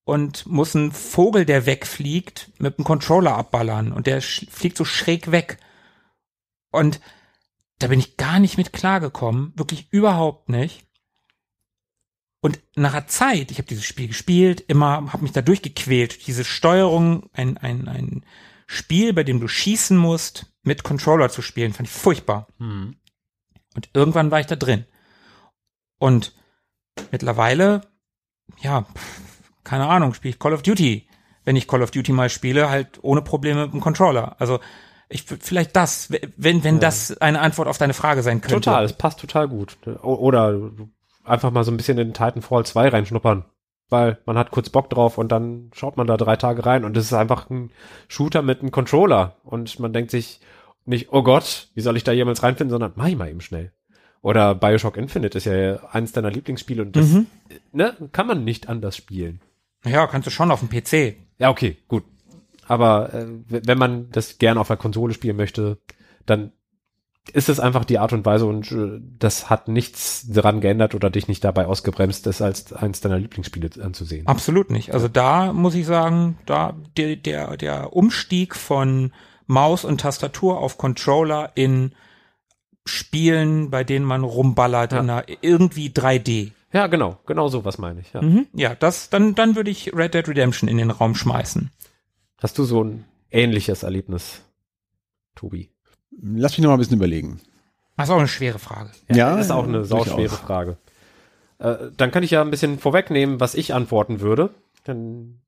und 0.05 0.47
muss 0.47 0.75
einen 0.75 0.91
Vogel, 0.91 1.45
der 1.45 1.67
wegfliegt, 1.67 2.51
mit 2.57 2.77
dem 2.77 2.83
Controller 2.83 3.37
abballern. 3.37 3.91
Und 3.91 4.07
der 4.07 4.21
fliegt 4.21 4.77
so 4.77 4.85
schräg 4.85 5.31
weg. 5.31 5.59
Und 6.71 6.99
da 7.77 7.87
bin 7.87 7.99
ich 7.99 8.17
gar 8.17 8.39
nicht 8.39 8.57
mit 8.57 8.73
klargekommen. 8.73 9.53
Wirklich 9.55 9.87
überhaupt 9.91 10.49
nicht. 10.49 10.85
Und 12.41 12.59
nach 12.75 12.93
einer 12.93 13.07
Zeit, 13.07 13.51
ich 13.51 13.59
habe 13.59 13.67
dieses 13.67 13.85
Spiel 13.85 14.07
gespielt, 14.07 14.61
immer 14.67 15.13
habe 15.13 15.21
mich 15.21 15.31
da 15.31 15.43
durchgequält. 15.43 16.25
Diese 16.25 16.43
Steuerung, 16.43 17.29
ein, 17.33 17.57
ein, 17.57 17.87
ein 17.87 18.25
Spiel, 18.65 19.13
bei 19.13 19.23
dem 19.23 19.39
du 19.39 19.47
schießen 19.47 19.95
musst, 19.95 20.47
mit 20.63 20.83
Controller 20.83 21.29
zu 21.29 21.43
spielen, 21.43 21.73
fand 21.73 21.87
ich 21.87 21.93
furchtbar. 21.93 22.47
Hm. 22.57 22.95
Und 23.75 23.89
irgendwann 23.93 24.31
war 24.31 24.39
ich 24.39 24.47
da 24.47 24.55
drin. 24.55 24.85
Und 25.99 26.33
mittlerweile, 27.11 27.81
ja, 28.59 28.85
keine 29.63 29.87
Ahnung, 29.87 30.15
spiele 30.15 30.33
ich 30.33 30.39
Call 30.39 30.53
of 30.53 30.63
Duty. 30.63 31.07
Wenn 31.43 31.55
ich 31.55 31.67
Call 31.67 31.83
of 31.83 31.91
Duty 31.91 32.11
mal 32.11 32.29
spiele, 32.29 32.69
halt 32.69 32.99
ohne 33.03 33.21
Probleme 33.21 33.65
mit 33.65 33.73
dem 33.73 33.81
Controller. 33.81 34.35
Also 34.39 34.59
ich 35.09 35.23
vielleicht 35.23 35.75
das, 35.75 36.11
wenn 36.37 36.63
wenn 36.63 36.79
das 36.79 37.17
eine 37.17 37.39
Antwort 37.39 37.67
auf 37.67 37.77
deine 37.77 37.93
Frage 37.93 38.23
sein 38.23 38.41
könnte. 38.41 38.55
Total, 38.55 38.85
es 38.85 38.93
passt 38.93 39.19
total 39.19 39.47
gut. 39.47 39.77
Oder 40.01 40.71
einfach 41.23 41.51
mal 41.51 41.63
so 41.63 41.71
ein 41.71 41.77
bisschen 41.77 41.97
in 41.97 42.13
Titanfall 42.13 42.65
2 42.65 42.89
reinschnuppern. 42.89 43.45
Weil 43.89 44.19
man 44.25 44.37
hat 44.37 44.51
kurz 44.51 44.69
Bock 44.69 44.89
drauf 44.89 45.17
und 45.17 45.31
dann 45.33 45.69
schaut 45.75 45.97
man 45.97 46.07
da 46.07 46.15
drei 46.15 46.37
Tage 46.37 46.65
rein 46.65 46.85
und 46.85 46.95
es 46.95 47.05
ist 47.05 47.13
einfach 47.13 47.49
ein 47.49 47.71
Shooter 48.07 48.41
mit 48.41 48.61
einem 48.61 48.71
Controller. 48.71 49.35
Und 49.43 49.79
man 49.79 49.91
denkt 49.91 50.11
sich 50.11 50.39
nicht, 50.85 51.11
oh 51.11 51.23
Gott, 51.23 51.67
wie 51.75 51.81
soll 51.81 51.97
ich 51.97 52.03
da 52.05 52.13
jemals 52.13 52.41
reinfinden, 52.41 52.71
sondern 52.71 52.93
mach 52.95 53.07
ich 53.07 53.17
mal 53.17 53.29
eben 53.29 53.41
schnell. 53.41 53.71
Oder 54.21 54.55
Bioshock 54.55 54.95
Infinite 54.97 55.37
ist 55.37 55.45
ja 55.45 55.83
eines 55.91 56.11
deiner 56.13 56.31
Lieblingsspiele 56.31 56.81
und 56.83 56.95
das 56.95 57.07
Mhm. 57.09 57.27
ne, 57.73 57.93
kann 58.13 58.27
man 58.27 58.43
nicht 58.45 58.69
anders 58.69 58.95
spielen. 58.95 59.41
Ja, 59.83 60.07
kannst 60.07 60.27
du 60.27 60.31
schon 60.31 60.51
auf 60.51 60.59
dem 60.61 60.69
PC. 60.69 61.17
Ja, 61.39 61.49
okay, 61.49 61.75
gut. 61.87 62.03
Aber 62.67 63.13
äh, 63.13 63.25
wenn 63.49 63.77
man 63.77 64.09
das 64.11 64.37
gerne 64.37 64.59
auf 64.59 64.67
der 64.67 64.77
Konsole 64.77 65.13
spielen 65.13 65.35
möchte, 65.35 65.79
dann 66.25 66.53
ist 67.33 67.49
es 67.49 67.59
einfach 67.59 67.85
die 67.85 67.99
Art 67.99 68.13
und 68.13 68.25
Weise 68.25 68.45
und 68.45 68.71
äh, 68.71 68.99
das 69.19 69.49
hat 69.49 69.67
nichts 69.67 70.25
daran 70.27 70.59
geändert 70.59 70.95
oder 70.95 71.09
dich 71.09 71.27
nicht 71.27 71.43
dabei 71.43 71.67
ausgebremst, 71.67 72.25
das 72.25 72.41
als 72.41 72.73
eines 72.73 73.01
deiner 73.01 73.19
Lieblingsspiele 73.19 73.69
anzusehen. 73.83 74.27
Absolut 74.27 74.71
nicht. 74.71 74.93
Also 74.93 75.07
da 75.07 75.53
muss 75.53 75.75
ich 75.75 75.85
sagen, 75.85 76.37
da 76.45 76.75
der, 76.97 77.15
der, 77.15 77.57
der 77.57 77.93
Umstieg 77.95 78.55
von 78.55 79.11
Maus 79.45 79.85
und 79.85 80.01
Tastatur 80.01 80.59
auf 80.59 80.77
Controller 80.77 81.51
in 81.55 81.91
Spielen, 82.85 83.69
bei 83.69 83.83
denen 83.83 84.05
man 84.05 84.23
rumballert, 84.23 84.91
Ja. 84.93 84.99
in 84.99 85.09
einer, 85.09 85.25
irgendwie 85.41 85.89
3D. 85.89 86.51
Ja, 86.73 86.87
genau, 86.87 87.19
genau 87.27 87.47
so 87.49 87.63
was 87.65 87.77
meine 87.77 87.99
ich. 88.01 88.11
Ja. 88.13 88.21
Mhm. 88.21 88.47
Ja, 88.53 88.73
das, 88.75 89.09
dann, 89.09 89.35
dann 89.35 89.55
würde 89.55 89.69
ich 89.69 89.93
Red 89.95 90.13
Dead 90.13 90.27
Redemption 90.27 90.67
in 90.69 90.77
den 90.77 90.89
Raum 90.89 91.15
schmeißen. 91.15 91.69
Hast 92.41 92.57
du 92.57 92.63
so 92.63 92.83
ein 92.83 93.05
ähnliches 93.29 93.83
Erlebnis, 93.83 94.41
Tobi? 95.35 95.70
Lass 96.21 96.53
mich 96.53 96.59
noch 96.61 96.69
mal 96.69 96.75
ein 96.75 96.79
bisschen 96.79 96.97
überlegen. 96.97 97.39
Das 97.97 98.09
ist 98.09 98.13
auch 98.13 98.19
eine 98.19 98.27
schwere 98.27 98.59
Frage. 98.59 98.91
Ja, 99.09 99.35
das 99.35 99.45
ist 99.45 99.51
auch 99.51 99.67
eine 99.67 99.85
sauschwere 99.85 100.35
Frage. 100.35 100.77
Äh, 101.59 101.75
dann 101.97 102.11
kann 102.11 102.23
ich 102.23 102.31
ja 102.31 102.41
ein 102.41 102.51
bisschen 102.51 102.79
vorwegnehmen, 102.79 103.39
was 103.39 103.55
ich 103.55 103.73
antworten 103.73 104.21
würde. 104.21 104.49
Dann 104.83 105.39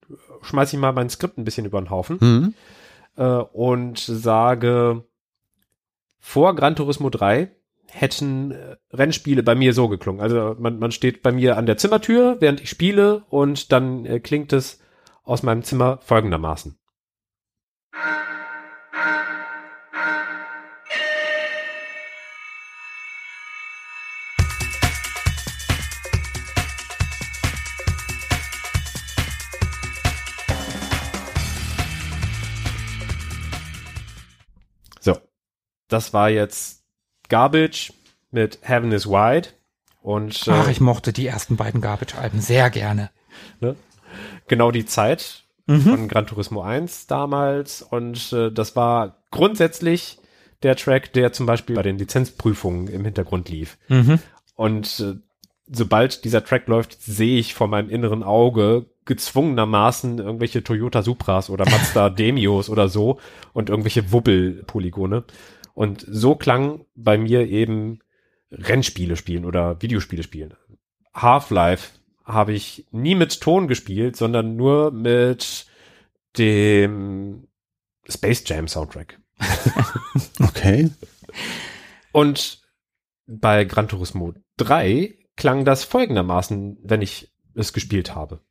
schmeiße 0.41 0.75
ich 0.75 0.81
mal 0.81 0.93
mein 0.93 1.09
Skript 1.09 1.37
ein 1.37 1.45
bisschen 1.45 1.65
über 1.65 1.81
den 1.81 1.89
Haufen. 1.89 2.19
Hm? 2.19 2.53
äh, 3.15 3.23
und 3.23 3.99
sage, 3.99 5.03
vor 6.19 6.55
Gran 6.55 6.75
Turismo 6.75 7.09
3 7.09 7.51
hätten 7.87 8.51
äh, 8.51 8.75
Rennspiele 8.91 9.43
bei 9.43 9.55
mir 9.55 9.73
so 9.73 9.87
geklungen. 9.87 10.21
Also 10.21 10.55
man, 10.57 10.79
man 10.79 10.91
steht 10.91 11.21
bei 11.21 11.31
mir 11.31 11.57
an 11.57 11.65
der 11.65 11.77
Zimmertür, 11.77 12.37
während 12.39 12.61
ich 12.61 12.69
spiele 12.69 13.23
und 13.29 13.71
dann 13.71 14.05
äh, 14.05 14.19
klingt 14.19 14.53
es 14.53 14.79
aus 15.23 15.43
meinem 15.43 15.63
Zimmer 15.63 15.99
folgendermaßen. 16.01 16.77
Das 35.93 36.13
war 36.13 36.29
jetzt 36.29 36.83
Garbage 37.29 37.93
mit 38.31 38.59
Heaven 38.63 38.91
is 38.91 39.07
Wide 39.07 39.49
und 40.01 40.47
äh, 40.47 40.51
Ach, 40.51 40.67
ich 40.67 40.81
mochte 40.81 41.13
die 41.13 41.27
ersten 41.27 41.55
beiden 41.55 41.79
Garbage-Alben 41.81 42.41
sehr 42.41 42.69
gerne. 42.69 43.09
ne, 43.61 43.75
genau 44.47 44.71
die 44.71 44.85
Zeit 44.85 45.39
Mhm. 45.65 45.79
von 45.81 46.07
Gran 46.09 46.27
Turismo 46.27 46.61
1 46.61 47.07
damals 47.07 47.81
und 47.81 48.33
äh, 48.33 48.51
das 48.51 48.75
war 48.75 49.23
grundsätzlich 49.31 50.17
der 50.61 50.75
Track, 50.75 51.13
der 51.13 51.31
zum 51.31 51.45
Beispiel 51.45 51.77
bei 51.77 51.83
den 51.83 51.97
Lizenzprüfungen 51.97 52.87
im 52.89 53.05
Hintergrund 53.05 53.47
lief. 53.47 53.77
Mhm. 53.87 54.19
Und 54.55 54.99
äh, 54.99 55.13
sobald 55.71 56.25
dieser 56.25 56.43
Track 56.43 56.67
läuft, 56.67 57.01
sehe 57.01 57.39
ich 57.39 57.53
vor 57.53 57.69
meinem 57.69 57.89
inneren 57.89 58.23
Auge 58.23 58.87
gezwungenermaßen 59.05 60.19
irgendwelche 60.19 60.65
Toyota 60.65 61.01
Supras 61.01 61.49
oder 61.49 61.63
Mazda 61.69 62.09
Demios 62.09 62.69
oder 62.69 62.89
so 62.89 63.19
und 63.53 63.69
irgendwelche 63.69 64.11
Wubbelpolygone. 64.11 65.23
Und 65.73 66.05
so 66.07 66.35
klang 66.35 66.85
bei 66.95 67.17
mir 67.17 67.47
eben 67.47 67.99
Rennspiele 68.51 69.15
spielen 69.15 69.45
oder 69.45 69.81
Videospiele 69.81 70.23
spielen. 70.23 70.53
Half-Life 71.13 71.99
habe 72.23 72.53
ich 72.53 72.85
nie 72.91 73.15
mit 73.15 73.41
Ton 73.41 73.67
gespielt, 73.67 74.15
sondern 74.15 74.55
nur 74.55 74.91
mit 74.91 75.65
dem 76.37 77.47
Space 78.07 78.43
Jam 78.45 78.67
Soundtrack. 78.67 79.19
Okay. 80.39 80.91
Und 82.11 82.61
bei 83.25 83.65
Gran 83.65 83.87
Turismo 83.87 84.33
3 84.57 85.15
klang 85.35 85.65
das 85.65 85.83
folgendermaßen, 85.83 86.77
wenn 86.83 87.01
ich 87.01 87.33
es 87.55 87.73
gespielt 87.73 88.13
habe. 88.13 88.41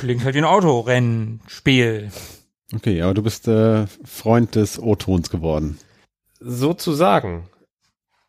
Klingt 0.00 0.24
halt 0.24 0.34
wie 0.34 0.38
ein 0.38 0.44
Autorennspiel. 0.44 2.10
Okay, 2.74 3.02
aber 3.02 3.12
du 3.12 3.22
bist 3.22 3.46
äh, 3.48 3.86
Freund 4.02 4.54
des 4.54 4.80
O-Tons 4.80 5.28
geworden. 5.28 5.78
Sozusagen. 6.40 7.50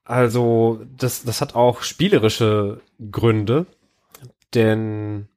Also, 0.03 0.81
das, 0.97 1.23
das 1.23 1.39
hat 1.39 1.55
auch 1.55 1.81
spielerische 1.83 2.81
Gründe, 3.09 3.67
denn, 4.53 5.29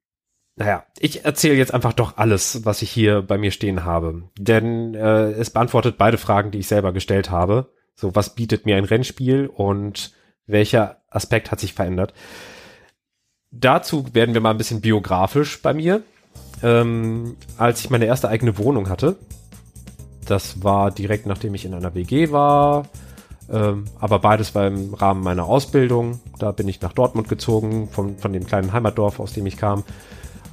naja, 0.57 0.85
ich 0.99 1.25
erzähle 1.25 1.55
jetzt 1.55 1.73
einfach 1.73 1.93
doch 1.93 2.17
alles, 2.17 2.65
was 2.65 2.83
ich 2.83 2.91
hier 2.91 3.23
bei 3.23 3.39
mir 3.39 3.53
stehen 3.53 3.85
habe. 3.85 4.25
Denn 4.37 4.97
äh, 4.97 5.31
es 5.31 5.51
beantwortet 5.51 5.99
beide 5.99 6.19
Fragen, 6.19 6.51
die 6.51 6.59
ich 6.59 6.67
selber 6.67 6.93
gestellt 6.93 7.31
habe. 7.31 7.71
So, 7.95 8.17
was 8.17 8.35
bietet 8.35 8.67
mir 8.67 8.77
ein 8.77 8.87
Rennspiel 8.87 9.47
und 9.47 10.11
welcher 10.49 11.01
Aspekt 11.11 11.53
hat 11.53 11.61
sich 11.61 11.75
verändert? 11.75 12.13
Dazu 13.53 14.13
werden 14.17 14.35
wir 14.35 14.41
mal 14.41 14.51
ein 14.51 14.59
bisschen 14.59 14.81
biografisch 14.81 15.63
bei 15.63 15.73
mir. 15.73 16.03
Ähm, 16.65 17.37
als 17.59 17.81
ich 17.81 17.91
meine 17.91 18.07
erste 18.07 18.31
eigene 18.31 18.57
Wohnung 18.57 18.89
hatte, 18.89 19.17
das 20.25 20.65
war 20.65 20.91
direkt 20.91 21.27
nachdem 21.27 21.55
ich 21.55 21.67
in 21.67 21.75
einer 21.75 21.95
WG 21.95 22.33
war, 22.33 22.87
ähm, 23.53 23.85
aber 24.01 24.19
beides 24.19 24.55
war 24.55 24.67
im 24.67 24.95
Rahmen 24.95 25.23
meiner 25.23 25.45
Ausbildung. 25.45 26.21
Da 26.39 26.53
bin 26.53 26.67
ich 26.67 26.81
nach 26.81 26.95
Dortmund 26.95 27.29
gezogen, 27.29 27.89
von, 27.91 28.17
von 28.17 28.33
dem 28.33 28.47
kleinen 28.47 28.73
Heimatdorf, 28.73 29.21
aus 29.21 29.35
dem 29.35 29.45
ich 29.45 29.59
kam. 29.59 29.85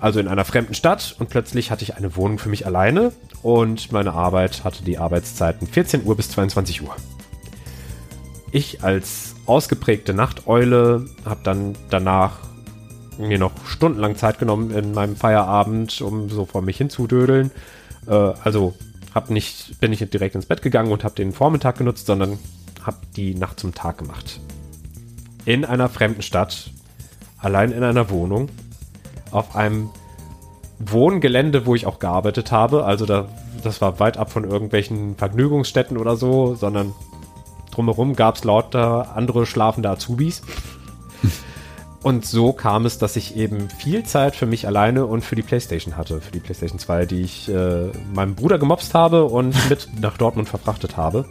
Also 0.02 0.20
in 0.20 0.28
einer 0.28 0.44
fremden 0.44 0.74
Stadt 0.74 1.16
und 1.18 1.30
plötzlich 1.30 1.72
hatte 1.72 1.84
ich 1.84 1.96
eine 1.96 2.18
Wohnung 2.18 2.40
für 2.40 2.50
mich 2.50 2.66
alleine 2.66 3.14
und 3.42 3.94
meine 3.94 4.12
Arbeit 4.12 4.66
hatte 4.66 4.84
die 4.84 4.98
Arbeitszeiten 4.98 5.66
14 5.66 6.06
Uhr 6.06 6.18
bis 6.18 6.30
22 6.32 6.82
Uhr. 6.82 6.94
Ich 8.52 8.84
als 8.84 9.36
ausgeprägte 9.46 10.14
Nachteule 10.14 11.06
habe 11.24 11.40
dann 11.44 11.78
danach 11.90 12.51
mir 13.18 13.38
noch 13.38 13.52
stundenlang 13.66 14.16
Zeit 14.16 14.40
genommen 14.40 14.72
in 14.72 14.94
meinem 14.94 15.16
Feierabend, 15.16 16.02
um 16.02 16.30
so 16.30 16.46
vor 16.46 16.62
mich 16.62 16.78
hinzudödeln. 16.78 17.52
Äh, 18.08 18.14
also 18.14 18.74
hab 19.14 19.30
nicht, 19.30 19.80
bin 19.80 19.92
nicht 19.92 20.14
direkt 20.14 20.36
ins 20.36 20.46
Bett 20.46 20.62
gegangen 20.62 20.92
und 20.92 21.04
habe 21.04 21.16
den 21.16 21.34
Vormittag 21.34 21.78
genutzt, 21.78 22.06
sondern 22.06 22.40
habe 22.84 22.98
die 23.16 23.36
Nacht 23.36 23.60
zum 23.60 23.74
Tag 23.74 23.98
gemacht. 23.98 24.40
In 25.46 25.66
einer 25.66 25.90
fremden 25.90 26.22
Stadt, 26.22 26.72
allein 27.38 27.72
in 27.72 27.84
einer 27.84 28.10
Wohnung, 28.10 28.50
auf 29.32 29.56
einem 29.56 29.90
Wohngelände, 30.80 31.66
wo 31.66 31.76
ich 31.76 31.86
auch 31.86 32.00
gearbeitet 32.00 32.52
habe. 32.52 32.86
Also 32.86 33.06
da, 33.06 33.28
das 33.64 33.82
war 33.82 34.00
weit 34.00 34.18
ab 34.18 34.32
von 34.32 34.44
irgendwelchen 34.44 35.16
Vergnügungsstätten 35.16 35.98
oder 35.98 36.16
so, 36.16 36.56
sondern 36.56 36.94
drumherum 37.72 38.16
gab 38.16 38.36
es 38.36 38.44
lauter 38.44 39.16
andere 39.16 39.46
schlafende 39.46 39.90
Azubis. 39.90 40.42
Und 42.04 42.26
so 42.26 42.52
kam 42.52 42.86
es, 42.88 42.98
dass 42.98 43.16
ich 43.16 43.36
eben 43.36 43.70
viel 43.70 44.04
Zeit 44.04 44.36
für 44.36 44.48
mich 44.48 44.66
alleine 44.66 45.06
und 45.06 45.24
für 45.24 45.36
die 45.36 45.44
Playstation 45.44 45.98
hatte, 45.98 46.20
für 46.20 46.32
die 46.32 46.40
Playstation 46.40 46.80
2, 46.80 47.06
die 47.06 47.22
ich 47.22 47.48
äh, 47.48 47.92
meinem 48.14 48.34
Bruder 48.34 48.58
gemobst 48.58 48.96
habe 48.96 49.26
und 49.26 49.56
mit 49.70 49.88
nach 50.00 50.18
Dortmund 50.18 50.50
verfrachtet 50.50 50.98
habe. 50.98 51.26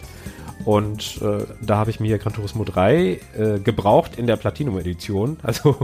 Und 0.65 1.21
äh, 1.23 1.45
da 1.63 1.77
habe 1.79 1.91
ich 1.91 2.01
mir 2.01 2.19
Gran 2.19 2.35
Turismo 2.35 2.65
3 2.65 2.95
äh, 3.37 3.59
gebraucht 3.65 4.17
in 4.17 4.27
der 4.27 4.37
Platinum-Edition, 4.37 5.39
also 5.43 5.77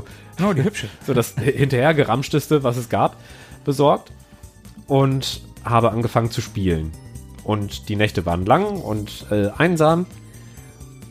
Oh, 0.47 0.53
die 0.53 0.63
hübsche. 0.63 0.89
so 1.07 1.15
das 1.15 1.35
hinterher 1.35 1.95
geramschteste, 1.95 2.63
was 2.63 2.77
es 2.77 2.89
gab, 2.89 3.17
besorgt 3.65 4.13
und 4.87 5.41
habe 5.65 5.91
angefangen 5.91 6.31
zu 6.31 6.41
spielen. 6.41 6.93
Und 7.43 7.89
die 7.89 7.97
Nächte 7.97 8.25
waren 8.27 8.45
lang 8.47 8.81
und 8.81 9.27
äh, 9.31 9.49
einsam. 9.57 10.07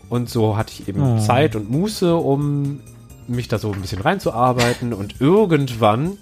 Und 0.09 0.29
so 0.29 0.55
hatte 0.55 0.71
ich 0.77 0.87
eben 0.87 1.01
Oh. 1.01 1.19
Zeit 1.19 1.55
und 1.55 1.69
Muße, 1.69 2.15
um 2.15 2.79
mich 3.27 3.47
da 3.47 3.57
so 3.57 3.71
ein 3.71 3.81
bisschen 3.81 4.01
reinzuarbeiten. 4.01 4.93
Und 4.93 5.21
irgendwann 5.21 6.17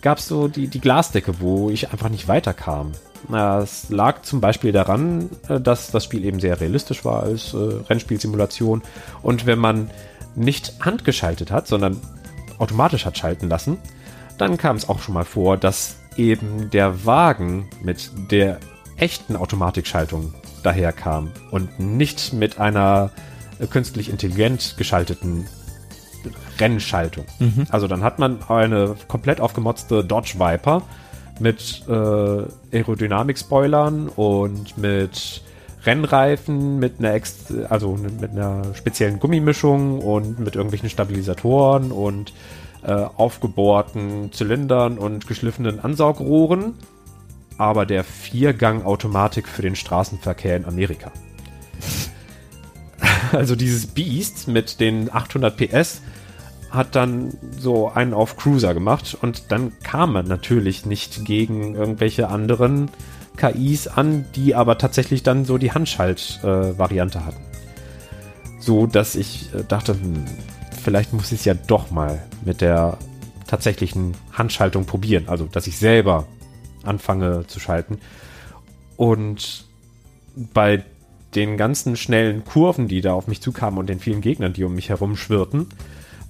gab 0.00 0.18
es 0.18 0.28
so 0.28 0.48
die, 0.48 0.68
die 0.68 0.80
Glasdecke, 0.80 1.40
wo 1.40 1.70
ich 1.70 1.90
einfach 1.90 2.08
nicht 2.08 2.28
weiterkam. 2.28 2.92
Es 3.62 3.90
lag 3.90 4.22
zum 4.22 4.40
Beispiel 4.40 4.72
daran, 4.72 5.28
äh, 5.48 5.60
dass 5.60 5.90
das 5.90 6.04
Spiel 6.04 6.24
eben 6.24 6.40
sehr 6.40 6.60
realistisch 6.60 7.04
war 7.04 7.24
als 7.24 7.52
äh, 7.52 7.56
Rennspielsimulation. 7.56 8.82
Und 9.22 9.46
wenn 9.46 9.58
man 9.58 9.90
nicht 10.36 10.74
handgeschaltet 10.80 11.50
hat, 11.50 11.66
sondern 11.66 12.00
automatisch 12.58 13.06
hat 13.06 13.18
schalten 13.18 13.48
lassen, 13.48 13.78
dann 14.38 14.56
kam 14.56 14.76
es 14.76 14.88
auch 14.88 15.00
schon 15.00 15.14
mal 15.14 15.24
vor, 15.24 15.56
dass 15.56 15.96
eben 16.16 16.70
der 16.70 17.04
Wagen 17.04 17.68
mit 17.82 18.10
der 18.30 18.58
echten 18.96 19.36
Automatikschaltung 19.36 20.34
daherkam 20.62 21.30
und 21.50 21.78
nicht 21.78 22.32
mit 22.32 22.58
einer 22.58 23.10
äh, 23.58 23.66
künstlich 23.66 24.10
intelligent 24.10 24.74
geschalteten 24.76 25.46
Rennschaltung. 26.58 27.24
Also 27.70 27.86
dann 27.86 28.02
hat 28.02 28.18
man 28.18 28.38
eine 28.48 28.96
komplett 29.08 29.40
aufgemotzte 29.40 30.04
Dodge 30.04 30.34
Viper 30.38 30.82
mit 31.40 31.82
äh, 31.88 32.76
Aerodynamik-Spoilern 32.76 34.08
und 34.08 34.76
mit 34.78 35.42
Rennreifen, 35.84 36.78
mit 36.78 36.98
einer 36.98 37.14
ex 37.14 37.52
also 37.68 37.96
mit 37.96 38.30
einer 38.30 38.74
speziellen 38.74 39.20
Gummimischung 39.20 40.00
und 40.00 40.38
mit 40.40 40.56
irgendwelchen 40.56 40.90
Stabilisatoren 40.90 41.92
und 41.92 42.32
äh, 42.82 42.92
aufgebohrten 42.92 44.32
Zylindern 44.32 44.98
und 44.98 45.26
geschliffenen 45.26 45.80
Ansaugrohren, 45.80 46.74
aber 47.56 47.86
der 47.86 48.04
Viergang-Automatik 48.04 49.48
für 49.48 49.62
den 49.62 49.76
Straßenverkehr 49.76 50.56
in 50.56 50.64
Amerika. 50.64 51.10
Also 53.32 53.56
dieses 53.56 53.86
Beast 53.86 54.48
mit 54.48 54.80
den 54.80 55.12
800 55.12 55.56
PS 55.56 56.00
hat 56.70 56.94
dann 56.96 57.32
so 57.58 57.90
einen 57.90 58.14
auf 58.14 58.36
Cruiser 58.36 58.74
gemacht 58.74 59.16
und 59.20 59.50
dann 59.50 59.72
kam 59.82 60.12
man 60.12 60.26
natürlich 60.26 60.84
nicht 60.86 61.24
gegen 61.24 61.74
irgendwelche 61.74 62.28
anderen 62.28 62.90
KIs 63.36 63.86
an, 63.86 64.26
die 64.34 64.54
aber 64.54 64.78
tatsächlich 64.78 65.22
dann 65.22 65.44
so 65.44 65.58
die 65.58 65.72
Handschalt-Variante 65.72 67.24
hatten. 67.24 67.42
So, 68.58 68.86
dass 68.86 69.14
ich 69.14 69.54
äh, 69.54 69.62
dachte, 69.66 69.94
hm, 69.94 70.24
vielleicht 70.82 71.12
muss 71.12 71.32
ich 71.32 71.40
es 71.40 71.44
ja 71.44 71.54
doch 71.54 71.90
mal 71.90 72.22
mit 72.44 72.60
der 72.60 72.98
tatsächlichen 73.46 74.14
Handschaltung 74.32 74.84
probieren. 74.84 75.28
Also, 75.28 75.46
dass 75.46 75.66
ich 75.66 75.78
selber 75.78 76.26
anfange 76.82 77.46
zu 77.46 77.60
schalten. 77.60 77.98
Und 78.96 79.64
bei 80.34 80.84
den 81.34 81.56
ganzen 81.56 81.96
schnellen 81.96 82.44
Kurven, 82.44 82.88
die 82.88 83.00
da 83.00 83.12
auf 83.12 83.26
mich 83.26 83.40
zukamen 83.40 83.78
und 83.78 83.88
den 83.88 84.00
vielen 84.00 84.20
Gegnern, 84.20 84.52
die 84.52 84.64
um 84.64 84.74
mich 84.74 84.88
herum 84.88 85.16
schwirrten, 85.16 85.66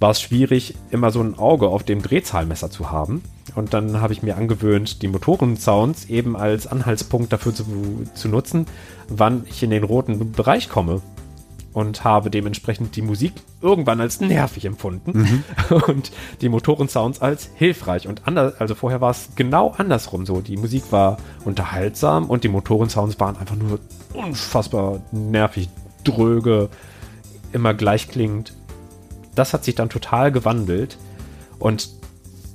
war 0.01 0.11
es 0.11 0.21
schwierig, 0.21 0.75
immer 0.91 1.11
so 1.11 1.21
ein 1.21 1.39
Auge 1.39 1.69
auf 1.69 1.83
dem 1.83 2.03
Drehzahlmesser 2.03 2.71
zu 2.71 2.91
haben. 2.91 3.23
Und 3.55 3.75
dann 3.75 4.01
habe 4.01 4.13
ich 4.13 4.23
mir 4.23 4.37
angewöhnt, 4.37 5.03
die 5.03 5.09
Motorensounds 5.09 6.07
eben 6.07 6.37
als 6.37 6.67
Anhaltspunkt 6.67 7.33
dafür 7.33 7.55
zu, 7.55 7.65
zu 8.15 8.29
nutzen, 8.29 8.67
wann 9.09 9.45
ich 9.49 9.63
in 9.63 9.71
den 9.71 9.83
roten 9.83 10.33
Bereich 10.33 10.69
komme. 10.69 11.01
Und 11.75 12.03
habe 12.03 12.31
dementsprechend 12.31 12.97
die 12.97 13.03
Musik 13.03 13.35
irgendwann 13.61 14.01
als 14.01 14.21
nervig 14.21 14.65
empfunden 14.65 15.45
und 15.87 16.11
die 16.41 16.49
Motorensounds 16.49 17.21
als 17.21 17.51
hilfreich. 17.55 18.09
Und 18.09 18.23
anders, 18.27 18.59
also 18.61 18.75
vorher 18.75 19.01
war 19.01 19.11
es 19.11 19.29
genau 19.37 19.75
andersrum 19.77 20.27
so. 20.27 20.41
Die 20.41 20.57
Musik 20.57 20.85
war 20.91 21.19
unterhaltsam 21.45 22.25
und 22.31 22.43
die 22.43 22.49
Motorensounds 22.49 23.21
waren 23.21 23.37
einfach 23.37 23.55
nur 23.55 23.79
unfassbar 24.15 25.03
nervig, 25.13 25.69
dröge, 26.05 26.71
immer 27.53 27.75
gleichklingend 27.75 28.55
das 29.39 29.55
hat 29.55 29.65
sich 29.65 29.75
dann 29.75 29.89
total 29.89 30.33
gewandelt. 30.33 30.99
Und 31.59 31.91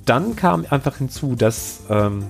dann 0.04 0.36
kam 0.36 0.66
einfach 0.68 0.98
hinzu, 0.98 1.34
dass 1.34 1.80
ähm, 1.88 2.26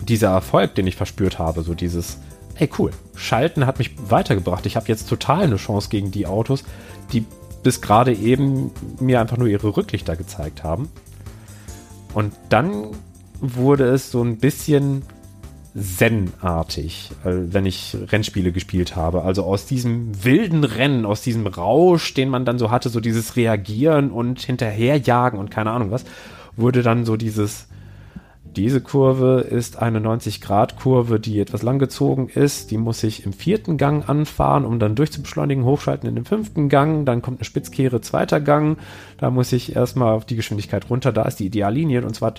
dieser 0.00 0.30
Erfolg, 0.30 0.74
den 0.74 0.86
ich 0.86 0.96
verspürt 0.96 1.38
habe, 1.38 1.62
so 1.62 1.74
dieses, 1.74 2.18
ey 2.60 2.68
cool, 2.78 2.90
Schalten 3.16 3.66
hat 3.66 3.78
mich 3.78 3.92
weitergebracht. 4.10 4.66
Ich 4.66 4.76
habe 4.76 4.86
jetzt 4.86 5.08
total 5.08 5.44
eine 5.44 5.56
Chance 5.56 5.88
gegen 5.88 6.10
die 6.10 6.26
Autos, 6.26 6.64
die 7.12 7.24
bis 7.62 7.80
gerade 7.80 8.14
eben 8.14 8.70
mir 9.00 9.20
einfach 9.20 9.36
nur 9.36 9.48
ihre 9.48 9.76
Rücklichter 9.76 10.14
gezeigt 10.16 10.62
haben. 10.62 10.88
Und 12.14 12.32
dann 12.50 12.88
wurde 13.40 13.84
es 13.84 14.10
so 14.10 14.22
ein 14.22 14.38
bisschen 14.38 15.02
Zen-artig, 15.74 17.10
äh, 17.24 17.30
wenn 17.32 17.64
ich 17.64 17.96
Rennspiele 18.08 18.52
gespielt 18.52 18.96
habe. 18.96 19.22
Also 19.22 19.44
aus 19.44 19.66
diesem 19.66 20.24
wilden 20.24 20.64
Rennen, 20.64 21.06
aus 21.06 21.22
diesem 21.22 21.46
Rausch, 21.46 22.12
den 22.12 22.28
man 22.28 22.44
dann 22.44 22.58
so 22.58 22.70
hatte, 22.70 22.88
so 22.88 23.00
dieses 23.00 23.36
Reagieren 23.36 24.10
und 24.10 24.40
hinterherjagen 24.40 25.38
und 25.38 25.50
keine 25.50 25.70
Ahnung 25.70 25.90
was, 25.90 26.04
wurde 26.56 26.82
dann 26.82 27.04
so 27.04 27.16
dieses, 27.16 27.68
diese 28.56 28.80
Kurve 28.80 29.46
ist 29.48 29.80
eine 29.80 30.00
90-Grad-Kurve, 30.00 31.20
die 31.20 31.38
etwas 31.38 31.62
langgezogen 31.62 32.28
ist. 32.28 32.72
Die 32.72 32.78
muss 32.78 33.02
ich 33.04 33.24
im 33.24 33.32
vierten 33.32 33.76
Gang 33.76 34.08
anfahren, 34.08 34.64
um 34.64 34.80
dann 34.80 34.96
durchzubeschleunigen, 34.96 35.64
hochschalten 35.64 36.08
in 36.08 36.16
den 36.16 36.24
fünften 36.24 36.68
Gang. 36.68 37.06
Dann 37.06 37.22
kommt 37.22 37.38
eine 37.38 37.44
Spitzkehre, 37.44 38.00
zweiter 38.00 38.40
Gang. 38.40 38.78
Da 39.18 39.30
muss 39.30 39.52
ich 39.52 39.76
erstmal 39.76 40.14
auf 40.14 40.24
die 40.24 40.34
Geschwindigkeit 40.34 40.90
runter. 40.90 41.12
Da 41.12 41.22
ist 41.22 41.38
die 41.38 41.46
Ideallinie 41.46 42.04
und 42.04 42.16
so 42.16 42.22
was. 42.22 42.34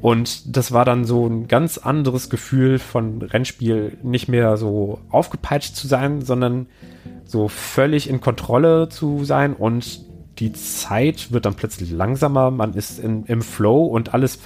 Und 0.00 0.56
das 0.56 0.70
war 0.70 0.84
dann 0.84 1.04
so 1.04 1.26
ein 1.26 1.48
ganz 1.48 1.76
anderes 1.76 2.30
Gefühl 2.30 2.78
von 2.78 3.20
Rennspiel, 3.20 3.98
nicht 4.04 4.28
mehr 4.28 4.56
so 4.56 5.00
aufgepeitscht 5.10 5.74
zu 5.74 5.88
sein, 5.88 6.22
sondern 6.22 6.66
so 7.24 7.48
völlig 7.48 8.08
in 8.08 8.20
Kontrolle 8.20 8.88
zu 8.88 9.24
sein 9.24 9.54
und 9.54 10.07
die 10.38 10.52
Zeit 10.52 11.32
wird 11.32 11.46
dann 11.46 11.54
plötzlich 11.54 11.90
langsamer, 11.90 12.50
man 12.50 12.74
ist 12.74 12.98
in, 12.98 13.24
im 13.26 13.42
Flow 13.42 13.86
und 13.86 14.14
alles 14.14 14.38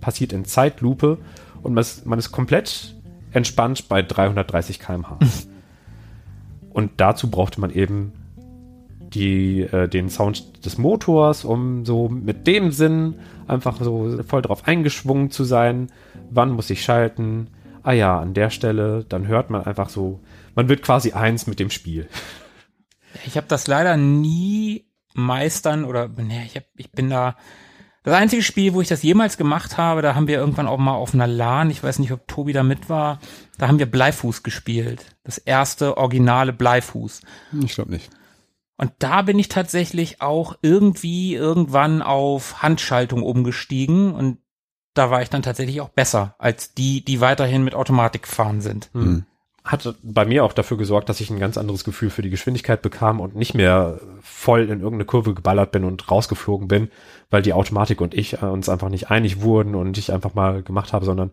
passiert 0.00 0.32
in 0.32 0.44
Zeitlupe 0.44 1.18
und 1.62 1.74
man 1.74 1.82
ist, 1.82 2.06
man 2.06 2.18
ist 2.18 2.32
komplett 2.32 2.94
entspannt 3.32 3.88
bei 3.88 4.02
330 4.02 4.80
km/h. 4.80 5.18
und 6.70 6.92
dazu 6.96 7.30
brauchte 7.30 7.60
man 7.60 7.70
eben 7.70 8.12
die, 9.14 9.60
äh, 9.60 9.88
den 9.88 10.10
Sound 10.10 10.64
des 10.66 10.76
Motors, 10.76 11.44
um 11.44 11.84
so 11.84 12.08
mit 12.08 12.46
dem 12.46 12.72
Sinn 12.72 13.14
einfach 13.46 13.80
so 13.80 14.22
voll 14.26 14.42
drauf 14.42 14.66
eingeschwungen 14.66 15.30
zu 15.30 15.44
sein. 15.44 15.90
Wann 16.30 16.50
muss 16.50 16.70
ich 16.70 16.82
schalten? 16.82 17.48
Ah 17.82 17.92
ja, 17.92 18.18
an 18.18 18.34
der 18.34 18.50
Stelle, 18.50 19.04
dann 19.08 19.26
hört 19.26 19.50
man 19.50 19.62
einfach 19.62 19.88
so, 19.88 20.20
man 20.54 20.68
wird 20.68 20.82
quasi 20.82 21.12
eins 21.12 21.46
mit 21.46 21.58
dem 21.58 21.70
Spiel. 21.70 22.08
Ich 23.26 23.36
habe 23.36 23.46
das 23.48 23.66
leider 23.66 23.96
nie 23.96 24.87
meistern 25.14 25.84
oder 25.84 26.08
nee, 26.08 26.44
ich, 26.46 26.56
hab, 26.56 26.64
ich 26.76 26.90
bin 26.92 27.10
da 27.10 27.36
das 28.08 28.14
einzige 28.14 28.42
Spiel, 28.42 28.72
wo 28.72 28.80
ich 28.80 28.88
das 28.88 29.02
jemals 29.02 29.36
gemacht 29.36 29.76
habe, 29.76 30.00
da 30.02 30.14
haben 30.14 30.28
wir 30.28 30.38
irgendwann 30.38 30.66
auch 30.66 30.78
mal 30.78 30.94
auf 30.94 31.12
einer 31.12 31.26
LAN, 31.26 31.70
ich 31.70 31.82
weiß 31.82 31.98
nicht, 31.98 32.12
ob 32.12 32.26
Tobi 32.26 32.52
da 32.52 32.62
mit 32.62 32.88
war, 32.88 33.18
da 33.58 33.68
haben 33.68 33.78
wir 33.78 33.86
Bleifuß 33.86 34.42
gespielt. 34.42 35.04
Das 35.24 35.36
erste 35.36 35.98
originale 35.98 36.52
Bleifuß. 36.52 37.20
Ich 37.62 37.74
glaube 37.74 37.90
nicht. 37.90 38.10
Und 38.78 38.92
da 39.00 39.22
bin 39.22 39.38
ich 39.38 39.48
tatsächlich 39.48 40.22
auch 40.22 40.56
irgendwie 40.62 41.34
irgendwann 41.34 42.00
auf 42.00 42.62
Handschaltung 42.62 43.22
umgestiegen 43.22 44.14
und 44.14 44.38
da 44.94 45.10
war 45.10 45.20
ich 45.20 45.30
dann 45.30 45.42
tatsächlich 45.42 45.80
auch 45.80 45.90
besser 45.90 46.34
als 46.38 46.74
die, 46.74 47.04
die 47.04 47.20
weiterhin 47.20 47.64
mit 47.64 47.74
Automatik 47.74 48.22
gefahren 48.22 48.60
sind. 48.60 48.88
Hm. 48.92 49.26
hat 49.64 49.94
bei 50.02 50.24
mir 50.24 50.44
auch 50.44 50.52
dafür 50.52 50.76
gesorgt, 50.76 51.08
dass 51.08 51.20
ich 51.20 51.30
ein 51.30 51.38
ganz 51.38 51.58
anderes 51.58 51.84
Gefühl 51.84 52.10
für 52.10 52.22
die 52.22 52.30
Geschwindigkeit 52.30 52.80
bekam 52.80 53.20
und 53.20 53.36
nicht 53.36 53.54
mehr 53.54 54.00
voll 54.28 54.62
in 54.62 54.80
irgendeine 54.80 55.04
Kurve 55.04 55.34
geballert 55.34 55.72
bin 55.72 55.84
und 55.84 56.10
rausgeflogen 56.10 56.68
bin, 56.68 56.90
weil 57.30 57.42
die 57.42 57.52
Automatik 57.52 58.00
und 58.00 58.14
ich 58.14 58.42
äh, 58.42 58.46
uns 58.46 58.68
einfach 58.68 58.88
nicht 58.88 59.10
einig 59.10 59.42
wurden 59.42 59.74
und 59.74 59.98
ich 59.98 60.12
einfach 60.12 60.34
mal 60.34 60.62
gemacht 60.62 60.92
habe, 60.92 61.04
sondern 61.04 61.32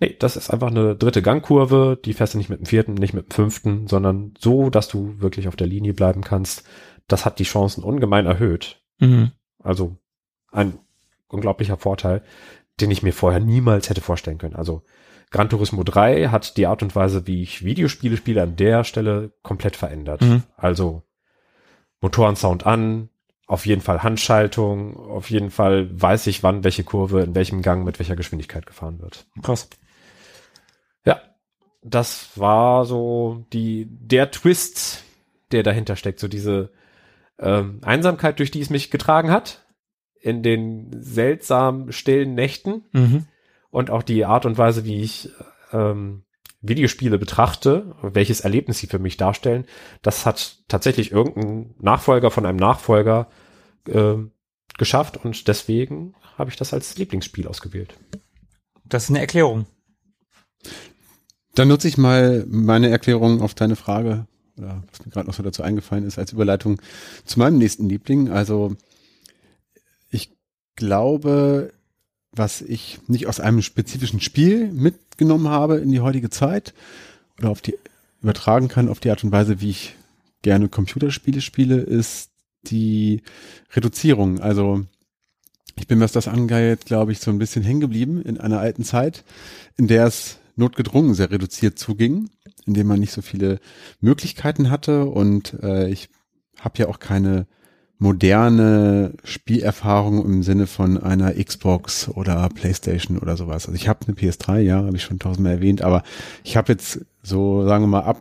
nee, 0.00 0.14
das 0.18 0.36
ist 0.36 0.50
einfach 0.50 0.68
eine 0.68 0.94
dritte 0.94 1.22
Gangkurve, 1.22 1.98
die 2.04 2.12
fährst 2.12 2.34
du 2.34 2.38
nicht 2.38 2.50
mit 2.50 2.60
dem 2.60 2.66
vierten, 2.66 2.94
nicht 2.94 3.14
mit 3.14 3.26
dem 3.26 3.30
fünften, 3.30 3.86
sondern 3.88 4.34
so, 4.38 4.70
dass 4.70 4.88
du 4.88 5.20
wirklich 5.20 5.48
auf 5.48 5.56
der 5.56 5.66
Linie 5.66 5.94
bleiben 5.94 6.22
kannst. 6.22 6.64
Das 7.08 7.24
hat 7.24 7.38
die 7.38 7.44
Chancen 7.44 7.82
ungemein 7.82 8.26
erhöht. 8.26 8.82
Mhm. 8.98 9.32
Also 9.58 9.96
ein 10.52 10.78
unglaublicher 11.28 11.76
Vorteil, 11.76 12.22
den 12.80 12.90
ich 12.90 13.02
mir 13.02 13.12
vorher 13.12 13.40
niemals 13.40 13.90
hätte 13.90 14.00
vorstellen 14.00 14.38
können. 14.38 14.56
Also 14.56 14.82
Gran 15.30 15.48
Turismo 15.48 15.82
3 15.82 16.28
hat 16.28 16.56
die 16.56 16.66
Art 16.66 16.82
und 16.82 16.94
Weise, 16.94 17.26
wie 17.26 17.42
ich 17.42 17.64
Videospiele 17.64 18.16
spiele, 18.16 18.42
an 18.42 18.56
der 18.56 18.84
Stelle 18.84 19.32
komplett 19.42 19.74
verändert. 19.74 20.22
Mhm. 20.22 20.42
Also 20.56 21.02
Motorensound 22.04 22.66
an, 22.66 23.08
auf 23.46 23.64
jeden 23.64 23.80
Fall 23.80 24.02
Handschaltung, 24.02 24.94
auf 24.94 25.30
jeden 25.30 25.50
Fall 25.50 25.88
weiß 25.90 26.26
ich, 26.26 26.42
wann 26.42 26.62
welche 26.62 26.84
Kurve 26.84 27.22
in 27.22 27.34
welchem 27.34 27.62
Gang 27.62 27.82
mit 27.82 27.98
welcher 27.98 28.14
Geschwindigkeit 28.14 28.66
gefahren 28.66 29.00
wird. 29.00 29.26
Krass. 29.42 29.70
Ja, 31.06 31.18
das 31.82 32.28
war 32.38 32.84
so 32.84 33.46
die 33.54 33.86
der 33.88 34.30
Twist, 34.30 35.02
der 35.50 35.62
dahinter 35.62 35.96
steckt, 35.96 36.20
so 36.20 36.28
diese 36.28 36.70
ähm, 37.38 37.80
Einsamkeit, 37.82 38.38
durch 38.38 38.50
die 38.50 38.60
es 38.60 38.68
mich 38.68 38.90
getragen 38.90 39.30
hat, 39.30 39.64
in 40.20 40.42
den 40.42 40.90
seltsam 41.02 41.90
stillen 41.90 42.34
Nächten 42.34 42.84
Mhm. 42.92 43.26
und 43.70 43.90
auch 43.90 44.02
die 44.02 44.26
Art 44.26 44.44
und 44.44 44.58
Weise, 44.58 44.84
wie 44.84 45.00
ich 45.00 45.30
ähm, 45.72 46.24
Videospiele 46.66 47.18
betrachte, 47.18 47.94
welches 48.02 48.40
Erlebnis 48.40 48.78
sie 48.78 48.86
für 48.86 48.98
mich 48.98 49.16
darstellen, 49.16 49.66
das 50.02 50.24
hat 50.26 50.58
tatsächlich 50.68 51.12
irgendein 51.12 51.74
Nachfolger 51.78 52.30
von 52.30 52.46
einem 52.46 52.58
Nachfolger 52.58 53.28
ähm, 53.88 54.32
geschafft 54.78 55.22
und 55.24 55.46
deswegen 55.46 56.14
habe 56.36 56.50
ich 56.50 56.56
das 56.56 56.72
als 56.72 56.96
Lieblingsspiel 56.96 57.46
ausgewählt. 57.46 57.94
Das 58.84 59.04
ist 59.04 59.10
eine 59.10 59.20
Erklärung. 59.20 59.66
Dann 61.54 61.68
nutze 61.68 61.86
ich 61.86 61.98
mal 61.98 62.44
meine 62.48 62.88
Erklärung 62.88 63.40
auf 63.40 63.54
deine 63.54 63.76
Frage, 63.76 64.26
oder 64.56 64.82
was 64.90 65.04
mir 65.04 65.12
gerade 65.12 65.26
noch 65.26 65.34
so 65.34 65.42
dazu 65.42 65.62
eingefallen 65.62 66.04
ist, 66.04 66.18
als 66.18 66.32
Überleitung 66.32 66.80
zu 67.24 67.38
meinem 67.38 67.58
nächsten 67.58 67.88
Liebling. 67.88 68.30
Also 68.30 68.76
ich 70.10 70.36
glaube, 70.76 71.72
was 72.36 72.62
ich 72.62 72.98
nicht 73.06 73.26
aus 73.26 73.40
einem 73.40 73.62
spezifischen 73.62 74.20
Spiel 74.20 74.72
mitgenommen 74.72 75.48
habe 75.48 75.76
in 75.76 75.90
die 75.90 76.00
heutige 76.00 76.30
Zeit 76.30 76.74
oder 77.38 77.50
auf 77.50 77.60
die 77.60 77.74
übertragen 78.22 78.68
kann 78.68 78.88
auf 78.88 79.00
die 79.00 79.10
Art 79.10 79.22
und 79.22 79.32
Weise, 79.32 79.60
wie 79.60 79.70
ich 79.70 79.96
gerne 80.42 80.68
Computerspiele 80.68 81.40
spiele, 81.40 81.76
ist 81.76 82.30
die 82.64 83.22
Reduzierung. 83.74 84.40
Also 84.40 84.84
ich 85.76 85.86
bin, 85.86 86.00
was 86.00 86.12
das 86.12 86.28
angeht, 86.28 86.86
glaube 86.86 87.12
ich, 87.12 87.20
so 87.20 87.30
ein 87.30 87.38
bisschen 87.38 87.62
hängen 87.62 87.80
geblieben 87.80 88.22
in 88.22 88.38
einer 88.38 88.60
alten 88.60 88.84
Zeit, 88.84 89.24
in 89.76 89.88
der 89.88 90.06
es 90.06 90.38
notgedrungen 90.56 91.14
sehr 91.14 91.30
reduziert 91.30 91.78
zuging, 91.78 92.30
in 92.64 92.74
dem 92.74 92.86
man 92.86 93.00
nicht 93.00 93.12
so 93.12 93.22
viele 93.22 93.60
Möglichkeiten 94.00 94.70
hatte 94.70 95.04
und 95.06 95.54
äh, 95.62 95.90
ich 95.90 96.08
habe 96.60 96.78
ja 96.78 96.88
auch 96.88 97.00
keine 97.00 97.46
moderne 97.98 99.14
Spielerfahrung 99.22 100.24
im 100.24 100.42
Sinne 100.42 100.66
von 100.66 100.98
einer 100.98 101.32
Xbox 101.32 102.08
oder 102.08 102.48
Playstation 102.48 103.18
oder 103.18 103.36
sowas. 103.36 103.66
Also 103.66 103.76
ich 103.76 103.88
habe 103.88 104.06
eine 104.06 104.16
PS3, 104.16 104.58
ja, 104.60 104.76
habe 104.84 104.96
ich 104.96 105.02
schon 105.02 105.18
tausendmal 105.18 105.54
erwähnt, 105.54 105.82
aber 105.82 106.02
ich 106.42 106.56
habe 106.56 106.72
jetzt 106.72 107.04
so, 107.22 107.64
sagen 107.66 107.84
wir 107.84 107.88
mal, 107.88 108.00
ab 108.00 108.20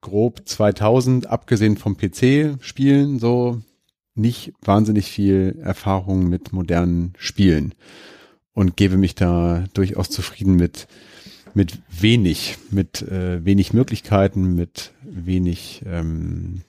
grob 0.00 0.42
2000, 0.44 1.26
abgesehen 1.26 1.76
vom 1.76 1.96
PC-Spielen, 1.96 3.18
so 3.18 3.60
nicht 4.14 4.52
wahnsinnig 4.62 5.10
viel 5.10 5.58
Erfahrung 5.62 6.28
mit 6.28 6.52
modernen 6.52 7.14
Spielen 7.18 7.74
und 8.52 8.76
gebe 8.76 8.96
mich 8.96 9.14
da 9.14 9.64
durchaus 9.74 10.10
zufrieden 10.10 10.56
mit 10.56 10.86
mit 11.54 11.78
wenig, 11.88 12.58
mit 12.70 13.02
äh, 13.02 13.44
wenig 13.44 13.72
Möglichkeiten, 13.72 14.56
mit 14.56 14.92
wenig 15.02 15.82
ähm, 15.86 16.62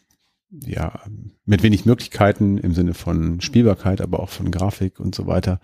ja, 0.65 1.01
mit 1.45 1.63
wenig 1.63 1.85
Möglichkeiten 1.85 2.57
im 2.57 2.73
Sinne 2.73 2.93
von 2.93 3.41
Spielbarkeit, 3.41 4.01
aber 4.01 4.19
auch 4.19 4.29
von 4.29 4.51
Grafik 4.51 4.99
und 4.99 5.15
so 5.15 5.27
weiter. 5.27 5.59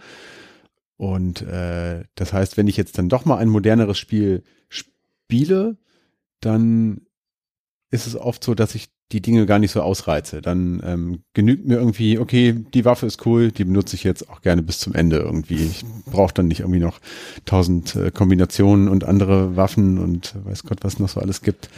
Und 0.98 1.42
äh, 1.42 2.04
das 2.16 2.34
heißt, 2.34 2.58
wenn 2.58 2.68
ich 2.68 2.78
jetzt 2.78 2.98
dann 2.98 3.10
doch 3.10 3.26
mal 3.26 3.38
ein 3.38 3.50
moderneres 3.50 3.98
Spiel 3.98 4.44
spiele, 4.70 5.78
dann 6.40 7.02
ist 7.90 8.08
es 8.08 8.16
oft 8.16 8.44
so, 8.44 8.54
dass 8.54 8.76
ich 8.76 8.90
die 9.12 9.22
Dinge 9.22 9.46
gar 9.46 9.60
nicht 9.60 9.72
so 9.72 9.82
ausreize. 9.82 10.42
Dann 10.42 10.82
ähm, 10.86 11.24
genügt 11.34 11.66
mir 11.66 11.76
irgendwie, 11.76 12.18
okay, 12.18 12.54
die 12.74 12.86
Waffe 12.86 13.06
ist 13.06 13.26
cool, 13.26 13.52
die 13.52 13.66
benutze 13.66 13.96
ich 13.96 14.04
jetzt 14.04 14.30
auch 14.30 14.42
gerne 14.42 14.62
bis 14.62 14.80
zum 14.80 14.94
Ende 14.94 15.18
irgendwie. 15.18 15.56
Ich 15.56 15.84
brauche 16.06 16.34
dann 16.34 16.48
nicht 16.48 16.62
irgendwie 16.62 16.80
noch 16.80 17.00
tausend 17.46 17.96
äh, 17.96 18.12
Kombinationen 18.12 18.88
und 18.88 19.04
andere 19.04 19.56
Waffen 19.56 19.98
und 19.98 20.36
weiß 20.46 20.64
Gott, 20.64 20.80
was 20.84 21.00
noch 21.00 21.10
so 21.10 21.20
alles 21.20 21.42
gibt. 21.42 21.70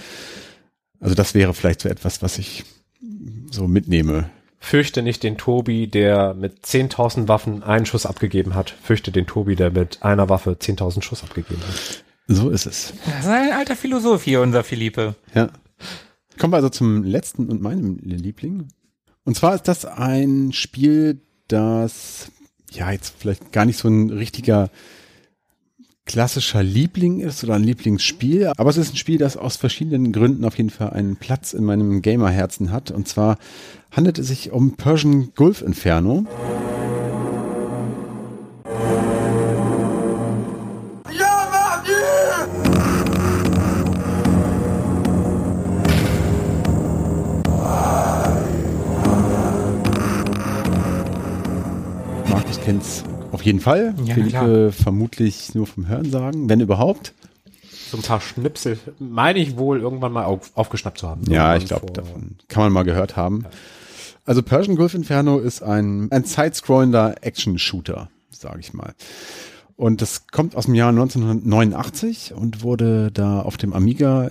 Also 0.99 1.15
das 1.15 1.33
wäre 1.33 1.53
vielleicht 1.53 1.81
so 1.81 1.89
etwas, 1.89 2.21
was 2.21 2.37
ich 2.37 2.63
so 3.51 3.67
mitnehme. 3.67 4.29
Fürchte 4.59 5.01
nicht 5.01 5.23
den 5.23 5.37
Tobi, 5.37 5.87
der 5.87 6.33
mit 6.33 6.65
10.000 6.65 7.27
Waffen 7.27 7.63
einen 7.63 7.85
Schuss 7.85 8.05
abgegeben 8.05 8.55
hat. 8.55 8.73
Fürchte 8.81 9.11
den 9.11 9.27
Tobi, 9.27 9.55
der 9.55 9.71
mit 9.71 10.03
einer 10.03 10.29
Waffe 10.29 10.51
10.000 10.51 11.01
Schuss 11.01 11.23
abgegeben 11.23 11.61
hat. 11.67 12.03
So 12.27 12.49
ist 12.49 12.65
es. 12.65 12.93
Das 13.05 13.25
ist 13.25 13.27
ein 13.27 13.51
alter 13.51 13.75
Philosoph 13.75 14.23
hier, 14.23 14.41
unser 14.41 14.63
Philippe. 14.63 15.15
Ja. 15.35 15.49
Kommen 16.39 16.53
wir 16.53 16.57
also 16.57 16.69
zum 16.69 17.03
letzten 17.03 17.49
und 17.49 17.61
meinem 17.61 17.99
Liebling. 18.01 18.69
Und 19.25 19.35
zwar 19.35 19.55
ist 19.55 19.67
das 19.67 19.85
ein 19.85 20.53
Spiel, 20.53 21.21
das 21.47 22.31
ja 22.71 22.91
jetzt 22.91 23.15
vielleicht 23.19 23.51
gar 23.51 23.65
nicht 23.65 23.77
so 23.77 23.87
ein 23.87 24.09
richtiger 24.09 24.69
klassischer 26.05 26.63
Liebling 26.63 27.19
ist 27.19 27.43
oder 27.43 27.55
ein 27.55 27.63
Lieblingsspiel, 27.63 28.51
aber 28.57 28.69
es 28.69 28.77
ist 28.77 28.93
ein 28.93 28.97
Spiel, 28.97 29.17
das 29.17 29.37
aus 29.37 29.55
verschiedenen 29.55 30.11
Gründen 30.11 30.45
auf 30.45 30.57
jeden 30.57 30.69
Fall 30.69 30.91
einen 30.91 31.15
Platz 31.15 31.53
in 31.53 31.63
meinem 31.63 32.01
Gamerherzen 32.01 32.71
hat. 32.71 32.91
Und 32.91 33.07
zwar 33.07 33.37
handelt 33.91 34.19
es 34.19 34.27
sich 34.27 34.51
um 34.51 34.75
Persian 34.75 35.31
Gulf 35.35 35.61
Inferno. 35.61 36.25
Markus 52.29 52.59
kennt's 52.61 53.03
auf 53.33 53.41
jeden 53.43 53.59
Fall. 53.59 53.95
Ja, 54.05 54.13
Philippe 54.13 54.71
vermutlich 54.71 55.55
nur 55.55 55.67
vom 55.67 55.87
Hörensagen, 55.87 56.47
wenn 56.49 56.59
überhaupt. 56.59 57.13
So 57.89 57.97
ein 57.97 58.03
paar 58.03 58.21
Schnipsel 58.21 58.79
meine 58.99 59.39
ich 59.39 59.57
wohl 59.57 59.79
irgendwann 59.79 60.11
mal 60.11 60.25
auf, 60.25 60.51
aufgeschnappt 60.55 60.99
zu 60.99 61.09
haben. 61.09 61.29
Ja, 61.29 61.55
ich 61.55 61.65
glaube, 61.65 61.91
davon 61.91 62.37
kann 62.47 62.63
man 62.63 62.71
mal 62.71 62.83
gehört 62.83 63.15
haben. 63.15 63.45
Also 64.25 64.41
Persian 64.41 64.77
Gulf 64.77 64.93
Inferno 64.93 65.39
ist 65.39 65.63
ein, 65.63 66.11
ein 66.11 66.23
sidescrollender 66.23 67.15
Action-Shooter, 67.21 68.09
sage 68.29 68.59
ich 68.59 68.73
mal. 68.73 68.93
Und 69.75 70.01
das 70.01 70.27
kommt 70.27 70.55
aus 70.55 70.65
dem 70.65 70.75
Jahr 70.75 70.89
1989 70.89 72.33
und 72.35 72.61
wurde 72.61 73.11
da 73.11 73.41
auf 73.41 73.57
dem 73.57 73.73
Amiga 73.73 74.29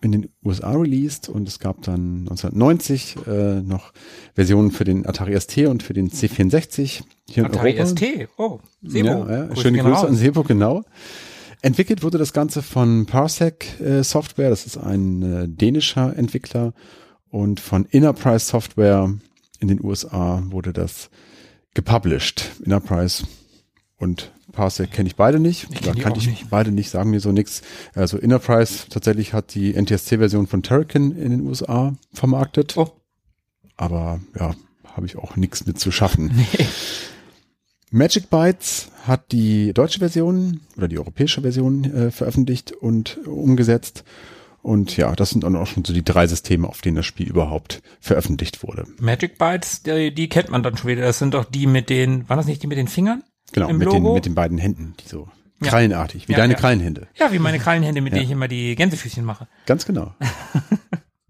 in 0.00 0.12
den 0.12 0.28
USA 0.44 0.72
released 0.72 1.28
und 1.28 1.48
es 1.48 1.58
gab 1.58 1.82
dann 1.82 2.20
1990 2.20 3.16
äh, 3.26 3.60
noch 3.62 3.92
Versionen 4.34 4.70
für 4.70 4.84
den 4.84 5.06
Atari 5.06 5.38
ST 5.38 5.58
und 5.66 5.82
für 5.82 5.92
den 5.92 6.10
C64 6.10 7.02
hier 7.28 7.44
in 7.44 7.46
Atari 7.46 7.74
Europa. 7.74 7.86
ST. 7.86 8.28
Oh, 8.36 8.60
Sebo. 8.82 9.08
Ja, 9.08 9.48
ja, 9.48 9.56
schöne 9.56 9.78
Grüße 9.78 10.06
an 10.06 10.14
Sebo, 10.14 10.42
genau. 10.42 10.84
Entwickelt 11.60 12.02
wurde 12.02 12.18
das 12.18 12.32
Ganze 12.32 12.62
von 12.62 13.06
Parsec 13.06 13.80
äh, 13.80 14.04
Software, 14.04 14.50
das 14.50 14.66
ist 14.66 14.76
ein 14.76 15.22
äh, 15.22 15.48
dänischer 15.48 16.16
Entwickler 16.16 16.72
und 17.30 17.58
von 17.58 17.86
Enterprise 17.90 18.46
Software 18.46 19.12
in 19.58 19.68
den 19.68 19.84
USA 19.84 20.42
wurde 20.46 20.72
das 20.72 21.10
gepublished. 21.74 22.52
Enterprise 22.64 23.24
und 23.96 24.32
Parsec 24.58 24.90
kenne 24.90 25.06
ich 25.06 25.14
beide 25.14 25.38
nicht. 25.38 25.68
Ich 25.70 25.82
Da 25.82 25.92
auch 25.92 26.16
ich 26.16 26.26
nicht. 26.26 26.50
beide 26.50 26.72
nicht, 26.72 26.90
sagen 26.90 27.10
mir 27.10 27.20
so 27.20 27.30
nix. 27.30 27.62
Also 27.94 28.18
Enterprise 28.18 28.88
tatsächlich 28.90 29.32
hat 29.32 29.54
die 29.54 29.72
NTSC-Version 29.80 30.48
von 30.48 30.64
Terrakin 30.64 31.16
in 31.16 31.30
den 31.30 31.46
USA 31.46 31.94
vermarktet. 32.12 32.76
Oh. 32.76 32.90
Aber 33.76 34.18
ja, 34.36 34.56
habe 34.96 35.06
ich 35.06 35.14
auch 35.14 35.36
nichts 35.36 35.64
mit 35.64 35.78
zu 35.78 35.92
schaffen. 35.92 36.44
Magic 37.92 38.30
Bytes 38.30 38.90
hat 39.06 39.30
die 39.30 39.72
deutsche 39.72 40.00
Version 40.00 40.60
oder 40.76 40.88
die 40.88 40.98
europäische 40.98 41.42
Version 41.42 41.84
äh, 41.84 42.10
veröffentlicht 42.10 42.72
und 42.72 43.18
umgesetzt. 43.28 44.02
Und 44.60 44.96
ja, 44.96 45.14
das 45.14 45.30
sind 45.30 45.44
dann 45.44 45.54
auch 45.54 45.68
schon 45.68 45.84
so 45.84 45.92
die 45.92 46.04
drei 46.04 46.26
Systeme, 46.26 46.68
auf 46.68 46.80
denen 46.80 46.96
das 46.96 47.06
Spiel 47.06 47.28
überhaupt 47.28 47.80
veröffentlicht 48.00 48.64
wurde. 48.64 48.86
Magic 48.98 49.38
Bytes, 49.38 49.84
die, 49.84 50.12
die 50.12 50.28
kennt 50.28 50.48
man 50.48 50.64
dann 50.64 50.76
schon 50.76 50.90
wieder. 50.90 51.02
Das 51.02 51.20
sind 51.20 51.34
doch 51.34 51.44
die 51.44 51.68
mit 51.68 51.90
den, 51.90 52.28
waren 52.28 52.38
das 52.38 52.46
nicht 52.46 52.64
die 52.64 52.66
mit 52.66 52.76
den 52.76 52.88
Fingern? 52.88 53.22
Genau, 53.52 53.72
mit 53.72 53.90
den, 53.90 54.02
mit 54.02 54.26
den 54.26 54.34
beiden 54.34 54.58
Händen, 54.58 54.94
die 55.00 55.08
so 55.08 55.28
Ja. 55.62 55.70
Krallenartig, 55.70 56.28
wie 56.28 56.32
Ja, 56.32 56.38
deine 56.38 56.54
ja. 56.54 56.58
Krallenhände. 56.58 57.08
Ja, 57.18 57.32
wie 57.32 57.38
meine 57.38 57.58
Krallenhände, 57.58 58.00
mit 58.00 58.12
denen 58.12 58.24
ich 58.24 58.30
immer 58.30 58.48
die 58.48 58.74
Gänsefüßchen 58.76 59.24
mache. 59.24 59.48
Ganz 59.66 59.84
genau. 59.86 60.14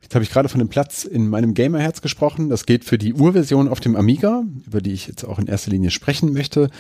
Jetzt 0.09 0.15
habe 0.15 0.25
ich 0.25 0.31
gerade 0.31 0.49
von 0.49 0.59
dem 0.59 0.71
Platz 0.71 1.05
in 1.05 1.29
meinem 1.29 1.53
Gamerherz 1.53 2.01
gesprochen. 2.01 2.49
Das 2.49 2.65
geht 2.65 2.87
für 2.87 2.97
die 2.97 3.13
Urversion 3.13 3.69
auf 3.69 3.79
dem 3.79 3.95
Amiga, 3.95 4.43
über 4.67 4.81
die 4.81 4.93
ich 4.93 5.07
jetzt 5.07 5.23
auch 5.25 5.39
in 5.39 5.47
erster 5.47 5.71
Linie 5.71 5.91
sprechen 5.91 6.33
möchte, 6.33 6.71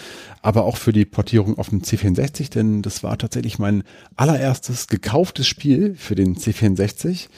aber 0.40 0.64
auch 0.64 0.78
für 0.78 0.94
die 0.94 1.04
Portierung 1.04 1.58
auf 1.58 1.68
dem 1.68 1.82
C64, 1.82 2.50
denn 2.50 2.80
das 2.80 3.02
war 3.02 3.18
tatsächlich 3.18 3.58
mein 3.58 3.82
allererstes 4.16 4.86
gekauftes 4.86 5.46
Spiel 5.46 5.94
für 5.94 6.14
den 6.14 6.36
C64. 6.36 7.28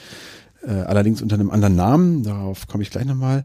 Äh, 0.63 0.73
allerdings 0.73 1.23
unter 1.23 1.37
einem 1.37 1.51
anderen 1.51 1.75
Namen, 1.75 2.23
darauf 2.23 2.67
komme 2.69 2.83
ich 2.83 2.91
gleich 2.91 3.07
nochmal. 3.07 3.45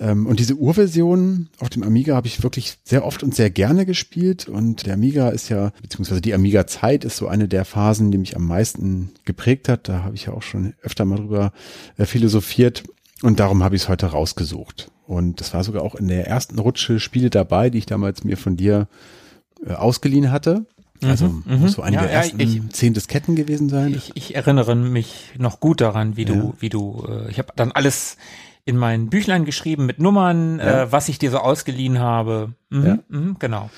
Ähm, 0.00 0.26
und 0.26 0.40
diese 0.40 0.54
Urversion 0.54 1.48
auf 1.58 1.68
dem 1.68 1.82
Amiga 1.82 2.14
habe 2.14 2.26
ich 2.26 2.42
wirklich 2.42 2.78
sehr 2.84 3.04
oft 3.04 3.22
und 3.22 3.34
sehr 3.34 3.50
gerne 3.50 3.84
gespielt. 3.84 4.48
Und 4.48 4.86
der 4.86 4.94
Amiga 4.94 5.28
ist 5.28 5.50
ja, 5.50 5.72
beziehungsweise 5.82 6.22
die 6.22 6.32
Amiga-Zeit 6.32 7.04
ist 7.04 7.18
so 7.18 7.28
eine 7.28 7.48
der 7.48 7.66
Phasen, 7.66 8.10
die 8.10 8.18
mich 8.18 8.36
am 8.36 8.46
meisten 8.46 9.10
geprägt 9.26 9.68
hat. 9.68 9.88
Da 9.88 10.04
habe 10.04 10.14
ich 10.14 10.26
ja 10.26 10.32
auch 10.32 10.42
schon 10.42 10.74
öfter 10.82 11.04
mal 11.04 11.16
drüber 11.16 11.52
äh, 11.98 12.06
philosophiert. 12.06 12.84
Und 13.22 13.40
darum 13.40 13.62
habe 13.62 13.76
ich 13.76 13.82
es 13.82 13.88
heute 13.88 14.06
rausgesucht. 14.06 14.90
Und 15.06 15.40
das 15.40 15.52
war 15.52 15.64
sogar 15.64 15.82
auch 15.82 15.94
in 15.94 16.08
der 16.08 16.26
ersten 16.26 16.58
Rutsche 16.58 16.98
Spiele 16.98 17.28
dabei, 17.28 17.68
die 17.68 17.78
ich 17.78 17.86
damals 17.86 18.24
mir 18.24 18.38
von 18.38 18.56
dir 18.56 18.88
äh, 19.66 19.72
ausgeliehen 19.72 20.30
hatte. 20.30 20.64
Also 21.08 21.28
Mhm, 21.28 21.42
muss 21.60 21.72
so 21.72 21.82
eine 21.82 21.96
ja, 21.96 22.02
der 22.02 22.10
ersten 22.12 22.40
ich- 22.40 22.70
zehn 22.70 22.94
Disketten 22.94 23.36
gewesen 23.36 23.68
sein. 23.68 23.94
Ich, 23.94 24.12
ich 24.14 24.34
erinnere 24.34 24.74
mich 24.74 25.32
noch 25.38 25.60
gut 25.60 25.80
daran, 25.80 26.16
wie 26.16 26.24
du, 26.24 26.34
Ja. 26.34 26.52
wie 26.60 26.68
du, 26.68 27.06
äh, 27.08 27.30
ich 27.30 27.38
habe 27.38 27.48
dann 27.56 27.72
alles 27.72 28.16
in 28.66 28.78
mein 28.78 29.10
Büchlein 29.10 29.44
geschrieben 29.44 29.84
mit 29.84 29.98
Nummern, 29.98 30.58
Ja. 30.58 30.84
äh, 30.84 30.92
was 30.92 31.10
ich 31.10 31.18
dir 31.18 31.30
so 31.30 31.36
ausgeliehen 31.38 31.98
habe. 31.98 32.54
Mhm, 32.70 32.86
Ja. 32.86 32.98
mhm, 33.08 33.36
genau. 33.38 33.68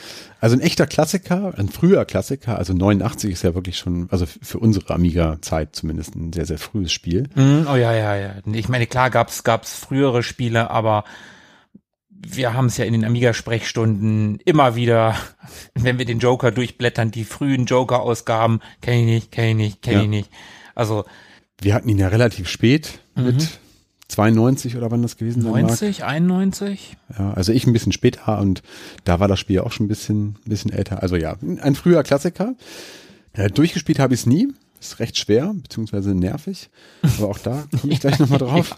Also 0.40 0.54
ein 0.54 0.60
echter 0.60 0.86
Klassiker, 0.86 1.54
ein 1.58 1.68
früher 1.68 2.04
Klassiker, 2.04 2.56
also 2.56 2.72
89 2.72 3.32
ist 3.32 3.42
ja 3.42 3.54
wirklich 3.56 3.78
schon, 3.78 4.06
also 4.12 4.26
für 4.26 4.58
unsere 4.60 4.94
Amiga-Zeit 4.94 5.74
zumindest 5.74 6.14
ein 6.14 6.32
sehr, 6.32 6.46
sehr 6.46 6.58
frühes 6.58 6.92
Spiel. 6.92 7.28
Mhm, 7.34 7.66
oh 7.68 7.74
ja, 7.74 7.92
ja, 7.94 8.14
ja. 8.14 8.30
Ich 8.52 8.68
meine, 8.68 8.86
klar 8.86 9.10
gab's 9.10 9.42
gab's 9.42 9.74
frühere 9.74 10.22
Spiele, 10.22 10.70
aber 10.70 11.02
wir 12.34 12.54
haben 12.54 12.66
es 12.66 12.76
ja 12.76 12.84
in 12.84 12.92
den 12.92 13.04
Amiga-Sprechstunden 13.04 14.38
immer 14.44 14.76
wieder, 14.76 15.16
wenn 15.74 15.98
wir 15.98 16.04
den 16.04 16.18
Joker 16.18 16.50
durchblättern, 16.50 17.10
die 17.10 17.24
frühen 17.24 17.66
Joker-Ausgaben, 17.66 18.60
kenne 18.80 19.00
ich 19.00 19.06
nicht, 19.06 19.32
kenne 19.32 19.50
ich 19.50 19.56
nicht, 19.56 19.82
kenne 19.82 19.96
Ja. 19.96 20.02
ich 20.02 20.08
nicht. 20.08 20.30
Also 20.74 21.04
Wir 21.60 21.74
hatten 21.74 21.88
ihn 21.88 21.98
ja 21.98 22.08
relativ 22.08 22.48
spät 22.48 23.00
mit 23.14 23.58
92 24.08 24.76
oder 24.76 24.90
wann 24.90 25.02
das 25.02 25.16
gewesen 25.16 25.42
sein 25.42 25.52
90, 25.52 26.04
91? 26.04 26.96
mag. 27.08 27.18
Ja, 27.18 27.32
also 27.32 27.52
ich 27.52 27.66
ein 27.66 27.72
bisschen 27.72 27.92
später 27.92 28.38
und 28.38 28.62
da 29.04 29.18
war 29.20 29.26
das 29.28 29.40
Spiel 29.40 29.60
auch 29.60 29.72
schon 29.72 29.86
ein 29.86 29.88
bisschen, 29.88 30.36
ein 30.44 30.50
bisschen 30.50 30.72
älter. 30.72 31.02
Also 31.02 31.16
ja, 31.16 31.36
ein 31.60 31.74
früher 31.74 32.02
Klassiker. 32.02 32.54
Ja, 33.36 33.48
durchgespielt 33.48 33.98
habe 33.98 34.14
ich 34.14 34.20
es 34.20 34.26
nie. 34.26 34.48
Ist 34.80 35.00
recht 35.00 35.16
schwer, 35.18 35.52
beziehungsweise 35.54 36.14
nervig. 36.14 36.68
Aber 37.02 37.28
auch 37.30 37.38
da 37.38 37.64
komme 37.80 37.92
ich 37.94 38.00
gleich 38.00 38.18
nochmal 38.18 38.38
drauf. 38.40 38.76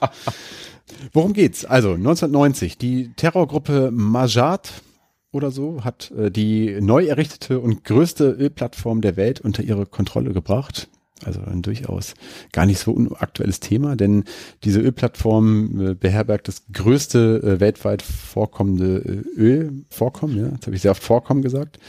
Worum 1.13 1.33
geht's? 1.33 1.65
Also 1.65 1.93
1990, 1.93 2.79
die 2.79 3.13
Terrorgruppe 3.17 3.91
Majat 3.93 4.83
oder 5.31 5.51
so 5.51 5.85
hat 5.85 6.11
äh, 6.13 6.31
die 6.31 6.81
neu 6.81 7.07
errichtete 7.07 7.61
und 7.61 7.85
größte 7.85 8.31
Ölplattform 8.31 9.01
der 9.01 9.17
Welt 9.17 9.41
unter 9.41 9.63
ihre 9.63 9.87
Kontrolle 9.87 10.33
gebracht. 10.33 10.89
Also 11.25 11.41
ein 11.41 11.63
durchaus 11.63 12.15
gar 12.53 12.65
nicht 12.65 12.79
so 12.79 12.93
unaktuelles 12.93 13.59
Thema, 13.59 13.97
denn 13.97 14.25
diese 14.63 14.81
Ölplattform 14.81 15.81
äh, 15.81 15.95
beherbergt 15.95 16.47
das 16.47 16.63
größte 16.73 17.43
äh, 17.43 17.61
weltweit 17.61 18.03
vorkommende 18.03 18.99
äh, 18.99 19.41
Ölvorkommen. 19.41 20.37
Ja, 20.37 20.49
jetzt 20.51 20.67
habe 20.67 20.77
ich 20.77 20.83
sehr 20.83 20.93
oft 20.93 21.03
Vorkommen 21.03 21.43
gesagt. 21.43 21.81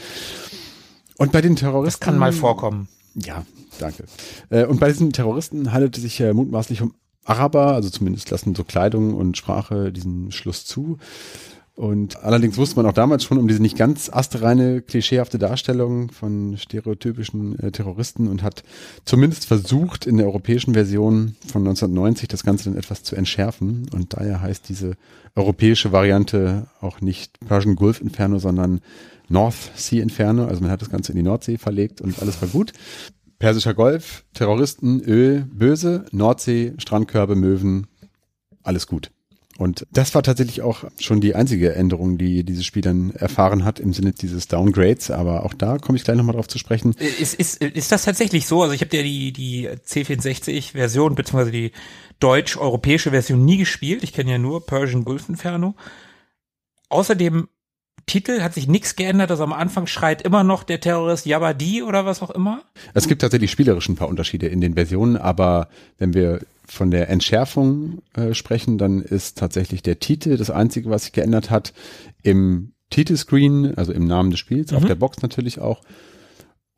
Und 1.16 1.32
bei 1.32 1.40
den 1.40 1.54
Terroristen 1.54 2.00
Das 2.00 2.06
kann 2.06 2.18
mal 2.18 2.32
vorkommen. 2.32 2.88
ja, 3.14 3.44
danke. 3.78 4.04
Und 4.68 4.80
bei 4.80 4.88
diesen 4.88 5.12
Terroristen 5.12 5.70
handelt 5.72 5.96
es 5.96 6.02
sich 6.02 6.20
mutmaßlich 6.20 6.80
um 6.80 6.94
Araber, 7.24 7.74
also 7.74 7.90
zumindest 7.90 8.30
lassen 8.30 8.54
so 8.54 8.64
Kleidung 8.64 9.14
und 9.14 9.36
Sprache 9.36 9.92
diesen 9.92 10.32
Schluss 10.32 10.64
zu. 10.64 10.98
Und 11.80 12.22
allerdings 12.22 12.58
wusste 12.58 12.76
man 12.76 12.84
auch 12.84 12.92
damals 12.92 13.24
schon 13.24 13.38
um 13.38 13.48
diese 13.48 13.62
nicht 13.62 13.78
ganz 13.78 14.10
astreine, 14.12 14.82
klischeehafte 14.82 15.38
Darstellung 15.38 16.10
von 16.10 16.58
stereotypischen 16.58 17.58
äh, 17.58 17.72
Terroristen 17.72 18.28
und 18.28 18.42
hat 18.42 18.64
zumindest 19.06 19.46
versucht, 19.46 20.06
in 20.06 20.18
der 20.18 20.26
europäischen 20.26 20.74
Version 20.74 21.36
von 21.50 21.62
1990 21.62 22.28
das 22.28 22.44
Ganze 22.44 22.64
dann 22.64 22.76
etwas 22.76 23.02
zu 23.02 23.16
entschärfen. 23.16 23.88
Und 23.94 24.12
daher 24.12 24.42
heißt 24.42 24.68
diese 24.68 24.92
europäische 25.34 25.90
Variante 25.90 26.66
auch 26.82 27.00
nicht 27.00 27.40
Persian 27.48 27.76
Gulf 27.76 28.02
Inferno, 28.02 28.38
sondern 28.38 28.82
North 29.30 29.70
Sea 29.74 30.02
Inferno. 30.02 30.44
Also 30.44 30.60
man 30.60 30.70
hat 30.70 30.82
das 30.82 30.90
Ganze 30.90 31.12
in 31.12 31.16
die 31.16 31.22
Nordsee 31.22 31.56
verlegt 31.56 32.02
und 32.02 32.20
alles 32.20 32.42
war 32.42 32.48
gut. 32.48 32.74
Persischer 33.40 33.74
Golf, 33.74 34.24
Terroristen, 34.34 35.00
Öl, 35.00 35.46
böse, 35.50 36.04
Nordsee, 36.12 36.74
Strandkörbe, 36.78 37.34
Möwen, 37.34 37.88
alles 38.62 38.86
gut. 38.86 39.10
Und 39.56 39.86
das 39.92 40.14
war 40.14 40.22
tatsächlich 40.22 40.62
auch 40.62 40.84
schon 40.98 41.20
die 41.20 41.34
einzige 41.34 41.74
Änderung, 41.74 42.16
die 42.16 42.44
dieses 42.44 42.64
Spiel 42.64 42.82
dann 42.82 43.10
erfahren 43.10 43.64
hat 43.64 43.80
im 43.80 43.92
Sinne 43.92 44.12
dieses 44.12 44.48
Downgrades. 44.48 45.10
Aber 45.10 45.44
auch 45.44 45.52
da 45.52 45.78
komme 45.78 45.96
ich 45.96 46.04
gleich 46.04 46.16
nochmal 46.16 46.34
drauf 46.34 46.48
zu 46.48 46.58
sprechen. 46.58 46.94
Ist, 46.94 47.34
ist, 47.34 47.62
ist 47.62 47.92
das 47.92 48.04
tatsächlich 48.04 48.46
so? 48.46 48.62
Also 48.62 48.74
ich 48.74 48.80
habe 48.80 48.96
ja 48.96 49.02
die, 49.02 49.32
die 49.32 49.68
C64-Version, 49.68 51.14
beziehungsweise 51.14 51.50
die 51.50 51.72
deutsch-europäische 52.20 53.10
Version 53.10 53.44
nie 53.44 53.58
gespielt. 53.58 54.02
Ich 54.02 54.12
kenne 54.14 54.30
ja 54.30 54.38
nur 54.38 54.64
Persian 54.64 55.04
Gulf 55.04 55.28
Inferno. 55.28 55.74
Außer 56.88 57.14
dem 57.14 57.48
Titel 58.10 58.40
hat 58.42 58.54
sich 58.54 58.66
nichts 58.66 58.96
geändert. 58.96 59.30
Also 59.30 59.44
am 59.44 59.52
Anfang 59.52 59.86
schreit 59.86 60.20
immer 60.22 60.42
noch 60.42 60.64
der 60.64 60.80
Terrorist 60.80 61.26
Yabadi 61.26 61.82
oder 61.84 62.04
was 62.06 62.22
auch 62.22 62.30
immer. 62.30 62.62
Es 62.92 63.06
gibt 63.06 63.22
tatsächlich 63.22 63.52
spielerisch 63.52 63.88
ein 63.88 63.94
paar 63.94 64.08
Unterschiede 64.08 64.48
in 64.48 64.60
den 64.60 64.74
Versionen, 64.74 65.16
aber 65.16 65.68
wenn 65.98 66.12
wir 66.12 66.40
von 66.66 66.90
der 66.90 67.08
Entschärfung 67.08 67.98
äh, 68.14 68.34
sprechen, 68.34 68.78
dann 68.78 69.00
ist 69.00 69.38
tatsächlich 69.38 69.82
der 69.82 70.00
Titel 70.00 70.36
das 70.36 70.50
Einzige, 70.50 70.90
was 70.90 71.04
sich 71.04 71.12
geändert 71.12 71.50
hat. 71.50 71.72
Im 72.22 72.72
Titelscreen, 72.90 73.76
also 73.76 73.92
im 73.92 74.06
Namen 74.08 74.32
des 74.32 74.40
Spiels, 74.40 74.72
auf 74.72 74.82
Mhm. 74.82 74.88
der 74.88 74.94
Box 74.96 75.22
natürlich 75.22 75.60
auch. 75.60 75.80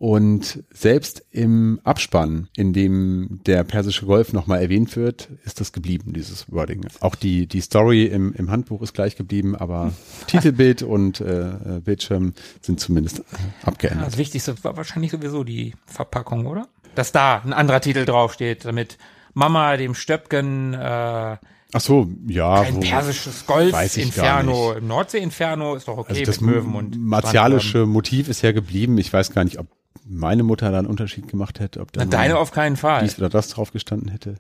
Und 0.03 0.65
selbst 0.73 1.25
im 1.31 1.79
Abspann, 1.85 2.49
in 2.57 2.73
dem 2.73 3.39
der 3.47 3.63
persische 3.63 4.05
Golf 4.05 4.33
nochmal 4.33 4.61
erwähnt 4.61 4.97
wird, 4.97 5.29
ist 5.45 5.61
das 5.61 5.71
geblieben, 5.71 6.13
dieses 6.13 6.51
Wording. 6.51 6.85
Auch 6.99 7.15
die, 7.15 7.47
die 7.47 7.61
Story 7.61 8.07
im, 8.07 8.33
im 8.33 8.51
Handbuch 8.51 8.83
ist 8.83 8.95
gleich 8.95 9.15
geblieben, 9.15 9.55
aber 9.55 9.93
Titelbild 10.27 10.83
und 10.83 11.21
äh, 11.21 11.81
Bildschirm 11.85 12.33
sind 12.63 12.81
zumindest 12.81 13.23
abgeändert. 13.63 14.09
Das 14.09 14.19
Wichtigste 14.19 14.57
war 14.65 14.77
wahrscheinlich 14.77 15.13
sowieso 15.13 15.45
die 15.45 15.77
Verpackung, 15.87 16.47
oder? 16.47 16.67
Dass 16.97 17.13
da 17.13 17.41
ein 17.45 17.53
anderer 17.53 17.81
Titel 17.81 18.05
draufsteht, 18.05 18.65
damit 18.65 18.99
Mama 19.35 19.77
dem 19.77 19.95
Stöpken 19.95 20.75
äh, 20.75 21.37
Ach 21.75 21.81
so, 21.81 22.11
ja. 22.27 22.63
ein 22.63 22.81
persisches 22.81 23.47
Golf 23.47 23.73
weiß 23.73 23.99
ich 23.99 24.17
gar 24.17 24.41
Inferno 24.41 24.71
nicht. 24.71 24.83
im 24.83 24.89
Nordsee 24.89 25.19
Inferno 25.19 25.77
ist 25.77 25.87
doch 25.87 25.97
okay 25.97 26.11
Also 26.11 26.25
das 26.25 26.41
mit 26.41 26.57
Möwen 26.57 26.75
und 26.75 26.99
martialische 27.01 27.87
Motiv 27.87 28.29
ist 28.29 28.43
ja 28.43 28.51
geblieben. 28.51 28.99
Ich 28.99 29.13
weiß 29.13 29.31
gar 29.33 29.45
nicht, 29.45 29.61
ob 29.61 29.69
meine 30.07 30.43
Mutter 30.43 30.71
da 30.71 30.79
einen 30.79 30.87
Unterschied 30.87 31.29
gemacht 31.29 31.61
hätte, 31.61 31.81
ob 31.81 31.93
da 31.93 32.01
Na, 32.05 32.11
deine 32.11 32.39
auf 32.39 32.51
keinen 32.51 32.77
Fall. 32.77 33.03
dies 33.03 33.19
oder 33.19 33.29
das 33.29 33.49
drauf 33.49 33.73
gestanden 33.73 34.09
hätte. 34.11 34.37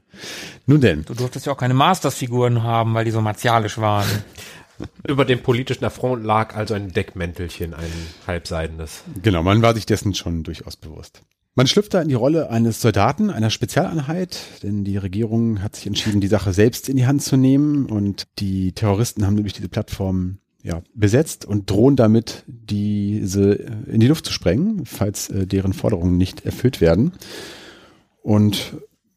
Nun 0.66 0.80
denn, 0.80 1.04
Du 1.04 1.14
durftest 1.14 1.46
ja 1.46 1.52
auch 1.52 1.56
keine 1.58 1.74
Masters-Figuren 1.74 2.62
haben, 2.62 2.94
weil 2.94 3.04
die 3.04 3.10
so 3.10 3.20
martialisch 3.20 3.78
waren. 3.78 4.08
Über 5.06 5.24
dem 5.24 5.42
politischen 5.42 5.84
Affront 5.84 6.24
lag 6.24 6.56
also 6.56 6.74
ein 6.74 6.88
Deckmäntelchen, 6.92 7.72
ein 7.74 7.90
halbseidenes. 8.26 9.02
genau, 9.22 9.42
man 9.42 9.62
war 9.62 9.74
sich 9.74 9.86
dessen 9.86 10.14
schon 10.14 10.42
durchaus 10.42 10.76
bewusst. 10.76 11.22
Man 11.54 11.66
schlüpft 11.66 11.92
da 11.92 12.00
in 12.00 12.08
die 12.08 12.14
Rolle 12.14 12.48
eines 12.50 12.80
Soldaten, 12.80 13.28
einer 13.30 13.50
Spezialeinheit, 13.50 14.38
denn 14.62 14.84
die 14.84 14.96
Regierung 14.96 15.62
hat 15.62 15.76
sich 15.76 15.86
entschieden, 15.86 16.22
die 16.22 16.26
Sache 16.26 16.52
selbst 16.54 16.88
in 16.88 16.96
die 16.96 17.06
Hand 17.06 17.22
zu 17.22 17.36
nehmen 17.36 17.86
und 17.86 18.26
die 18.38 18.72
Terroristen 18.72 19.26
haben 19.26 19.34
nämlich 19.34 19.52
diese 19.52 19.68
Plattform 19.68 20.38
ja, 20.62 20.82
besetzt 20.94 21.44
und 21.44 21.70
drohen 21.70 21.96
damit, 21.96 22.44
diese 22.46 23.52
in 23.86 24.00
die 24.00 24.06
Luft 24.06 24.26
zu 24.26 24.32
sprengen, 24.32 24.84
falls 24.86 25.28
äh, 25.28 25.46
deren 25.46 25.72
Forderungen 25.72 26.16
nicht 26.16 26.46
erfüllt 26.46 26.80
werden. 26.80 27.12
Und 28.22 28.74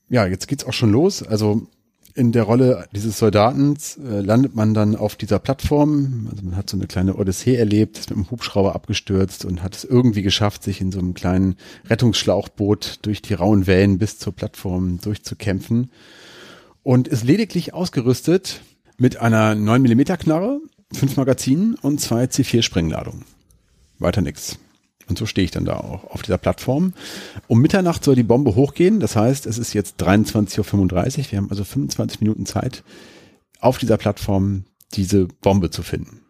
ja, 0.09 0.25
jetzt 0.25 0.47
geht's 0.47 0.65
auch 0.65 0.73
schon 0.73 0.91
los. 0.91 1.21
Also 1.21 1.67
in 2.15 2.31
der 2.31 2.43
Rolle 2.43 2.87
dieses 2.95 3.19
Soldaten 3.19 3.75
äh, 4.09 4.21
landet 4.21 4.55
man 4.55 4.73
dann 4.73 4.95
auf 4.95 5.15
dieser 5.15 5.37
Plattform. 5.37 6.29
Also 6.31 6.43
man 6.43 6.55
hat 6.55 6.69
so 6.69 6.77
eine 6.77 6.87
kleine 6.87 7.15
Odyssee 7.15 7.55
erlebt, 7.55 7.99
ist 7.99 8.09
mit 8.09 8.17
einem 8.17 8.31
Hubschrauber 8.31 8.73
abgestürzt 8.73 9.45
und 9.45 9.61
hat 9.61 9.75
es 9.75 9.83
irgendwie 9.83 10.21
geschafft, 10.21 10.63
sich 10.63 10.79
in 10.79 10.91
so 10.91 10.99
einem 10.99 11.13
kleinen 11.13 11.57
Rettungsschlauchboot 11.89 12.99
durch 13.01 13.21
die 13.21 13.33
rauen 13.33 13.67
Wellen 13.67 13.97
bis 13.97 14.17
zur 14.17 14.33
Plattform 14.33 14.99
durchzukämpfen. 15.01 15.91
Und 16.83 17.07
ist 17.07 17.23
lediglich 17.23 17.73
ausgerüstet 17.73 18.61
mit 18.97 19.17
einer 19.17 19.55
9 19.55 19.81
mm 19.81 20.03
Knarre, 20.19 20.61
fünf 20.95 21.17
Magazinen 21.17 21.75
und 21.75 21.99
zwei 21.99 22.25
C4 22.25 22.61
Sprengladungen. 22.61 23.25
Weiter 23.99 24.21
nix. 24.21 24.57
Und 25.07 25.17
so 25.17 25.25
stehe 25.25 25.45
ich 25.45 25.51
dann 25.51 25.65
da 25.65 25.77
auch 25.77 26.05
auf 26.05 26.21
dieser 26.23 26.37
Plattform. 26.37 26.93
Um 27.47 27.61
Mitternacht 27.61 28.03
soll 28.03 28.15
die 28.15 28.23
Bombe 28.23 28.55
hochgehen. 28.55 28.99
Das 28.99 29.15
heißt, 29.15 29.45
es 29.45 29.57
ist 29.57 29.73
jetzt 29.73 30.01
23.35 30.01 30.59
Uhr. 30.59 31.31
Wir 31.31 31.37
haben 31.37 31.49
also 31.51 31.63
25 31.63 32.21
Minuten 32.21 32.45
Zeit, 32.45 32.83
auf 33.59 33.77
dieser 33.77 33.97
Plattform 33.97 34.65
diese 34.93 35.27
Bombe 35.41 35.69
zu 35.69 35.83
finden. 35.83 36.21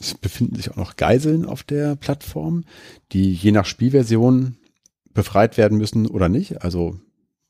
Es 0.00 0.14
befinden 0.14 0.56
sich 0.56 0.70
auch 0.70 0.76
noch 0.76 0.96
Geiseln 0.96 1.44
auf 1.44 1.62
der 1.62 1.96
Plattform, 1.96 2.64
die 3.12 3.32
je 3.32 3.52
nach 3.52 3.66
Spielversion 3.66 4.56
befreit 5.12 5.56
werden 5.58 5.78
müssen 5.78 6.06
oder 6.06 6.28
nicht. 6.28 6.62
Also 6.62 6.98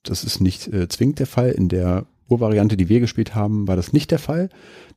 das 0.02 0.24
ist 0.24 0.40
nicht 0.40 0.68
äh, 0.68 0.89
zwingend 0.89 1.18
der 1.18 1.26
Fall. 1.26 1.51
In 1.51 1.68
der 1.68 2.06
Urvariante, 2.32 2.76
die 2.76 2.88
wir 2.88 3.00
gespielt 3.00 3.34
haben, 3.34 3.68
war 3.68 3.76
das 3.76 3.92
nicht 3.92 4.10
der 4.10 4.18
Fall. 4.18 4.48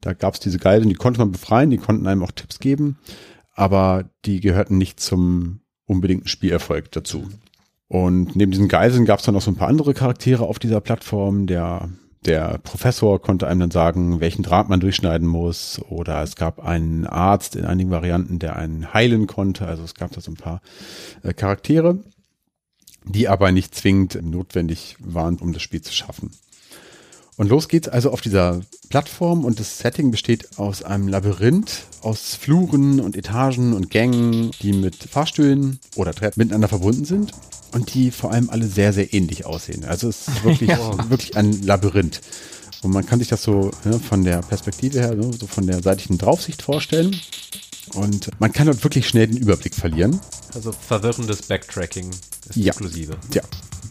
Da 0.02 0.14
gab 0.14 0.34
es 0.34 0.40
diese 0.40 0.58
Geiseln, 0.58 0.90
die 0.90 0.96
konnte 0.96 1.20
man 1.20 1.32
befreien, 1.32 1.70
die 1.70 1.78
konnten 1.78 2.08
einem 2.08 2.24
auch 2.24 2.32
Tipps 2.32 2.60
geben, 2.60 2.98
aber 3.54 4.10
die 4.26 4.40
gehörten 4.40 4.78
nicht 4.78 5.00
zum 5.00 5.62
unbedingten 5.86 6.28
Spielerfolg 6.28 6.92
dazu. 6.92 7.30
Und 7.88 8.36
neben 8.36 8.52
diesen 8.52 8.68
Geiseln 8.68 9.06
gab 9.06 9.20
es 9.20 9.26
dann 9.26 9.36
noch 9.36 9.42
so 9.42 9.52
ein 9.52 9.56
paar 9.56 9.68
andere 9.68 9.94
Charaktere 9.94 10.44
auf 10.44 10.60
dieser 10.60 10.82
Plattform. 10.82 11.46
Der, 11.48 11.90
der 12.26 12.58
Professor 12.60 13.22
konnte 13.22 13.48
einem 13.48 13.60
dann 13.62 13.72
sagen, 13.72 14.20
welchen 14.20 14.44
Draht 14.44 14.70
man 14.70 14.80
durchschneiden 14.80 15.28
muss. 15.28 15.80
Oder 15.90 16.24
es 16.24 16.36
gab 16.36 16.60
einen 16.66 17.06
Arzt 17.06 17.56
in 17.56 17.66
einigen 17.66 17.92
Varianten, 17.92 18.40
der 18.40 18.56
einen 18.56 18.94
heilen 18.94 19.28
konnte. 19.28 19.68
Also 19.68 19.84
es 19.84 19.94
gab 19.94 20.12
da 20.12 20.22
so 20.22 20.32
ein 20.32 20.38
paar 20.38 20.62
äh, 21.22 21.34
Charaktere, 21.34 22.00
die 23.06 23.28
aber 23.28 23.52
nicht 23.52 23.76
zwingend 23.76 24.20
notwendig 24.24 24.98
waren, 25.00 25.38
um 25.38 25.54
das 25.54 25.62
Spiel 25.62 25.82
zu 25.82 25.94
schaffen. 25.94 26.32
Und 27.38 27.50
los 27.50 27.68
geht's 27.68 27.90
also 27.90 28.12
auf 28.12 28.22
dieser 28.22 28.62
Plattform 28.90 29.44
und 29.44 29.60
das 29.60 29.78
Setting 29.78 30.10
besteht 30.12 30.58
aus 30.58 30.84
einem 30.84 31.08
Labyrinth 31.08 31.84
aus 32.02 32.36
Fluren 32.36 33.02
und 33.02 33.18
Etagen 33.18 33.74
und 33.74 33.90
Gängen, 33.90 34.52
die 34.62 34.72
mit 34.72 34.96
Fahrstühlen 34.96 35.80
oder 35.96 36.14
Treppen 36.14 36.40
miteinander 36.40 36.70
verbunden 36.70 37.04
sind 37.04 37.34
und 37.74 37.94
die 37.94 38.12
vor 38.12 38.32
allem 38.32 38.50
alle 38.50 38.68
sehr, 38.68 38.94
sehr 38.94 39.14
ähnlich 39.14 39.46
aussehen. 39.46 39.84
Also 39.84 40.08
es 40.08 40.28
ist 40.28 40.44
wirklich, 40.46 40.70
ja. 40.70 41.10
wirklich 41.10 41.36
ein 41.36 41.62
Labyrinth. 41.64 42.22
Und 42.84 42.92
man 42.92 43.06
kann 43.06 43.20
sich 43.20 43.28
das 43.28 43.44
so 43.44 43.72
ja, 43.84 43.98
von 44.00 44.24
der 44.24 44.42
Perspektive 44.42 45.00
her, 45.00 45.16
ne, 45.16 45.32
so 45.38 45.48
von 45.48 45.68
der 45.68 45.82
seitlichen 45.82 46.18
Draufsicht 46.18 46.62
vorstellen. 46.62 47.20
Und 47.96 48.30
man 48.40 48.54
kann 48.54 48.68
dort 48.68 48.84
wirklich 48.84 49.08
schnell 49.08 49.28
den 49.28 49.38
Überblick 49.38 49.76
verlieren. 49.76 50.20
Also 50.54 50.72
verwirrendes 50.72 51.42
Backtracking 51.44 52.12
ist 52.12 52.56
ja. 52.56 52.74
inklusive. 52.74 53.18
Ja, 53.34 53.42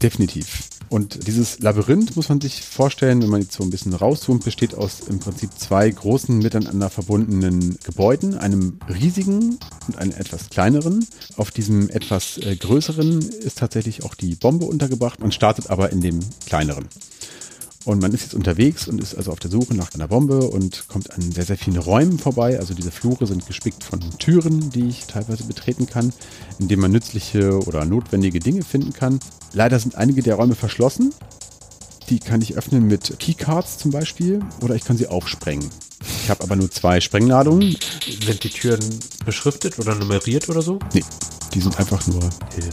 definitiv. 0.00 0.62
Und 0.94 1.26
dieses 1.26 1.58
Labyrinth 1.58 2.14
muss 2.14 2.28
man 2.28 2.40
sich 2.40 2.62
vorstellen, 2.62 3.20
wenn 3.20 3.28
man 3.28 3.42
jetzt 3.42 3.54
so 3.54 3.64
ein 3.64 3.70
bisschen 3.70 3.94
rauszoomt, 3.94 4.44
besteht 4.44 4.76
aus 4.76 5.00
im 5.08 5.18
Prinzip 5.18 5.50
zwei 5.58 5.90
großen 5.90 6.38
miteinander 6.38 6.88
verbundenen 6.88 7.76
Gebäuden, 7.82 8.38
einem 8.38 8.78
riesigen 8.88 9.58
und 9.88 9.98
einem 9.98 10.12
etwas 10.12 10.50
kleineren. 10.50 11.04
Auf 11.36 11.50
diesem 11.50 11.90
etwas 11.90 12.38
äh, 12.38 12.54
größeren 12.54 13.22
ist 13.22 13.58
tatsächlich 13.58 14.04
auch 14.04 14.14
die 14.14 14.36
Bombe 14.36 14.66
untergebracht. 14.66 15.18
Man 15.18 15.32
startet 15.32 15.68
aber 15.68 15.90
in 15.90 16.00
dem 16.00 16.20
kleineren. 16.46 16.86
Und 17.84 18.00
man 18.00 18.12
ist 18.14 18.22
jetzt 18.22 18.34
unterwegs 18.34 18.88
und 18.88 19.00
ist 19.00 19.14
also 19.14 19.30
auf 19.30 19.40
der 19.40 19.50
Suche 19.50 19.74
nach 19.74 19.92
einer 19.94 20.08
Bombe 20.08 20.40
und 20.40 20.88
kommt 20.88 21.12
an 21.12 21.20
sehr, 21.32 21.44
sehr 21.44 21.58
vielen 21.58 21.76
Räumen 21.76 22.18
vorbei. 22.18 22.58
Also 22.58 22.72
diese 22.72 22.90
Flure 22.90 23.26
sind 23.26 23.46
gespickt 23.46 23.84
von 23.84 24.00
Türen, 24.18 24.70
die 24.70 24.88
ich 24.88 25.04
teilweise 25.04 25.44
betreten 25.44 25.86
kann, 25.86 26.12
indem 26.58 26.80
man 26.80 26.92
nützliche 26.92 27.58
oder 27.66 27.84
notwendige 27.84 28.40
Dinge 28.40 28.62
finden 28.62 28.94
kann. 28.94 29.20
Leider 29.52 29.78
sind 29.78 29.96
einige 29.96 30.22
der 30.22 30.36
Räume 30.36 30.54
verschlossen. 30.54 31.12
Die 32.08 32.20
kann 32.20 32.40
ich 32.40 32.56
öffnen 32.56 32.86
mit 32.86 33.18
Keycards 33.18 33.78
zum 33.78 33.90
Beispiel 33.90 34.40
oder 34.62 34.74
ich 34.74 34.84
kann 34.84 34.96
sie 34.96 35.06
aufsprengen. 35.06 35.68
Ich 36.22 36.30
habe 36.30 36.42
aber 36.42 36.56
nur 36.56 36.70
zwei 36.70 37.00
Sprengladungen. 37.00 37.76
Sind 38.24 38.44
die 38.44 38.50
Türen 38.50 38.80
beschriftet 39.24 39.78
oder 39.78 39.94
nummeriert 39.94 40.48
oder 40.48 40.62
so? 40.62 40.78
Nee, 40.92 41.04
die 41.54 41.60
sind 41.60 41.78
einfach 41.78 42.06
nur, 42.06 42.28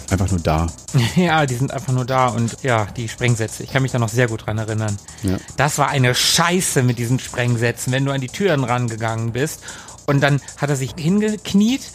einfach 0.09 0.29
nur 0.29 0.39
da. 0.39 0.67
Ja, 1.15 1.45
die 1.45 1.55
sind 1.55 1.71
einfach 1.71 1.93
nur 1.93 2.05
da 2.05 2.27
und 2.27 2.57
ja, 2.63 2.87
die 2.97 3.07
Sprengsätze. 3.07 3.63
Ich 3.63 3.71
kann 3.71 3.83
mich 3.83 3.91
da 3.91 3.99
noch 3.99 4.09
sehr 4.09 4.27
gut 4.27 4.45
dran 4.45 4.57
erinnern. 4.57 4.97
Ja. 5.23 5.37
Das 5.55 5.77
war 5.77 5.89
eine 5.89 6.15
Scheiße 6.15 6.81
mit 6.81 6.97
diesen 6.97 7.19
Sprengsätzen, 7.19 7.93
wenn 7.93 8.05
du 8.05 8.11
an 8.11 8.21
die 8.21 8.27
Türen 8.27 8.63
rangegangen 8.63 9.33
bist 9.33 9.61
und 10.07 10.21
dann 10.21 10.41
hat 10.57 10.69
er 10.69 10.75
sich 10.75 10.93
hingekniet 10.97 11.91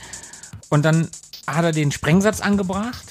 und 0.69 0.85
dann 0.85 1.09
hat 1.47 1.65
er 1.65 1.73
den 1.73 1.91
Sprengsatz 1.91 2.41
angebracht 2.41 3.05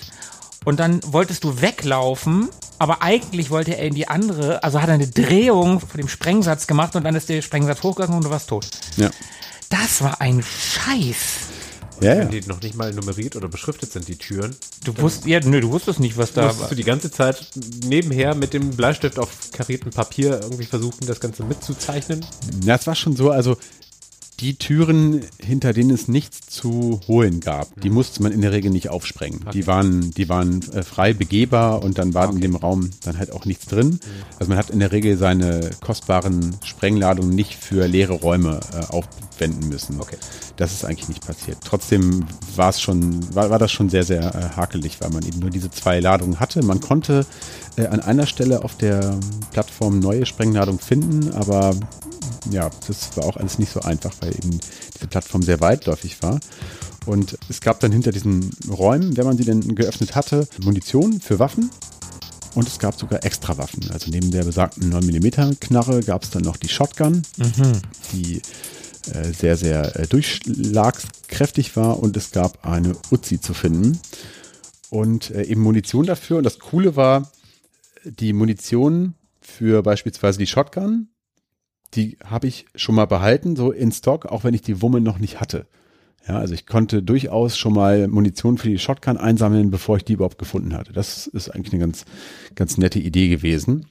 und 0.63 0.79
dann 0.79 1.01
wolltest 1.05 1.43
du 1.43 1.61
weglaufen, 1.61 2.49
aber 2.79 3.01
eigentlich 3.01 3.49
wollte 3.49 3.77
er 3.77 3.85
in 3.85 3.93
die 3.93 4.07
andere, 4.07 4.63
also 4.63 4.81
hat 4.81 4.87
er 4.87 4.95
eine 4.95 5.07
Drehung 5.07 5.79
von 5.79 5.97
dem 5.97 6.07
Sprengsatz 6.07 6.67
gemacht 6.67 6.95
und 6.95 7.03
dann 7.03 7.15
ist 7.15 7.29
der 7.29 7.41
Sprengsatz 7.41 7.83
hochgegangen 7.83 8.17
und 8.17 8.25
du 8.25 8.29
warst 8.29 8.49
tot. 8.49 8.67
Ja. 8.95 9.09
Das 9.69 10.01
war 10.01 10.21
ein 10.21 10.43
Scheiß. 10.43 11.44
Ja, 12.01 12.13
ja. 12.13 12.19
Wenn 12.19 12.31
die 12.31 12.41
noch 12.41 12.61
nicht 12.61 12.75
mal 12.75 12.93
nummeriert 12.93 13.35
oder 13.35 13.47
beschriftet 13.47 13.91
sind, 13.91 14.07
die 14.07 14.17
Türen. 14.17 14.55
Du 14.83 14.97
wusstest, 14.97 15.27
ja, 15.27 15.39
nö, 15.39 15.61
du 15.61 15.71
wusstest 15.71 15.99
nicht, 15.99 16.17
was 16.17 16.33
da 16.33 16.43
Musstest 16.43 16.61
war. 16.61 16.69
du 16.69 16.75
die 16.75 16.83
ganze 16.83 17.11
Zeit 17.11 17.45
nebenher 17.85 18.35
mit 18.35 18.53
dem 18.53 18.71
Bleistift 18.71 19.17
auf 19.17 19.29
kariertem 19.51 19.91
Papier 19.91 20.39
irgendwie 20.41 20.65
versuchen, 20.65 21.05
das 21.07 21.19
Ganze 21.19 21.43
mitzuzeichnen? 21.43 22.25
Ja, 22.63 22.75
es 22.75 22.85
war 22.85 22.95
schon 22.95 23.15
so, 23.15 23.31
also 23.31 23.57
die 24.39 24.55
Türen, 24.57 25.21
hinter 25.39 25.73
denen 25.73 25.91
es 25.91 26.07
nichts 26.07 26.47
zu 26.47 26.99
holen 27.07 27.39
gab, 27.39 27.69
die 27.81 27.89
musste 27.89 28.21
man 28.21 28.31
in 28.31 28.41
der 28.41 28.51
Regel 28.51 28.71
nicht 28.71 28.89
aufsprengen. 28.89 29.45
Die 29.53 29.65
waren, 29.65 30.11
die 30.11 30.27
waren 30.27 30.61
äh, 30.73 30.83
frei 30.83 31.13
begehbar 31.13 31.83
und 31.83 31.97
dann 31.97 32.13
war 32.13 32.29
in 32.29 32.41
dem 32.41 32.55
Raum 32.55 32.91
dann 33.03 33.17
halt 33.17 33.31
auch 33.31 33.45
nichts 33.45 33.65
drin. 33.65 33.99
Also 34.39 34.49
man 34.49 34.57
hat 34.57 34.69
in 34.69 34.79
der 34.79 34.91
Regel 34.91 35.17
seine 35.17 35.71
kostbaren 35.81 36.55
Sprengladungen 36.63 37.33
nicht 37.33 37.55
für 37.55 37.87
leere 37.87 38.13
Räume 38.13 38.59
äh, 38.73 38.93
aufwenden 38.93 39.69
müssen. 39.69 39.99
Okay. 40.01 40.17
Das 40.57 40.73
ist 40.73 40.85
eigentlich 40.85 41.09
nicht 41.09 41.25
passiert. 41.25 41.57
Trotzdem 41.63 42.25
war 42.55 42.69
es 42.69 42.81
schon, 42.81 43.33
war, 43.33 43.49
war 43.49 43.59
das 43.59 43.71
schon 43.71 43.89
sehr, 43.89 44.03
sehr 44.03 44.35
äh, 44.35 44.55
hakelig, 44.55 44.99
weil 44.99 45.11
man 45.11 45.25
eben 45.25 45.39
nur 45.39 45.49
diese 45.49 45.71
zwei 45.71 45.99
Ladungen 45.99 46.39
hatte. 46.39 46.63
Man 46.63 46.81
konnte 46.81 47.25
äh, 47.77 47.87
an 47.87 47.99
einer 48.01 48.25
Stelle 48.25 48.63
auf 48.63 48.75
der 48.77 49.17
Plattform 49.51 49.99
neue 49.99 50.25
Sprengladungen 50.25 50.79
finden, 50.79 51.33
aber 51.33 51.75
ja, 52.49 52.69
das 52.87 53.15
war 53.17 53.25
auch 53.25 53.37
alles 53.37 53.59
nicht 53.59 53.71
so 53.71 53.81
einfach, 53.81 54.13
weil 54.21 54.29
eben 54.29 54.59
diese 54.95 55.07
Plattform 55.07 55.41
sehr 55.41 55.59
weitläufig 55.61 56.21
war. 56.21 56.39
Und 57.05 57.37
es 57.49 57.61
gab 57.61 57.79
dann 57.79 57.91
hinter 57.91 58.11
diesen 58.11 58.51
Räumen, 58.69 59.15
wenn 59.17 59.25
man 59.25 59.37
sie 59.37 59.45
denn 59.45 59.75
geöffnet 59.75 60.15
hatte, 60.15 60.47
Munition 60.63 61.21
für 61.21 61.39
Waffen. 61.39 61.69
Und 62.55 62.67
es 62.67 62.79
gab 62.79 62.97
sogar 62.97 63.23
extra 63.25 63.57
Waffen. 63.57 63.91
Also 63.91 64.09
neben 64.09 64.31
der 64.31 64.43
besagten 64.43 64.93
9mm 64.93 65.59
Knarre 65.59 66.01
gab 66.01 66.23
es 66.23 66.29
dann 66.29 66.43
noch 66.43 66.57
die 66.57 66.69
Shotgun, 66.69 67.23
die 68.13 68.41
äh, 69.11 69.33
sehr, 69.33 69.57
sehr 69.57 69.99
äh, 69.99 70.07
durchschlagskräftig 70.07 71.75
war. 71.75 71.99
Und 71.99 72.15
es 72.15 72.31
gab 72.31 72.65
eine 72.65 72.95
Uzi 73.11 73.41
zu 73.41 73.53
finden. 73.53 73.99
Und 74.89 75.31
äh, 75.31 75.43
eben 75.43 75.61
Munition 75.61 76.05
dafür. 76.05 76.37
Und 76.37 76.43
das 76.45 76.59
Coole 76.59 76.95
war, 76.95 77.29
die 78.05 78.33
Munition 78.33 79.15
für 79.41 79.83
beispielsweise 79.83 80.39
die 80.39 80.47
Shotgun, 80.47 81.09
die 81.95 82.17
habe 82.23 82.47
ich 82.47 82.65
schon 82.75 82.95
mal 82.95 83.05
behalten, 83.05 83.55
so 83.55 83.71
in 83.71 83.91
Stock, 83.91 84.25
auch 84.25 84.43
wenn 84.43 84.53
ich 84.53 84.61
die 84.61 84.81
Wumme 84.81 85.01
noch 85.01 85.19
nicht 85.19 85.39
hatte. 85.39 85.65
Ja, 86.27 86.39
also 86.39 86.53
ich 86.53 86.65
konnte 86.65 87.03
durchaus 87.03 87.57
schon 87.57 87.73
mal 87.73 88.07
Munition 88.07 88.57
für 88.57 88.69
die 88.69 88.79
Shotgun 88.79 89.17
einsammeln, 89.17 89.69
bevor 89.69 89.97
ich 89.97 90.05
die 90.05 90.13
überhaupt 90.13 90.39
gefunden 90.39 90.73
hatte. 90.73 90.91
Das 90.91 91.27
ist 91.27 91.49
eigentlich 91.49 91.73
eine 91.73 91.81
ganz, 91.81 92.05
ganz 92.55 92.77
nette 92.77 92.99
Idee 92.99 93.29
gewesen. 93.29 93.85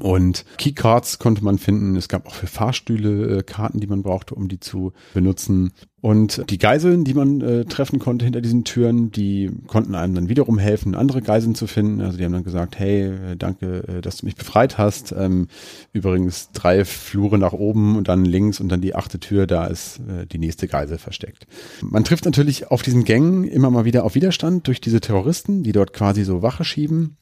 Und 0.00 0.44
Keycards 0.58 1.18
konnte 1.18 1.44
man 1.44 1.58
finden. 1.58 1.96
Es 1.96 2.08
gab 2.08 2.26
auch 2.26 2.34
für 2.34 2.46
Fahrstühle 2.46 3.38
äh, 3.38 3.42
Karten, 3.42 3.80
die 3.80 3.86
man 3.86 4.02
brauchte, 4.02 4.34
um 4.34 4.48
die 4.48 4.60
zu 4.60 4.92
benutzen. 5.14 5.72
Und 6.00 6.50
die 6.50 6.58
Geiseln, 6.58 7.04
die 7.04 7.12
man 7.12 7.40
äh, 7.42 7.64
treffen 7.66 7.98
konnte 7.98 8.24
hinter 8.24 8.40
diesen 8.40 8.64
Türen, 8.64 9.10
die 9.10 9.50
konnten 9.66 9.94
einem 9.94 10.14
dann 10.14 10.28
wiederum 10.30 10.58
helfen, 10.58 10.94
andere 10.94 11.20
Geiseln 11.20 11.54
zu 11.54 11.66
finden. 11.66 12.00
Also 12.00 12.16
die 12.16 12.24
haben 12.24 12.32
dann 12.32 12.44
gesagt, 12.44 12.78
hey, 12.78 13.08
äh, 13.08 13.36
danke, 13.36 13.84
äh, 13.88 14.00
dass 14.00 14.18
du 14.18 14.26
mich 14.26 14.36
befreit 14.36 14.78
hast. 14.78 15.12
Ähm, 15.12 15.48
übrigens 15.92 16.50
drei 16.52 16.86
Flure 16.86 17.36
nach 17.36 17.52
oben 17.52 17.96
und 17.96 18.08
dann 18.08 18.24
links 18.24 18.60
und 18.60 18.70
dann 18.70 18.80
die 18.80 18.94
achte 18.94 19.20
Tür, 19.20 19.46
da 19.46 19.66
ist 19.66 20.00
äh, 20.08 20.26
die 20.26 20.38
nächste 20.38 20.68
Geisel 20.68 20.96
versteckt. 20.96 21.46
Man 21.82 22.04
trifft 22.04 22.24
natürlich 22.24 22.70
auf 22.70 22.82
diesen 22.82 23.04
Gängen 23.04 23.44
immer 23.44 23.70
mal 23.70 23.84
wieder 23.84 24.04
auf 24.04 24.14
Widerstand 24.14 24.66
durch 24.66 24.80
diese 24.80 25.00
Terroristen, 25.00 25.62
die 25.62 25.72
dort 25.72 25.92
quasi 25.92 26.24
so 26.24 26.42
Wache 26.42 26.64
schieben. 26.64 27.16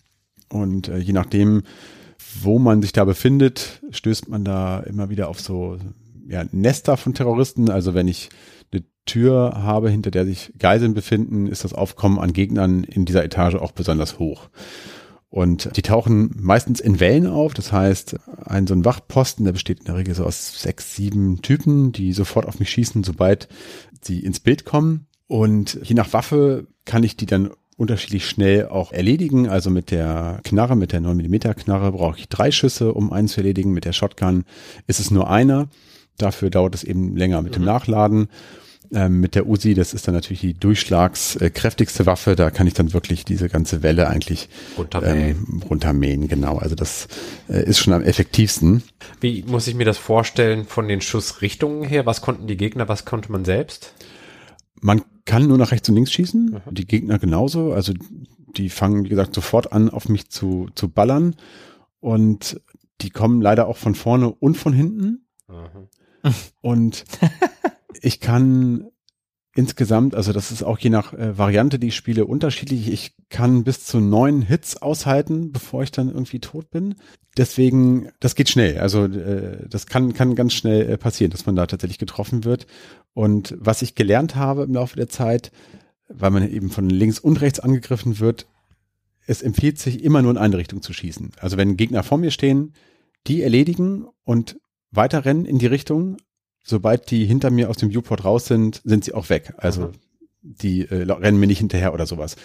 Und 0.51 0.89
äh, 0.89 0.99
je 0.99 1.13
nachdem, 1.13 1.63
wo 2.43 2.59
man 2.59 2.83
sich 2.83 2.93
da 2.93 3.05
befindet, 3.05 3.83
stößt 3.91 4.29
man 4.29 4.45
da 4.45 4.81
immer 4.81 5.11
wieder 5.11 5.29
auf 5.29 5.41
so 5.41 5.79
ja, 6.29 6.45
Nester 6.53 6.97
von 6.97 7.15
Terroristen. 7.15 7.71
Also 7.71 7.95
wenn 7.95 8.09
ich 8.09 8.29
eine 8.73 8.85
Tür 9.07 9.55
habe, 9.57 9.91
hinter 9.91 10.11
der 10.11 10.27
sich 10.27 10.53
Geiseln 10.59 10.95
befinden, 10.95 11.47
ist 11.47 11.65
das 11.65 11.73
Aufkommen 11.73 12.19
an 12.19 12.33
Gegnern 12.33 12.85
in 12.85 13.05
dieser 13.05 13.25
Etage 13.25 13.55
auch 13.57 13.73
besonders 13.73 14.19
hoch. 14.19 14.49
Und 15.31 15.77
die 15.77 15.83
tauchen 15.83 16.35
meistens 16.39 16.81
in 16.81 17.01
Wellen 17.01 17.27
auf. 17.27 17.53
Das 17.53 17.73
heißt, 17.73 18.17
ein 18.45 18.67
so 18.67 18.75
ein 18.75 18.85
Wachposten, 18.85 19.45
der 19.45 19.53
besteht 19.53 19.81
in 19.81 19.85
der 19.85 19.97
Regel 19.97 20.15
so 20.15 20.25
aus 20.25 20.61
sechs, 20.61 20.97
sieben 20.97 21.43
Typen, 21.43 21.93
die 21.93 22.13
sofort 22.13 22.47
auf 22.47 22.59
mich 22.59 22.71
schießen, 22.71 23.05
sobald 23.05 23.49
sie 24.01 24.21
ins 24.21 24.41
Bild 24.41 24.65
kommen. 24.65 25.07
Und 25.27 25.79
je 25.83 25.95
nach 25.95 26.13
Waffe 26.15 26.67
kann 26.87 27.05
ich 27.05 27.17
die 27.17 27.27
dann 27.27 27.51
unterschiedlich 27.79 28.27
schnell 28.29 28.67
auch 28.67 28.93
erledigen. 28.93 29.49
Also 29.49 29.71
mit 29.71 29.91
der 29.91 30.41
Knarre, 30.43 30.77
mit 30.77 30.93
der 30.93 31.01
9mm 31.01 31.55
Knarre 31.55 31.93
brauche 31.93 32.19
ich 32.19 32.29
drei 32.29 32.51
Schüsse, 32.51 32.93
um 32.93 33.13
einen 33.13 33.29
zu 33.29 33.41
erledigen. 33.41 33.73
Mit 33.73 33.85
der 33.85 33.93
Shotgun 33.93 34.45
ist 34.87 35.01
es 35.01 35.11
nur 35.11 35.31
einer. 35.31 35.69
Dafür 36.19 36.51
dauert 36.51 36.75
es 36.75 36.83
eben 36.83 37.17
länger 37.17 37.41
mit 37.41 37.55
dem 37.55 37.65
Nachladen. 37.65 38.29
Ähm, 38.93 39.21
mit 39.21 39.35
der 39.35 39.47
Uzi, 39.47 39.75
das 39.75 39.93
ist 39.93 40.09
dann 40.09 40.15
natürlich 40.15 40.41
die 40.41 40.55
durchschlagskräftigste 40.55 42.07
Waffe, 42.07 42.37
da 42.37 42.51
kann 42.51 42.67
ich 42.67 42.73
dann 42.73 42.95
wirklich 42.95 43.27
diese 43.27 43.51
ganze 43.51 43.83
Welle 43.83 44.09
eigentlich 44.09 44.49
Runtermähen. 44.79 45.47
ähm, 45.47 45.63
runtermähen, 45.69 46.27
genau. 46.27 46.57
Also 46.57 46.75
das 46.75 47.07
äh, 47.51 47.63
ist 47.65 47.81
schon 47.81 47.93
am 47.93 48.03
effektivsten. 48.03 48.83
Wie 49.21 49.45
muss 49.47 49.67
ich 49.67 49.75
mir 49.75 49.85
das 49.85 49.99
vorstellen 49.99 50.65
von 50.65 50.89
den 50.89 51.03
Schussrichtungen 51.03 51.85
her? 51.85 52.07
Was 52.07 52.23
konnten 52.23 52.47
die 52.47 52.57
Gegner, 52.57 52.89
was 52.89 53.05
konnte 53.05 53.31
man 53.31 53.45
selbst? 53.45 53.93
Man 54.81 55.03
kann 55.29 55.47
nur 55.47 55.59
nach 55.59 55.73
rechts 55.73 55.87
und 55.91 55.95
links 55.95 56.11
schießen, 56.13 56.63
die 56.71 56.87
Gegner 56.87 57.19
genauso. 57.19 57.75
Also 57.75 57.93
die 58.57 58.71
fangen, 58.71 59.05
wie 59.05 59.11
gesagt, 59.11 59.35
sofort 59.35 59.75
an, 59.75 59.91
auf 59.91 60.09
mich 60.09 60.31
zu, 60.31 60.69
zu 60.75 60.89
ballern. 60.89 61.37
Und 62.01 62.63
die 63.03 63.11
kommen 63.11 63.43
leider 63.43 63.69
auch 63.69 63.77
von 63.77 63.95
vorne 63.95 64.31
und 64.31 64.57
von 64.57 64.73
hinten. 64.73 65.27
Und 66.63 67.05
ich 68.01 68.21
kann 68.21 68.89
insgesamt, 69.59 70.15
also 70.15 70.33
das 70.33 70.53
ist 70.53 70.63
auch 70.63 70.79
je 70.79 70.89
nach 70.89 71.13
äh, 71.13 71.37
Variante, 71.37 71.81
die 71.81 71.89
ich 71.89 71.97
spiele, 71.97 72.27
unterschiedlich. 72.27 72.93
Ich 72.93 73.17
kann 73.29 73.65
bis 73.65 73.85
zu 73.85 73.99
neun 73.99 74.41
Hits 74.41 74.77
aushalten, 74.77 75.51
bevor 75.51 75.83
ich 75.83 75.91
dann 75.91 76.09
irgendwie 76.09 76.39
tot 76.39 76.71
bin. 76.71 76.95
Deswegen, 77.37 78.09
das 78.21 78.37
geht 78.37 78.49
schnell. 78.49 78.79
Also 78.79 79.07
äh, 79.07 79.69
das 79.69 79.89
kann, 79.89 80.15
kann 80.15 80.37
ganz 80.37 80.53
schnell 80.53 80.89
äh, 80.89 80.97
passieren, 80.97 81.33
dass 81.33 81.45
man 81.45 81.57
da 81.57 81.67
tatsächlich 81.67 81.99
getroffen 81.99 82.45
wird. 82.45 82.69
Und 83.15 83.57
was 83.59 83.83
ich 83.83 83.97
gelernt 83.97 84.37
habe 84.37 84.63
im 84.63 84.75
Laufe 84.75 84.95
der 84.95 85.09
Zeit, 85.09 85.51
weil 86.09 86.31
man 86.31 86.49
eben 86.49 86.71
von 86.71 86.89
links 86.89 87.19
und 87.19 87.41
rechts 87.41 87.59
angegriffen 87.59 88.21
wird, 88.21 88.47
es 89.27 89.43
empfiehlt 89.43 89.81
sich 89.81 90.05
immer 90.05 90.23
nur 90.23 90.31
in 90.31 90.39
eine 90.39 90.57
Richtung 90.57 90.83
zu 90.83 90.93
schießen. 90.93 91.33
Also 91.41 91.57
wenn 91.57 91.77
Gegner 91.77 92.05
vor 92.05 92.19
mir 92.19 92.31
stehen, 92.31 92.75
die 93.27 93.43
erledigen 93.43 94.07
und 94.23 94.61
weiterrennen 94.93 95.47
in 95.47 95.59
die 95.59 95.67
Richtung. 95.67 96.17
Sobald 96.69 97.11
die 97.11 97.25
hinter 97.25 97.51
mir 97.51 97.71
aus 97.71 97.79
dem 97.79 97.91
Viewport 97.91 98.25
raus 98.25 98.45
sind, 98.45 98.83
sind 98.85 99.05
sie 99.05 99.15
auch 99.15 99.31
weg. 99.31 99.55
Also 99.57 99.91
die 100.43 100.83
äh, 100.83 101.11
rennen 101.11 101.41
mir 101.41 101.47
nicht 101.47 101.61
hinterher 101.61 101.95
oder 101.95 102.05
sowas. 102.05 102.37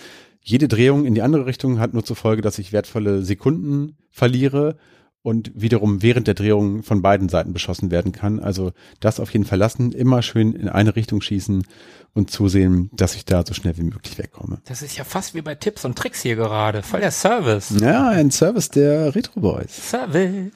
Jede 0.42 0.70
Drehung 0.70 1.06
in 1.06 1.14
die 1.14 1.22
andere 1.22 1.46
Richtung 1.46 1.80
hat 1.80 1.94
nur 1.94 2.06
zur 2.06 2.16
Folge, 2.16 2.42
dass 2.42 2.58
ich 2.58 2.72
wertvolle 2.72 3.24
Sekunden 3.24 3.98
verliere 4.12 4.78
und 5.24 5.52
wiederum 5.56 6.02
während 6.02 6.28
der 6.28 6.36
Drehung 6.36 6.84
von 6.84 7.02
beiden 7.02 7.28
Seiten 7.28 7.52
beschossen 7.52 7.92
werden 7.92 8.14
kann. 8.14 8.40
Also 8.40 8.72
das 9.02 9.20
auf 9.20 9.32
jeden 9.32 9.46
Fall 9.46 9.58
lassen, 9.58 9.92
immer 9.92 10.22
schön 10.22 10.54
in 10.54 10.70
eine 10.70 10.96
Richtung 10.96 11.22
schießen 11.22 11.66
und 12.14 12.32
zusehen, 12.32 12.92
dass 12.94 13.16
ich 13.16 13.26
da 13.26 13.46
so 13.46 13.54
schnell 13.54 13.78
wie 13.78 13.84
möglich 13.84 14.18
wegkomme. 14.18 14.62
Das 14.66 14.82
ist 14.82 14.98
ja 14.98 15.04
fast 15.04 15.34
wie 15.34 15.42
bei 15.42 15.56
Tipps 15.56 15.84
und 15.84 15.98
Tricks 15.98 16.22
hier 16.22 16.36
gerade. 16.36 16.82
Voll 16.82 17.02
der 17.02 17.12
Service. 17.12 17.74
Ja, 17.82 18.10
ein 18.10 18.32
Service 18.32 18.70
der 18.70 19.16
Retro 19.16 19.40
Boys. 19.40 19.90
Service. 19.90 20.52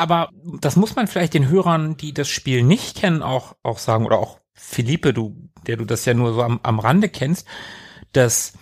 Aber 0.00 0.30
das 0.60 0.76
muss 0.76 0.96
man 0.96 1.06
vielleicht 1.08 1.34
den 1.34 1.48
Hörern, 1.50 1.94
die 1.98 2.14
das 2.14 2.26
Spiel 2.26 2.62
nicht 2.62 2.96
kennen, 2.96 3.22
auch, 3.22 3.54
auch 3.62 3.76
sagen, 3.76 4.06
oder 4.06 4.18
auch 4.18 4.38
Philippe, 4.54 5.12
du, 5.12 5.36
der 5.66 5.76
du 5.76 5.84
das 5.84 6.06
ja 6.06 6.14
nur 6.14 6.32
so 6.32 6.42
am, 6.42 6.58
am 6.62 6.78
Rande 6.78 7.10
kennst, 7.10 7.46
dass 8.12 8.54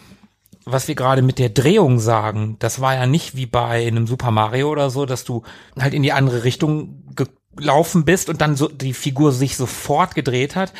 was 0.64 0.88
wir 0.88 0.96
gerade 0.96 1.22
mit 1.22 1.38
der 1.38 1.48
Drehung 1.48 2.00
sagen, 2.00 2.56
das 2.58 2.80
war 2.80 2.94
ja 2.94 3.06
nicht 3.06 3.36
wie 3.36 3.46
bei 3.46 3.86
einem 3.86 4.08
Super 4.08 4.32
Mario 4.32 4.68
oder 4.68 4.90
so, 4.90 5.06
dass 5.06 5.24
du 5.24 5.44
halt 5.78 5.94
in 5.94 6.02
die 6.02 6.12
andere 6.12 6.42
Richtung 6.42 7.04
gelaufen 7.54 8.04
bist 8.04 8.28
und 8.28 8.40
dann 8.40 8.56
so 8.56 8.68
die 8.68 8.92
Figur 8.92 9.30
sich 9.30 9.56
sofort 9.56 10.16
gedreht 10.16 10.56
hat. 10.56 10.72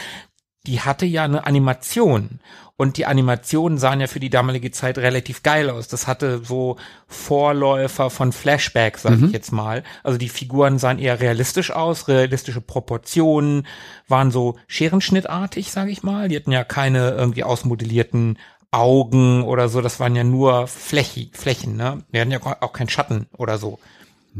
Die 0.68 0.82
hatte 0.82 1.06
ja 1.06 1.24
eine 1.24 1.46
Animation. 1.46 2.40
Und 2.76 2.96
die 2.96 3.06
Animationen 3.06 3.76
sahen 3.76 4.00
ja 4.00 4.06
für 4.06 4.20
die 4.20 4.30
damalige 4.30 4.70
Zeit 4.70 4.98
relativ 4.98 5.42
geil 5.42 5.68
aus. 5.68 5.88
Das 5.88 6.06
hatte 6.06 6.44
so 6.44 6.76
Vorläufer 7.08 8.08
von 8.08 8.30
Flashback, 8.30 8.98
sag 8.98 9.20
ich 9.20 9.32
jetzt 9.32 9.50
mal. 9.50 9.82
Also 10.04 10.16
die 10.16 10.28
Figuren 10.28 10.78
sahen 10.78 11.00
eher 11.00 11.20
realistisch 11.20 11.72
aus, 11.72 12.06
realistische 12.06 12.60
Proportionen, 12.60 13.66
waren 14.06 14.30
so 14.30 14.56
scherenschnittartig, 14.68 15.72
sag 15.72 15.88
ich 15.88 16.04
mal. 16.04 16.28
Die 16.28 16.36
hatten 16.36 16.52
ja 16.52 16.62
keine 16.62 17.10
irgendwie 17.10 17.42
ausmodellierten 17.42 18.38
Augen 18.70 19.42
oder 19.42 19.68
so. 19.68 19.80
Das 19.80 19.98
waren 19.98 20.14
ja 20.14 20.22
nur 20.22 20.68
Flächen, 20.68 21.76
ne? 21.76 22.04
Wir 22.10 22.20
hatten 22.20 22.30
ja 22.30 22.40
auch 22.60 22.72
keinen 22.72 22.90
Schatten 22.90 23.26
oder 23.36 23.58
so. 23.58 23.80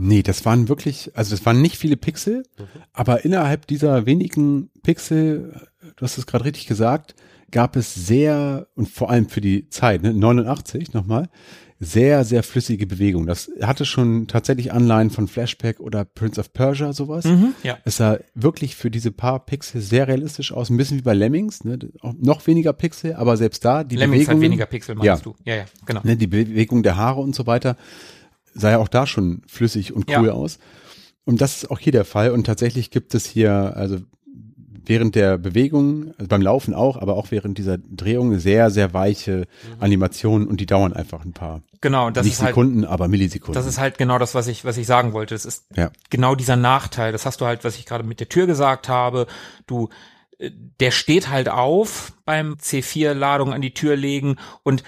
Nee, 0.01 0.23
das 0.23 0.45
waren 0.45 0.69
wirklich, 0.69 1.11
also 1.15 1.35
das 1.35 1.45
waren 1.45 1.61
nicht 1.61 1.77
viele 1.77 1.97
Pixel, 1.97 2.45
aber 2.93 3.25
innerhalb 3.25 3.67
dieser 3.67 4.07
wenigen 4.07 4.71
Pixel, 4.85 5.61
du 5.97 6.03
hast 6.03 6.19
es 6.19 6.27
gerade 6.27 6.45
richtig 6.45 6.67
gesagt, 6.69 7.15
gab 7.51 7.75
es 7.77 7.95
sehr, 7.95 8.69
und 8.77 8.89
vor 8.89 9.11
allem 9.11 9.29
für 9.29 9.41
die 9.41 9.69
Zeit, 9.71 10.03
ne, 10.03 10.13
89 10.15 10.93
nochmal, 10.93 11.29
sehr, 11.81 12.25
sehr 12.25 12.43
flüssige 12.43 12.87
Bewegung. 12.87 13.27
Das 13.27 13.51
hatte 13.63 13.85
schon 13.85 14.27
tatsächlich 14.27 14.73
Anleihen 14.73 15.11
von 15.11 15.29
Flashback 15.29 15.79
oder 15.81 16.05
Prince 16.05 16.41
of 16.41 16.53
Persia, 16.53 16.93
sowas. 16.93 17.25
ja. 17.63 17.79
Es 17.85 17.97
sah 17.99 18.19
wirklich 18.35 18.75
für 18.77 18.91
diese 18.91 19.13
paar 19.13 19.47
Pixel 19.47 19.81
sehr 19.81 20.09
realistisch 20.09 20.53
aus, 20.53 20.71
ein 20.71 20.77
bisschen 20.77 20.99
wie 20.99 21.03
bei 21.03 21.15
Lemmings, 21.15 21.65
ne? 21.65 21.79
noch 22.21 22.47
weniger 22.49 22.73
Pixel, 22.73 23.15
aber 23.15 23.37
selbst 23.37 23.65
da 23.65 23.83
die 23.85 23.97
Lemmings 23.97 24.25
Bewegung. 24.27 24.41
hat 24.41 24.45
weniger 24.45 24.67
Pixel, 24.67 24.95
meinst 24.97 25.07
Ja. 25.07 25.17
du? 25.19 25.35
Ja, 25.45 25.55
ja, 25.57 25.65
genau. 25.87 26.01
ne, 26.05 26.17
die 26.17 26.27
Bewegung 26.27 26.83
der 26.83 26.97
Haare 26.97 27.21
und 27.21 27.35
so 27.35 27.47
weiter, 27.47 27.77
sah 28.55 28.71
ja 28.71 28.79
auch 28.79 28.89
da 28.89 29.07
schon 29.07 29.43
flüssig 29.47 29.93
und 29.93 30.09
cool 30.11 30.27
Ja. 30.29 30.33
aus. 30.33 30.59
Und 31.25 31.41
das 31.41 31.59
ist 31.59 31.71
auch 31.71 31.79
hier 31.79 31.93
der 31.93 32.05
Fall. 32.05 32.31
Und 32.31 32.45
tatsächlich 32.45 32.91
gibt 32.91 33.15
es 33.15 33.27
hier, 33.27 33.77
also 33.77 33.99
während 34.87 35.15
der 35.15 35.37
Bewegung, 35.37 36.15
also 36.17 36.29
beim 36.29 36.41
Laufen 36.41 36.73
auch, 36.73 36.97
aber 36.97 37.17
auch 37.17 37.31
während 37.31 37.59
dieser 37.59 37.77
Drehung 37.77 38.39
sehr, 38.39 38.71
sehr 38.71 38.95
weiche 38.95 39.47
Animationen 39.81 40.49
und 40.49 40.61
die 40.61 40.67
dauern 40.67 40.95
einfach 40.95 41.25
ein 41.27 41.35
paar. 41.35 41.61
Genau, 41.83 42.09
das 42.11 42.25
Nicht 42.25 42.35
ist 42.37 42.41
halt 42.43 42.55
Sekunden, 42.55 42.85
aber 42.87 43.07
Millisekunden. 43.07 43.55
Das 43.55 43.67
ist 43.67 43.79
halt 43.79 43.99
genau 43.99 44.19
das, 44.19 44.35
was 44.35 44.47
ich, 44.47 44.65
was 44.65 44.79
ich 44.79 44.87
sagen 44.87 45.13
wollte. 45.13 45.35
Das 45.35 45.45
ist 45.45 45.67
Ja. 45.77 45.91
genau 46.09 46.35
dieser 46.35 46.57
Nachteil. 46.57 47.13
Das 47.13 47.27
hast 47.27 47.43
du 47.43 47.45
halt, 47.45 47.63
was 47.65 47.77
ich 47.77 47.85
gerade 47.85 48.03
mit 48.05 48.19
der 48.21 48.31
Tür 48.31 48.47
gesagt 48.47 48.89
habe. 48.89 49.27
Du, 49.67 49.91
äh, 50.39 50.51
der 50.81 50.91
steht 50.91 51.29
halt 51.29 51.51
auf 51.51 52.15
beim 52.25 52.55
C4-Ladung 52.55 53.53
an 53.53 53.61
die 53.61 53.75
Tür 53.75 53.95
legen 53.95 54.37
und 54.63 54.83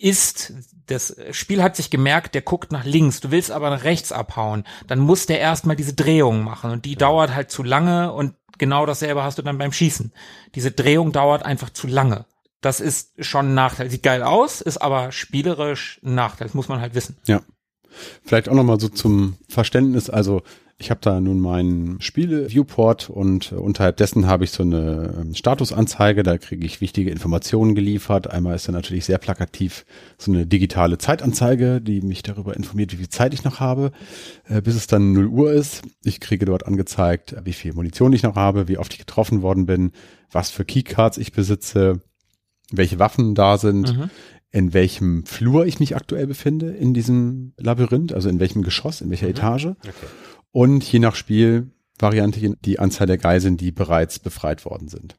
ist, 0.00 0.52
das 0.86 1.16
Spiel 1.30 1.62
hat 1.62 1.76
sich 1.76 1.90
gemerkt, 1.90 2.34
der 2.34 2.42
guckt 2.42 2.72
nach 2.72 2.84
links, 2.84 3.20
du 3.20 3.30
willst 3.30 3.50
aber 3.50 3.70
nach 3.70 3.84
rechts 3.84 4.12
abhauen, 4.12 4.64
dann 4.86 4.98
muss 4.98 5.26
der 5.26 5.40
erstmal 5.40 5.76
diese 5.76 5.94
Drehung 5.94 6.42
machen 6.42 6.70
und 6.70 6.84
die 6.84 6.96
dauert 6.96 7.34
halt 7.34 7.50
zu 7.50 7.62
lange 7.62 8.12
und 8.12 8.34
genau 8.58 8.86
dasselbe 8.86 9.22
hast 9.22 9.38
du 9.38 9.42
dann 9.42 9.58
beim 9.58 9.72
Schießen. 9.72 10.12
Diese 10.54 10.70
Drehung 10.70 11.12
dauert 11.12 11.44
einfach 11.44 11.70
zu 11.70 11.86
lange. 11.86 12.26
Das 12.60 12.80
ist 12.80 13.12
schon 13.18 13.50
ein 13.50 13.54
Nachteil. 13.54 13.90
Sieht 13.90 14.02
geil 14.02 14.22
aus, 14.22 14.60
ist 14.62 14.78
aber 14.78 15.12
spielerisch 15.12 16.00
ein 16.02 16.14
Nachteil. 16.14 16.46
Das 16.46 16.54
muss 16.54 16.68
man 16.68 16.80
halt 16.80 16.94
wissen. 16.94 17.18
Ja. 17.26 17.42
Vielleicht 18.24 18.48
auch 18.48 18.54
nochmal 18.54 18.80
so 18.80 18.88
zum 18.88 19.36
Verständnis. 19.48 20.08
Also 20.08 20.42
ich 20.76 20.90
habe 20.90 21.00
da 21.00 21.20
nun 21.20 21.38
meinen 21.38 22.00
Spiele-Viewport 22.00 23.08
und 23.08 23.52
äh, 23.52 23.54
unterhalb 23.54 23.96
dessen 23.96 24.26
habe 24.26 24.44
ich 24.44 24.50
so 24.50 24.62
eine 24.62 25.14
ähm, 25.20 25.34
Statusanzeige. 25.34 26.22
Da 26.22 26.36
kriege 26.36 26.66
ich 26.66 26.80
wichtige 26.80 27.10
Informationen 27.10 27.74
geliefert. 27.74 28.28
Einmal 28.28 28.56
ist 28.56 28.66
da 28.66 28.72
natürlich 28.72 29.04
sehr 29.04 29.18
plakativ 29.18 29.86
so 30.18 30.32
eine 30.32 30.46
digitale 30.46 30.98
Zeitanzeige, 30.98 31.80
die 31.80 32.00
mich 32.00 32.22
darüber 32.22 32.56
informiert, 32.56 32.92
wie 32.92 32.96
viel 32.96 33.08
Zeit 33.08 33.34
ich 33.34 33.44
noch 33.44 33.60
habe, 33.60 33.92
äh, 34.48 34.60
bis 34.60 34.74
es 34.74 34.88
dann 34.88 35.12
0 35.12 35.26
Uhr 35.28 35.52
ist. 35.52 35.82
Ich 36.02 36.18
kriege 36.18 36.44
dort 36.44 36.66
angezeigt, 36.66 37.36
wie 37.44 37.52
viel 37.52 37.72
Munition 37.72 38.12
ich 38.12 38.24
noch 38.24 38.34
habe, 38.34 38.66
wie 38.66 38.78
oft 38.78 38.92
ich 38.92 38.98
getroffen 38.98 39.42
worden 39.42 39.66
bin, 39.66 39.92
was 40.32 40.50
für 40.50 40.64
Keycards 40.64 41.18
ich 41.18 41.32
besitze, 41.32 42.00
welche 42.72 42.98
Waffen 42.98 43.34
da 43.34 43.58
sind, 43.58 43.94
in 44.50 44.72
welchem 44.72 45.26
Flur 45.26 45.66
ich 45.66 45.80
mich 45.80 45.96
aktuell 45.96 46.28
befinde 46.28 46.70
in 46.70 46.94
diesem 46.94 47.54
Labyrinth, 47.58 48.12
also 48.12 48.28
in 48.28 48.38
welchem 48.38 48.62
Geschoss, 48.62 49.00
in 49.00 49.10
welcher 49.10 49.28
Etage. 49.28 49.68
Und 50.54 50.84
je 50.84 51.00
nach 51.00 51.16
Spielvariante 51.16 52.54
die 52.64 52.78
Anzahl 52.78 53.08
der 53.08 53.18
Geiseln, 53.18 53.56
die 53.56 53.72
bereits 53.72 54.20
befreit 54.20 54.64
worden 54.64 54.86
sind. 54.86 55.16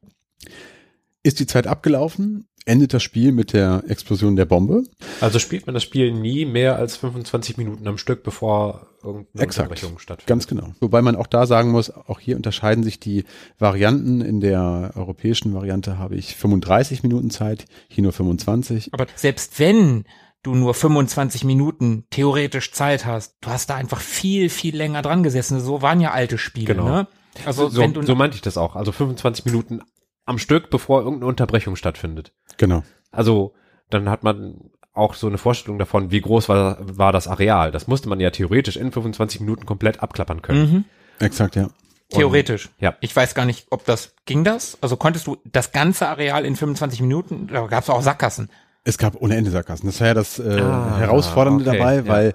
Ist 1.23 1.41
die 1.41 1.45
Zeit 1.45 1.67
abgelaufen, 1.67 2.47
endet 2.63 2.93
das 2.93 3.03
Spiel 3.03 3.33
mit 3.33 3.51
der 3.51 3.83
Explosion 3.89 4.37
der 4.37 4.45
Bombe. 4.45 4.83
Also 5.19 5.39
spielt 5.39 5.65
man 5.65 5.73
das 5.73 5.83
Spiel 5.83 6.13
nie 6.13 6.45
mehr 6.45 6.77
als 6.77 6.95
25 6.95 7.57
Minuten 7.57 7.85
am 7.85 7.97
Stück, 7.97 8.23
bevor 8.23 8.87
irgendeine 9.03 9.43
Exakt. 9.43 9.71
Unterbrechung 9.71 9.99
stattfindet. 9.99 10.27
Ganz 10.27 10.47
genau. 10.47 10.73
Wobei 10.79 11.01
man 11.01 11.17
auch 11.17 11.27
da 11.27 11.47
sagen 11.47 11.71
muss, 11.71 11.89
auch 11.89 12.21
hier 12.21 12.37
unterscheiden 12.37 12.85
sich 12.85 13.01
die 13.01 13.25
Varianten. 13.59 14.21
In 14.21 14.39
der 14.39 14.93
europäischen 14.95 15.53
Variante 15.53 15.97
habe 15.97 16.15
ich 16.15 16.37
35 16.37 17.03
Minuten 17.03 17.29
Zeit, 17.29 17.65
hier 17.89 18.03
nur 18.03 18.13
25. 18.13 18.93
Aber 18.93 19.07
selbst 19.17 19.59
wenn 19.59 20.05
du 20.45 20.55
nur 20.55 20.73
25 20.73 21.43
Minuten 21.43 22.05
theoretisch 22.09 22.71
Zeit 22.71 23.05
hast, 23.05 23.35
du 23.41 23.49
hast 23.49 23.69
da 23.69 23.75
einfach 23.75 23.99
viel, 23.99 24.49
viel 24.49 24.75
länger 24.75 25.01
dran 25.01 25.23
gesessen. 25.23 25.59
So 25.59 25.81
waren 25.81 25.99
ja 26.01 26.11
alte 26.11 26.37
Spiele, 26.37 26.75
Genau. 26.75 26.85
ne? 26.87 27.07
Also 27.45 27.67
so, 27.69 27.81
wenn 27.81 27.93
du 27.93 28.01
so 28.03 28.15
meinte 28.15 28.35
ich 28.35 28.41
das 28.41 28.57
auch. 28.57 28.75
Also 28.75 28.91
25 28.91 29.45
Minuten 29.45 29.81
am 30.25 30.37
Stück, 30.37 30.69
bevor 30.69 31.01
irgendeine 31.01 31.27
Unterbrechung 31.27 31.75
stattfindet. 31.75 32.31
Genau. 32.57 32.83
Also 33.11 33.53
dann 33.89 34.09
hat 34.09 34.23
man 34.23 34.71
auch 34.93 35.13
so 35.13 35.27
eine 35.27 35.37
Vorstellung 35.37 35.77
davon, 35.77 36.11
wie 36.11 36.21
groß 36.21 36.47
war, 36.47 36.77
war 36.79 37.11
das 37.11 37.27
Areal. 37.27 37.71
Das 37.71 37.87
musste 37.87 38.07
man 38.07 38.19
ja 38.21 38.29
theoretisch 38.29 38.77
in 38.77 38.91
25 38.91 39.41
Minuten 39.41 39.65
komplett 39.65 40.01
abklappern 40.01 40.41
können. 40.41 40.71
mhm, 40.71 40.85
Exakt, 41.19 41.55
ja. 41.57 41.67
theoretisch. 42.09 42.69
Ja. 42.79 42.95
Ich 43.01 43.13
weiß 43.13 43.35
gar 43.35 43.45
nicht, 43.45 43.67
ob 43.71 43.83
das 43.85 44.13
ging 44.25 44.43
das. 44.45 44.77
Also 44.81 44.95
konntest 44.95 45.27
du 45.27 45.37
das 45.43 45.71
ganze 45.73 46.07
Areal 46.07 46.45
in 46.45 46.55
25 46.55 47.01
Minuten? 47.01 47.47
Da 47.47 47.67
gab 47.67 47.83
es 47.83 47.89
auch 47.89 48.01
Sackgassen. 48.01 48.49
Es 48.85 48.97
gab 48.97 49.19
ohne 49.21 49.35
Ende 49.35 49.51
Sackgassen. 49.51 49.87
Das 49.87 49.99
war 49.99 50.07
ja 50.07 50.13
das 50.13 50.39
äh, 50.39 50.59
Ah, 50.61 50.97
Herausfordernde 50.99 51.67
okay, 51.67 51.77
dabei, 51.77 51.95
ja. 51.97 52.07
weil 52.07 52.27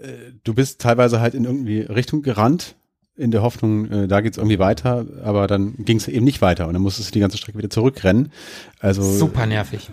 äh, 0.00 0.32
du 0.44 0.54
bist 0.54 0.80
teilweise 0.80 1.20
halt 1.20 1.34
in 1.34 1.44
irgendwie 1.44 1.80
Richtung 1.80 2.22
gerannt, 2.22 2.76
in 3.16 3.30
der 3.32 3.42
Hoffnung, 3.42 3.90
äh, 3.90 4.08
da 4.08 4.20
geht's 4.22 4.38
irgendwie 4.38 4.58
weiter, 4.58 5.04
aber 5.22 5.46
dann 5.46 5.74
ging 5.78 5.98
es 5.98 6.08
eben 6.08 6.24
nicht 6.24 6.40
weiter 6.40 6.66
und 6.68 6.72
dann 6.72 6.80
musstest 6.82 7.10
du 7.10 7.12
die 7.12 7.20
ganze 7.20 7.36
Strecke 7.36 7.58
wieder 7.58 7.68
zurückrennen. 7.68 8.32
Also 8.78 9.02
Super 9.02 9.44
nervig. 9.46 9.90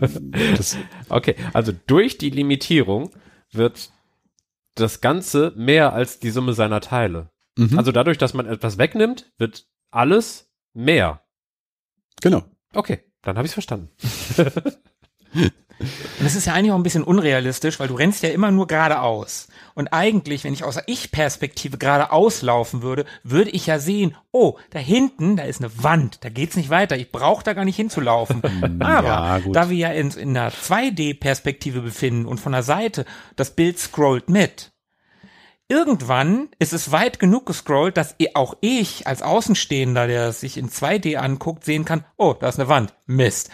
das, 0.56 0.78
Okay, 1.10 1.36
also 1.52 1.74
durch 1.88 2.18
die 2.18 2.30
Limitierung 2.30 3.10
wird 3.52 3.90
das 4.76 5.02
Ganze 5.02 5.52
mehr 5.58 5.94
als 5.94 6.20
die 6.20 6.30
Summe 6.30 6.54
seiner 6.54 6.80
Teile. 6.80 7.32
mhm, 7.58 7.78
Also 7.78 7.92
dadurch, 7.92 8.18
dass 8.20 8.34
man 8.36 8.46
etwas 8.46 8.78
wegnimmt, 8.78 9.32
wird 9.40 9.66
alles 9.92 10.50
mehr. 10.74 11.22
genau. 12.22 12.44
Okay, 12.74 13.00
dann 13.24 13.36
habe 13.38 13.46
ich 13.48 13.50
es 13.50 13.54
verstanden. 13.54 13.90
Und 15.80 16.24
das 16.24 16.36
ist 16.36 16.46
ja 16.46 16.54
eigentlich 16.54 16.72
auch 16.72 16.78
ein 16.78 16.84
bisschen 16.84 17.04
unrealistisch, 17.04 17.80
weil 17.80 17.88
du 17.88 17.96
rennst 17.96 18.24
ja 18.24 18.30
immer 18.30 18.52
nur 18.52 18.68
geradeaus. 18.68 19.48
Und 19.76 19.90
eigentlich, 19.90 20.44
wenn 20.44 20.54
ich 20.54 20.64
aus 20.64 20.74
der 20.76 20.86
Ich-Perspektive 20.88 21.78
geradeaus 21.78 22.42
laufen 22.42 22.82
würde, 22.82 23.06
würde 23.24 23.52
ich 23.52 23.68
ja 23.68 23.78
sehen, 23.78 24.16
oh, 24.32 24.58
da 24.72 24.80
hinten, 24.80 25.36
da 25.36 25.44
ist 25.44 25.62
eine 25.62 25.72
Wand, 25.84 26.24
da 26.24 26.30
geht's 26.30 26.56
nicht 26.56 26.70
weiter, 26.70 26.98
ich 26.98 27.12
brauche 27.12 27.44
da 27.44 27.54
gar 27.54 27.66
nicht 27.66 27.76
hinzulaufen. 27.76 28.42
Aber 28.80 29.08
Ja, 29.08 29.40
da 29.40 29.70
wir 29.70 29.78
ja 29.78 29.90
in, 29.92 30.10
in 30.12 30.36
einer 30.36 30.52
2D-Perspektive 30.52 31.82
befinden 31.82 32.26
und 32.26 32.40
von 32.40 32.54
der 32.54 32.64
Seite 32.64 33.06
das 33.36 33.52
Bild 33.52 33.78
scrollt 33.78 34.30
mit, 34.30 34.72
Irgendwann 35.70 36.48
ist 36.60 36.72
es 36.72 36.92
weit 36.92 37.20
genug 37.20 37.46
gescrollt, 37.46 37.98
dass 37.98 38.16
i- 38.22 38.34
auch 38.36 38.56
ich 38.62 39.06
als 39.06 39.22
Außenstehender, 39.22 40.08
der 40.08 40.32
sich 40.32 40.58
in 40.58 40.70
2D 40.70 41.18
anguckt, 41.18 41.66
sehen 41.66 41.84
kann, 41.84 42.06
oh, 42.16 42.34
da 42.40 42.48
ist 42.48 42.58
eine 42.60 42.70
Wand. 42.70 42.94
Mist. 43.06 43.50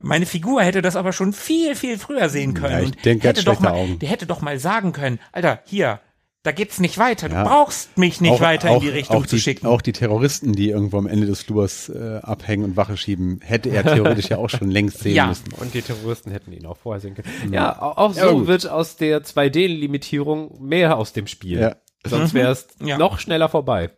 Meine 0.00 0.26
Figur 0.26 0.62
hätte 0.62 0.80
das 0.82 0.94
aber 0.96 1.12
schon 1.12 1.32
viel, 1.32 1.74
viel 1.74 1.98
früher 1.98 2.28
sehen 2.28 2.54
können. 2.54 2.72
Ja, 2.72 2.80
ich 2.80 2.86
und 2.86 3.04
denke, 3.04 3.26
hätte 3.28 3.44
doch 3.44 3.58
mal, 3.60 3.72
Augen. 3.72 3.98
Der 3.98 4.08
hätte 4.08 4.26
doch 4.26 4.42
mal 4.42 4.58
sagen 4.60 4.92
können, 4.92 5.18
Alter, 5.32 5.60
hier, 5.64 6.00
da 6.46 6.52
geht's 6.52 6.78
nicht 6.78 6.96
weiter. 6.98 7.28
Ja. 7.28 7.42
Du 7.42 7.48
brauchst 7.48 7.98
mich 7.98 8.20
nicht 8.20 8.30
Auch- 8.32 8.40
weiter 8.40 8.70
auch, 8.70 8.74
in 8.76 8.80
die 8.82 8.88
Richtung 8.88 9.16
auch 9.16 9.26
zu 9.26 9.36
die, 9.36 9.42
schicken. 9.42 9.66
Auch 9.66 9.82
die 9.82 9.92
Terroristen, 9.92 10.52
die 10.52 10.70
irgendwo 10.70 10.98
am 10.98 11.06
Ende 11.06 11.26
des 11.26 11.42
Flurs 11.42 11.88
äh, 11.88 12.20
abhängen 12.22 12.64
und 12.64 12.76
Wache 12.76 12.96
schieben, 12.96 13.40
hätte 13.42 13.70
er 13.70 13.82
theoretisch 13.82 14.28
ja 14.28 14.38
auch 14.38 14.48
schon 14.48 14.70
längst 14.70 15.00
sehen 15.00 15.14
Ja. 15.16 15.26
müssen. 15.26 15.52
Und 15.58 15.74
die 15.74 15.82
Terroristen 15.82 16.30
hätten 16.30 16.52
ihn 16.52 16.64
auch 16.66 16.76
vorher 16.76 17.00
sehen 17.00 17.14
können. 17.14 17.52
Ja, 17.52 17.80
au- 17.82 17.92
auch 17.96 18.14
so 18.14 18.20
Ja, 18.42 18.46
wird 18.46 18.68
aus 18.68 18.96
der 18.96 19.24
2D-Limitierung 19.24 20.62
mehr 20.62 20.96
aus 20.96 21.12
dem 21.12 21.26
Spiel. 21.26 21.58
Ja. 21.58 21.76
Sonst 22.06 22.34
wäre 22.34 22.52
es 22.52 22.68
Ja. 22.84 22.98
noch 22.98 23.18
schneller 23.18 23.48
vorbei. 23.48 23.90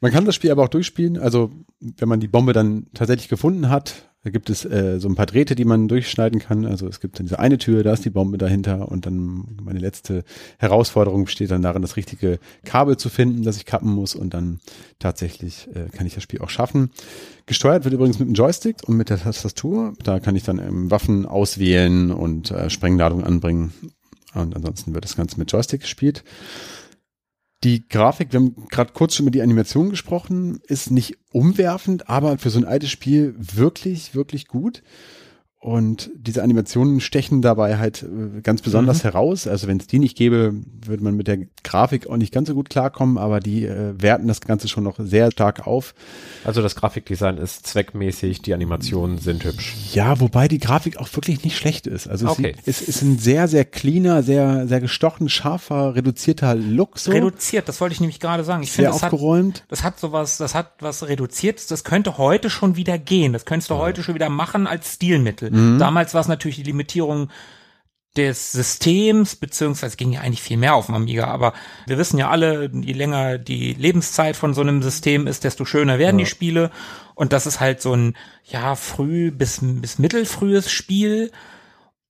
Man 0.00 0.12
kann 0.12 0.24
das 0.24 0.34
Spiel 0.34 0.50
aber 0.50 0.64
auch 0.64 0.68
durchspielen. 0.68 1.18
Also 1.18 1.50
wenn 1.80 2.08
man 2.08 2.20
die 2.20 2.28
Bombe 2.28 2.52
dann 2.52 2.86
tatsächlich 2.94 3.28
gefunden 3.28 3.68
hat, 3.70 4.07
da 4.24 4.30
gibt 4.30 4.50
es 4.50 4.64
äh, 4.64 4.98
so 4.98 5.08
ein 5.08 5.14
paar 5.14 5.26
Drähte, 5.26 5.54
die 5.54 5.64
man 5.64 5.86
durchschneiden 5.86 6.40
kann. 6.40 6.66
Also 6.66 6.88
es 6.88 7.00
gibt 7.00 7.18
dann 7.18 7.26
diese 7.26 7.38
eine 7.38 7.56
Tür, 7.56 7.84
da 7.84 7.92
ist 7.92 8.04
die 8.04 8.10
Bombe 8.10 8.36
dahinter 8.36 8.90
und 8.90 9.06
dann 9.06 9.56
meine 9.62 9.78
letzte 9.78 10.24
Herausforderung 10.58 11.24
besteht 11.24 11.52
dann 11.52 11.62
darin, 11.62 11.82
das 11.82 11.96
richtige 11.96 12.40
Kabel 12.64 12.96
zu 12.96 13.10
finden, 13.10 13.44
das 13.44 13.56
ich 13.56 13.64
kappen 13.64 13.90
muss 13.90 14.16
und 14.16 14.34
dann 14.34 14.58
tatsächlich 14.98 15.68
äh, 15.74 15.88
kann 15.90 16.06
ich 16.06 16.14
das 16.14 16.24
Spiel 16.24 16.40
auch 16.40 16.50
schaffen. 16.50 16.90
Gesteuert 17.46 17.84
wird 17.84 17.94
übrigens 17.94 18.18
mit 18.18 18.28
dem 18.28 18.34
Joystick 18.34 18.76
und 18.86 18.96
mit 18.96 19.08
der 19.08 19.20
Tastatur. 19.20 19.94
Da 20.02 20.18
kann 20.18 20.34
ich 20.34 20.42
dann 20.42 20.58
ähm, 20.58 20.90
Waffen 20.90 21.24
auswählen 21.24 22.10
und 22.10 22.50
äh, 22.50 22.70
Sprengladungen 22.70 23.24
anbringen. 23.24 23.72
Und 24.34 24.54
ansonsten 24.54 24.94
wird 24.94 25.04
das 25.04 25.16
Ganze 25.16 25.38
mit 25.38 25.50
Joystick 25.50 25.82
gespielt. 25.82 26.24
Die 27.64 27.88
Grafik, 27.88 28.32
wir 28.32 28.40
haben 28.40 28.68
gerade 28.68 28.92
kurz 28.92 29.14
schon 29.14 29.24
über 29.24 29.32
die 29.32 29.42
Animation 29.42 29.90
gesprochen, 29.90 30.60
ist 30.66 30.92
nicht 30.92 31.18
umwerfend, 31.32 32.08
aber 32.08 32.38
für 32.38 32.50
so 32.50 32.58
ein 32.58 32.64
altes 32.64 32.90
Spiel 32.90 33.34
wirklich, 33.36 34.14
wirklich 34.14 34.46
gut. 34.46 34.82
Und 35.60 36.10
diese 36.14 36.44
Animationen 36.44 37.00
stechen 37.00 37.42
dabei 37.42 37.78
halt 37.78 38.04
äh, 38.04 38.42
ganz 38.42 38.62
besonders 38.62 39.02
heraus. 39.02 39.48
Also 39.48 39.66
wenn 39.66 39.78
es 39.78 39.88
die 39.88 39.98
nicht 39.98 40.16
gäbe, 40.16 40.54
würde 40.86 41.02
man 41.02 41.16
mit 41.16 41.26
der 41.26 41.38
Grafik 41.64 42.06
auch 42.06 42.16
nicht 42.16 42.32
ganz 42.32 42.46
so 42.48 42.54
gut 42.54 42.70
klarkommen, 42.70 43.18
aber 43.18 43.40
die 43.40 43.64
äh, 43.64 43.92
werten 44.00 44.28
das 44.28 44.40
Ganze 44.40 44.68
schon 44.68 44.84
noch 44.84 45.00
sehr 45.00 45.32
stark 45.32 45.66
auf. 45.66 45.94
Also 46.44 46.62
das 46.62 46.76
Grafikdesign 46.76 47.38
ist 47.38 47.66
zweckmäßig, 47.66 48.40
die 48.42 48.54
Animationen 48.54 49.18
sind 49.18 49.44
hübsch. 49.44 49.74
Ja, 49.92 50.20
wobei 50.20 50.46
die 50.46 50.58
Grafik 50.58 50.96
auch 50.98 51.08
wirklich 51.16 51.42
nicht 51.42 51.56
schlecht 51.56 51.88
ist. 51.88 52.06
Also 52.06 52.28
Okay. 52.28 52.54
es, 52.64 52.80
ist, 52.80 52.88
ist 52.88 53.02
ein 53.02 53.18
sehr, 53.18 53.48
sehr 53.48 53.64
cleaner, 53.64 54.22
sehr, 54.22 54.68
sehr 54.68 54.80
gestochen, 54.80 55.28
scharfer, 55.28 55.96
reduzierter 55.96 56.54
Look 56.54 57.00
so. 57.00 57.10
Reduziert, 57.10 57.68
das 57.68 57.80
wollte 57.80 57.94
ich 57.94 58.00
nämlich 58.00 58.20
gerade 58.20 58.44
sagen. 58.44 58.62
Ich 58.62 58.70
sehr 58.70 58.84
finde, 58.84 58.90
das 58.92 59.02
hat, 59.02 59.12
aufgeräumt. 59.12 59.64
das 59.66 59.82
hat 59.82 59.98
sowas, 59.98 60.36
das 60.36 60.54
hat 60.54 60.74
was 60.78 61.08
Reduziertes, 61.08 61.66
das 61.66 61.82
könnte 61.82 62.16
heute 62.16 62.48
schon 62.48 62.76
wieder 62.76 62.96
gehen. 62.96 63.32
Das 63.32 63.44
könntest 63.44 63.70
du 63.70 63.74
heute 63.74 64.04
schon 64.04 64.14
wieder 64.14 64.28
machen 64.28 64.68
als 64.68 64.94
Stilmittel. 64.94 65.47
Mhm. 65.50 65.78
Damals 65.78 66.14
war 66.14 66.20
es 66.20 66.28
natürlich 66.28 66.56
die 66.56 66.62
Limitierung 66.64 67.30
des 68.16 68.52
Systems, 68.52 69.36
beziehungsweise 69.36 69.96
ging 69.96 70.12
ja 70.12 70.20
eigentlich 70.20 70.42
viel 70.42 70.56
mehr 70.56 70.74
auf 70.74 70.86
dem 70.86 70.96
Amiga, 70.96 71.26
aber 71.26 71.52
wir 71.86 71.98
wissen 71.98 72.18
ja 72.18 72.30
alle, 72.30 72.70
je 72.72 72.92
länger 72.92 73.38
die 73.38 73.74
Lebenszeit 73.74 74.34
von 74.36 74.54
so 74.54 74.60
einem 74.60 74.82
System 74.82 75.26
ist, 75.26 75.44
desto 75.44 75.64
schöner 75.64 75.98
werden 75.98 76.18
die 76.18 76.26
Spiele. 76.26 76.70
Und 77.14 77.32
das 77.32 77.46
ist 77.46 77.60
halt 77.60 77.80
so 77.80 77.94
ein, 77.94 78.16
ja, 78.44 78.74
früh 78.74 79.30
bis, 79.30 79.60
bis 79.62 79.98
mittelfrühes 79.98 80.70
Spiel. 80.70 81.30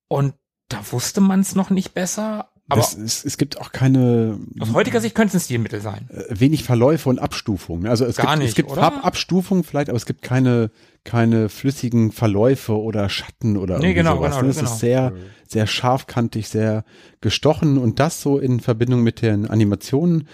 Und 0.09 0.35
da 0.69 0.81
wusste 0.90 1.20
man 1.20 1.40
es 1.40 1.55
noch 1.55 1.70
nicht 1.70 1.94
besser. 1.94 2.51
Aber 2.69 2.81
das, 2.82 2.97
es, 2.97 3.24
es 3.24 3.39
gibt 3.39 3.59
auch 3.61 3.73
keine 3.73 4.39
aus 4.61 4.73
heutiger 4.74 5.01
Sicht 5.01 5.15
könnte 5.15 5.36
es 5.36 5.43
ein 5.43 5.45
Stilmittel 5.45 5.81
sein. 5.81 6.09
äh, 6.11 6.24
wenig 6.28 6.65
Verläufe 6.65 7.09
und 7.09 7.19
Abstufungen. 7.19 7.86
Also 7.86 8.05
es 8.05 8.16
Gar 8.16 8.27
gibt, 8.32 8.39
nicht, 8.40 8.49
es 8.51 8.55
gibt? 8.55 8.70
Farbabstufungen 8.73 9.65
vielleicht, 9.65 9.89
aber 9.89 9.97
es 9.97 10.07
gibt 10.07 10.23
keine 10.23 10.70
keine 11.05 11.49
flüssigen 11.49 12.12
Verläufe 12.12 12.78
oder 12.78 13.09
Schatten 13.09 13.57
oder 13.57 13.78
Nee, 13.78 13.86
irgendwie 13.86 13.95
genau, 13.95 14.16
sowas. 14.16 14.32
genau, 14.32 14.43
ne? 14.43 14.51
Es 14.51 14.59
genau. 14.59 14.70
ist 14.70 14.78
sehr 14.81 15.12
sehr 15.47 15.66
scharfkantig, 15.66 16.49
sehr 16.49 16.85
gestochen 17.23 17.78
und 17.78 17.99
das 18.01 18.20
so 18.20 18.39
in 18.39 18.61
Verbindung 18.61 19.03
mit 19.03 19.23
den 19.23 19.47
Animationen. 19.49 20.28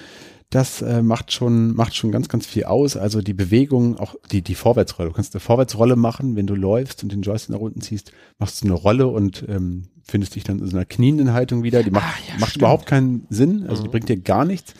Das 0.54 0.82
äh, 0.82 1.02
macht 1.02 1.32
schon 1.32 1.74
macht 1.74 1.96
schon 1.96 2.12
ganz 2.12 2.28
ganz 2.28 2.46
viel 2.46 2.64
aus. 2.64 2.96
Also 2.96 3.20
die 3.22 3.34
Bewegung, 3.34 3.98
auch 3.98 4.14
die 4.30 4.40
die 4.40 4.54
Vorwärtsrolle. 4.54 5.08
Du 5.08 5.14
kannst 5.16 5.34
eine 5.34 5.40
Vorwärtsrolle 5.40 5.96
machen, 5.96 6.36
wenn 6.36 6.46
du 6.46 6.54
läufst 6.54 7.02
und 7.02 7.10
den 7.10 7.22
Joystick 7.22 7.50
nach 7.50 7.58
unten 7.60 7.80
ziehst, 7.80 8.12
machst 8.38 8.62
du 8.62 8.66
eine 8.66 8.74
Rolle 8.74 9.08
und 9.08 9.44
ähm, 9.48 9.88
findest 10.04 10.36
dich 10.36 10.44
dann 10.44 10.60
in 10.60 10.66
so 10.68 10.76
einer 10.76 10.84
knienden 10.84 11.32
Haltung 11.32 11.64
wieder. 11.64 11.82
Die 11.82 11.90
macht 11.90 12.04
Ah, 12.04 12.14
ja, 12.28 12.34
macht 12.38 12.50
stimmt. 12.50 12.62
überhaupt 12.62 12.86
keinen 12.86 13.26
Sinn. 13.30 13.66
Also 13.68 13.82
die 13.82 13.88
bringt 13.88 14.08
dir 14.08 14.16
gar 14.16 14.44
nichts. 14.44 14.74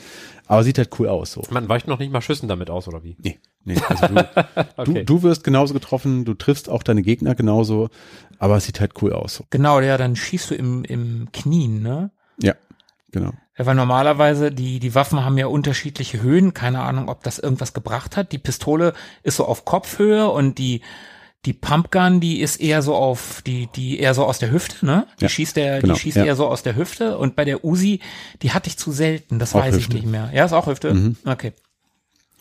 Aber 0.46 0.62
sieht 0.62 0.78
halt 0.78 0.90
cool 1.00 1.08
aus 1.08 1.32
so. 1.32 1.42
Man 1.50 1.68
weicht 1.68 1.88
noch 1.88 1.98
nicht 1.98 2.12
mal 2.12 2.20
Schüssen 2.20 2.48
damit 2.48 2.70
aus, 2.70 2.86
oder 2.86 3.02
wie? 3.02 3.16
Nee, 3.20 3.38
nee. 3.64 3.76
Also 3.88 4.06
du, 4.06 4.14
Okay. 4.76 5.04
du, 5.04 5.04
du 5.16 5.22
wirst 5.24 5.42
genauso 5.42 5.74
getroffen, 5.74 6.24
du 6.24 6.34
triffst 6.34 6.68
auch 6.68 6.82
deine 6.84 7.02
Gegner 7.02 7.34
genauso, 7.34 7.88
aber 8.38 8.58
es 8.58 8.64
sieht 8.66 8.78
halt 8.78 8.92
cool 9.02 9.12
aus. 9.12 9.34
So. 9.36 9.44
Genau, 9.50 9.80
ja, 9.80 9.96
dann 9.96 10.14
schießt 10.14 10.50
du 10.50 10.54
im, 10.54 10.84
im 10.84 11.28
Knien, 11.32 11.82
ne? 11.82 12.10
Ja, 12.40 12.54
genau. 13.10 13.32
Ja, 13.56 13.66
weil 13.66 13.74
normalerweise 13.76 14.50
die, 14.50 14.80
die 14.80 14.94
Waffen 14.94 15.24
haben 15.24 15.38
ja 15.38 15.46
unterschiedliche 15.46 16.20
Höhen. 16.20 16.54
Keine 16.54 16.80
Ahnung, 16.80 17.08
ob 17.08 17.22
das 17.22 17.38
irgendwas 17.38 17.72
gebracht 17.72 18.16
hat. 18.16 18.32
Die 18.32 18.38
Pistole 18.38 18.94
ist 19.22 19.36
so 19.36 19.44
auf 19.46 19.64
Kopfhöhe 19.64 20.28
und 20.28 20.58
die, 20.58 20.80
die 21.44 21.52
Pumpgun, 21.52 22.20
die 22.20 22.40
ist 22.40 22.56
eher 22.56 22.82
so 22.82 22.94
auf, 22.96 23.42
die, 23.42 23.68
die 23.76 24.00
eher 24.00 24.14
so 24.14 24.24
aus 24.24 24.38
der 24.38 24.50
Hüfte, 24.50 24.84
ne? 24.84 25.06
Die 25.20 25.24
Ja, 25.24 25.28
schießt 25.28 25.54
der, 25.56 25.80
genau, 25.82 25.94
die 25.94 26.00
schießt 26.00 26.16
ja. 26.16 26.24
eher 26.24 26.36
so 26.36 26.46
aus 26.48 26.62
der 26.64 26.74
Hüfte 26.74 27.16
und 27.18 27.36
bei 27.36 27.44
der 27.44 27.64
Uzi, 27.64 28.00
die 28.42 28.52
hatte 28.52 28.68
ich 28.68 28.76
zu 28.76 28.90
selten. 28.90 29.38
Das 29.38 29.54
Auch 29.54 29.60
weiß 29.60 29.76
Hüfte. 29.76 29.96
ich 29.98 30.02
nicht 30.02 30.10
mehr. 30.10 30.30
Ja, 30.34 30.44
ist 30.46 30.52
auch 30.52 30.66
Hüfte? 30.66 30.92
Mhm. 30.92 31.16
Okay. 31.24 31.52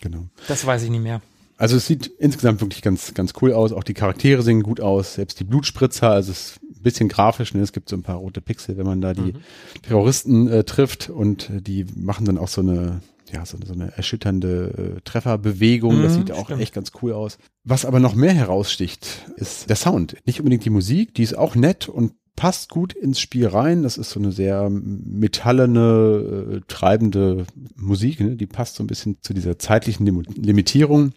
Genau. 0.02 0.26
Das 0.48 0.66
weiß 0.66 0.84
ich 0.84 0.90
nicht 0.90 1.04
mehr. 1.04 1.22
Also 1.58 1.78
es 1.78 1.86
sieht 1.86 2.08
insgesamt 2.18 2.60
wirklich 2.62 2.82
ganz, 2.82 3.14
ganz 3.14 3.34
cool 3.42 3.54
aus. 3.54 3.72
Auch 3.72 3.84
die 3.84 3.94
Charaktere 3.94 4.42
sehen 4.42 4.64
gut 4.64 4.82
aus. 4.82 5.14
Selbst 5.14 5.40
die 5.40 5.44
Blutspritzer, 5.44 6.10
also 6.10 6.32
es 6.32 6.60
bisschen 6.84 7.10
grafisch. 7.10 7.54
Ne? 7.54 7.62
Es 7.62 7.72
gibt 7.74 7.90
so 7.90 7.96
ein 7.96 8.04
paar 8.04 8.18
rote 8.18 8.42
Pixel, 8.42 8.78
wenn 8.78 8.86
man 8.86 9.02
da 9.02 9.14
die 9.14 9.34
Terroristen 9.82 10.48
äh, 10.48 10.64
trifft 10.64 11.10
und 11.10 11.50
äh, 11.50 11.62
die 11.62 11.86
machen 11.96 12.26
dann 12.26 12.38
auch 12.38 12.48
so 12.48 12.62
eine, 12.62 13.02
ja, 13.32 13.46
so, 13.46 13.58
eine- 13.58 13.66
so 13.66 13.74
eine 13.74 13.96
erschütternde 13.98 14.96
äh, 14.98 15.02
Trefferbewegung. 15.04 16.02
das 16.04 16.14
Mhm, 16.14 16.18
sieht 16.20 16.32
auch 16.32 16.46
stimmt. 16.46 16.62
echt 16.62 16.74
ganz 16.74 16.92
cool 17.02 17.14
aus. 17.14 17.38
Was 17.64 17.86
aber 17.86 18.00
noch 18.00 18.16
mehr 18.16 18.34
heraussticht, 18.34 19.26
ist 19.38 19.70
der 19.70 19.76
Sound. 19.76 20.18
Nicht 20.26 20.40
unbedingt 20.40 20.66
die 20.66 20.70
Musik, 20.70 21.14
die 21.16 21.24
ist 21.24 21.38
auch 21.38 21.56
nett 21.56 21.88
und 21.90 22.14
passt 22.36 22.70
gut 22.70 22.94
ins 22.94 23.20
Spiel 23.20 23.48
rein. 23.48 23.84
Das 23.84 23.98
ist 23.98 24.10
so 24.10 24.20
eine 24.20 24.32
sehr 24.32 24.68
metallene, 24.70 26.56
äh, 26.58 26.62
treibende 26.68 27.46
Musik, 27.76 28.20
ne? 28.20 28.36
die 28.36 28.48
passt 28.48 28.76
so 28.76 28.84
ein 28.84 28.88
bisschen 28.88 29.18
zu 29.22 29.34
dieser 29.34 29.58
zeitlichen 29.60 30.06
Lim 30.06 30.22
Limitierung. 30.36 31.14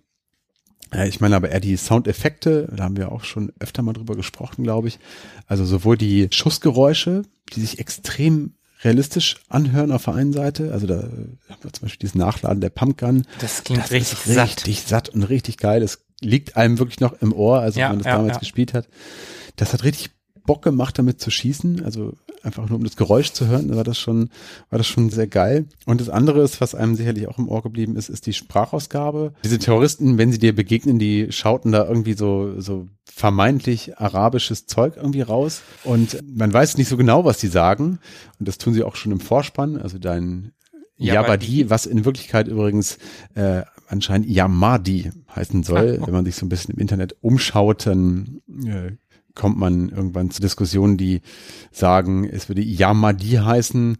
Äh, 0.93 1.09
Ich 1.09 1.21
meine 1.21 1.37
aber 1.37 1.51
eher 1.51 1.61
die 1.61 1.77
Soundeffekte, 1.77 2.69
da 2.75 2.85
haben 2.85 2.97
wir 2.97 3.13
auch 3.13 3.25
schon 3.25 3.53
öfter 3.59 3.83
mal 3.83 3.93
drüber 3.93 4.15
gesprochen, 4.17 4.63
glaube 4.65 4.89
ich. 4.89 4.99
Also 5.47 5.65
sowohl 5.65 5.97
die 5.97 6.29
Schussgeräusche, 6.33 7.23
die 7.55 7.61
sich 7.61 7.79
extrem 7.79 8.55
realistisch 8.85 9.37
anhören 9.49 9.91
auf 9.91 10.05
der 10.05 10.15
einen 10.15 10.33
Seite, 10.33 10.73
also 10.73 10.87
da 10.87 10.97
haben 11.05 11.63
wir 11.63 11.73
zum 11.73 11.83
Beispiel 11.87 12.01
dieses 12.01 12.15
Nachladen 12.15 12.61
der 12.61 12.69
Pumpgun. 12.71 13.27
Das 13.41 13.65
klingt 13.65 13.83
Das 13.83 13.91
richtig 13.91 14.27
ist 14.27 14.35
satt. 14.35 14.49
richtig 14.49 14.83
satt 14.83 15.09
und 15.09 15.23
richtig 15.25 15.57
geil. 15.57 15.83
Es 15.83 16.01
liegt 16.21 16.57
einem 16.57 16.79
wirklich 16.79 17.01
noch 17.01 17.15
im 17.23 17.33
Ohr, 17.33 17.61
also 17.61 17.81
Ja, 17.81 17.87
wenn 17.87 17.97
man 17.97 17.99
das 18.05 18.07
ja, 18.07 18.17
damals 18.17 18.35
ja. 18.35 18.39
gespielt 18.41 18.75
hat. 18.75 18.89
Das 19.57 19.73
hat 19.73 19.83
richtig 19.85 20.11
Bock 20.47 20.63
gemacht, 20.63 20.99
damit 20.99 21.21
zu 21.21 21.31
schießen. 21.31 21.85
Also 21.85 22.15
einfach 22.43 22.69
nur 22.69 22.79
um 22.79 22.85
das 22.85 22.97
Geräusch 22.97 23.33
zu 23.33 23.47
hören, 23.47 23.75
war 23.75 23.85
das 23.85 23.99
schon, 23.99 24.31
war 24.71 24.79
das 24.79 24.87
schon 24.87 25.11
sehr 25.11 25.27
geil. 25.27 25.67
Und 25.85 26.01
das 26.01 26.09
andere 26.09 26.43
ist, 26.43 26.61
was 26.61 26.75
einem 26.75 26.95
sicherlich 26.95 27.29
auch 27.29 27.39
im 27.39 27.49
Ohr 27.49 27.63
geblieben 27.63 27.97
ist, 27.97 28.09
ist 28.09 28.27
die 28.27 28.33
Sprachausgabe. 28.33 29.35
Diese 29.45 29.59
Terroristen, 29.59 30.17
wenn 30.19 30.33
sie 30.33 30.39
dir 30.39 30.55
begegnen, 30.55 30.99
die 30.99 31.33
schauten 31.33 31.73
da 31.73 31.87
irgendwie 31.87 32.15
so, 32.15 32.61
so 32.61 32.87
vermeintlich 33.05 33.99
arabisches 33.99 34.67
Zeug 34.67 34.97
irgendwie 34.97 35.23
raus. 35.23 35.63
Und 35.85 36.19
man 36.27 36.53
weiß 36.53 36.77
nicht 36.79 36.89
so 36.89 36.97
genau, 36.97 37.25
was 37.25 37.39
die 37.39 37.49
sagen. 37.49 37.99
Und 38.39 38.49
das 38.49 38.59
tun 38.59 38.75
sie 38.75 38.85
auch 38.85 38.97
schon 38.97 39.13
im 39.13 39.21
Vorspann. 39.21 39.77
Also 39.77 39.99
dein 39.99 40.53
Yabadi, 40.99 41.69
was 41.69 41.87
in 41.87 42.05
Wirklichkeit 42.05 42.49
übrigens 42.49 42.99
äh, 43.35 43.63
anscheinend 43.89 44.29
Yamadi 44.29 45.11
heißen 45.35 45.63
soll. 45.63 46.01
Wenn 46.05 46.15
man 46.15 46.25
sich 46.25 46.37
so 46.37 46.47
ein 46.47 46.49
bisschen 46.49 46.75
im 46.75 46.81
Internet 46.81 47.17
umschaut, 47.21 47.87
dann 47.87 48.41
äh, 48.65 48.93
kommt 49.37 49.57
man 49.57 49.91
irgendwann 49.91 50.31
zu 50.31 50.41
Diskussionen, 50.41 50.97
die 50.97 51.21
sagen, 51.71 52.25
es 52.25 52.49
würde 52.49 52.63
Yamadi 52.63 53.37
heißen. 53.37 53.99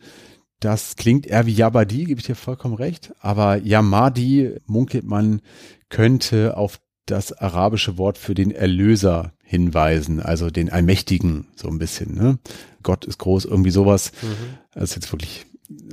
Das 0.59 0.97
klingt 0.97 1.27
eher 1.27 1.47
wie 1.47 1.53
Yabadi, 1.53 2.05
gebe 2.05 2.19
ich 2.19 2.27
dir 2.27 2.35
vollkommen 2.35 2.75
recht. 2.75 3.15
Aber 3.21 3.59
Yamadi 3.59 4.57
munkelt 4.67 5.05
man 5.05 5.43
könnte 5.91 6.57
auf 6.57 6.81
das 7.05 7.33
arabische 7.33 7.99
Wort 7.99 8.19
für 8.19 8.35
den 8.35 8.51
Erlöser 8.51 9.33
hinweisen, 9.45 10.19
also 10.19 10.51
den 10.51 10.71
Allmächtigen, 10.71 11.47
so 11.55 11.69
ein 11.69 11.79
bisschen. 11.79 12.15
Ne? 12.15 12.39
Gott 12.83 13.05
ist 13.05 13.19
groß, 13.19 13.45
irgendwie 13.45 13.71
sowas. 13.71 14.11
Mhm. 14.23 14.59
Das 14.75 14.91
ist 14.91 14.97
jetzt 14.97 15.13
wirklich 15.13 15.47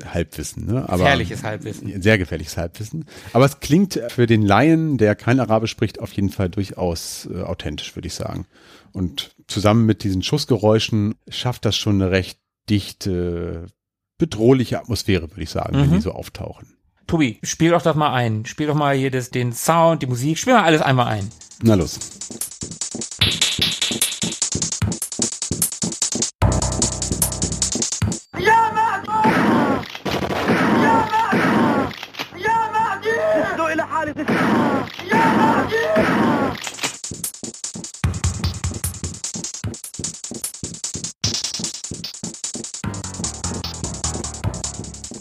Halbwissen. 0.06 0.66
Ne? 0.66 0.88
Aber 0.90 1.00
gefährliches 1.00 1.44
Halbwissen. 1.44 2.02
Sehr 2.02 2.18
gefährliches 2.18 2.58
Halbwissen. 2.58 3.06
Aber 3.32 3.46
es 3.46 3.60
klingt 3.60 4.00
für 4.10 4.26
den 4.28 4.42
Laien, 4.42 4.98
der 4.98 5.16
kein 5.16 5.40
Arabisch 5.40 5.72
spricht, 5.72 6.00
auf 6.00 6.12
jeden 6.14 6.30
Fall 6.30 6.50
durchaus 6.50 7.28
äh, 7.32 7.42
authentisch, 7.42 7.96
würde 7.96 8.08
ich 8.08 8.14
sagen. 8.14 8.46
Und 8.92 9.33
zusammen 9.48 9.86
mit 9.86 10.04
diesen 10.04 10.24
Schussgeräuschen 10.24 11.16
schafft 11.28 11.66
das 11.66 11.76
schon 11.76 12.02
eine 12.02 12.12
recht 12.12 12.40
dichte, 12.70 13.68
bedrohliche 14.18 14.80
Atmosphäre, 14.80 15.30
würde 15.30 15.44
ich 15.44 15.50
sagen, 15.50 15.78
mhm. 15.78 15.82
wenn 15.82 15.92
die 15.92 16.02
so 16.02 16.12
auftauchen. 16.12 16.78
Tobi, 17.08 17.40
spiel 17.44 17.72
doch 17.72 17.82
das 17.82 17.96
mal 17.96 18.14
ein. 18.14 18.46
Spiel 18.46 18.68
doch 18.68 18.76
mal 18.76 18.96
hier 18.96 19.12
das, 19.12 19.30
den 19.30 19.52
Sound, 19.52 20.02
die 20.02 20.08
Musik, 20.08 20.38
spiel 20.38 20.54
mal 20.54 20.64
alles 20.64 20.82
einmal 20.82 21.08
ein. 21.08 21.30
Na 21.62 21.76
los. 21.76 22.00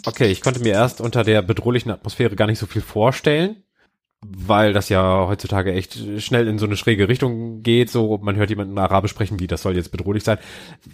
Okay, 0.05 0.31
ich 0.31 0.41
konnte 0.41 0.61
mir 0.61 0.73
erst 0.73 1.01
unter 1.01 1.23
der 1.23 1.41
bedrohlichen 1.41 1.91
Atmosphäre 1.91 2.35
gar 2.35 2.47
nicht 2.47 2.59
so 2.59 2.65
viel 2.65 2.81
vorstellen, 2.81 3.63
weil 4.21 4.73
das 4.73 4.89
ja 4.89 5.27
heutzutage 5.27 5.73
echt 5.73 5.97
schnell 6.21 6.47
in 6.47 6.59
so 6.59 6.65
eine 6.65 6.77
schräge 6.77 7.07
Richtung 7.07 7.61
geht. 7.61 7.89
So, 7.89 8.17
man 8.17 8.35
hört 8.35 8.49
jemanden 8.49 8.77
Arabisch 8.77 9.11
sprechen, 9.11 9.39
wie 9.39 9.47
das 9.47 9.61
soll 9.61 9.75
jetzt 9.75 9.91
bedrohlich 9.91 10.23
sein. 10.23 10.37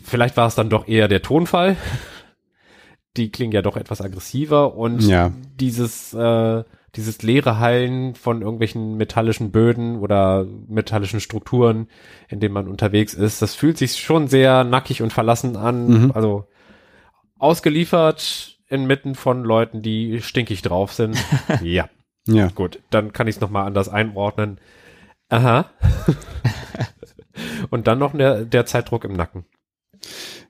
Vielleicht 0.03 0.37
war 0.37 0.47
es 0.47 0.55
dann 0.55 0.69
doch 0.69 0.87
eher 0.87 1.07
der 1.07 1.21
Tonfall. 1.21 1.75
Die 3.17 3.31
klingen 3.31 3.51
ja 3.51 3.63
doch 3.63 3.75
etwas 3.75 4.01
aggressiver 4.01 4.75
und 4.75 5.01
ja. 5.01 5.31
dieses 5.59 6.13
äh, 6.13 6.63
dieses 6.95 7.21
leere 7.21 7.59
Hallen 7.59 8.15
von 8.15 8.41
irgendwelchen 8.41 8.97
metallischen 8.97 9.51
Böden 9.51 9.97
oder 9.97 10.45
metallischen 10.67 11.19
Strukturen, 11.19 11.87
in 12.29 12.39
denen 12.39 12.53
man 12.53 12.67
unterwegs 12.67 13.13
ist, 13.13 13.41
das 13.41 13.55
fühlt 13.55 13.77
sich 13.77 13.97
schon 13.97 14.27
sehr 14.27 14.63
nackig 14.63 15.01
und 15.01 15.11
verlassen 15.11 15.55
an. 15.55 15.87
Mhm. 15.87 16.11
Also 16.11 16.45
ausgeliefert 17.37 18.58
inmitten 18.69 19.15
von 19.15 19.43
Leuten, 19.43 19.81
die 19.81 20.21
stinkig 20.21 20.61
drauf 20.61 20.93
sind. 20.93 21.17
ja. 21.61 21.89
Ja. 22.27 22.47
Gut, 22.49 22.79
dann 22.91 23.11
kann 23.11 23.27
ich 23.27 23.35
es 23.35 23.41
nochmal 23.41 23.65
anders 23.65 23.89
einordnen. 23.89 24.59
Aha. 25.29 25.71
Und 27.69 27.87
dann 27.87 27.99
noch 27.99 28.15
der, 28.15 28.45
der 28.45 28.65
Zeitdruck 28.65 29.03
im 29.03 29.13
Nacken. 29.13 29.45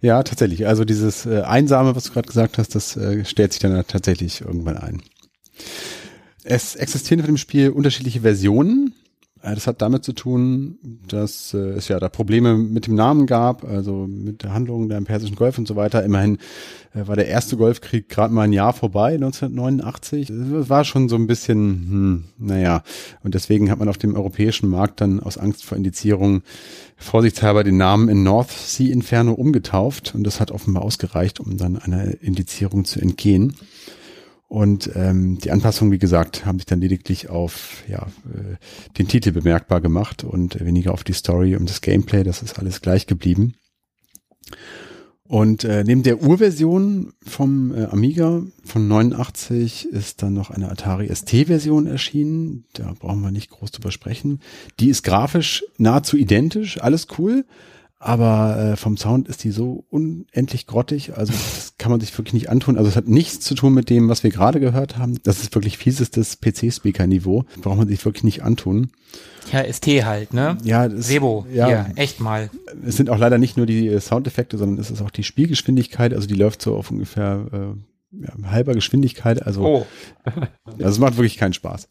Ja, 0.02 0.24
tatsächlich. 0.24 0.68
Also 0.68 0.86
dieses 0.86 1.26
äh, 1.26 1.41
Einsame, 1.41 1.96
was 1.96 2.06
du 2.06 2.14
gerade 2.14 2.28
gesagt 2.28 2.58
hast, 2.58 2.76
das 2.76 2.96
äh, 2.96 3.26
stellt 3.26 3.54
sich 3.54 3.62
dann 3.62 3.86
tatsächlich 3.88 4.41
irgendwann 4.41 4.78
ein. 4.78 5.02
Es 6.44 6.76
existieren 6.76 7.20
von 7.22 7.34
dem 7.34 7.38
Spiel 7.38 7.70
unterschiedliche 7.70 8.22
Versionen. 8.22 8.94
Äh, 9.41 9.56
das 9.56 9.68
hat 9.68 9.82
damit 9.82 10.03
zu 10.03 10.14
tun, 10.14 10.78
dass 11.07 11.53
äh, 11.53 11.57
es 11.57 11.88
ja 11.88 11.99
da 11.99 12.10
Probleme 12.10 12.56
mit 12.57 12.88
dem 12.88 12.95
Namen 12.95 13.26
gab, 13.26 13.64
also 13.64 14.07
mit 14.07 14.44
der 14.44 14.53
Handlung 14.53 14.90
da 14.90 14.98
im 14.98 15.06
Persischen 15.06 15.36
Golf 15.36 15.57
und 15.57 15.68
so 15.68 15.76
weiter. 15.76 16.03
Immerhin 16.03 16.38
äh, 16.94 17.07
war 17.07 17.16
der 17.16 17.28
erste 17.28 17.57
Golfkrieg 17.57 18.10
gerade 18.10 18.34
mal 18.34 18.44
ein 18.44 18.53
Jahr 18.53 18.74
vorbei, 18.74 19.14
1989. 19.14 20.28
Das 20.28 20.70
war 20.70 20.84
schon 20.84 21.10
so 21.10 21.16
ein 21.16 21.28
bisschen, 21.28 21.57
hm, 21.57 22.24
naja. 22.38 22.84
Und 23.24 23.36
deswegen 23.36 23.72
hat 23.72 23.80
man 23.80 23.90
auf 23.90 23.98
dem 23.98 24.16
europäischen 24.16 24.70
Markt 24.70 25.02
dann 25.02 25.20
aus 25.20 25.38
Angst 25.38 25.64
vor 25.64 25.78
Indizierung 25.78 26.41
vorsichtshalber 26.98 27.64
den 27.64 27.78
Namen 27.78 28.10
in 28.10 28.24
North 28.24 28.52
Sea 28.52 28.91
Inferno 28.91 29.34
umgetauft. 29.34 30.14
Und 30.16 30.24
das 30.24 30.40
hat 30.40 30.52
offenbar 30.52 30.84
ausgereicht, 30.84 31.40
um 31.40 31.57
dann 31.57 31.78
einer 31.78 32.22
Indizierung 32.22 32.86
zu 32.86 32.99
entgehen. 32.99 33.56
Und 34.49 34.89
ähm, 34.95 35.38
die 35.38 35.51
Anpassungen, 35.51 35.93
wie 35.93 35.99
gesagt, 35.99 36.43
haben 36.43 36.57
sich 36.57 36.65
dann 36.65 36.81
lediglich 36.81 37.30
auf 37.30 37.84
ja, 37.88 38.07
äh, 38.34 38.57
den 38.97 39.07
Titel 39.07 39.31
bemerkbar 39.31 39.80
gemacht 39.80 40.23
und 40.23 40.59
weniger 40.59 40.91
auf 40.91 41.03
die 41.03 41.13
Story 41.13 41.55
und 41.55 41.69
das 41.69 41.81
Gameplay. 41.81 42.23
Das 42.23 42.41
ist 42.41 42.57
alles 42.57 42.81
gleich 42.81 43.05
geblieben. 43.05 43.53
Und 45.30 45.63
äh, 45.63 45.84
neben 45.84 46.01
der 46.01 46.23
Urversion 46.23 47.13
vom 47.23 47.71
äh, 47.76 47.84
Amiga 47.85 48.41
von 48.65 48.88
89 48.88 49.85
ist 49.85 50.23
dann 50.23 50.34
noch 50.34 50.49
eine 50.49 50.71
Atari 50.71 51.13
ST-Version 51.13 51.85
erschienen. 51.85 52.65
Da 52.73 52.95
brauchen 52.97 53.21
wir 53.21 53.30
nicht 53.30 53.51
groß 53.51 53.69
drüber 53.69 53.91
sprechen. 53.91 54.39
Die 54.80 54.89
ist 54.89 55.03
grafisch 55.03 55.63
nahezu 55.77 56.17
identisch, 56.17 56.81
alles 56.81 57.05
cool. 57.19 57.45
Aber 58.01 58.57
äh, 58.57 58.76
vom 58.77 58.95
Sound 58.95 59.27
ist 59.27 59.43
die 59.43 59.51
so 59.51 59.84
unendlich 59.89 60.67
grottig, 60.67 61.17
also 61.17 61.34
das 61.34 61.73
kann 61.77 61.91
man 61.91 61.99
sich 61.99 62.17
wirklich 62.17 62.34
nicht 62.34 62.49
antun. 62.49 62.77
Also 62.77 62.89
es 62.89 62.95
hat 62.95 63.09
nichts 63.09 63.41
zu 63.41 63.55
tun 63.55 63.73
mit 63.73 63.89
dem, 63.89 64.07
was 64.07 64.23
wir 64.23 64.31
gerade 64.31 64.61
gehört 64.61 64.97
haben. 64.97 65.19
Das 65.23 65.41
ist 65.41 65.53
wirklich 65.53 65.77
fiesestes 65.77 66.39
PC-Speaker-Niveau. 66.39 67.43
Braucht 67.61 67.77
man 67.77 67.89
sich 67.89 68.03
wirklich 68.05 68.23
nicht 68.23 68.41
antun. 68.41 68.91
Ja, 69.51 69.65
ST 69.71 69.88
halt, 70.05 70.34
ne? 70.34 70.57
Ja, 70.63 70.88
das, 70.88 71.07
Sebo, 71.07 71.45
ja, 71.51 71.67
hier, 71.67 71.88
echt 71.95 72.21
mal. 72.21 72.49
Es 72.85 72.95
sind 72.95 73.09
auch 73.09 73.17
leider 73.17 73.38
nicht 73.38 73.57
nur 73.57 73.65
die 73.65 73.88
äh, 73.89 73.99
Soundeffekte, 73.99 74.57
sondern 74.57 74.80
es 74.80 74.91
ist 74.91 75.01
auch 75.01 75.11
die 75.11 75.23
Spielgeschwindigkeit. 75.23 76.13
Also 76.13 76.27
die 76.27 76.35
läuft 76.35 76.61
so 76.61 76.77
auf 76.77 76.91
ungefähr 76.91 77.47
äh, 77.51 78.21
ja, 78.23 78.49
halber 78.49 78.76
Geschwindigkeit. 78.76 79.45
Also, 79.45 79.65
oh. 79.65 79.85
also 80.65 80.89
es 80.89 80.99
macht 80.99 81.17
wirklich 81.17 81.38
keinen 81.38 81.53
Spaß. 81.53 81.89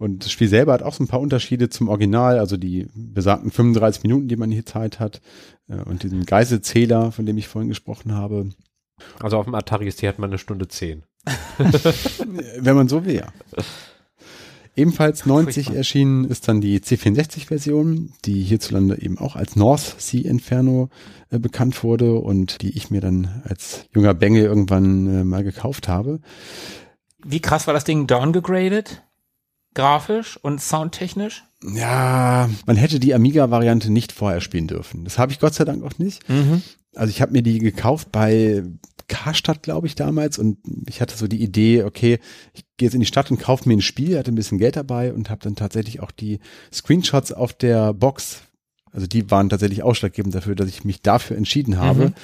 Und 0.00 0.24
das 0.24 0.32
Spiel 0.32 0.48
selber 0.48 0.72
hat 0.72 0.82
auch 0.82 0.94
so 0.94 1.04
ein 1.04 1.08
paar 1.08 1.20
Unterschiede 1.20 1.68
zum 1.68 1.88
Original, 1.88 2.38
also 2.38 2.56
die 2.56 2.88
besagten 2.94 3.50
35 3.50 4.02
Minuten, 4.02 4.28
die 4.28 4.36
man 4.36 4.50
hier 4.50 4.64
Zeit 4.64 4.98
hat, 4.98 5.20
äh, 5.68 5.74
und 5.74 6.02
diesen 6.02 6.24
Geiselzähler, 6.24 7.12
von 7.12 7.26
dem 7.26 7.36
ich 7.36 7.48
vorhin 7.48 7.68
gesprochen 7.68 8.14
habe. 8.14 8.48
Also 9.20 9.36
auf 9.36 9.44
dem 9.44 9.54
Atari 9.54 9.90
ST 9.90 10.02
hat 10.04 10.18
man 10.18 10.30
eine 10.30 10.38
Stunde 10.38 10.68
zehn. 10.68 11.02
Wenn 11.58 12.76
man 12.76 12.88
so 12.88 13.04
will, 13.04 13.16
ja. 13.16 13.28
Ebenfalls 14.74 15.26
90 15.26 15.74
erschienen 15.74 16.24
ist 16.24 16.48
dann 16.48 16.62
die 16.62 16.80
C64-Version, 16.80 18.14
die 18.24 18.42
hierzulande 18.42 19.02
eben 19.02 19.18
auch 19.18 19.36
als 19.36 19.54
North 19.54 19.96
Sea 20.00 20.24
Inferno 20.24 20.88
äh, 21.28 21.38
bekannt 21.38 21.84
wurde 21.84 22.14
und 22.14 22.62
die 22.62 22.74
ich 22.74 22.90
mir 22.90 23.02
dann 23.02 23.42
als 23.44 23.84
junger 23.94 24.14
Bengel 24.14 24.44
irgendwann 24.44 25.06
äh, 25.14 25.24
mal 25.24 25.44
gekauft 25.44 25.88
habe. 25.88 26.20
Wie 27.22 27.40
krass 27.40 27.66
war 27.66 27.74
das 27.74 27.84
Ding 27.84 28.06
downgegradet? 28.06 29.02
Grafisch 29.74 30.36
und 30.36 30.60
soundtechnisch? 30.60 31.44
Ja, 31.62 32.48
man 32.66 32.76
hätte 32.76 33.00
die 33.00 33.14
Amiga-Variante 33.14 33.90
nicht 33.92 34.12
vorher 34.12 34.40
spielen 34.40 34.66
dürfen. 34.66 35.04
Das 35.04 35.18
habe 35.18 35.32
ich 35.32 35.40
Gott 35.40 35.54
sei 35.54 35.64
Dank 35.64 35.84
auch 35.84 35.98
nicht. 35.98 36.26
Mhm. 36.28 36.62
Also 36.94 37.10
ich 37.10 37.20
habe 37.22 37.32
mir 37.32 37.42
die 37.42 37.58
gekauft 37.58 38.10
bei 38.10 38.64
Karstadt, 39.08 39.62
glaube 39.62 39.86
ich, 39.86 39.94
damals 39.94 40.38
und 40.38 40.58
ich 40.88 41.00
hatte 41.00 41.16
so 41.16 41.26
die 41.26 41.42
Idee, 41.42 41.82
okay, 41.82 42.18
ich 42.54 42.64
gehe 42.76 42.86
jetzt 42.86 42.94
in 42.94 43.00
die 43.00 43.06
Stadt 43.06 43.30
und 43.30 43.40
kaufe 43.40 43.68
mir 43.68 43.76
ein 43.76 43.82
Spiel, 43.82 44.16
hatte 44.16 44.32
ein 44.32 44.36
bisschen 44.36 44.58
Geld 44.58 44.76
dabei 44.76 45.12
und 45.12 45.30
habe 45.30 45.42
dann 45.42 45.56
tatsächlich 45.56 46.00
auch 46.00 46.12
die 46.12 46.40
Screenshots 46.72 47.32
auf 47.32 47.52
der 47.52 47.92
Box 47.92 48.42
also 48.92 49.06
die 49.06 49.30
waren 49.30 49.48
tatsächlich 49.48 49.82
ausschlaggebend 49.82 50.34
dafür, 50.34 50.54
dass 50.54 50.68
ich 50.68 50.84
mich 50.84 51.02
dafür 51.02 51.36
entschieden 51.36 51.78
habe. 51.78 52.06
Mhm. 52.06 52.14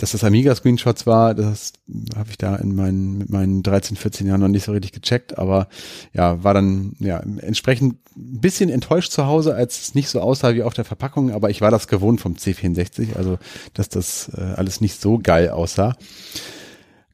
Dass 0.00 0.12
das 0.12 0.24
Amiga-Screenshots 0.24 1.06
war, 1.06 1.34
das 1.34 1.74
habe 2.16 2.30
ich 2.30 2.38
da 2.38 2.56
in 2.56 2.74
meinen, 2.74 3.18
mit 3.18 3.28
meinen 3.28 3.62
13, 3.62 3.98
14 3.98 4.26
Jahren 4.26 4.40
noch 4.40 4.48
nicht 4.48 4.64
so 4.64 4.72
richtig 4.72 4.92
gecheckt, 4.92 5.36
aber 5.36 5.68
ja, 6.14 6.42
war 6.42 6.54
dann 6.54 6.96
ja 7.00 7.18
entsprechend 7.18 7.98
ein 8.16 8.40
bisschen 8.40 8.70
enttäuscht 8.70 9.12
zu 9.12 9.26
Hause, 9.26 9.54
als 9.54 9.78
es 9.82 9.94
nicht 9.94 10.08
so 10.08 10.20
aussah 10.20 10.54
wie 10.54 10.62
auf 10.62 10.72
der 10.72 10.86
Verpackung, 10.86 11.32
aber 11.32 11.50
ich 11.50 11.60
war 11.60 11.70
das 11.70 11.86
gewohnt 11.86 12.18
vom 12.18 12.32
C64, 12.36 13.14
also 13.14 13.38
dass 13.74 13.90
das 13.90 14.30
äh, 14.34 14.40
alles 14.40 14.80
nicht 14.80 14.98
so 14.98 15.18
geil 15.18 15.50
aussah. 15.50 15.94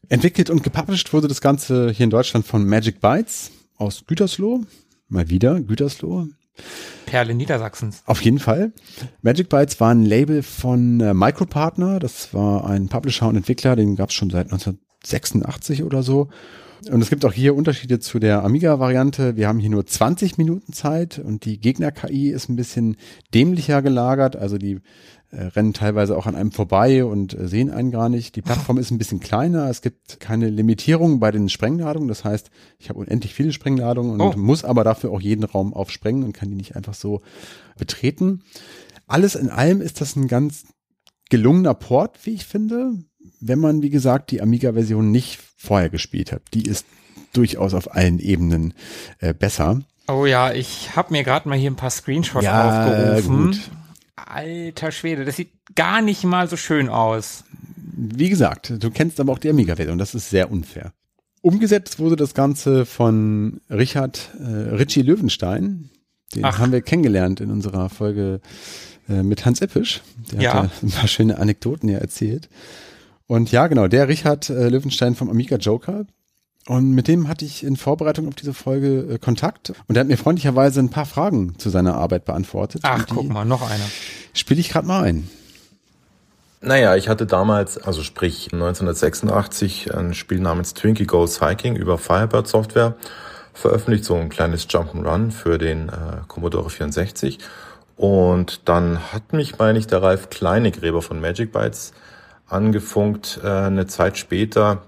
Entwickelt 0.09 0.49
und 0.49 0.63
gepublished 0.63 1.13
wurde 1.13 1.27
das 1.27 1.41
Ganze 1.41 1.91
hier 1.91 2.05
in 2.05 2.11
Deutschland 2.11 2.47
von 2.47 2.65
Magic 2.65 3.01
Bytes 3.01 3.51
aus 3.79 4.05
Gütersloh. 4.07 4.61
Mal 5.09 5.29
wieder 5.29 5.61
Gütersloh. 5.61 6.29
Perle 7.07 7.35
Niedersachsens. 7.35 8.03
Auf 8.07 8.21
jeden 8.23 8.39
Fall. 8.39 8.73
Magic 9.23 9.49
Bytes 9.49 9.81
war 9.81 9.91
ein 9.91 10.05
Label 10.05 10.43
von 10.43 11.01
äh, 11.01 11.15
Micropartner. 11.15 11.99
Das 11.99 12.35
war 12.35 12.69
ein 12.69 12.89
Publisher 12.89 13.29
und 13.29 13.37
Entwickler, 13.37 13.77
den 13.77 13.97
gab 13.97 14.11
es 14.11 14.15
schon 14.15 14.31
seit 14.31 14.47
1986 14.47 15.83
oder 15.83 16.03
so. 16.03 16.29
Und 16.91 17.01
es 17.01 17.11
gibt 17.11 17.25
auch 17.25 17.33
hier 17.33 17.57
Unterschiede 17.57 17.99
zu 17.99 18.19
der 18.19 18.45
Amiga-Variante. 18.45 19.37
Wir 19.37 19.49
haben 19.49 19.59
hier 19.59 19.71
nur 19.71 19.87
20 19.87 20.39
Minuten 20.39 20.73
Zeit 20.73 21.19
und 21.19 21.45
die 21.45 21.59
Gegner-KI 21.59 22.31
ist 22.31 22.49
ein 22.49 22.57
bisschen 22.57 22.97
dämlicher 23.35 23.83
gelagert. 23.83 24.37
Also 24.37 24.59
die 24.59 24.81
rennen 25.41 25.73
teilweise 25.73 26.17
auch 26.17 26.27
an 26.27 26.35
einem 26.35 26.53
vorbei 26.53 27.05
und 27.05 27.39
äh, 27.39 27.49
sehen 27.49 27.71
einen 27.71 27.91
gar 27.91 28.09
nicht. 28.09 28.37
Die 28.37 28.43
Plattform 28.43 28.79
ist 28.79 28.91
ein 28.91 28.99
bisschen 28.99 29.21
kleiner. 29.21 29.69
Es 29.69 29.83
gibt 29.83 30.21
keine 30.21 30.49
Limitierung 30.49 31.21
bei 31.21 31.31
den 31.31 31.49
Sprengladungen. 31.49 32.09
Das 32.09 32.25
heißt, 32.25 32.51
ich 32.79 32.89
habe 32.89 32.99
unendlich 32.99 33.35
viele 33.35 33.53
Sprengladungen 33.53 34.21
und 34.21 34.37
oh. 34.37 34.39
muss 34.39 34.65
aber 34.65 34.85
dafür 34.85 35.11
auch 35.11 35.21
jeden 35.21 35.45
Raum 35.45 35.75
aufsprengen 35.75 36.25
und 36.25 36.33
kann 36.33 36.49
die 36.49 36.57
nicht 36.57 36.77
einfach 36.77 36.95
so 36.95 37.23
betreten. 37.79 38.43
Alles 39.07 39.35
in 39.35 39.51
allem 39.51 39.81
ist 39.81 40.01
das 40.01 40.17
ein 40.17 40.29
ganz 40.29 40.65
gelungener 41.29 41.75
Port, 41.75 42.19
wie 42.25 42.35
ich 42.35 42.45
finde, 42.45 42.93
wenn 43.41 43.59
man, 43.59 43.83
wie 43.83 43.91
gesagt, 43.91 44.31
die 44.31 44.41
Amiga-Version 44.41 45.11
nicht 45.11 45.39
vorher 45.57 45.91
gespielt 45.91 46.33
hat. 46.33 46.43
Die 46.55 46.63
ist 46.63 46.87
durchaus 47.33 47.75
auf 47.75 47.95
allen 47.95 48.19
Ebenen 48.19 48.75
äh, 49.19 49.35
besser. 49.35 49.83
Oh 50.09 50.25
ja, 50.25 50.53
ich 50.53 50.95
habe 50.95 51.13
mir 51.13 51.25
gerade 51.25 51.49
mal 51.49 51.59
hier 51.59 51.71
ein 51.71 51.77
paar 51.77 51.91
Screenshots 51.91 52.45
ja, 52.45 52.87
aufgerufen. 52.87 53.47
Gut. 53.47 53.71
Alter 54.17 54.93
Schwede, 54.93 55.25
das 55.25 55.37
sieht 55.37 55.51
gar 55.75 56.01
nicht 56.01 56.25
mal 56.25 56.49
so 56.49 56.57
schön 56.57 56.89
aus. 56.89 57.45
Wie 57.97 58.29
gesagt, 58.29 58.83
du 58.83 58.91
kennst 58.91 59.21
aber 59.21 59.33
auch 59.33 59.39
die 59.39 59.51
Amiga-Version, 59.51 59.99
das 59.99 60.15
ist 60.15 60.31
sehr 60.31 60.51
unfair. 60.51 60.93
Umgesetzt 61.43 61.99
wurde 61.99 62.17
das 62.17 62.35
Ganze 62.35 62.87
von 62.87 63.61
Richard 63.71 64.31
äh, 64.41 64.75
Richie 64.75 65.03
Löwenstein. 65.03 65.91
Den 66.35 66.45
Ach. 66.45 66.59
haben 66.59 66.73
wir 66.73 66.81
kennengelernt 66.81 67.41
in 67.41 67.51
unserer 67.51 67.89
Folge 67.89 68.41
äh, 69.09 69.23
mit 69.23 69.45
Hans 69.45 69.61
Ippisch. 69.61 70.03
Der 70.33 70.41
ja. 70.41 70.55
hat 70.55 70.65
ja 70.65 70.71
ein 70.83 70.91
paar 70.91 71.09
schöne 71.09 71.39
Anekdoten 71.39 71.89
ja 71.89 71.99
erzählt. 71.99 72.49
Und 73.27 73.53
ja, 73.53 73.67
genau, 73.67 73.87
der 73.87 74.09
Richard 74.09 74.51
äh, 74.51 74.69
Löwenstein 74.69 75.15
vom 75.15 75.31
Amiga 75.31 75.57
Joker. 75.57 76.07
Und 76.69 76.93
mit 76.93 77.07
dem 77.07 77.29
hatte 77.29 77.45
ich 77.45 77.63
in 77.63 77.77
Vorbereitung 77.77 78.27
auf 78.27 78.35
diese 78.35 78.53
Folge 78.53 79.15
äh, 79.15 79.19
Kontakt 79.19 79.73
und 79.87 79.97
er 79.97 80.01
hat 80.01 80.09
mir 80.09 80.17
freundlicherweise 80.17 80.81
ein 80.81 80.91
paar 80.91 81.07
Fragen 81.07 81.57
zu 81.59 81.71
seiner 81.71 81.95
Arbeit 81.95 82.25
beantwortet. 82.25 82.83
Ach, 82.85 83.07
guck 83.09 83.29
mal, 83.29 83.45
noch 83.45 83.63
einer. 83.63 83.85
Spiele 84.33 84.61
ich 84.61 84.71
gerade 84.71 84.87
mal 84.87 85.05
ein. 85.05 85.29
Naja, 86.61 86.97
ich 86.97 87.09
hatte 87.09 87.27
damals, 87.27 87.79
also 87.79 88.03
sprich 88.03 88.53
1986, 88.53 89.95
ein 89.95 90.15
Spiel 90.15 90.41
namens 90.41 90.75
Twinkie 90.75 91.07
Goes 91.07 91.41
Hiking 91.41 91.77
über 91.77 91.99
Firebird 91.99 92.49
Software 92.49 92.97
veröffentlicht, 93.53 94.05
so 94.05 94.17
ein 94.17 94.29
kleines 94.29 94.69
Jump'n'Run 94.69 95.31
für 95.31 95.59
den 95.59 95.89
äh, 95.89 95.93
Commodore 96.27 96.69
64. 96.69 97.39
Und 97.97 98.69
dann 98.69 99.13
hat 99.13 99.33
mich, 99.33 99.59
meine 99.59 99.79
ich, 99.79 99.87
der 99.87 100.03
Ralf 100.03 100.29
Kleinegräber 100.31 101.03
von 101.03 101.21
Magic 101.21 101.53
Bytes 101.53 101.93
angefunkt, 102.49 103.41
äh, 103.45 103.49
eine 103.49 103.87
Zeit 103.87 104.19
später, 104.19 104.83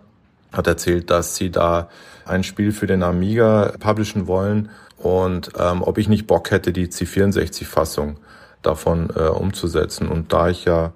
hat 0.52 0.66
erzählt, 0.66 1.10
dass 1.10 1.36
sie 1.36 1.50
da 1.50 1.88
ein 2.24 2.42
Spiel 2.44 2.72
für 2.72 2.86
den 2.86 3.02
Amiga 3.02 3.72
publishen 3.78 4.26
wollen 4.26 4.70
und 4.98 5.52
ähm, 5.58 5.82
ob 5.82 5.98
ich 5.98 6.08
nicht 6.08 6.26
Bock 6.26 6.50
hätte, 6.50 6.72
die 6.72 6.88
C64-Fassung 6.88 8.16
davon 8.62 9.10
äh, 9.14 9.28
umzusetzen. 9.28 10.08
Und 10.08 10.32
da 10.32 10.48
ich 10.48 10.64
ja 10.64 10.92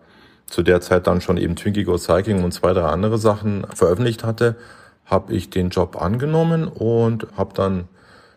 zu 0.47 0.63
der 0.63 0.81
Zeit 0.81 1.07
dann 1.07 1.21
schon 1.21 1.37
eben 1.37 1.57
Twinkie 1.57 1.85
Go 1.85 1.97
Cycling 1.97 2.43
und 2.43 2.53
zwei, 2.53 2.73
drei 2.73 2.87
andere 2.87 3.19
Sachen 3.19 3.65
veröffentlicht 3.75 4.25
hatte, 4.25 4.57
habe 5.05 5.33
ich 5.33 5.51
den 5.51 5.71
Job 5.71 6.01
angenommen 6.01 6.67
und 6.67 7.27
habe 7.37 7.55
dann, 7.55 7.85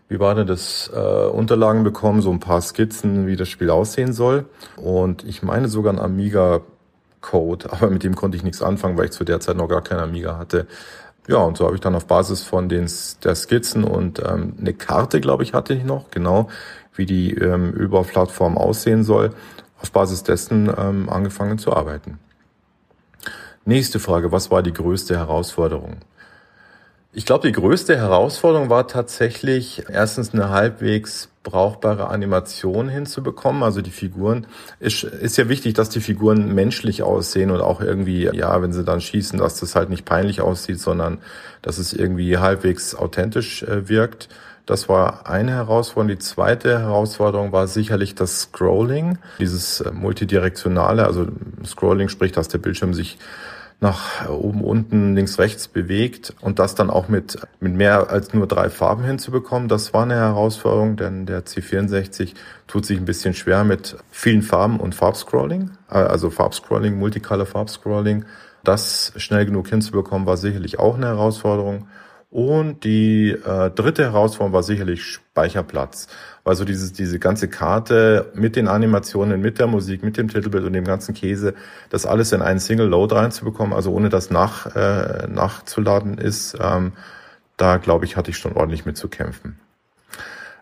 wie 0.08 0.20
war 0.20 0.36
denn 0.36 0.48
das, 0.48 0.90
äh, 0.94 1.00
Unterlagen 1.00 1.84
bekommen, 1.84 2.22
so 2.22 2.32
ein 2.32 2.40
paar 2.40 2.62
Skizzen, 2.62 3.28
wie 3.28 3.36
das 3.36 3.50
Spiel 3.50 3.70
aussehen 3.70 4.14
soll. 4.14 4.46
Und 4.78 5.24
ich 5.24 5.42
meine 5.42 5.68
sogar 5.68 5.94
ein 5.94 6.00
Amiga 6.00 6.62
Code, 7.22 7.72
aber 7.72 7.90
mit 7.90 8.04
dem 8.04 8.16
konnte 8.16 8.38
ich 8.38 8.44
nichts 8.44 8.62
anfangen, 8.62 8.98
weil 8.98 9.06
ich 9.06 9.12
zu 9.12 9.24
der 9.24 9.40
Zeit 9.40 9.58
noch 9.58 9.68
gar 9.68 9.82
kein 9.82 10.00
Amiga 10.00 10.38
hatte. 10.38 10.68
Ja, 11.28 11.38
und 11.38 11.58
so 11.58 11.66
habe 11.66 11.76
ich 11.76 11.82
dann 11.82 11.96
auf 11.96 12.06
Basis 12.06 12.44
von 12.44 12.70
den 12.70 12.90
der 13.24 13.36
Skizzen 13.36 13.84
und 13.84 14.20
ähm, 14.20 14.54
eine 14.60 14.74
Karte, 14.74 15.20
glaube 15.22 15.44
ich, 15.44 15.54
hatte 15.54 15.74
ich 15.74 15.84
noch, 15.84 16.12
genau, 16.12 16.50
wie 16.94 17.06
die 17.06 17.34
ähm, 17.34 17.74
Überplattform 17.74 18.58
aussehen 18.58 19.04
soll, 19.04 19.32
auf 19.82 19.92
Basis 19.92 20.24
dessen 20.24 20.72
ähm, 20.78 21.10
angefangen 21.10 21.58
zu 21.58 21.74
arbeiten. 21.74 22.20
Nächste 23.66 24.00
Frage, 24.00 24.32
was 24.32 24.52
war 24.52 24.62
die 24.62 24.74
größte 24.74 25.18
Herausforderung? 25.18 25.98
Ich 27.12 27.26
glaube, 27.26 27.48
die 27.48 27.54
größte 27.54 27.98
Herausforderung 27.98 28.70
war 28.70 28.88
tatsächlich 28.88 29.86
erstens 29.90 30.34
eine 30.34 30.50
halbwegs 30.50 31.30
brauchbare 31.46 32.10
Animation 32.10 32.90
hinzubekommen. 32.90 33.64
Also 33.64 33.82
die 33.82 33.92
Figuren 33.92 34.48
ist, 34.82 35.06
ist 35.06 35.38
ja 35.38 35.48
wichtig, 35.48 35.76
dass 35.76 35.88
die 35.88 36.02
Figuren 36.02 36.54
menschlich 36.54 37.04
aussehen 37.04 37.52
und 37.52 37.62
auch 37.62 37.80
irgendwie, 37.80 38.30
ja, 38.34 38.62
wenn 38.62 38.74
sie 38.74 38.84
dann 38.84 39.00
schießen, 39.00 39.40
dass 39.40 39.62
das 39.62 39.76
halt 39.76 39.90
nicht 39.90 40.04
peinlich 40.04 40.42
aussieht, 40.42 40.82
sondern 40.82 41.20
dass 41.62 41.78
es 41.78 41.94
irgendwie 41.94 42.38
halbwegs 42.38 42.94
authentisch 42.96 43.64
äh, 43.64 43.88
wirkt. 43.88 44.28
Das 44.66 44.90
war 44.90 45.30
eine 45.30 45.52
Herausforderung. 45.52 46.18
Die 46.18 46.24
zweite 46.24 46.80
Herausforderung 46.80 47.52
war 47.52 47.68
sicherlich 47.68 48.16
das 48.16 48.42
Scrolling, 48.42 49.20
dieses 49.40 49.80
äh, 49.82 49.92
multidirektionale, 49.92 51.06
also 51.06 51.28
Scrolling 51.64 52.10
spricht, 52.10 52.36
dass 52.36 52.48
der 52.48 52.58
Bildschirm 52.58 52.94
sich 52.94 53.18
nach 53.82 54.30
oben, 54.30 54.64
unten, 54.64 55.16
links, 55.16 55.38
rechts 55.38 55.68
bewegt 55.68 56.34
und 56.42 56.60
das 56.60 56.76
dann 56.76 56.90
auch 56.90 57.08
mit, 57.10 57.38
mit 57.60 57.74
mehr 57.74 58.10
als 58.10 58.34
nur 58.34 58.48
drei 58.48 58.70
Farben 58.70 59.04
hinzubekommen, 59.04 59.68
das 59.68 59.94
war 59.94 60.04
eine 60.04 60.16
Herausforderung, 60.16 60.96
denn 60.96 61.26
der 61.26 61.46
C64 61.46 62.34
tut 62.68 62.86
sich 62.86 62.98
ein 62.98 63.06
bisschen 63.06 63.34
schwer 63.34 63.64
mit 63.64 63.98
vielen 64.10 64.42
Farben 64.42 64.80
und 64.80 64.96
Farbscrolling, 64.96 65.72
äh, 65.90 65.96
also 65.96 66.30
Farbscrolling, 66.30 66.98
Multicolor 66.98 67.46
Farbscrolling. 67.46 68.26
Das 68.64 69.14
schnell 69.18 69.46
genug 69.46 69.68
hinzubekommen, 69.68 70.26
war 70.26 70.38
sicherlich 70.38 70.80
auch 70.80 70.96
eine 70.96 71.08
Herausforderung. 71.08 71.88
Und 72.32 72.84
die 72.84 73.30
äh, 73.30 73.70
dritte 73.70 74.04
Herausforderung 74.04 74.54
war 74.54 74.64
sicherlich 74.64 75.04
Speicherplatz. 75.06 76.08
Also 76.46 76.64
dieses, 76.64 76.94
diese 76.94 77.18
ganze 77.18 77.48
Karte 77.48 78.32
mit 78.36 78.56
den 78.56 78.68
Animationen, 78.68 79.42
mit 79.42 79.58
der 79.58 79.66
Musik, 79.66 80.04
mit 80.04 80.16
dem 80.16 80.28
Titelbild 80.28 80.64
und 80.64 80.74
dem 80.74 80.86
ganzen 80.86 81.16
Käse, 81.16 81.56
das 81.90 82.06
alles 82.06 82.32
in 82.32 82.44
einen 82.44 82.60
Single 82.60 82.88
Load 82.88 83.16
reinzubekommen, 83.16 83.74
also 83.74 83.92
ohne 83.92 84.10
das 84.10 84.30
nach, 84.30 84.76
äh, 84.76 85.28
nachzuladen 85.28 86.20
ist, 86.20 86.56
ähm, 86.62 86.94
da 87.58 87.78
glaube 87.78 88.06
ich, 88.06 88.16
hatte 88.16 88.30
ich 88.30 88.38
schon 88.38 88.54
ordentlich 88.54 88.86
mit 88.86 88.96
zu 88.96 89.08
kämpfen. 89.08 89.60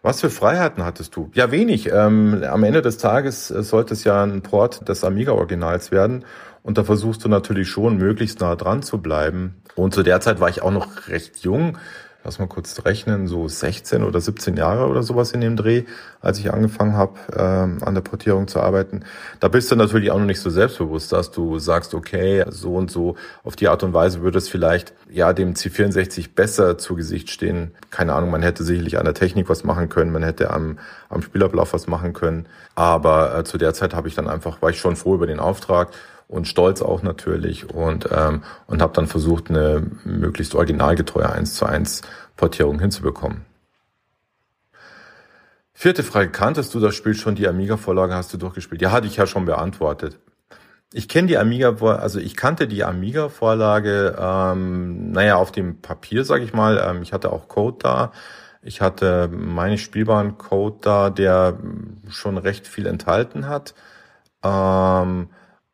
Was 0.04 0.22
für 0.22 0.30
Freiheiten 0.30 0.84
hattest 0.84 1.16
du? 1.16 1.32
Ja, 1.34 1.52
wenig. 1.52 1.90
Ähm, 1.92 2.44
am 2.50 2.64
Ende 2.64 2.82
des 2.82 2.98
Tages 2.98 3.52
äh, 3.52 3.64
sollte 3.64 3.94
es 3.94 4.04
ja 4.04 4.24
ein 4.24 4.42
Port 4.42 4.88
des 4.88 5.04
Amiga-Originals 5.04 5.92
werden. 5.92 6.26
Und 6.62 6.78
da 6.78 6.86
versuchst 6.86 7.24
du 7.26 7.30
natürlich 7.30 7.70
schon, 7.70 7.98
möglichst 7.98 8.40
nah 8.40 8.56
dran 8.56 8.84
zu 8.84 9.02
bleiben. 9.02 9.62
Und 9.76 9.94
zu 9.94 10.04
der 10.04 10.22
Zeit 10.22 10.40
war 10.40 10.50
ich 10.50 10.62
auch 10.62 10.72
noch 10.72 11.08
recht 11.08 11.40
jung. 11.40 11.78
Lass 12.26 12.40
mal 12.40 12.48
kurz 12.48 12.86
rechnen, 12.86 13.28
so 13.28 13.50
16 13.50 14.02
oder 14.02 14.22
17 14.22 14.56
Jahre 14.56 14.88
oder 14.88 15.04
sowas 15.04 15.34
in 15.34 15.42
dem 15.42 15.58
Dreh, 15.58 15.84
als 16.22 16.40
ich 16.40 16.54
angefangen 16.54 16.96
habe, 16.96 17.20
ähm, 17.36 17.80
an 17.84 17.96
der 17.96 18.02
Portierung 18.02 18.48
zu 18.48 18.62
arbeiten. 18.62 19.04
Da 19.42 19.50
bist 19.50 19.70
du 19.70 19.76
natürlich 19.76 20.10
auch 20.10 20.20
noch 20.20 20.26
nicht 20.26 20.40
so 20.40 20.50
selbstbewusst, 20.50 21.12
dass 21.12 21.32
du 21.32 21.60
sagst, 21.60 21.94
okay, 21.94 22.46
so 22.48 22.76
und 22.76 22.90
so, 22.90 23.18
auf 23.44 23.58
die 23.58 23.68
Art 23.68 23.84
und 23.84 23.94
Weise 23.94 24.22
würde 24.22 24.38
es 24.38 24.48
vielleicht 24.48 24.94
ja 25.10 25.34
dem 25.34 25.54
C64 25.54 26.30
besser 26.34 26.78
zu 26.78 26.96
Gesicht 26.96 27.30
stehen. 27.30 27.72
Keine 27.90 28.14
Ahnung, 28.14 28.32
man 28.32 28.42
hätte 28.42 28.64
sicherlich 28.64 28.98
an 28.98 29.06
der 29.06 29.16
Technik 29.16 29.50
was 29.50 29.66
machen 29.66 29.90
können, 29.90 30.14
man 30.14 30.24
hätte 30.24 30.50
am, 30.50 30.80
am 31.10 31.22
Spielablauf 31.22 31.74
was 31.74 31.88
machen 31.88 32.14
können. 32.14 32.46
Aber 32.74 33.38
äh, 33.38 33.44
zu 33.44 33.58
der 33.58 33.74
Zeit 33.74 33.94
habe 33.94 34.08
ich 34.08 34.16
dann 34.16 34.30
einfach, 34.30 34.62
war 34.62 34.70
ich 34.70 34.80
schon 34.80 34.96
froh 34.96 35.16
über 35.16 35.28
den 35.28 35.40
Auftrag 35.40 35.90
und 36.34 36.48
stolz 36.48 36.82
auch 36.82 37.04
natürlich 37.04 37.70
und 37.70 38.10
ähm, 38.12 38.44
und 38.68 38.82
habe 38.82 38.94
dann 38.94 39.08
versucht 39.08 39.50
eine 39.50 39.86
möglichst 40.04 40.56
originalgetreue 40.56 41.32
1 41.32 41.54
zu 41.54 41.66
1 41.66 42.02
Portierung 42.36 42.80
hinzubekommen. 42.80 43.46
Vierte 45.74 46.04
Frage, 46.04 46.30
kanntest 46.32 46.74
du 46.74 46.80
das 46.80 46.96
Spiel 46.96 47.14
schon, 47.14 47.36
die 47.36 47.48
Amiga-Vorlage 47.48 48.16
hast 48.16 48.34
du 48.34 48.38
durchgespielt? 48.38 48.82
Ja, 48.82 48.92
hatte 48.92 49.08
ich 49.08 49.18
ja 49.18 49.28
schon 49.28 49.46
beantwortet. 49.46 50.18
Ich 50.92 51.08
kenne 51.08 51.28
die 51.28 51.38
Amiga, 51.38 51.76
also 51.82 52.20
ich 52.20 52.36
kannte 52.36 52.68
die 52.68 52.84
Amiga-Vorlage, 52.84 54.16
ähm, 54.20 55.12
naja, 55.12 55.36
auf 55.36 55.52
dem 55.52 55.82
Papier, 55.82 56.24
sage 56.26 56.44
ich 56.44 56.54
mal. 56.54 56.82
Ähm, 56.84 57.02
ich 57.02 57.14
hatte 57.14 57.32
auch 57.32 57.48
Code 57.48 57.78
da. 57.80 58.12
Ich 58.62 58.82
hatte 58.82 59.28
meine 59.28 59.78
spielbaren 59.78 60.38
Code 60.38 60.78
da, 60.82 61.10
der 61.10 61.58
schon 62.10 62.38
recht 62.38 62.68
viel 62.68 62.86
enthalten 62.86 63.48
hat. 63.48 63.74
Ähm, 64.44 65.30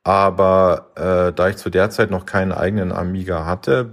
aber 0.10 0.88
äh, 0.96 1.34
da 1.34 1.50
ich 1.50 1.58
zu 1.58 1.70
der 1.70 1.92
Zeit 1.92 2.10
noch 2.10 2.26
keinen 2.26 2.52
eigenen 2.52 2.92
Amiga 2.92 3.46
hatte, 3.46 3.92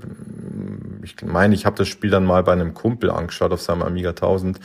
ich 1.03 1.15
meine, 1.23 1.55
ich 1.55 1.67
habe 1.67 1.77
das 1.77 1.89
Spiel 1.89 2.09
dann 2.09 2.25
mal 2.25 2.43
bei 2.43 2.53
einem 2.53 2.73
Kumpel 2.73 3.11
angeschaut 3.11 3.53
auf 3.53 3.61
seinem 3.61 3.83
Amiga 3.83 4.11
1000, 4.11 4.59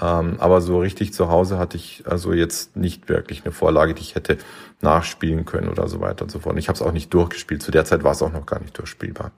ähm, 0.00 0.36
aber 0.38 0.62
so 0.62 0.80
richtig 0.80 1.12
zu 1.12 1.28
Hause 1.28 1.58
hatte 1.58 1.76
ich 1.76 2.04
also 2.06 2.32
jetzt 2.32 2.78
nicht 2.78 3.10
wirklich 3.10 3.44
eine 3.44 3.52
Vorlage, 3.52 3.92
die 3.92 4.00
ich 4.00 4.14
hätte 4.14 4.38
nachspielen 4.80 5.44
können 5.44 5.68
oder 5.68 5.86
so 5.86 6.00
weiter 6.00 6.22
und 6.22 6.30
so 6.30 6.38
fort. 6.38 6.56
Ich 6.56 6.68
habe 6.68 6.76
es 6.76 6.82
auch 6.82 6.92
nicht 6.92 7.12
durchgespielt. 7.12 7.62
Zu 7.62 7.72
der 7.72 7.84
Zeit 7.84 8.02
war 8.02 8.12
es 8.12 8.22
auch 8.22 8.32
noch 8.32 8.46
gar 8.46 8.60
nicht 8.60 8.78
durchspielbar. 8.78 9.32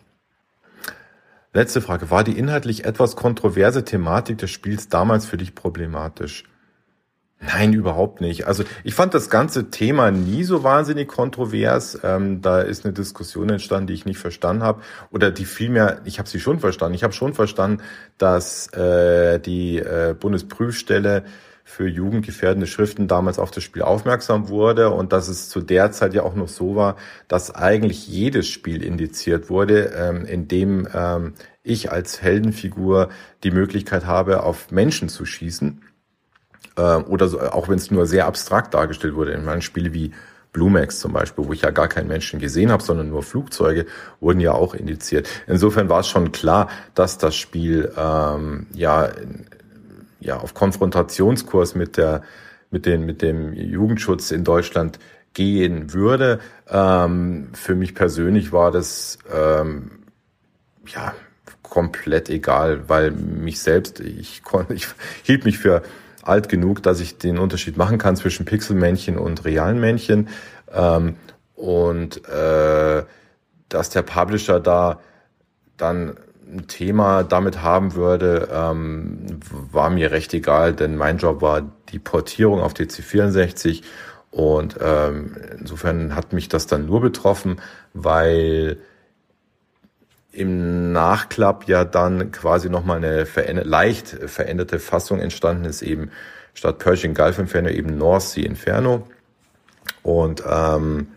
Letzte 1.52 1.80
Frage. 1.80 2.08
War 2.12 2.22
die 2.22 2.38
inhaltlich 2.38 2.84
etwas 2.84 3.16
kontroverse 3.16 3.84
Thematik 3.84 4.38
des 4.38 4.52
Spiels 4.52 4.88
damals 4.88 5.26
für 5.26 5.38
dich 5.38 5.56
problematisch? 5.56 6.44
Nein, 7.40 7.72
überhaupt 7.72 8.20
nicht. 8.20 8.48
Also 8.48 8.64
ich 8.82 8.94
fand 8.94 9.14
das 9.14 9.30
ganze 9.30 9.70
Thema 9.70 10.10
nie 10.10 10.42
so 10.42 10.64
wahnsinnig 10.64 11.06
kontrovers. 11.06 11.98
Ähm, 12.02 12.42
da 12.42 12.60
ist 12.60 12.84
eine 12.84 12.92
Diskussion 12.92 13.48
entstanden, 13.48 13.86
die 13.86 13.94
ich 13.94 14.06
nicht 14.06 14.18
verstanden 14.18 14.64
habe. 14.64 14.82
Oder 15.10 15.30
die 15.30 15.44
vielmehr, 15.44 16.00
ich 16.04 16.18
habe 16.18 16.28
sie 16.28 16.40
schon 16.40 16.58
verstanden. 16.58 16.96
Ich 16.96 17.04
habe 17.04 17.12
schon 17.12 17.34
verstanden, 17.34 17.82
dass 18.18 18.72
äh, 18.72 19.38
die 19.38 19.78
äh, 19.78 20.16
Bundesprüfstelle 20.18 21.22
für 21.62 21.86
jugendgefährdende 21.86 22.66
Schriften 22.66 23.06
damals 23.06 23.38
auf 23.38 23.52
das 23.52 23.62
Spiel 23.62 23.82
aufmerksam 23.82 24.48
wurde 24.48 24.90
und 24.90 25.12
dass 25.12 25.28
es 25.28 25.48
zu 25.48 25.60
der 25.60 25.92
Zeit 25.92 26.14
ja 26.14 26.22
auch 26.24 26.34
noch 26.34 26.48
so 26.48 26.74
war, 26.74 26.96
dass 27.28 27.54
eigentlich 27.54 28.08
jedes 28.08 28.48
Spiel 28.48 28.82
indiziert 28.82 29.48
wurde, 29.50 29.92
ähm, 29.94 30.24
in 30.24 30.48
dem 30.48 30.88
ähm, 30.92 31.34
ich 31.62 31.92
als 31.92 32.22
Heldenfigur 32.22 33.10
die 33.44 33.50
Möglichkeit 33.50 34.06
habe, 34.06 34.42
auf 34.42 34.72
Menschen 34.72 35.08
zu 35.08 35.24
schießen 35.24 35.82
äh, 36.78 36.96
oder 36.96 37.28
so, 37.28 37.40
auch 37.40 37.68
wenn 37.68 37.76
es 37.76 37.90
nur 37.90 38.06
sehr 38.06 38.26
abstrakt 38.26 38.72
dargestellt 38.72 39.14
wurde. 39.14 39.32
In 39.32 39.44
meinen 39.44 39.62
Spiele 39.62 39.92
wie 39.92 40.12
Blumex 40.52 41.00
zum 41.00 41.12
Beispiel, 41.12 41.46
wo 41.46 41.52
ich 41.52 41.62
ja 41.62 41.70
gar 41.70 41.88
keinen 41.88 42.08
Menschen 42.08 42.40
gesehen 42.40 42.70
habe, 42.70 42.82
sondern 42.82 43.10
nur 43.10 43.22
Flugzeuge, 43.22 43.86
wurden 44.20 44.40
ja 44.40 44.52
auch 44.52 44.74
indiziert. 44.74 45.28
Insofern 45.46 45.88
war 45.88 46.00
es 46.00 46.08
schon 46.08 46.32
klar, 46.32 46.68
dass 46.94 47.18
das 47.18 47.36
Spiel 47.36 47.92
ähm, 47.96 48.66
ja, 48.72 49.10
ja 50.20 50.38
auf 50.38 50.54
Konfrontationskurs 50.54 51.74
mit 51.74 51.96
der 51.96 52.22
mit 52.70 52.86
den 52.86 53.06
mit 53.06 53.22
dem 53.22 53.54
Jugendschutz 53.54 54.30
in 54.30 54.44
Deutschland 54.44 54.98
gehen 55.34 55.92
würde. 55.92 56.40
Ähm, 56.68 57.48
für 57.54 57.74
mich 57.74 57.94
persönlich 57.94 58.52
war 58.52 58.70
das 58.70 59.18
ähm, 59.32 59.90
ja 60.86 61.14
komplett 61.62 62.30
egal, 62.30 62.88
weil 62.88 63.10
mich 63.10 63.60
selbst 63.60 64.00
ich 64.00 64.42
konnte 64.42 64.74
ich 64.78 64.88
hielt 65.22 65.44
mich 65.44 65.58
für 65.58 65.82
alt 66.28 66.48
genug, 66.48 66.82
dass 66.82 67.00
ich 67.00 67.18
den 67.18 67.38
Unterschied 67.38 67.76
machen 67.76 67.98
kann 67.98 68.16
zwischen 68.16 68.44
Pixelmännchen 68.44 69.18
und 69.18 69.44
realen 69.44 69.80
Männchen. 69.80 70.28
Ähm, 70.72 71.16
und 71.54 72.28
äh, 72.28 73.02
dass 73.68 73.90
der 73.90 74.02
Publisher 74.02 74.60
da 74.60 75.00
dann 75.76 76.16
ein 76.50 76.66
Thema 76.66 77.24
damit 77.24 77.62
haben 77.62 77.94
würde, 77.94 78.48
ähm, 78.52 79.40
war 79.50 79.90
mir 79.90 80.10
recht 80.10 80.32
egal, 80.32 80.72
denn 80.72 80.96
mein 80.96 81.18
Job 81.18 81.42
war 81.42 81.62
die 81.90 81.98
Portierung 81.98 82.60
auf 82.60 82.72
DC64 82.72 83.82
und 84.30 84.76
ähm, 84.80 85.36
insofern 85.58 86.14
hat 86.14 86.32
mich 86.32 86.48
das 86.48 86.66
dann 86.66 86.86
nur 86.86 87.00
betroffen, 87.00 87.60
weil 87.92 88.78
im 90.38 90.92
Nachklapp 90.92 91.68
ja 91.68 91.84
dann 91.84 92.30
quasi 92.30 92.70
nochmal 92.70 92.98
eine 92.98 93.26
veränder 93.26 93.64
leicht 93.64 94.08
veränderte 94.08 94.78
Fassung 94.78 95.18
entstanden 95.18 95.64
ist, 95.64 95.82
eben 95.82 96.10
statt 96.54 96.78
Persian 96.78 97.14
Gulf 97.14 97.38
Inferno 97.38 97.68
eben 97.68 97.98
North 97.98 98.22
Sea 98.22 98.46
Inferno. 98.46 99.06
Und 100.02 100.42
ähm, 100.48 101.08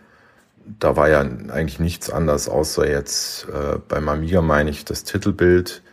da 0.80 0.96
war 0.96 1.10
ja 1.10 1.20
eigentlich 1.20 1.80
nichts 1.80 2.10
anders, 2.10 2.50
außer 2.50 2.90
jetzt 2.90 3.48
äh, 3.50 3.78
beim 3.88 4.10
Amiga 4.10 4.42
meine 4.42 4.70
ich 4.72 4.86
das 4.86 5.04
Titelbild 5.04 5.84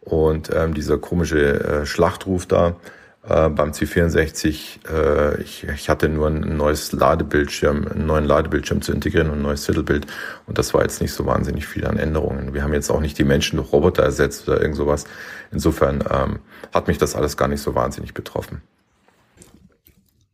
und 0.00 0.50
ähm, 0.54 0.74
dieser 0.74 0.98
komische 0.98 1.60
äh, 1.64 1.86
Schlachtruf 1.86 2.46
da. 2.46 2.76
Äh, 3.26 3.48
beim 3.48 3.70
C64, 3.70 4.86
äh, 4.86 5.40
ich, 5.40 5.64
ich 5.64 5.88
hatte 5.88 6.10
nur 6.10 6.28
ein 6.28 6.56
neues 6.58 6.92
Ladebildschirm, 6.92 7.86
einen 7.88 8.06
neuen 8.06 8.26
Ladebildschirm 8.26 8.82
zu 8.82 8.92
integrieren 8.92 9.30
und 9.30 9.38
ein 9.38 9.42
neues 9.42 9.64
Titelbild. 9.64 10.06
Und 10.46 10.58
das 10.58 10.74
war 10.74 10.82
jetzt 10.82 11.00
nicht 11.00 11.12
so 11.12 11.24
wahnsinnig 11.24 11.66
viel 11.66 11.86
an 11.86 11.96
Änderungen. 11.96 12.52
Wir 12.52 12.62
haben 12.62 12.74
jetzt 12.74 12.90
auch 12.90 13.00
nicht 13.00 13.18
die 13.18 13.24
Menschen 13.24 13.56
durch 13.56 13.72
Roboter 13.72 14.02
ersetzt 14.02 14.46
oder 14.46 14.60
irgend 14.60 14.76
sowas. 14.76 15.06
Insofern 15.52 16.04
ähm, 16.10 16.40
hat 16.74 16.86
mich 16.86 16.98
das 16.98 17.14
alles 17.14 17.38
gar 17.38 17.48
nicht 17.48 17.62
so 17.62 17.74
wahnsinnig 17.74 18.12
betroffen. 18.12 18.60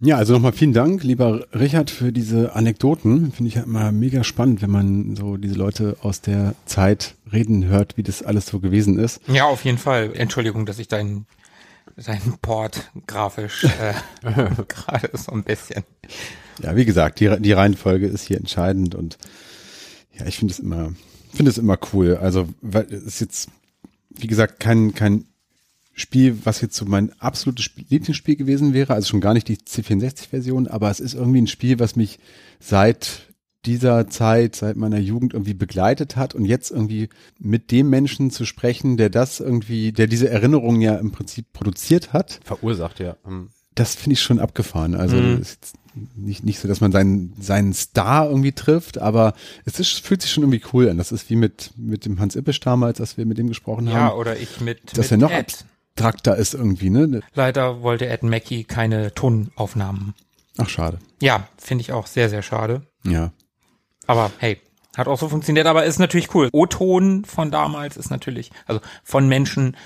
Ja, 0.02 0.16
also 0.16 0.32
nochmal 0.32 0.52
vielen 0.52 0.72
Dank, 0.72 1.04
lieber 1.04 1.46
Richard, 1.52 1.90
für 1.90 2.10
diese 2.10 2.54
Anekdoten. 2.54 3.32
Finde 3.32 3.48
ich 3.50 3.54
ja 3.56 3.62
immer 3.64 3.92
mega 3.92 4.24
spannend, 4.24 4.62
wenn 4.62 4.70
man 4.70 5.14
so 5.14 5.36
diese 5.36 5.56
Leute 5.56 5.96
aus 6.00 6.22
der 6.22 6.54
Zeit 6.64 7.16
reden 7.30 7.66
hört, 7.66 7.98
wie 7.98 8.02
das 8.02 8.22
alles 8.22 8.46
so 8.46 8.60
gewesen 8.60 8.98
ist. 8.98 9.20
Ja, 9.28 9.44
auf 9.44 9.64
jeden 9.64 9.76
Fall. 9.76 10.10
Entschuldigung, 10.14 10.64
dass 10.64 10.78
ich 10.78 10.88
deinen 10.88 11.26
sein 12.00 12.20
Port 12.42 12.90
grafisch 13.06 13.64
äh, 13.64 13.94
gerade 14.68 15.10
so 15.14 15.32
ein 15.32 15.44
bisschen. 15.44 15.84
Ja, 16.62 16.76
wie 16.76 16.84
gesagt, 16.84 17.20
die, 17.20 17.34
die 17.40 17.52
Reihenfolge 17.52 18.06
ist 18.06 18.26
hier 18.26 18.38
entscheidend 18.38 18.94
und 18.94 19.18
ja, 20.18 20.26
ich 20.26 20.38
finde 20.38 20.52
es 20.52 20.58
immer, 20.58 20.92
finde 21.32 21.50
es 21.50 21.58
immer 21.58 21.78
cool. 21.92 22.16
Also, 22.16 22.48
weil 22.60 22.84
es 22.92 23.04
ist 23.04 23.20
jetzt, 23.20 23.48
wie 24.10 24.26
gesagt, 24.26 24.60
kein, 24.60 24.94
kein 24.94 25.24
Spiel, 25.94 26.38
was 26.44 26.60
jetzt 26.60 26.76
so 26.76 26.84
mein 26.84 27.12
absolutes 27.20 27.70
Lieblingsspiel 27.88 28.36
gewesen 28.36 28.74
wäre, 28.74 28.94
also 28.94 29.08
schon 29.08 29.20
gar 29.20 29.34
nicht 29.34 29.48
die 29.48 29.56
C64-Version, 29.56 30.68
aber 30.68 30.90
es 30.90 31.00
ist 31.00 31.14
irgendwie 31.14 31.42
ein 31.42 31.46
Spiel, 31.46 31.78
was 31.78 31.96
mich 31.96 32.18
seit 32.58 33.29
dieser 33.66 34.08
Zeit, 34.08 34.56
seit 34.56 34.76
meiner 34.76 34.98
Jugend 34.98 35.34
irgendwie 35.34 35.54
begleitet 35.54 36.16
hat 36.16 36.34
und 36.34 36.44
jetzt 36.44 36.70
irgendwie 36.70 37.08
mit 37.38 37.70
dem 37.70 37.90
Menschen 37.90 38.30
zu 38.30 38.44
sprechen, 38.46 38.96
der 38.96 39.10
das 39.10 39.40
irgendwie, 39.40 39.92
der 39.92 40.06
diese 40.06 40.30
Erinnerungen 40.30 40.80
ja 40.80 40.96
im 40.96 41.12
Prinzip 41.12 41.52
produziert 41.52 42.12
hat. 42.12 42.40
Verursacht, 42.44 43.00
ja. 43.00 43.16
Mhm. 43.26 43.50
Das 43.74 43.94
finde 43.94 44.14
ich 44.14 44.22
schon 44.22 44.40
abgefahren. 44.40 44.94
Also 44.94 45.16
mhm. 45.16 45.40
ist 45.40 45.74
nicht, 46.14 46.44
nicht 46.44 46.58
so, 46.58 46.68
dass 46.68 46.80
man 46.80 46.92
seinen, 46.92 47.34
seinen 47.40 47.72
Star 47.72 48.28
irgendwie 48.28 48.52
trifft, 48.52 48.98
aber 48.98 49.34
es 49.64 49.78
ist, 49.78 50.04
fühlt 50.04 50.22
sich 50.22 50.30
schon 50.30 50.42
irgendwie 50.42 50.62
cool 50.72 50.88
an. 50.88 50.98
Das 50.98 51.12
ist 51.12 51.28
wie 51.30 51.36
mit, 51.36 51.72
mit 51.76 52.04
dem 52.04 52.18
Hans 52.20 52.36
Ippisch 52.36 52.60
damals, 52.60 53.00
als 53.00 53.16
wir 53.16 53.26
mit 53.26 53.38
dem 53.38 53.48
gesprochen 53.48 53.88
haben. 53.88 54.08
Ja, 54.08 54.14
oder 54.14 54.38
ich 54.38 54.60
mit, 54.60 54.96
dass 54.96 55.10
mit 55.10 55.12
er 55.12 55.18
noch 55.18 55.30
Ed. 55.30 55.64
abstrakter 55.94 56.36
ist 56.36 56.54
irgendwie, 56.54 56.90
ne? 56.90 57.20
Leider 57.34 57.82
wollte 57.82 58.06
Ed 58.06 58.22
Mackey 58.22 58.64
keine 58.64 59.12
Tonaufnahmen. 59.14 60.14
Ach, 60.58 60.68
schade. 60.68 60.98
Ja, 61.20 61.48
finde 61.56 61.82
ich 61.82 61.92
auch 61.92 62.06
sehr, 62.06 62.28
sehr 62.28 62.42
schade. 62.42 62.82
Ja. 63.04 63.32
Aber 64.10 64.32
hey, 64.38 64.58
hat 64.96 65.06
auch 65.06 65.18
so 65.18 65.28
funktioniert, 65.28 65.66
aber 65.66 65.84
ist 65.84 66.00
natürlich 66.00 66.34
cool. 66.34 66.48
O-Ton 66.52 67.24
von 67.24 67.52
damals 67.52 67.96
ist 67.96 68.10
natürlich, 68.10 68.50
also 68.66 68.80
von 69.04 69.28
Menschen, 69.28 69.76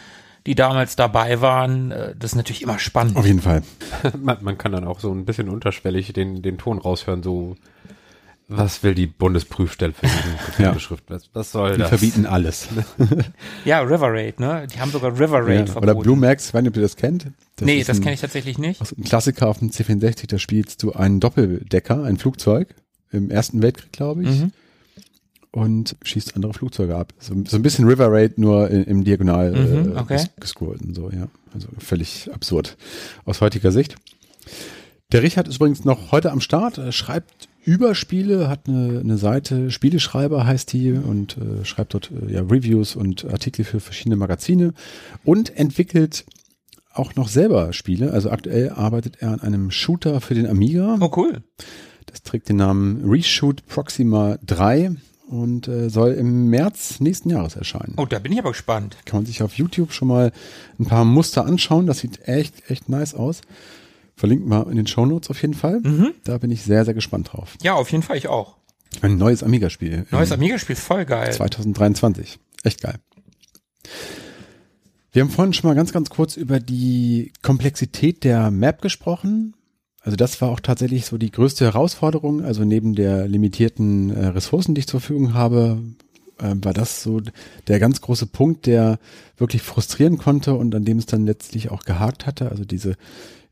die 0.47 0.55
damals 0.55 0.97
dabei 0.97 1.43
waren, 1.43 1.91
äh, 1.91 2.15
das 2.19 2.33
ist 2.33 2.37
natürlich 2.37 2.63
immer 2.63 2.79
spannend. 2.79 3.17
Auf 3.17 3.27
jeden 3.27 3.43
Fall. 3.43 3.63
man, 4.19 4.39
man, 4.41 4.57
kann 4.57 4.73
dann 4.73 4.85
auch 4.85 5.01
so 5.01 5.13
ein 5.13 5.27
bisschen 5.27 5.51
unterschwellig 5.51 6.13
den, 6.15 6.41
den 6.41 6.57
Ton 6.57 6.79
raushören, 6.79 7.23
so 7.23 7.57
was 8.49 8.83
will 8.83 8.95
die 8.95 9.07
Bundesprüfstelle 9.07 9.93
für 9.93 10.07
diese 10.07 10.63
ja. 10.63 10.79
Schrift? 10.79 11.05
Was, 11.09 11.29
was 11.35 11.53
soll 11.53 11.73
die 11.73 11.79
das? 11.79 11.91
Die 11.91 11.99
verbieten 11.99 12.27
alles. 12.27 12.69
ja, 13.65 13.81
River 13.81 14.11
Raid, 14.11 14.41
ne? 14.41 14.67
Die 14.75 14.81
haben 14.81 14.91
sogar 14.91 15.13
River 15.13 15.47
Raid 15.47 15.61
ja, 15.61 15.67
verboten. 15.67 15.91
Oder 15.91 16.01
Blue 16.01 16.17
Max, 16.17 16.49
ich 16.49 16.55
weiß 16.55 16.63
nicht, 16.63 16.71
ob 16.71 16.77
ihr 16.77 16.83
das 16.83 16.97
kennt. 16.97 17.27
Das 17.57 17.67
nee, 17.67 17.85
das 17.85 18.01
kenne 18.01 18.15
ich 18.15 18.21
tatsächlich 18.21 18.59
nicht. 18.59 18.81
Ein 18.81 19.05
Klassiker 19.05 19.49
auf 19.49 19.59
dem 19.59 19.71
C64, 19.71 20.29
da 20.29 20.39
spielst 20.39 20.83
du 20.83 20.93
einen 20.93 21.21
Doppeldecker, 21.21 22.05
ein 22.05 22.19
Flugzeug 22.19 22.75
im 23.13 23.31
Ersten 23.31 23.63
Weltkrieg, 23.63 23.93
glaube 23.93 24.23
ich. 24.23 24.41
Mhm. 24.41 24.53
Und 25.51 25.97
schießt 26.03 26.35
andere 26.35 26.53
Flugzeuge 26.53 26.97
ab. 26.97 27.15
So, 27.21 27.35
so 27.47 27.57
ein 27.57 27.63
bisschen 27.63 27.87
River 27.87 28.11
Raid, 28.11 28.39
nur 28.39 28.69
in, 28.71 28.85
im 28.85 29.05
Diagonal 29.05 29.53
mhm, 29.53 29.97
äh, 29.97 30.01
okay. 30.01 30.25
gescrollt 30.41 30.83
und 30.83 30.95
so, 30.95 31.11
ja. 31.11 31.29
Also 31.53 31.69
völlig 31.79 32.29
absurd 32.33 32.77
aus 33.25 33.41
heutiger 33.41 33.71
Sicht. 33.71 33.95
Der 35.13 35.23
Richard 35.23 35.47
ist 35.47 35.57
übrigens 35.57 35.85
noch 35.85 36.11
heute 36.11 36.33
am 36.33 36.41
Start, 36.41 36.79
er 36.79 36.91
schreibt 36.91 37.49
über 37.65 37.95
Spiele, 37.95 38.49
hat 38.49 38.69
eine, 38.69 39.01
eine 39.01 39.17
Seite, 39.17 39.71
Spieleschreiber 39.71 40.45
heißt 40.45 40.73
die 40.73 40.93
und 40.93 41.37
äh, 41.39 41.65
schreibt 41.65 41.95
dort 41.95 42.11
äh, 42.11 42.33
ja, 42.33 42.41
Reviews 42.43 42.97
und 42.97 43.25
Artikel 43.25 43.65
für 43.65 43.81
verschiedene 43.81 44.17
Magazine 44.17 44.75
und 45.25 45.57
entwickelt 45.57 46.25
auch 46.93 47.15
noch 47.17 47.29
selber 47.29 47.73
Spiele. 47.73 48.13
Also 48.13 48.31
aktuell 48.31 48.71
arbeitet 48.71 49.17
er 49.21 49.31
an 49.33 49.41
einem 49.41 49.71
Shooter 49.71 50.21
für 50.21 50.35
den 50.35 50.47
Amiga. 50.47 50.99
Oh 51.01 51.11
cool. 51.17 51.43
Das 52.07 52.23
trägt 52.23 52.49
den 52.49 52.57
Namen 52.57 53.09
Reshoot 53.09 53.67
Proxima 53.67 54.39
3 54.47 54.97
und 55.29 55.69
äh, 55.69 55.89
soll 55.89 56.13
im 56.13 56.49
März 56.49 57.01
nächsten 57.01 57.31
Jahres 57.31 57.57
erscheinen. 57.57 57.95
Oh, 57.97 58.07
da 58.07 58.19
bin 58.19 58.33
ich 58.33 58.39
aber 58.39 58.51
gespannt. 58.51 58.97
Kann 59.05 59.19
man 59.19 59.27
sich 59.27 59.43
auf 59.43 59.55
YouTube 59.55 59.93
schon 59.93 60.09
mal 60.09 60.33
ein 60.79 60.87
paar 60.87 61.05
Muster 61.05 61.45
anschauen. 61.45 61.87
Das 61.87 61.99
sieht 61.99 62.29
echt, 62.29 62.71
echt 62.71 62.89
nice 62.89 63.15
aus. 63.15 63.41
Verlinken 64.17 64.49
wir 64.49 64.69
in 64.69 64.77
den 64.77 64.87
Show 64.87 65.07
Notes 65.07 65.31
auf 65.31 65.41
jeden 65.43 65.55
Fall. 65.55 65.81
Mhm. 65.81 66.13
Da 66.25 66.39
bin 66.39 66.51
ich 66.51 66.63
sehr, 66.63 66.85
sehr 66.85 66.95
gespannt 66.95 67.33
drauf. 67.33 67.57
Ja, 67.63 67.75
auf 67.75 67.91
jeden 67.91 68.03
Fall, 68.03 68.17
ich 68.17 68.29
auch. 68.29 68.57
Ein 69.03 69.17
neues 69.17 69.43
Amiga-Spiel. 69.43 70.07
Neues 70.11 70.31
Amiga-Spiel, 70.31 70.77
voll 70.77 71.05
geil. 71.05 71.33
2023. 71.33 72.39
Echt 72.63 72.81
geil. 72.81 72.95
Wir 75.13 75.23
haben 75.23 75.31
vorhin 75.31 75.53
schon 75.53 75.69
mal 75.69 75.75
ganz, 75.75 75.93
ganz 75.93 76.11
kurz 76.11 76.37
über 76.37 76.61
die 76.61 77.33
Komplexität 77.43 78.25
der 78.25 78.51
Map 78.51 78.83
gesprochen. 78.83 79.55
Also 80.05 80.17
das 80.17 80.39
war 80.43 80.51
auch 80.51 80.61
tatsächlich 80.61 81.07
so 81.07 81.17
die 81.17 81.31
größte 81.31 81.65
Herausforderung. 81.65 82.45
Also 82.45 82.63
neben 82.65 82.95
der 82.95 83.27
limitierten 83.27 84.11
äh, 84.11 84.27
Ressourcen, 84.27 84.75
die 84.75 84.81
ich 84.81 84.87
zur 84.87 85.01
Verfügung 85.01 85.33
habe, 85.33 85.83
äh, 86.39 86.55
war 86.57 86.75
das 86.75 87.03
so 87.03 87.23
der 87.69 87.81
ganz 87.81 88.03
große 88.03 88.27
Punkt, 88.27 88.67
der 88.67 88.99
wirklich 89.39 89.63
frustrieren 89.63 90.19
konnte 90.19 90.55
und 90.55 90.75
an 90.75 90.85
dem 90.85 90.99
es 90.99 91.07
dann 91.07 91.25
letztlich 91.25 91.71
auch 91.71 91.85
gehakt 91.85 92.27
hatte. 92.27 92.51
Also 92.51 92.67
diese 92.67 92.97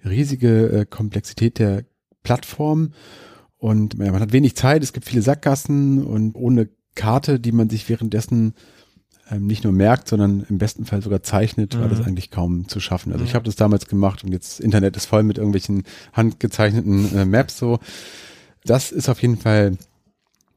riesige 0.04 0.80
äh, 0.80 0.84
Komplexität 0.84 1.58
der 1.58 1.84
Plattform. 2.22 2.92
Und 3.56 3.94
ja, 3.94 4.12
man 4.12 4.20
hat 4.20 4.34
wenig 4.34 4.54
Zeit, 4.54 4.82
es 4.82 4.92
gibt 4.92 5.06
viele 5.06 5.22
Sackgassen 5.22 6.04
und 6.04 6.34
ohne 6.34 6.68
Karte, 6.94 7.40
die 7.40 7.52
man 7.52 7.70
sich 7.70 7.88
währenddessen 7.88 8.52
ähm, 9.32 9.46
nicht 9.46 9.64
nur 9.64 9.72
merkt, 9.72 10.08
sondern 10.08 10.44
im 10.48 10.58
besten 10.58 10.84
Fall 10.84 11.02
sogar 11.02 11.22
zeichnet, 11.22 11.78
war 11.80 11.88
das 11.88 12.00
Mhm. 12.00 12.04
eigentlich 12.06 12.30
kaum 12.30 12.68
zu 12.68 12.78
schaffen. 12.80 13.12
Also 13.12 13.24
ich 13.24 13.30
Ja. 13.30 13.34
habe 13.36 13.44
das 13.46 13.56
damals 13.56 13.86
gemacht 13.86 14.22
und 14.24 14.32
jetzt 14.32 14.60
Internet 14.60 14.96
ist 14.96 15.06
voll 15.06 15.22
mit 15.22 15.38
irgendwelchen 15.38 15.84
handgezeichneten 16.12 17.14
äh, 17.16 17.24
Maps 17.24 17.58
so. 17.58 17.78
Das 18.64 18.92
ist 18.92 19.08
auf 19.08 19.20
jeden 19.22 19.36
Fall 19.38 19.76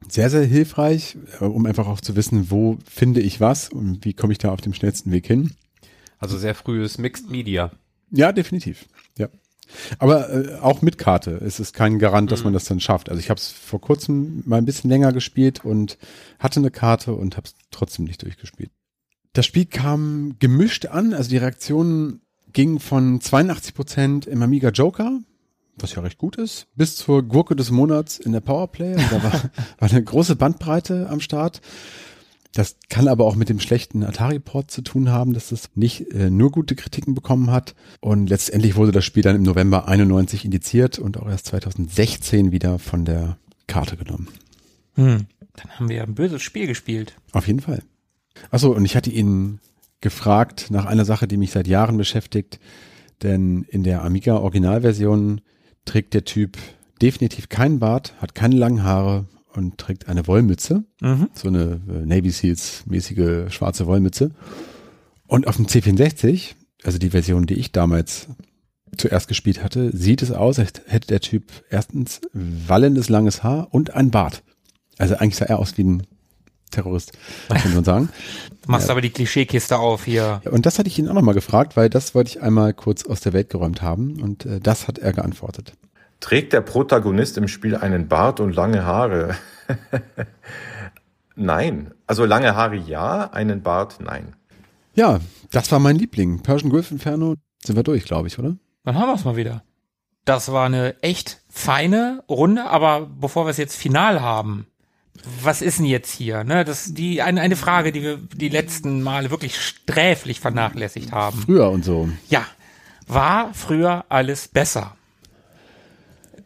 sehr, 0.08 0.30
sehr 0.30 0.44
hilfreich, 0.44 1.16
äh, 1.40 1.44
um 1.44 1.66
einfach 1.66 1.86
auch 1.88 2.00
zu 2.00 2.14
wissen, 2.16 2.50
wo 2.50 2.78
finde 2.88 3.20
ich 3.20 3.40
was 3.40 3.68
und 3.68 4.04
wie 4.04 4.12
komme 4.14 4.32
ich 4.32 4.38
da 4.38 4.50
auf 4.52 4.60
dem 4.60 4.74
schnellsten 4.74 5.10
Weg 5.10 5.26
hin. 5.26 5.52
Also 6.18 6.38
sehr 6.38 6.54
frühes 6.54 6.98
Mixed 6.98 7.30
Media. 7.30 7.72
Ja, 8.10 8.32
definitiv. 8.32 8.86
Ja. 9.18 9.28
Aber 9.98 10.30
äh, 10.32 10.54
auch 10.60 10.82
mit 10.82 10.98
Karte 10.98 11.32
ist 11.32 11.60
es 11.60 11.72
kein 11.72 11.98
Garant, 11.98 12.30
dass 12.30 12.44
man 12.44 12.52
das 12.52 12.64
dann 12.64 12.80
schafft. 12.80 13.08
Also 13.08 13.20
ich 13.20 13.30
habe 13.30 13.38
es 13.38 13.50
vor 13.50 13.80
kurzem 13.80 14.42
mal 14.46 14.58
ein 14.58 14.64
bisschen 14.64 14.90
länger 14.90 15.12
gespielt 15.12 15.64
und 15.64 15.98
hatte 16.38 16.60
eine 16.60 16.70
Karte 16.70 17.14
und 17.14 17.36
habe 17.36 17.46
es 17.46 17.54
trotzdem 17.70 18.04
nicht 18.04 18.22
durchgespielt. 18.22 18.70
Das 19.32 19.46
Spiel 19.46 19.66
kam 19.66 20.36
gemischt 20.38 20.86
an, 20.86 21.12
also 21.12 21.28
die 21.28 21.36
Reaktionen 21.36 22.22
gingen 22.52 22.80
von 22.80 23.20
82 23.20 23.74
Prozent 23.74 24.26
im 24.26 24.42
Amiga 24.42 24.70
Joker, 24.70 25.20
was 25.76 25.94
ja 25.94 26.00
recht 26.00 26.16
gut 26.16 26.36
ist, 26.36 26.68
bis 26.74 26.96
zur 26.96 27.22
Gurke 27.22 27.54
des 27.54 27.70
Monats 27.70 28.18
in 28.18 28.32
der 28.32 28.40
Powerplay. 28.40 28.94
Und 28.94 29.12
da 29.12 29.22
war, 29.22 29.32
war 29.78 29.90
eine 29.90 30.02
große 30.02 30.36
Bandbreite 30.36 31.08
am 31.10 31.20
Start. 31.20 31.60
Das 32.56 32.78
kann 32.88 33.06
aber 33.06 33.26
auch 33.26 33.36
mit 33.36 33.50
dem 33.50 33.60
schlechten 33.60 34.02
Atari-Port 34.02 34.70
zu 34.70 34.80
tun 34.80 35.10
haben, 35.10 35.34
dass 35.34 35.52
es 35.52 35.68
nicht 35.74 36.10
äh, 36.14 36.30
nur 36.30 36.50
gute 36.50 36.74
Kritiken 36.74 37.12
bekommen 37.12 37.50
hat. 37.50 37.74
Und 38.00 38.30
letztendlich 38.30 38.76
wurde 38.76 38.92
das 38.92 39.04
Spiel 39.04 39.22
dann 39.22 39.36
im 39.36 39.42
November 39.42 39.88
91 39.88 40.46
indiziert 40.46 40.98
und 40.98 41.18
auch 41.18 41.28
erst 41.28 41.48
2016 41.48 42.52
wieder 42.52 42.78
von 42.78 43.04
der 43.04 43.36
Karte 43.66 43.98
genommen. 43.98 44.28
Hm. 44.94 45.26
Dann 45.52 45.70
haben 45.72 45.90
wir 45.90 45.96
ja 45.96 46.04
ein 46.04 46.14
böses 46.14 46.40
Spiel 46.40 46.66
gespielt. 46.66 47.14
Auf 47.32 47.46
jeden 47.46 47.60
Fall. 47.60 47.82
Achso, 48.50 48.72
und 48.72 48.86
ich 48.86 48.96
hatte 48.96 49.10
ihn 49.10 49.60
gefragt 50.00 50.70
nach 50.70 50.86
einer 50.86 51.04
Sache, 51.04 51.28
die 51.28 51.36
mich 51.36 51.50
seit 51.50 51.66
Jahren 51.66 51.98
beschäftigt. 51.98 52.58
Denn 53.22 53.66
in 53.68 53.82
der 53.82 54.02
Amiga 54.02 54.38
Originalversion 54.38 55.42
trägt 55.84 56.14
der 56.14 56.24
Typ 56.24 56.56
definitiv 57.02 57.50
keinen 57.50 57.80
Bart, 57.80 58.14
hat 58.18 58.34
keine 58.34 58.56
langen 58.56 58.82
Haare 58.82 59.26
und 59.56 59.78
trägt 59.78 60.08
eine 60.08 60.26
Wollmütze. 60.26 60.84
Mhm. 61.00 61.28
so 61.34 61.48
eine 61.48 61.80
äh, 61.88 62.06
Navy 62.06 62.30
Seals 62.30 62.84
mäßige 62.86 63.52
schwarze 63.52 63.86
Wollmütze. 63.86 64.32
Und 65.26 65.48
auf 65.48 65.56
dem 65.56 65.66
C64, 65.66 66.54
also 66.84 66.98
die 66.98 67.10
Version, 67.10 67.46
die 67.46 67.54
ich 67.54 67.72
damals 67.72 68.28
zuerst 68.96 69.28
gespielt 69.28 69.62
hatte, 69.62 69.94
sieht 69.96 70.22
es 70.22 70.30
aus, 70.30 70.58
als 70.58 70.72
hätte 70.86 71.08
der 71.08 71.20
Typ 71.20 71.50
erstens 71.70 72.20
wallendes 72.32 73.08
langes 73.08 73.42
Haar 73.42 73.68
und 73.72 73.94
ein 73.94 74.10
Bart. 74.10 74.42
Also 74.98 75.16
eigentlich 75.16 75.36
sah 75.36 75.46
er 75.46 75.58
aus 75.58 75.76
wie 75.76 75.84
ein 75.84 76.06
Terrorist, 76.70 77.12
kann 77.48 77.74
man 77.74 77.84
sagen. 77.84 78.08
Du 78.62 78.70
machst 78.70 78.90
aber 78.90 79.00
die 79.00 79.10
Klischeekiste 79.10 79.78
auf 79.78 80.04
hier. 80.04 80.40
Ja, 80.44 80.50
Und 80.50 80.66
das 80.66 80.78
hatte 80.78 80.88
ich 80.88 80.98
ihn 80.98 81.08
auch 81.08 81.14
nochmal 81.14 81.34
gefragt, 81.34 81.76
weil 81.76 81.88
das 81.88 82.14
wollte 82.14 82.30
ich 82.30 82.42
einmal 82.42 82.74
kurz 82.74 83.04
aus 83.04 83.20
der 83.20 83.32
Welt 83.32 83.50
geräumt 83.50 83.82
haben 83.82 84.20
und 84.20 84.46
äh, 84.46 84.60
das 84.60 84.88
hat 84.88 84.98
er 84.98 85.12
geantwortet. 85.12 85.74
Trägt 86.20 86.52
der 86.52 86.60
Protagonist 86.60 87.36
im 87.38 87.48
Spiel 87.48 87.76
einen 87.76 88.08
Bart 88.08 88.40
und 88.40 88.54
lange 88.54 88.84
Haare? 88.84 89.36
nein. 91.36 91.92
Also 92.06 92.24
lange 92.24 92.54
Haare 92.54 92.76
ja, 92.76 93.30
einen 93.32 93.62
Bart 93.62 93.98
nein. 94.00 94.34
Ja, 94.94 95.20
das 95.50 95.70
war 95.70 95.78
mein 95.78 95.96
Liebling. 95.96 96.42
Persian 96.42 96.70
Gulf 96.70 96.90
Inferno 96.90 97.36
sind 97.62 97.76
wir 97.76 97.82
durch, 97.82 98.04
glaube 98.04 98.28
ich, 98.28 98.38
oder? 98.38 98.56
Dann 98.84 98.96
haben 98.96 99.08
wir 99.08 99.14
es 99.14 99.24
mal 99.24 99.36
wieder. 99.36 99.62
Das 100.24 100.50
war 100.50 100.66
eine 100.66 101.00
echt 101.02 101.40
feine 101.48 102.24
Runde, 102.28 102.64
aber 102.64 103.06
bevor 103.06 103.46
wir 103.46 103.50
es 103.50 103.58
jetzt 103.58 103.76
final 103.76 104.20
haben, 104.20 104.66
was 105.42 105.62
ist 105.62 105.78
denn 105.78 105.86
jetzt 105.86 106.12
hier? 106.12 106.44
Ne, 106.44 106.64
das 106.64 106.94
die 106.94 107.22
eine, 107.22 107.40
eine 107.40 107.56
Frage, 107.56 107.92
die 107.92 108.02
wir 108.02 108.16
die 108.16 108.48
letzten 108.48 109.02
Male 109.02 109.30
wirklich 109.30 109.60
sträflich 109.60 110.40
vernachlässigt 110.40 111.12
haben. 111.12 111.42
Früher 111.42 111.70
und 111.70 111.84
so. 111.84 112.08
Ja, 112.28 112.44
war 113.06 113.52
früher 113.54 114.04
alles 114.08 114.48
besser? 114.48 114.96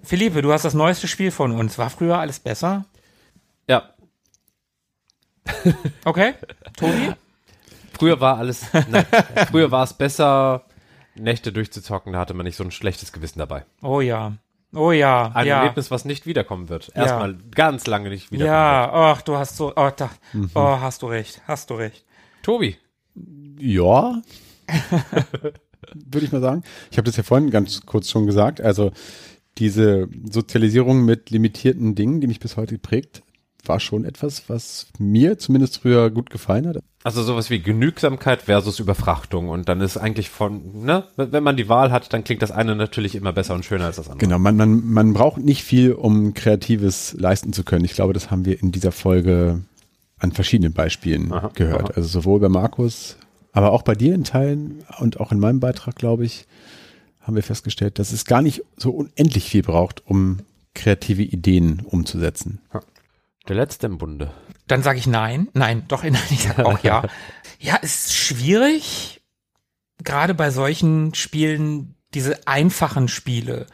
Philippe, 0.02 0.42
du 0.42 0.52
hast 0.52 0.64
das 0.64 0.74
neueste 0.74 1.08
Spiel 1.08 1.30
von 1.30 1.52
uns. 1.52 1.78
War 1.78 1.90
früher 1.90 2.18
alles 2.18 2.38
besser? 2.38 2.84
Ja, 3.68 3.90
Okay, 6.04 6.34
Tobi? 6.76 7.12
früher 7.98 8.20
war 8.20 8.38
alles, 8.38 8.66
nein, 8.88 9.06
früher 9.50 9.70
war 9.70 9.84
es 9.84 9.92
besser, 9.92 10.64
Nächte 11.14 11.52
durchzuzocken, 11.52 12.12
da 12.12 12.18
hatte 12.20 12.34
man 12.34 12.44
nicht 12.46 12.56
so 12.56 12.64
ein 12.64 12.70
schlechtes 12.70 13.12
Gewissen 13.12 13.38
dabei. 13.38 13.64
Oh 13.82 14.00
ja, 14.00 14.34
oh 14.74 14.92
ja, 14.92 15.30
Ein 15.34 15.46
ja. 15.46 15.58
Erlebnis, 15.60 15.90
was 15.90 16.04
nicht 16.04 16.26
wiederkommen 16.26 16.68
wird. 16.68 16.90
Erstmal 16.94 17.36
ganz 17.54 17.86
lange 17.86 18.08
nicht 18.10 18.32
wiederkommen 18.32 18.54
Ja, 18.54 18.90
ach, 18.92 19.22
du 19.22 19.36
hast 19.36 19.56
so, 19.56 19.72
oh, 19.74 19.90
da, 19.96 20.10
oh, 20.54 20.80
hast 20.80 21.02
du 21.02 21.06
recht, 21.06 21.42
hast 21.46 21.70
du 21.70 21.74
recht. 21.74 22.04
Tobi, 22.42 22.76
Ja, 23.58 24.22
würde 25.94 26.26
ich 26.26 26.32
mal 26.32 26.40
sagen. 26.40 26.62
Ich 26.90 26.96
habe 26.98 27.06
das 27.06 27.16
ja 27.16 27.22
vorhin 27.22 27.50
ganz 27.50 27.84
kurz 27.84 28.08
schon 28.10 28.26
gesagt. 28.26 28.60
Also 28.60 28.92
diese 29.58 30.08
Sozialisierung 30.30 31.04
mit 31.04 31.30
limitierten 31.30 31.94
Dingen, 31.94 32.20
die 32.20 32.26
mich 32.26 32.40
bis 32.40 32.56
heute 32.56 32.78
prägt, 32.78 33.22
war 33.66 33.80
schon 33.80 34.04
etwas, 34.04 34.48
was 34.48 34.86
mir 34.98 35.38
zumindest 35.38 35.78
früher 35.82 36.10
gut 36.10 36.30
gefallen 36.30 36.66
hat. 36.66 36.78
Also 37.02 37.22
sowas 37.22 37.50
wie 37.50 37.60
Genügsamkeit 37.60 38.42
versus 38.42 38.78
Überfrachtung 38.78 39.48
und 39.48 39.68
dann 39.68 39.80
ist 39.80 39.96
eigentlich 39.96 40.28
von, 40.28 40.84
ne, 40.84 41.04
wenn 41.16 41.42
man 41.42 41.56
die 41.56 41.68
Wahl 41.68 41.90
hat, 41.92 42.12
dann 42.12 42.24
klingt 42.24 42.42
das 42.42 42.50
eine 42.50 42.76
natürlich 42.76 43.14
immer 43.14 43.32
besser 43.32 43.54
und 43.54 43.64
schöner 43.64 43.86
als 43.86 43.96
das 43.96 44.08
andere. 44.08 44.26
Genau, 44.26 44.38
man, 44.38 44.56
man, 44.56 44.84
man 44.86 45.12
braucht 45.14 45.38
nicht 45.38 45.62
viel, 45.62 45.92
um 45.92 46.34
Kreatives 46.34 47.14
leisten 47.18 47.52
zu 47.52 47.64
können. 47.64 47.84
Ich 47.84 47.94
glaube, 47.94 48.12
das 48.12 48.30
haben 48.30 48.44
wir 48.44 48.60
in 48.62 48.72
dieser 48.72 48.92
Folge 48.92 49.62
an 50.18 50.32
verschiedenen 50.32 50.74
Beispielen 50.74 51.32
Aha, 51.32 51.50
gehört. 51.54 51.90
aha. 51.90 51.92
Also 51.96 52.08
sowohl 52.08 52.40
bei 52.40 52.50
Markus, 52.50 53.16
aber 53.52 53.72
auch 53.72 53.82
bei 53.82 53.94
dir 53.94 54.14
in 54.14 54.24
Teilen 54.24 54.84
und 54.98 55.20
auch 55.20 55.32
in 55.32 55.40
meinem 55.40 55.60
Beitrag, 55.60 55.96
glaube 55.96 56.24
ich, 56.24 56.46
haben 57.30 57.36
wir 57.36 57.44
festgestellt, 57.44 58.00
dass 58.00 58.10
es 58.10 58.24
gar 58.24 58.42
nicht 58.42 58.64
so 58.76 58.90
unendlich 58.90 59.48
viel 59.48 59.62
braucht, 59.62 60.04
um 60.04 60.40
kreative 60.74 61.22
Ideen 61.22 61.80
umzusetzen. 61.80 62.60
Der 63.46 63.54
letzte 63.54 63.86
im 63.86 63.98
Bunde. 63.98 64.32
Dann 64.66 64.82
sage 64.82 64.98
ich 64.98 65.06
nein. 65.06 65.46
Nein, 65.54 65.84
doch, 65.86 66.02
nein, 66.02 66.18
ich 66.30 66.42
sage 66.42 66.66
auch 66.66 66.82
ja. 66.82 67.04
Ja, 67.60 67.78
es 67.82 68.06
ist 68.06 68.16
schwierig, 68.16 69.22
gerade 70.02 70.34
bei 70.34 70.50
solchen 70.50 71.14
Spielen, 71.14 71.94
diese 72.14 72.48
einfachen 72.48 73.06
Spiele. 73.06 73.66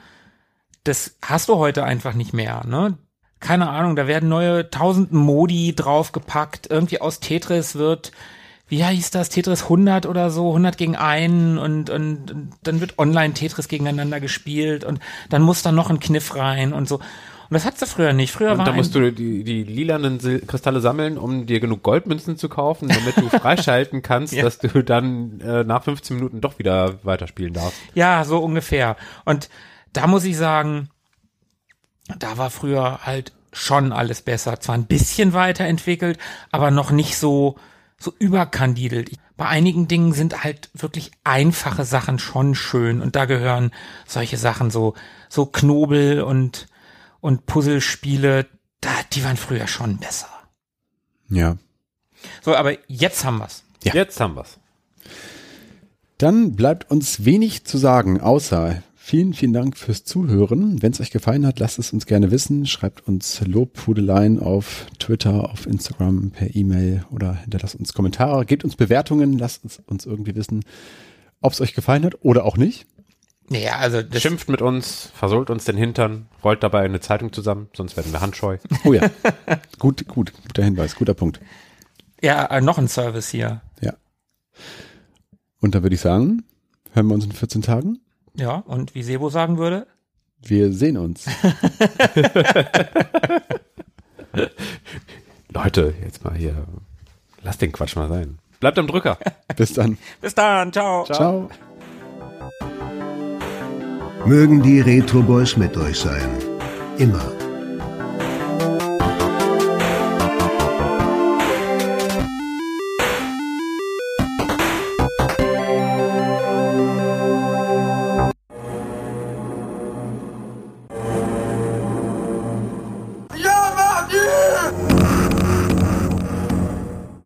Das 0.84 1.16
hast 1.22 1.48
du 1.48 1.56
heute 1.56 1.82
einfach 1.84 2.12
nicht 2.12 2.34
mehr, 2.34 2.62
ne? 2.66 2.98
Keine 3.40 3.70
Ahnung, 3.70 3.96
da 3.96 4.06
werden 4.06 4.28
neue 4.28 4.68
tausend 4.68 5.12
Modi 5.12 5.74
draufgepackt. 5.74 6.70
Irgendwie 6.70 7.00
aus 7.00 7.20
Tetris 7.20 7.74
wird, 7.76 8.12
wie 8.68 8.84
hieß 8.84 9.10
das, 9.10 9.28
Tetris 9.28 9.64
100 9.64 10.06
oder 10.06 10.30
so, 10.30 10.48
100 10.48 10.76
gegen 10.76 10.96
einen 10.96 11.56
und, 11.58 11.88
und, 11.90 12.30
und 12.30 12.50
dann 12.62 12.80
wird 12.80 12.98
online 12.98 13.34
Tetris 13.34 13.68
gegeneinander 13.68 14.20
gespielt 14.20 14.84
und 14.84 15.00
dann 15.28 15.42
muss 15.42 15.62
da 15.62 15.70
noch 15.72 15.90
ein 15.90 16.00
Kniff 16.00 16.34
rein 16.34 16.72
und 16.72 16.88
so. 16.88 16.96
Und 17.48 17.54
das 17.54 17.64
hattest 17.64 17.82
du 17.82 17.86
früher 17.86 18.12
nicht. 18.12 18.32
Früher 18.32 18.50
Und 18.50 18.58
war 18.58 18.64
da 18.64 18.72
musst 18.72 18.92
du 18.96 19.12
die, 19.12 19.44
die 19.44 19.62
lilanen 19.62 20.18
Sil 20.18 20.42
Kristalle 20.44 20.80
sammeln, 20.80 21.16
um 21.16 21.46
dir 21.46 21.60
genug 21.60 21.84
Goldmünzen 21.84 22.36
zu 22.36 22.48
kaufen, 22.48 22.88
damit 22.88 23.16
du 23.16 23.28
freischalten 23.38 24.02
kannst, 24.02 24.32
Ja. 24.32 24.42
dass 24.42 24.58
du 24.58 24.82
dann 24.82 25.40
äh, 25.40 25.62
nach 25.62 25.84
15 25.84 26.16
Minuten 26.16 26.40
doch 26.40 26.58
wieder 26.58 26.98
weiterspielen 27.04 27.52
darfst. 27.52 27.78
Ja, 27.94 28.24
so 28.24 28.38
ungefähr. 28.38 28.96
Und 29.24 29.48
da 29.92 30.08
muss 30.08 30.24
ich 30.24 30.36
sagen, 30.36 30.90
da 32.18 32.36
war 32.36 32.50
früher 32.50 33.00
halt 33.04 33.32
schon 33.52 33.92
alles 33.92 34.22
besser. 34.22 34.58
Zwar 34.58 34.74
ein 34.74 34.86
bisschen 34.86 35.32
weiterentwickelt, 35.32 36.18
aber 36.50 36.72
noch 36.72 36.90
nicht 36.90 37.16
so, 37.16 37.56
so 38.06 38.14
überkandidelt. 38.20 39.10
Bei 39.36 39.46
einigen 39.46 39.88
Dingen 39.88 40.12
sind 40.12 40.44
halt 40.44 40.70
wirklich 40.74 41.10
einfache 41.24 41.84
Sachen 41.84 42.20
schon 42.20 42.54
schön 42.54 43.02
und 43.02 43.16
da 43.16 43.24
gehören 43.24 43.72
solche 44.06 44.36
Sachen 44.36 44.70
so, 44.70 44.94
so 45.28 45.46
Knobel 45.46 46.22
und, 46.22 46.68
und 47.20 47.46
Puzzlespiele, 47.46 48.46
da, 48.80 48.90
die 49.12 49.24
waren 49.24 49.36
früher 49.36 49.66
schon 49.66 49.96
besser. 49.96 50.28
Ja. 51.28 51.56
So, 52.42 52.54
aber 52.54 52.78
jetzt 52.88 53.24
haben 53.24 53.38
wir's. 53.38 53.64
Ja. 53.82 53.92
Jetzt 53.92 54.20
haben 54.20 54.36
wir's. 54.36 54.58
Dann 56.16 56.54
bleibt 56.54 56.88
uns 56.88 57.24
wenig 57.24 57.64
zu 57.64 57.76
sagen, 57.76 58.20
außer 58.20 58.82
vielen, 59.06 59.34
vielen 59.34 59.52
Dank 59.52 59.76
fürs 59.76 60.02
Zuhören. 60.02 60.82
Wenn 60.82 60.90
es 60.90 61.00
euch 61.00 61.12
gefallen 61.12 61.46
hat, 61.46 61.60
lasst 61.60 61.78
es 61.78 61.92
uns 61.92 62.06
gerne 62.06 62.32
wissen. 62.32 62.66
Schreibt 62.66 63.06
uns 63.06 63.40
Lobpudeleien 63.46 64.40
auf 64.42 64.86
Twitter, 64.98 65.48
auf 65.48 65.64
Instagram, 65.66 66.32
per 66.32 66.56
E-Mail 66.56 67.04
oder 67.12 67.34
hinterlasst 67.34 67.76
uns 67.76 67.92
Kommentare. 67.92 68.44
Gebt 68.44 68.64
uns 68.64 68.74
Bewertungen, 68.74 69.38
lasst 69.38 69.64
es 69.64 69.80
uns 69.86 70.06
irgendwie 70.06 70.34
wissen, 70.34 70.64
ob 71.40 71.52
es 71.52 71.60
euch 71.60 71.72
gefallen 71.72 72.04
hat 72.04 72.16
oder 72.22 72.44
auch 72.44 72.56
nicht. 72.56 72.86
Naja, 73.48 73.76
also 73.76 74.02
das, 74.02 74.22
Schimpft 74.22 74.48
mit 74.48 74.60
uns, 74.60 75.12
versohlt 75.14 75.50
uns 75.50 75.64
den 75.64 75.76
Hintern, 75.76 76.26
rollt 76.42 76.64
dabei 76.64 76.80
eine 76.80 76.98
Zeitung 76.98 77.32
zusammen, 77.32 77.68
sonst 77.76 77.96
werden 77.96 78.10
wir 78.10 78.20
handscheu. 78.20 78.58
Oh 78.82 78.92
ja, 78.92 79.08
gut, 79.78 80.08
gut, 80.08 80.32
guter 80.48 80.64
Hinweis, 80.64 80.96
guter 80.96 81.14
Punkt. 81.14 81.38
ja, 82.20 82.44
äh, 82.46 82.60
noch 82.60 82.76
ein 82.76 82.88
Service 82.88 83.28
hier. 83.28 83.60
Ja. 83.80 83.94
Und 85.60 85.76
da 85.76 85.84
würde 85.84 85.94
ich 85.94 86.00
sagen, 86.00 86.42
hören 86.92 87.06
wir 87.06 87.14
uns 87.14 87.24
in 87.24 87.30
14 87.30 87.62
Tagen. 87.62 88.00
Ja, 88.38 88.56
und 88.66 88.94
wie 88.94 89.02
Sebo 89.02 89.30
sagen 89.30 89.58
würde, 89.58 89.86
Wir 90.42 90.72
sehen 90.72 90.96
uns. 90.96 91.26
Leute, 95.48 95.94
jetzt 96.04 96.22
mal 96.24 96.34
hier, 96.34 96.66
lasst 97.42 97.62
den 97.62 97.72
Quatsch 97.72 97.96
mal 97.96 98.08
sein. 98.08 98.38
Bleibt 98.60 98.78
am 98.78 98.86
Drücker. 98.86 99.18
Bis 99.56 99.72
dann. 99.72 99.98
Bis 100.20 100.34
dann, 100.34 100.72
ciao. 100.72 101.04
Ciao. 101.04 101.48
Mögen 104.26 104.62
die 104.62 104.80
Retro 104.80 105.22
Boys 105.22 105.56
mit 105.56 105.76
euch 105.76 105.98
sein. 105.98 106.28
Immer. 106.98 107.45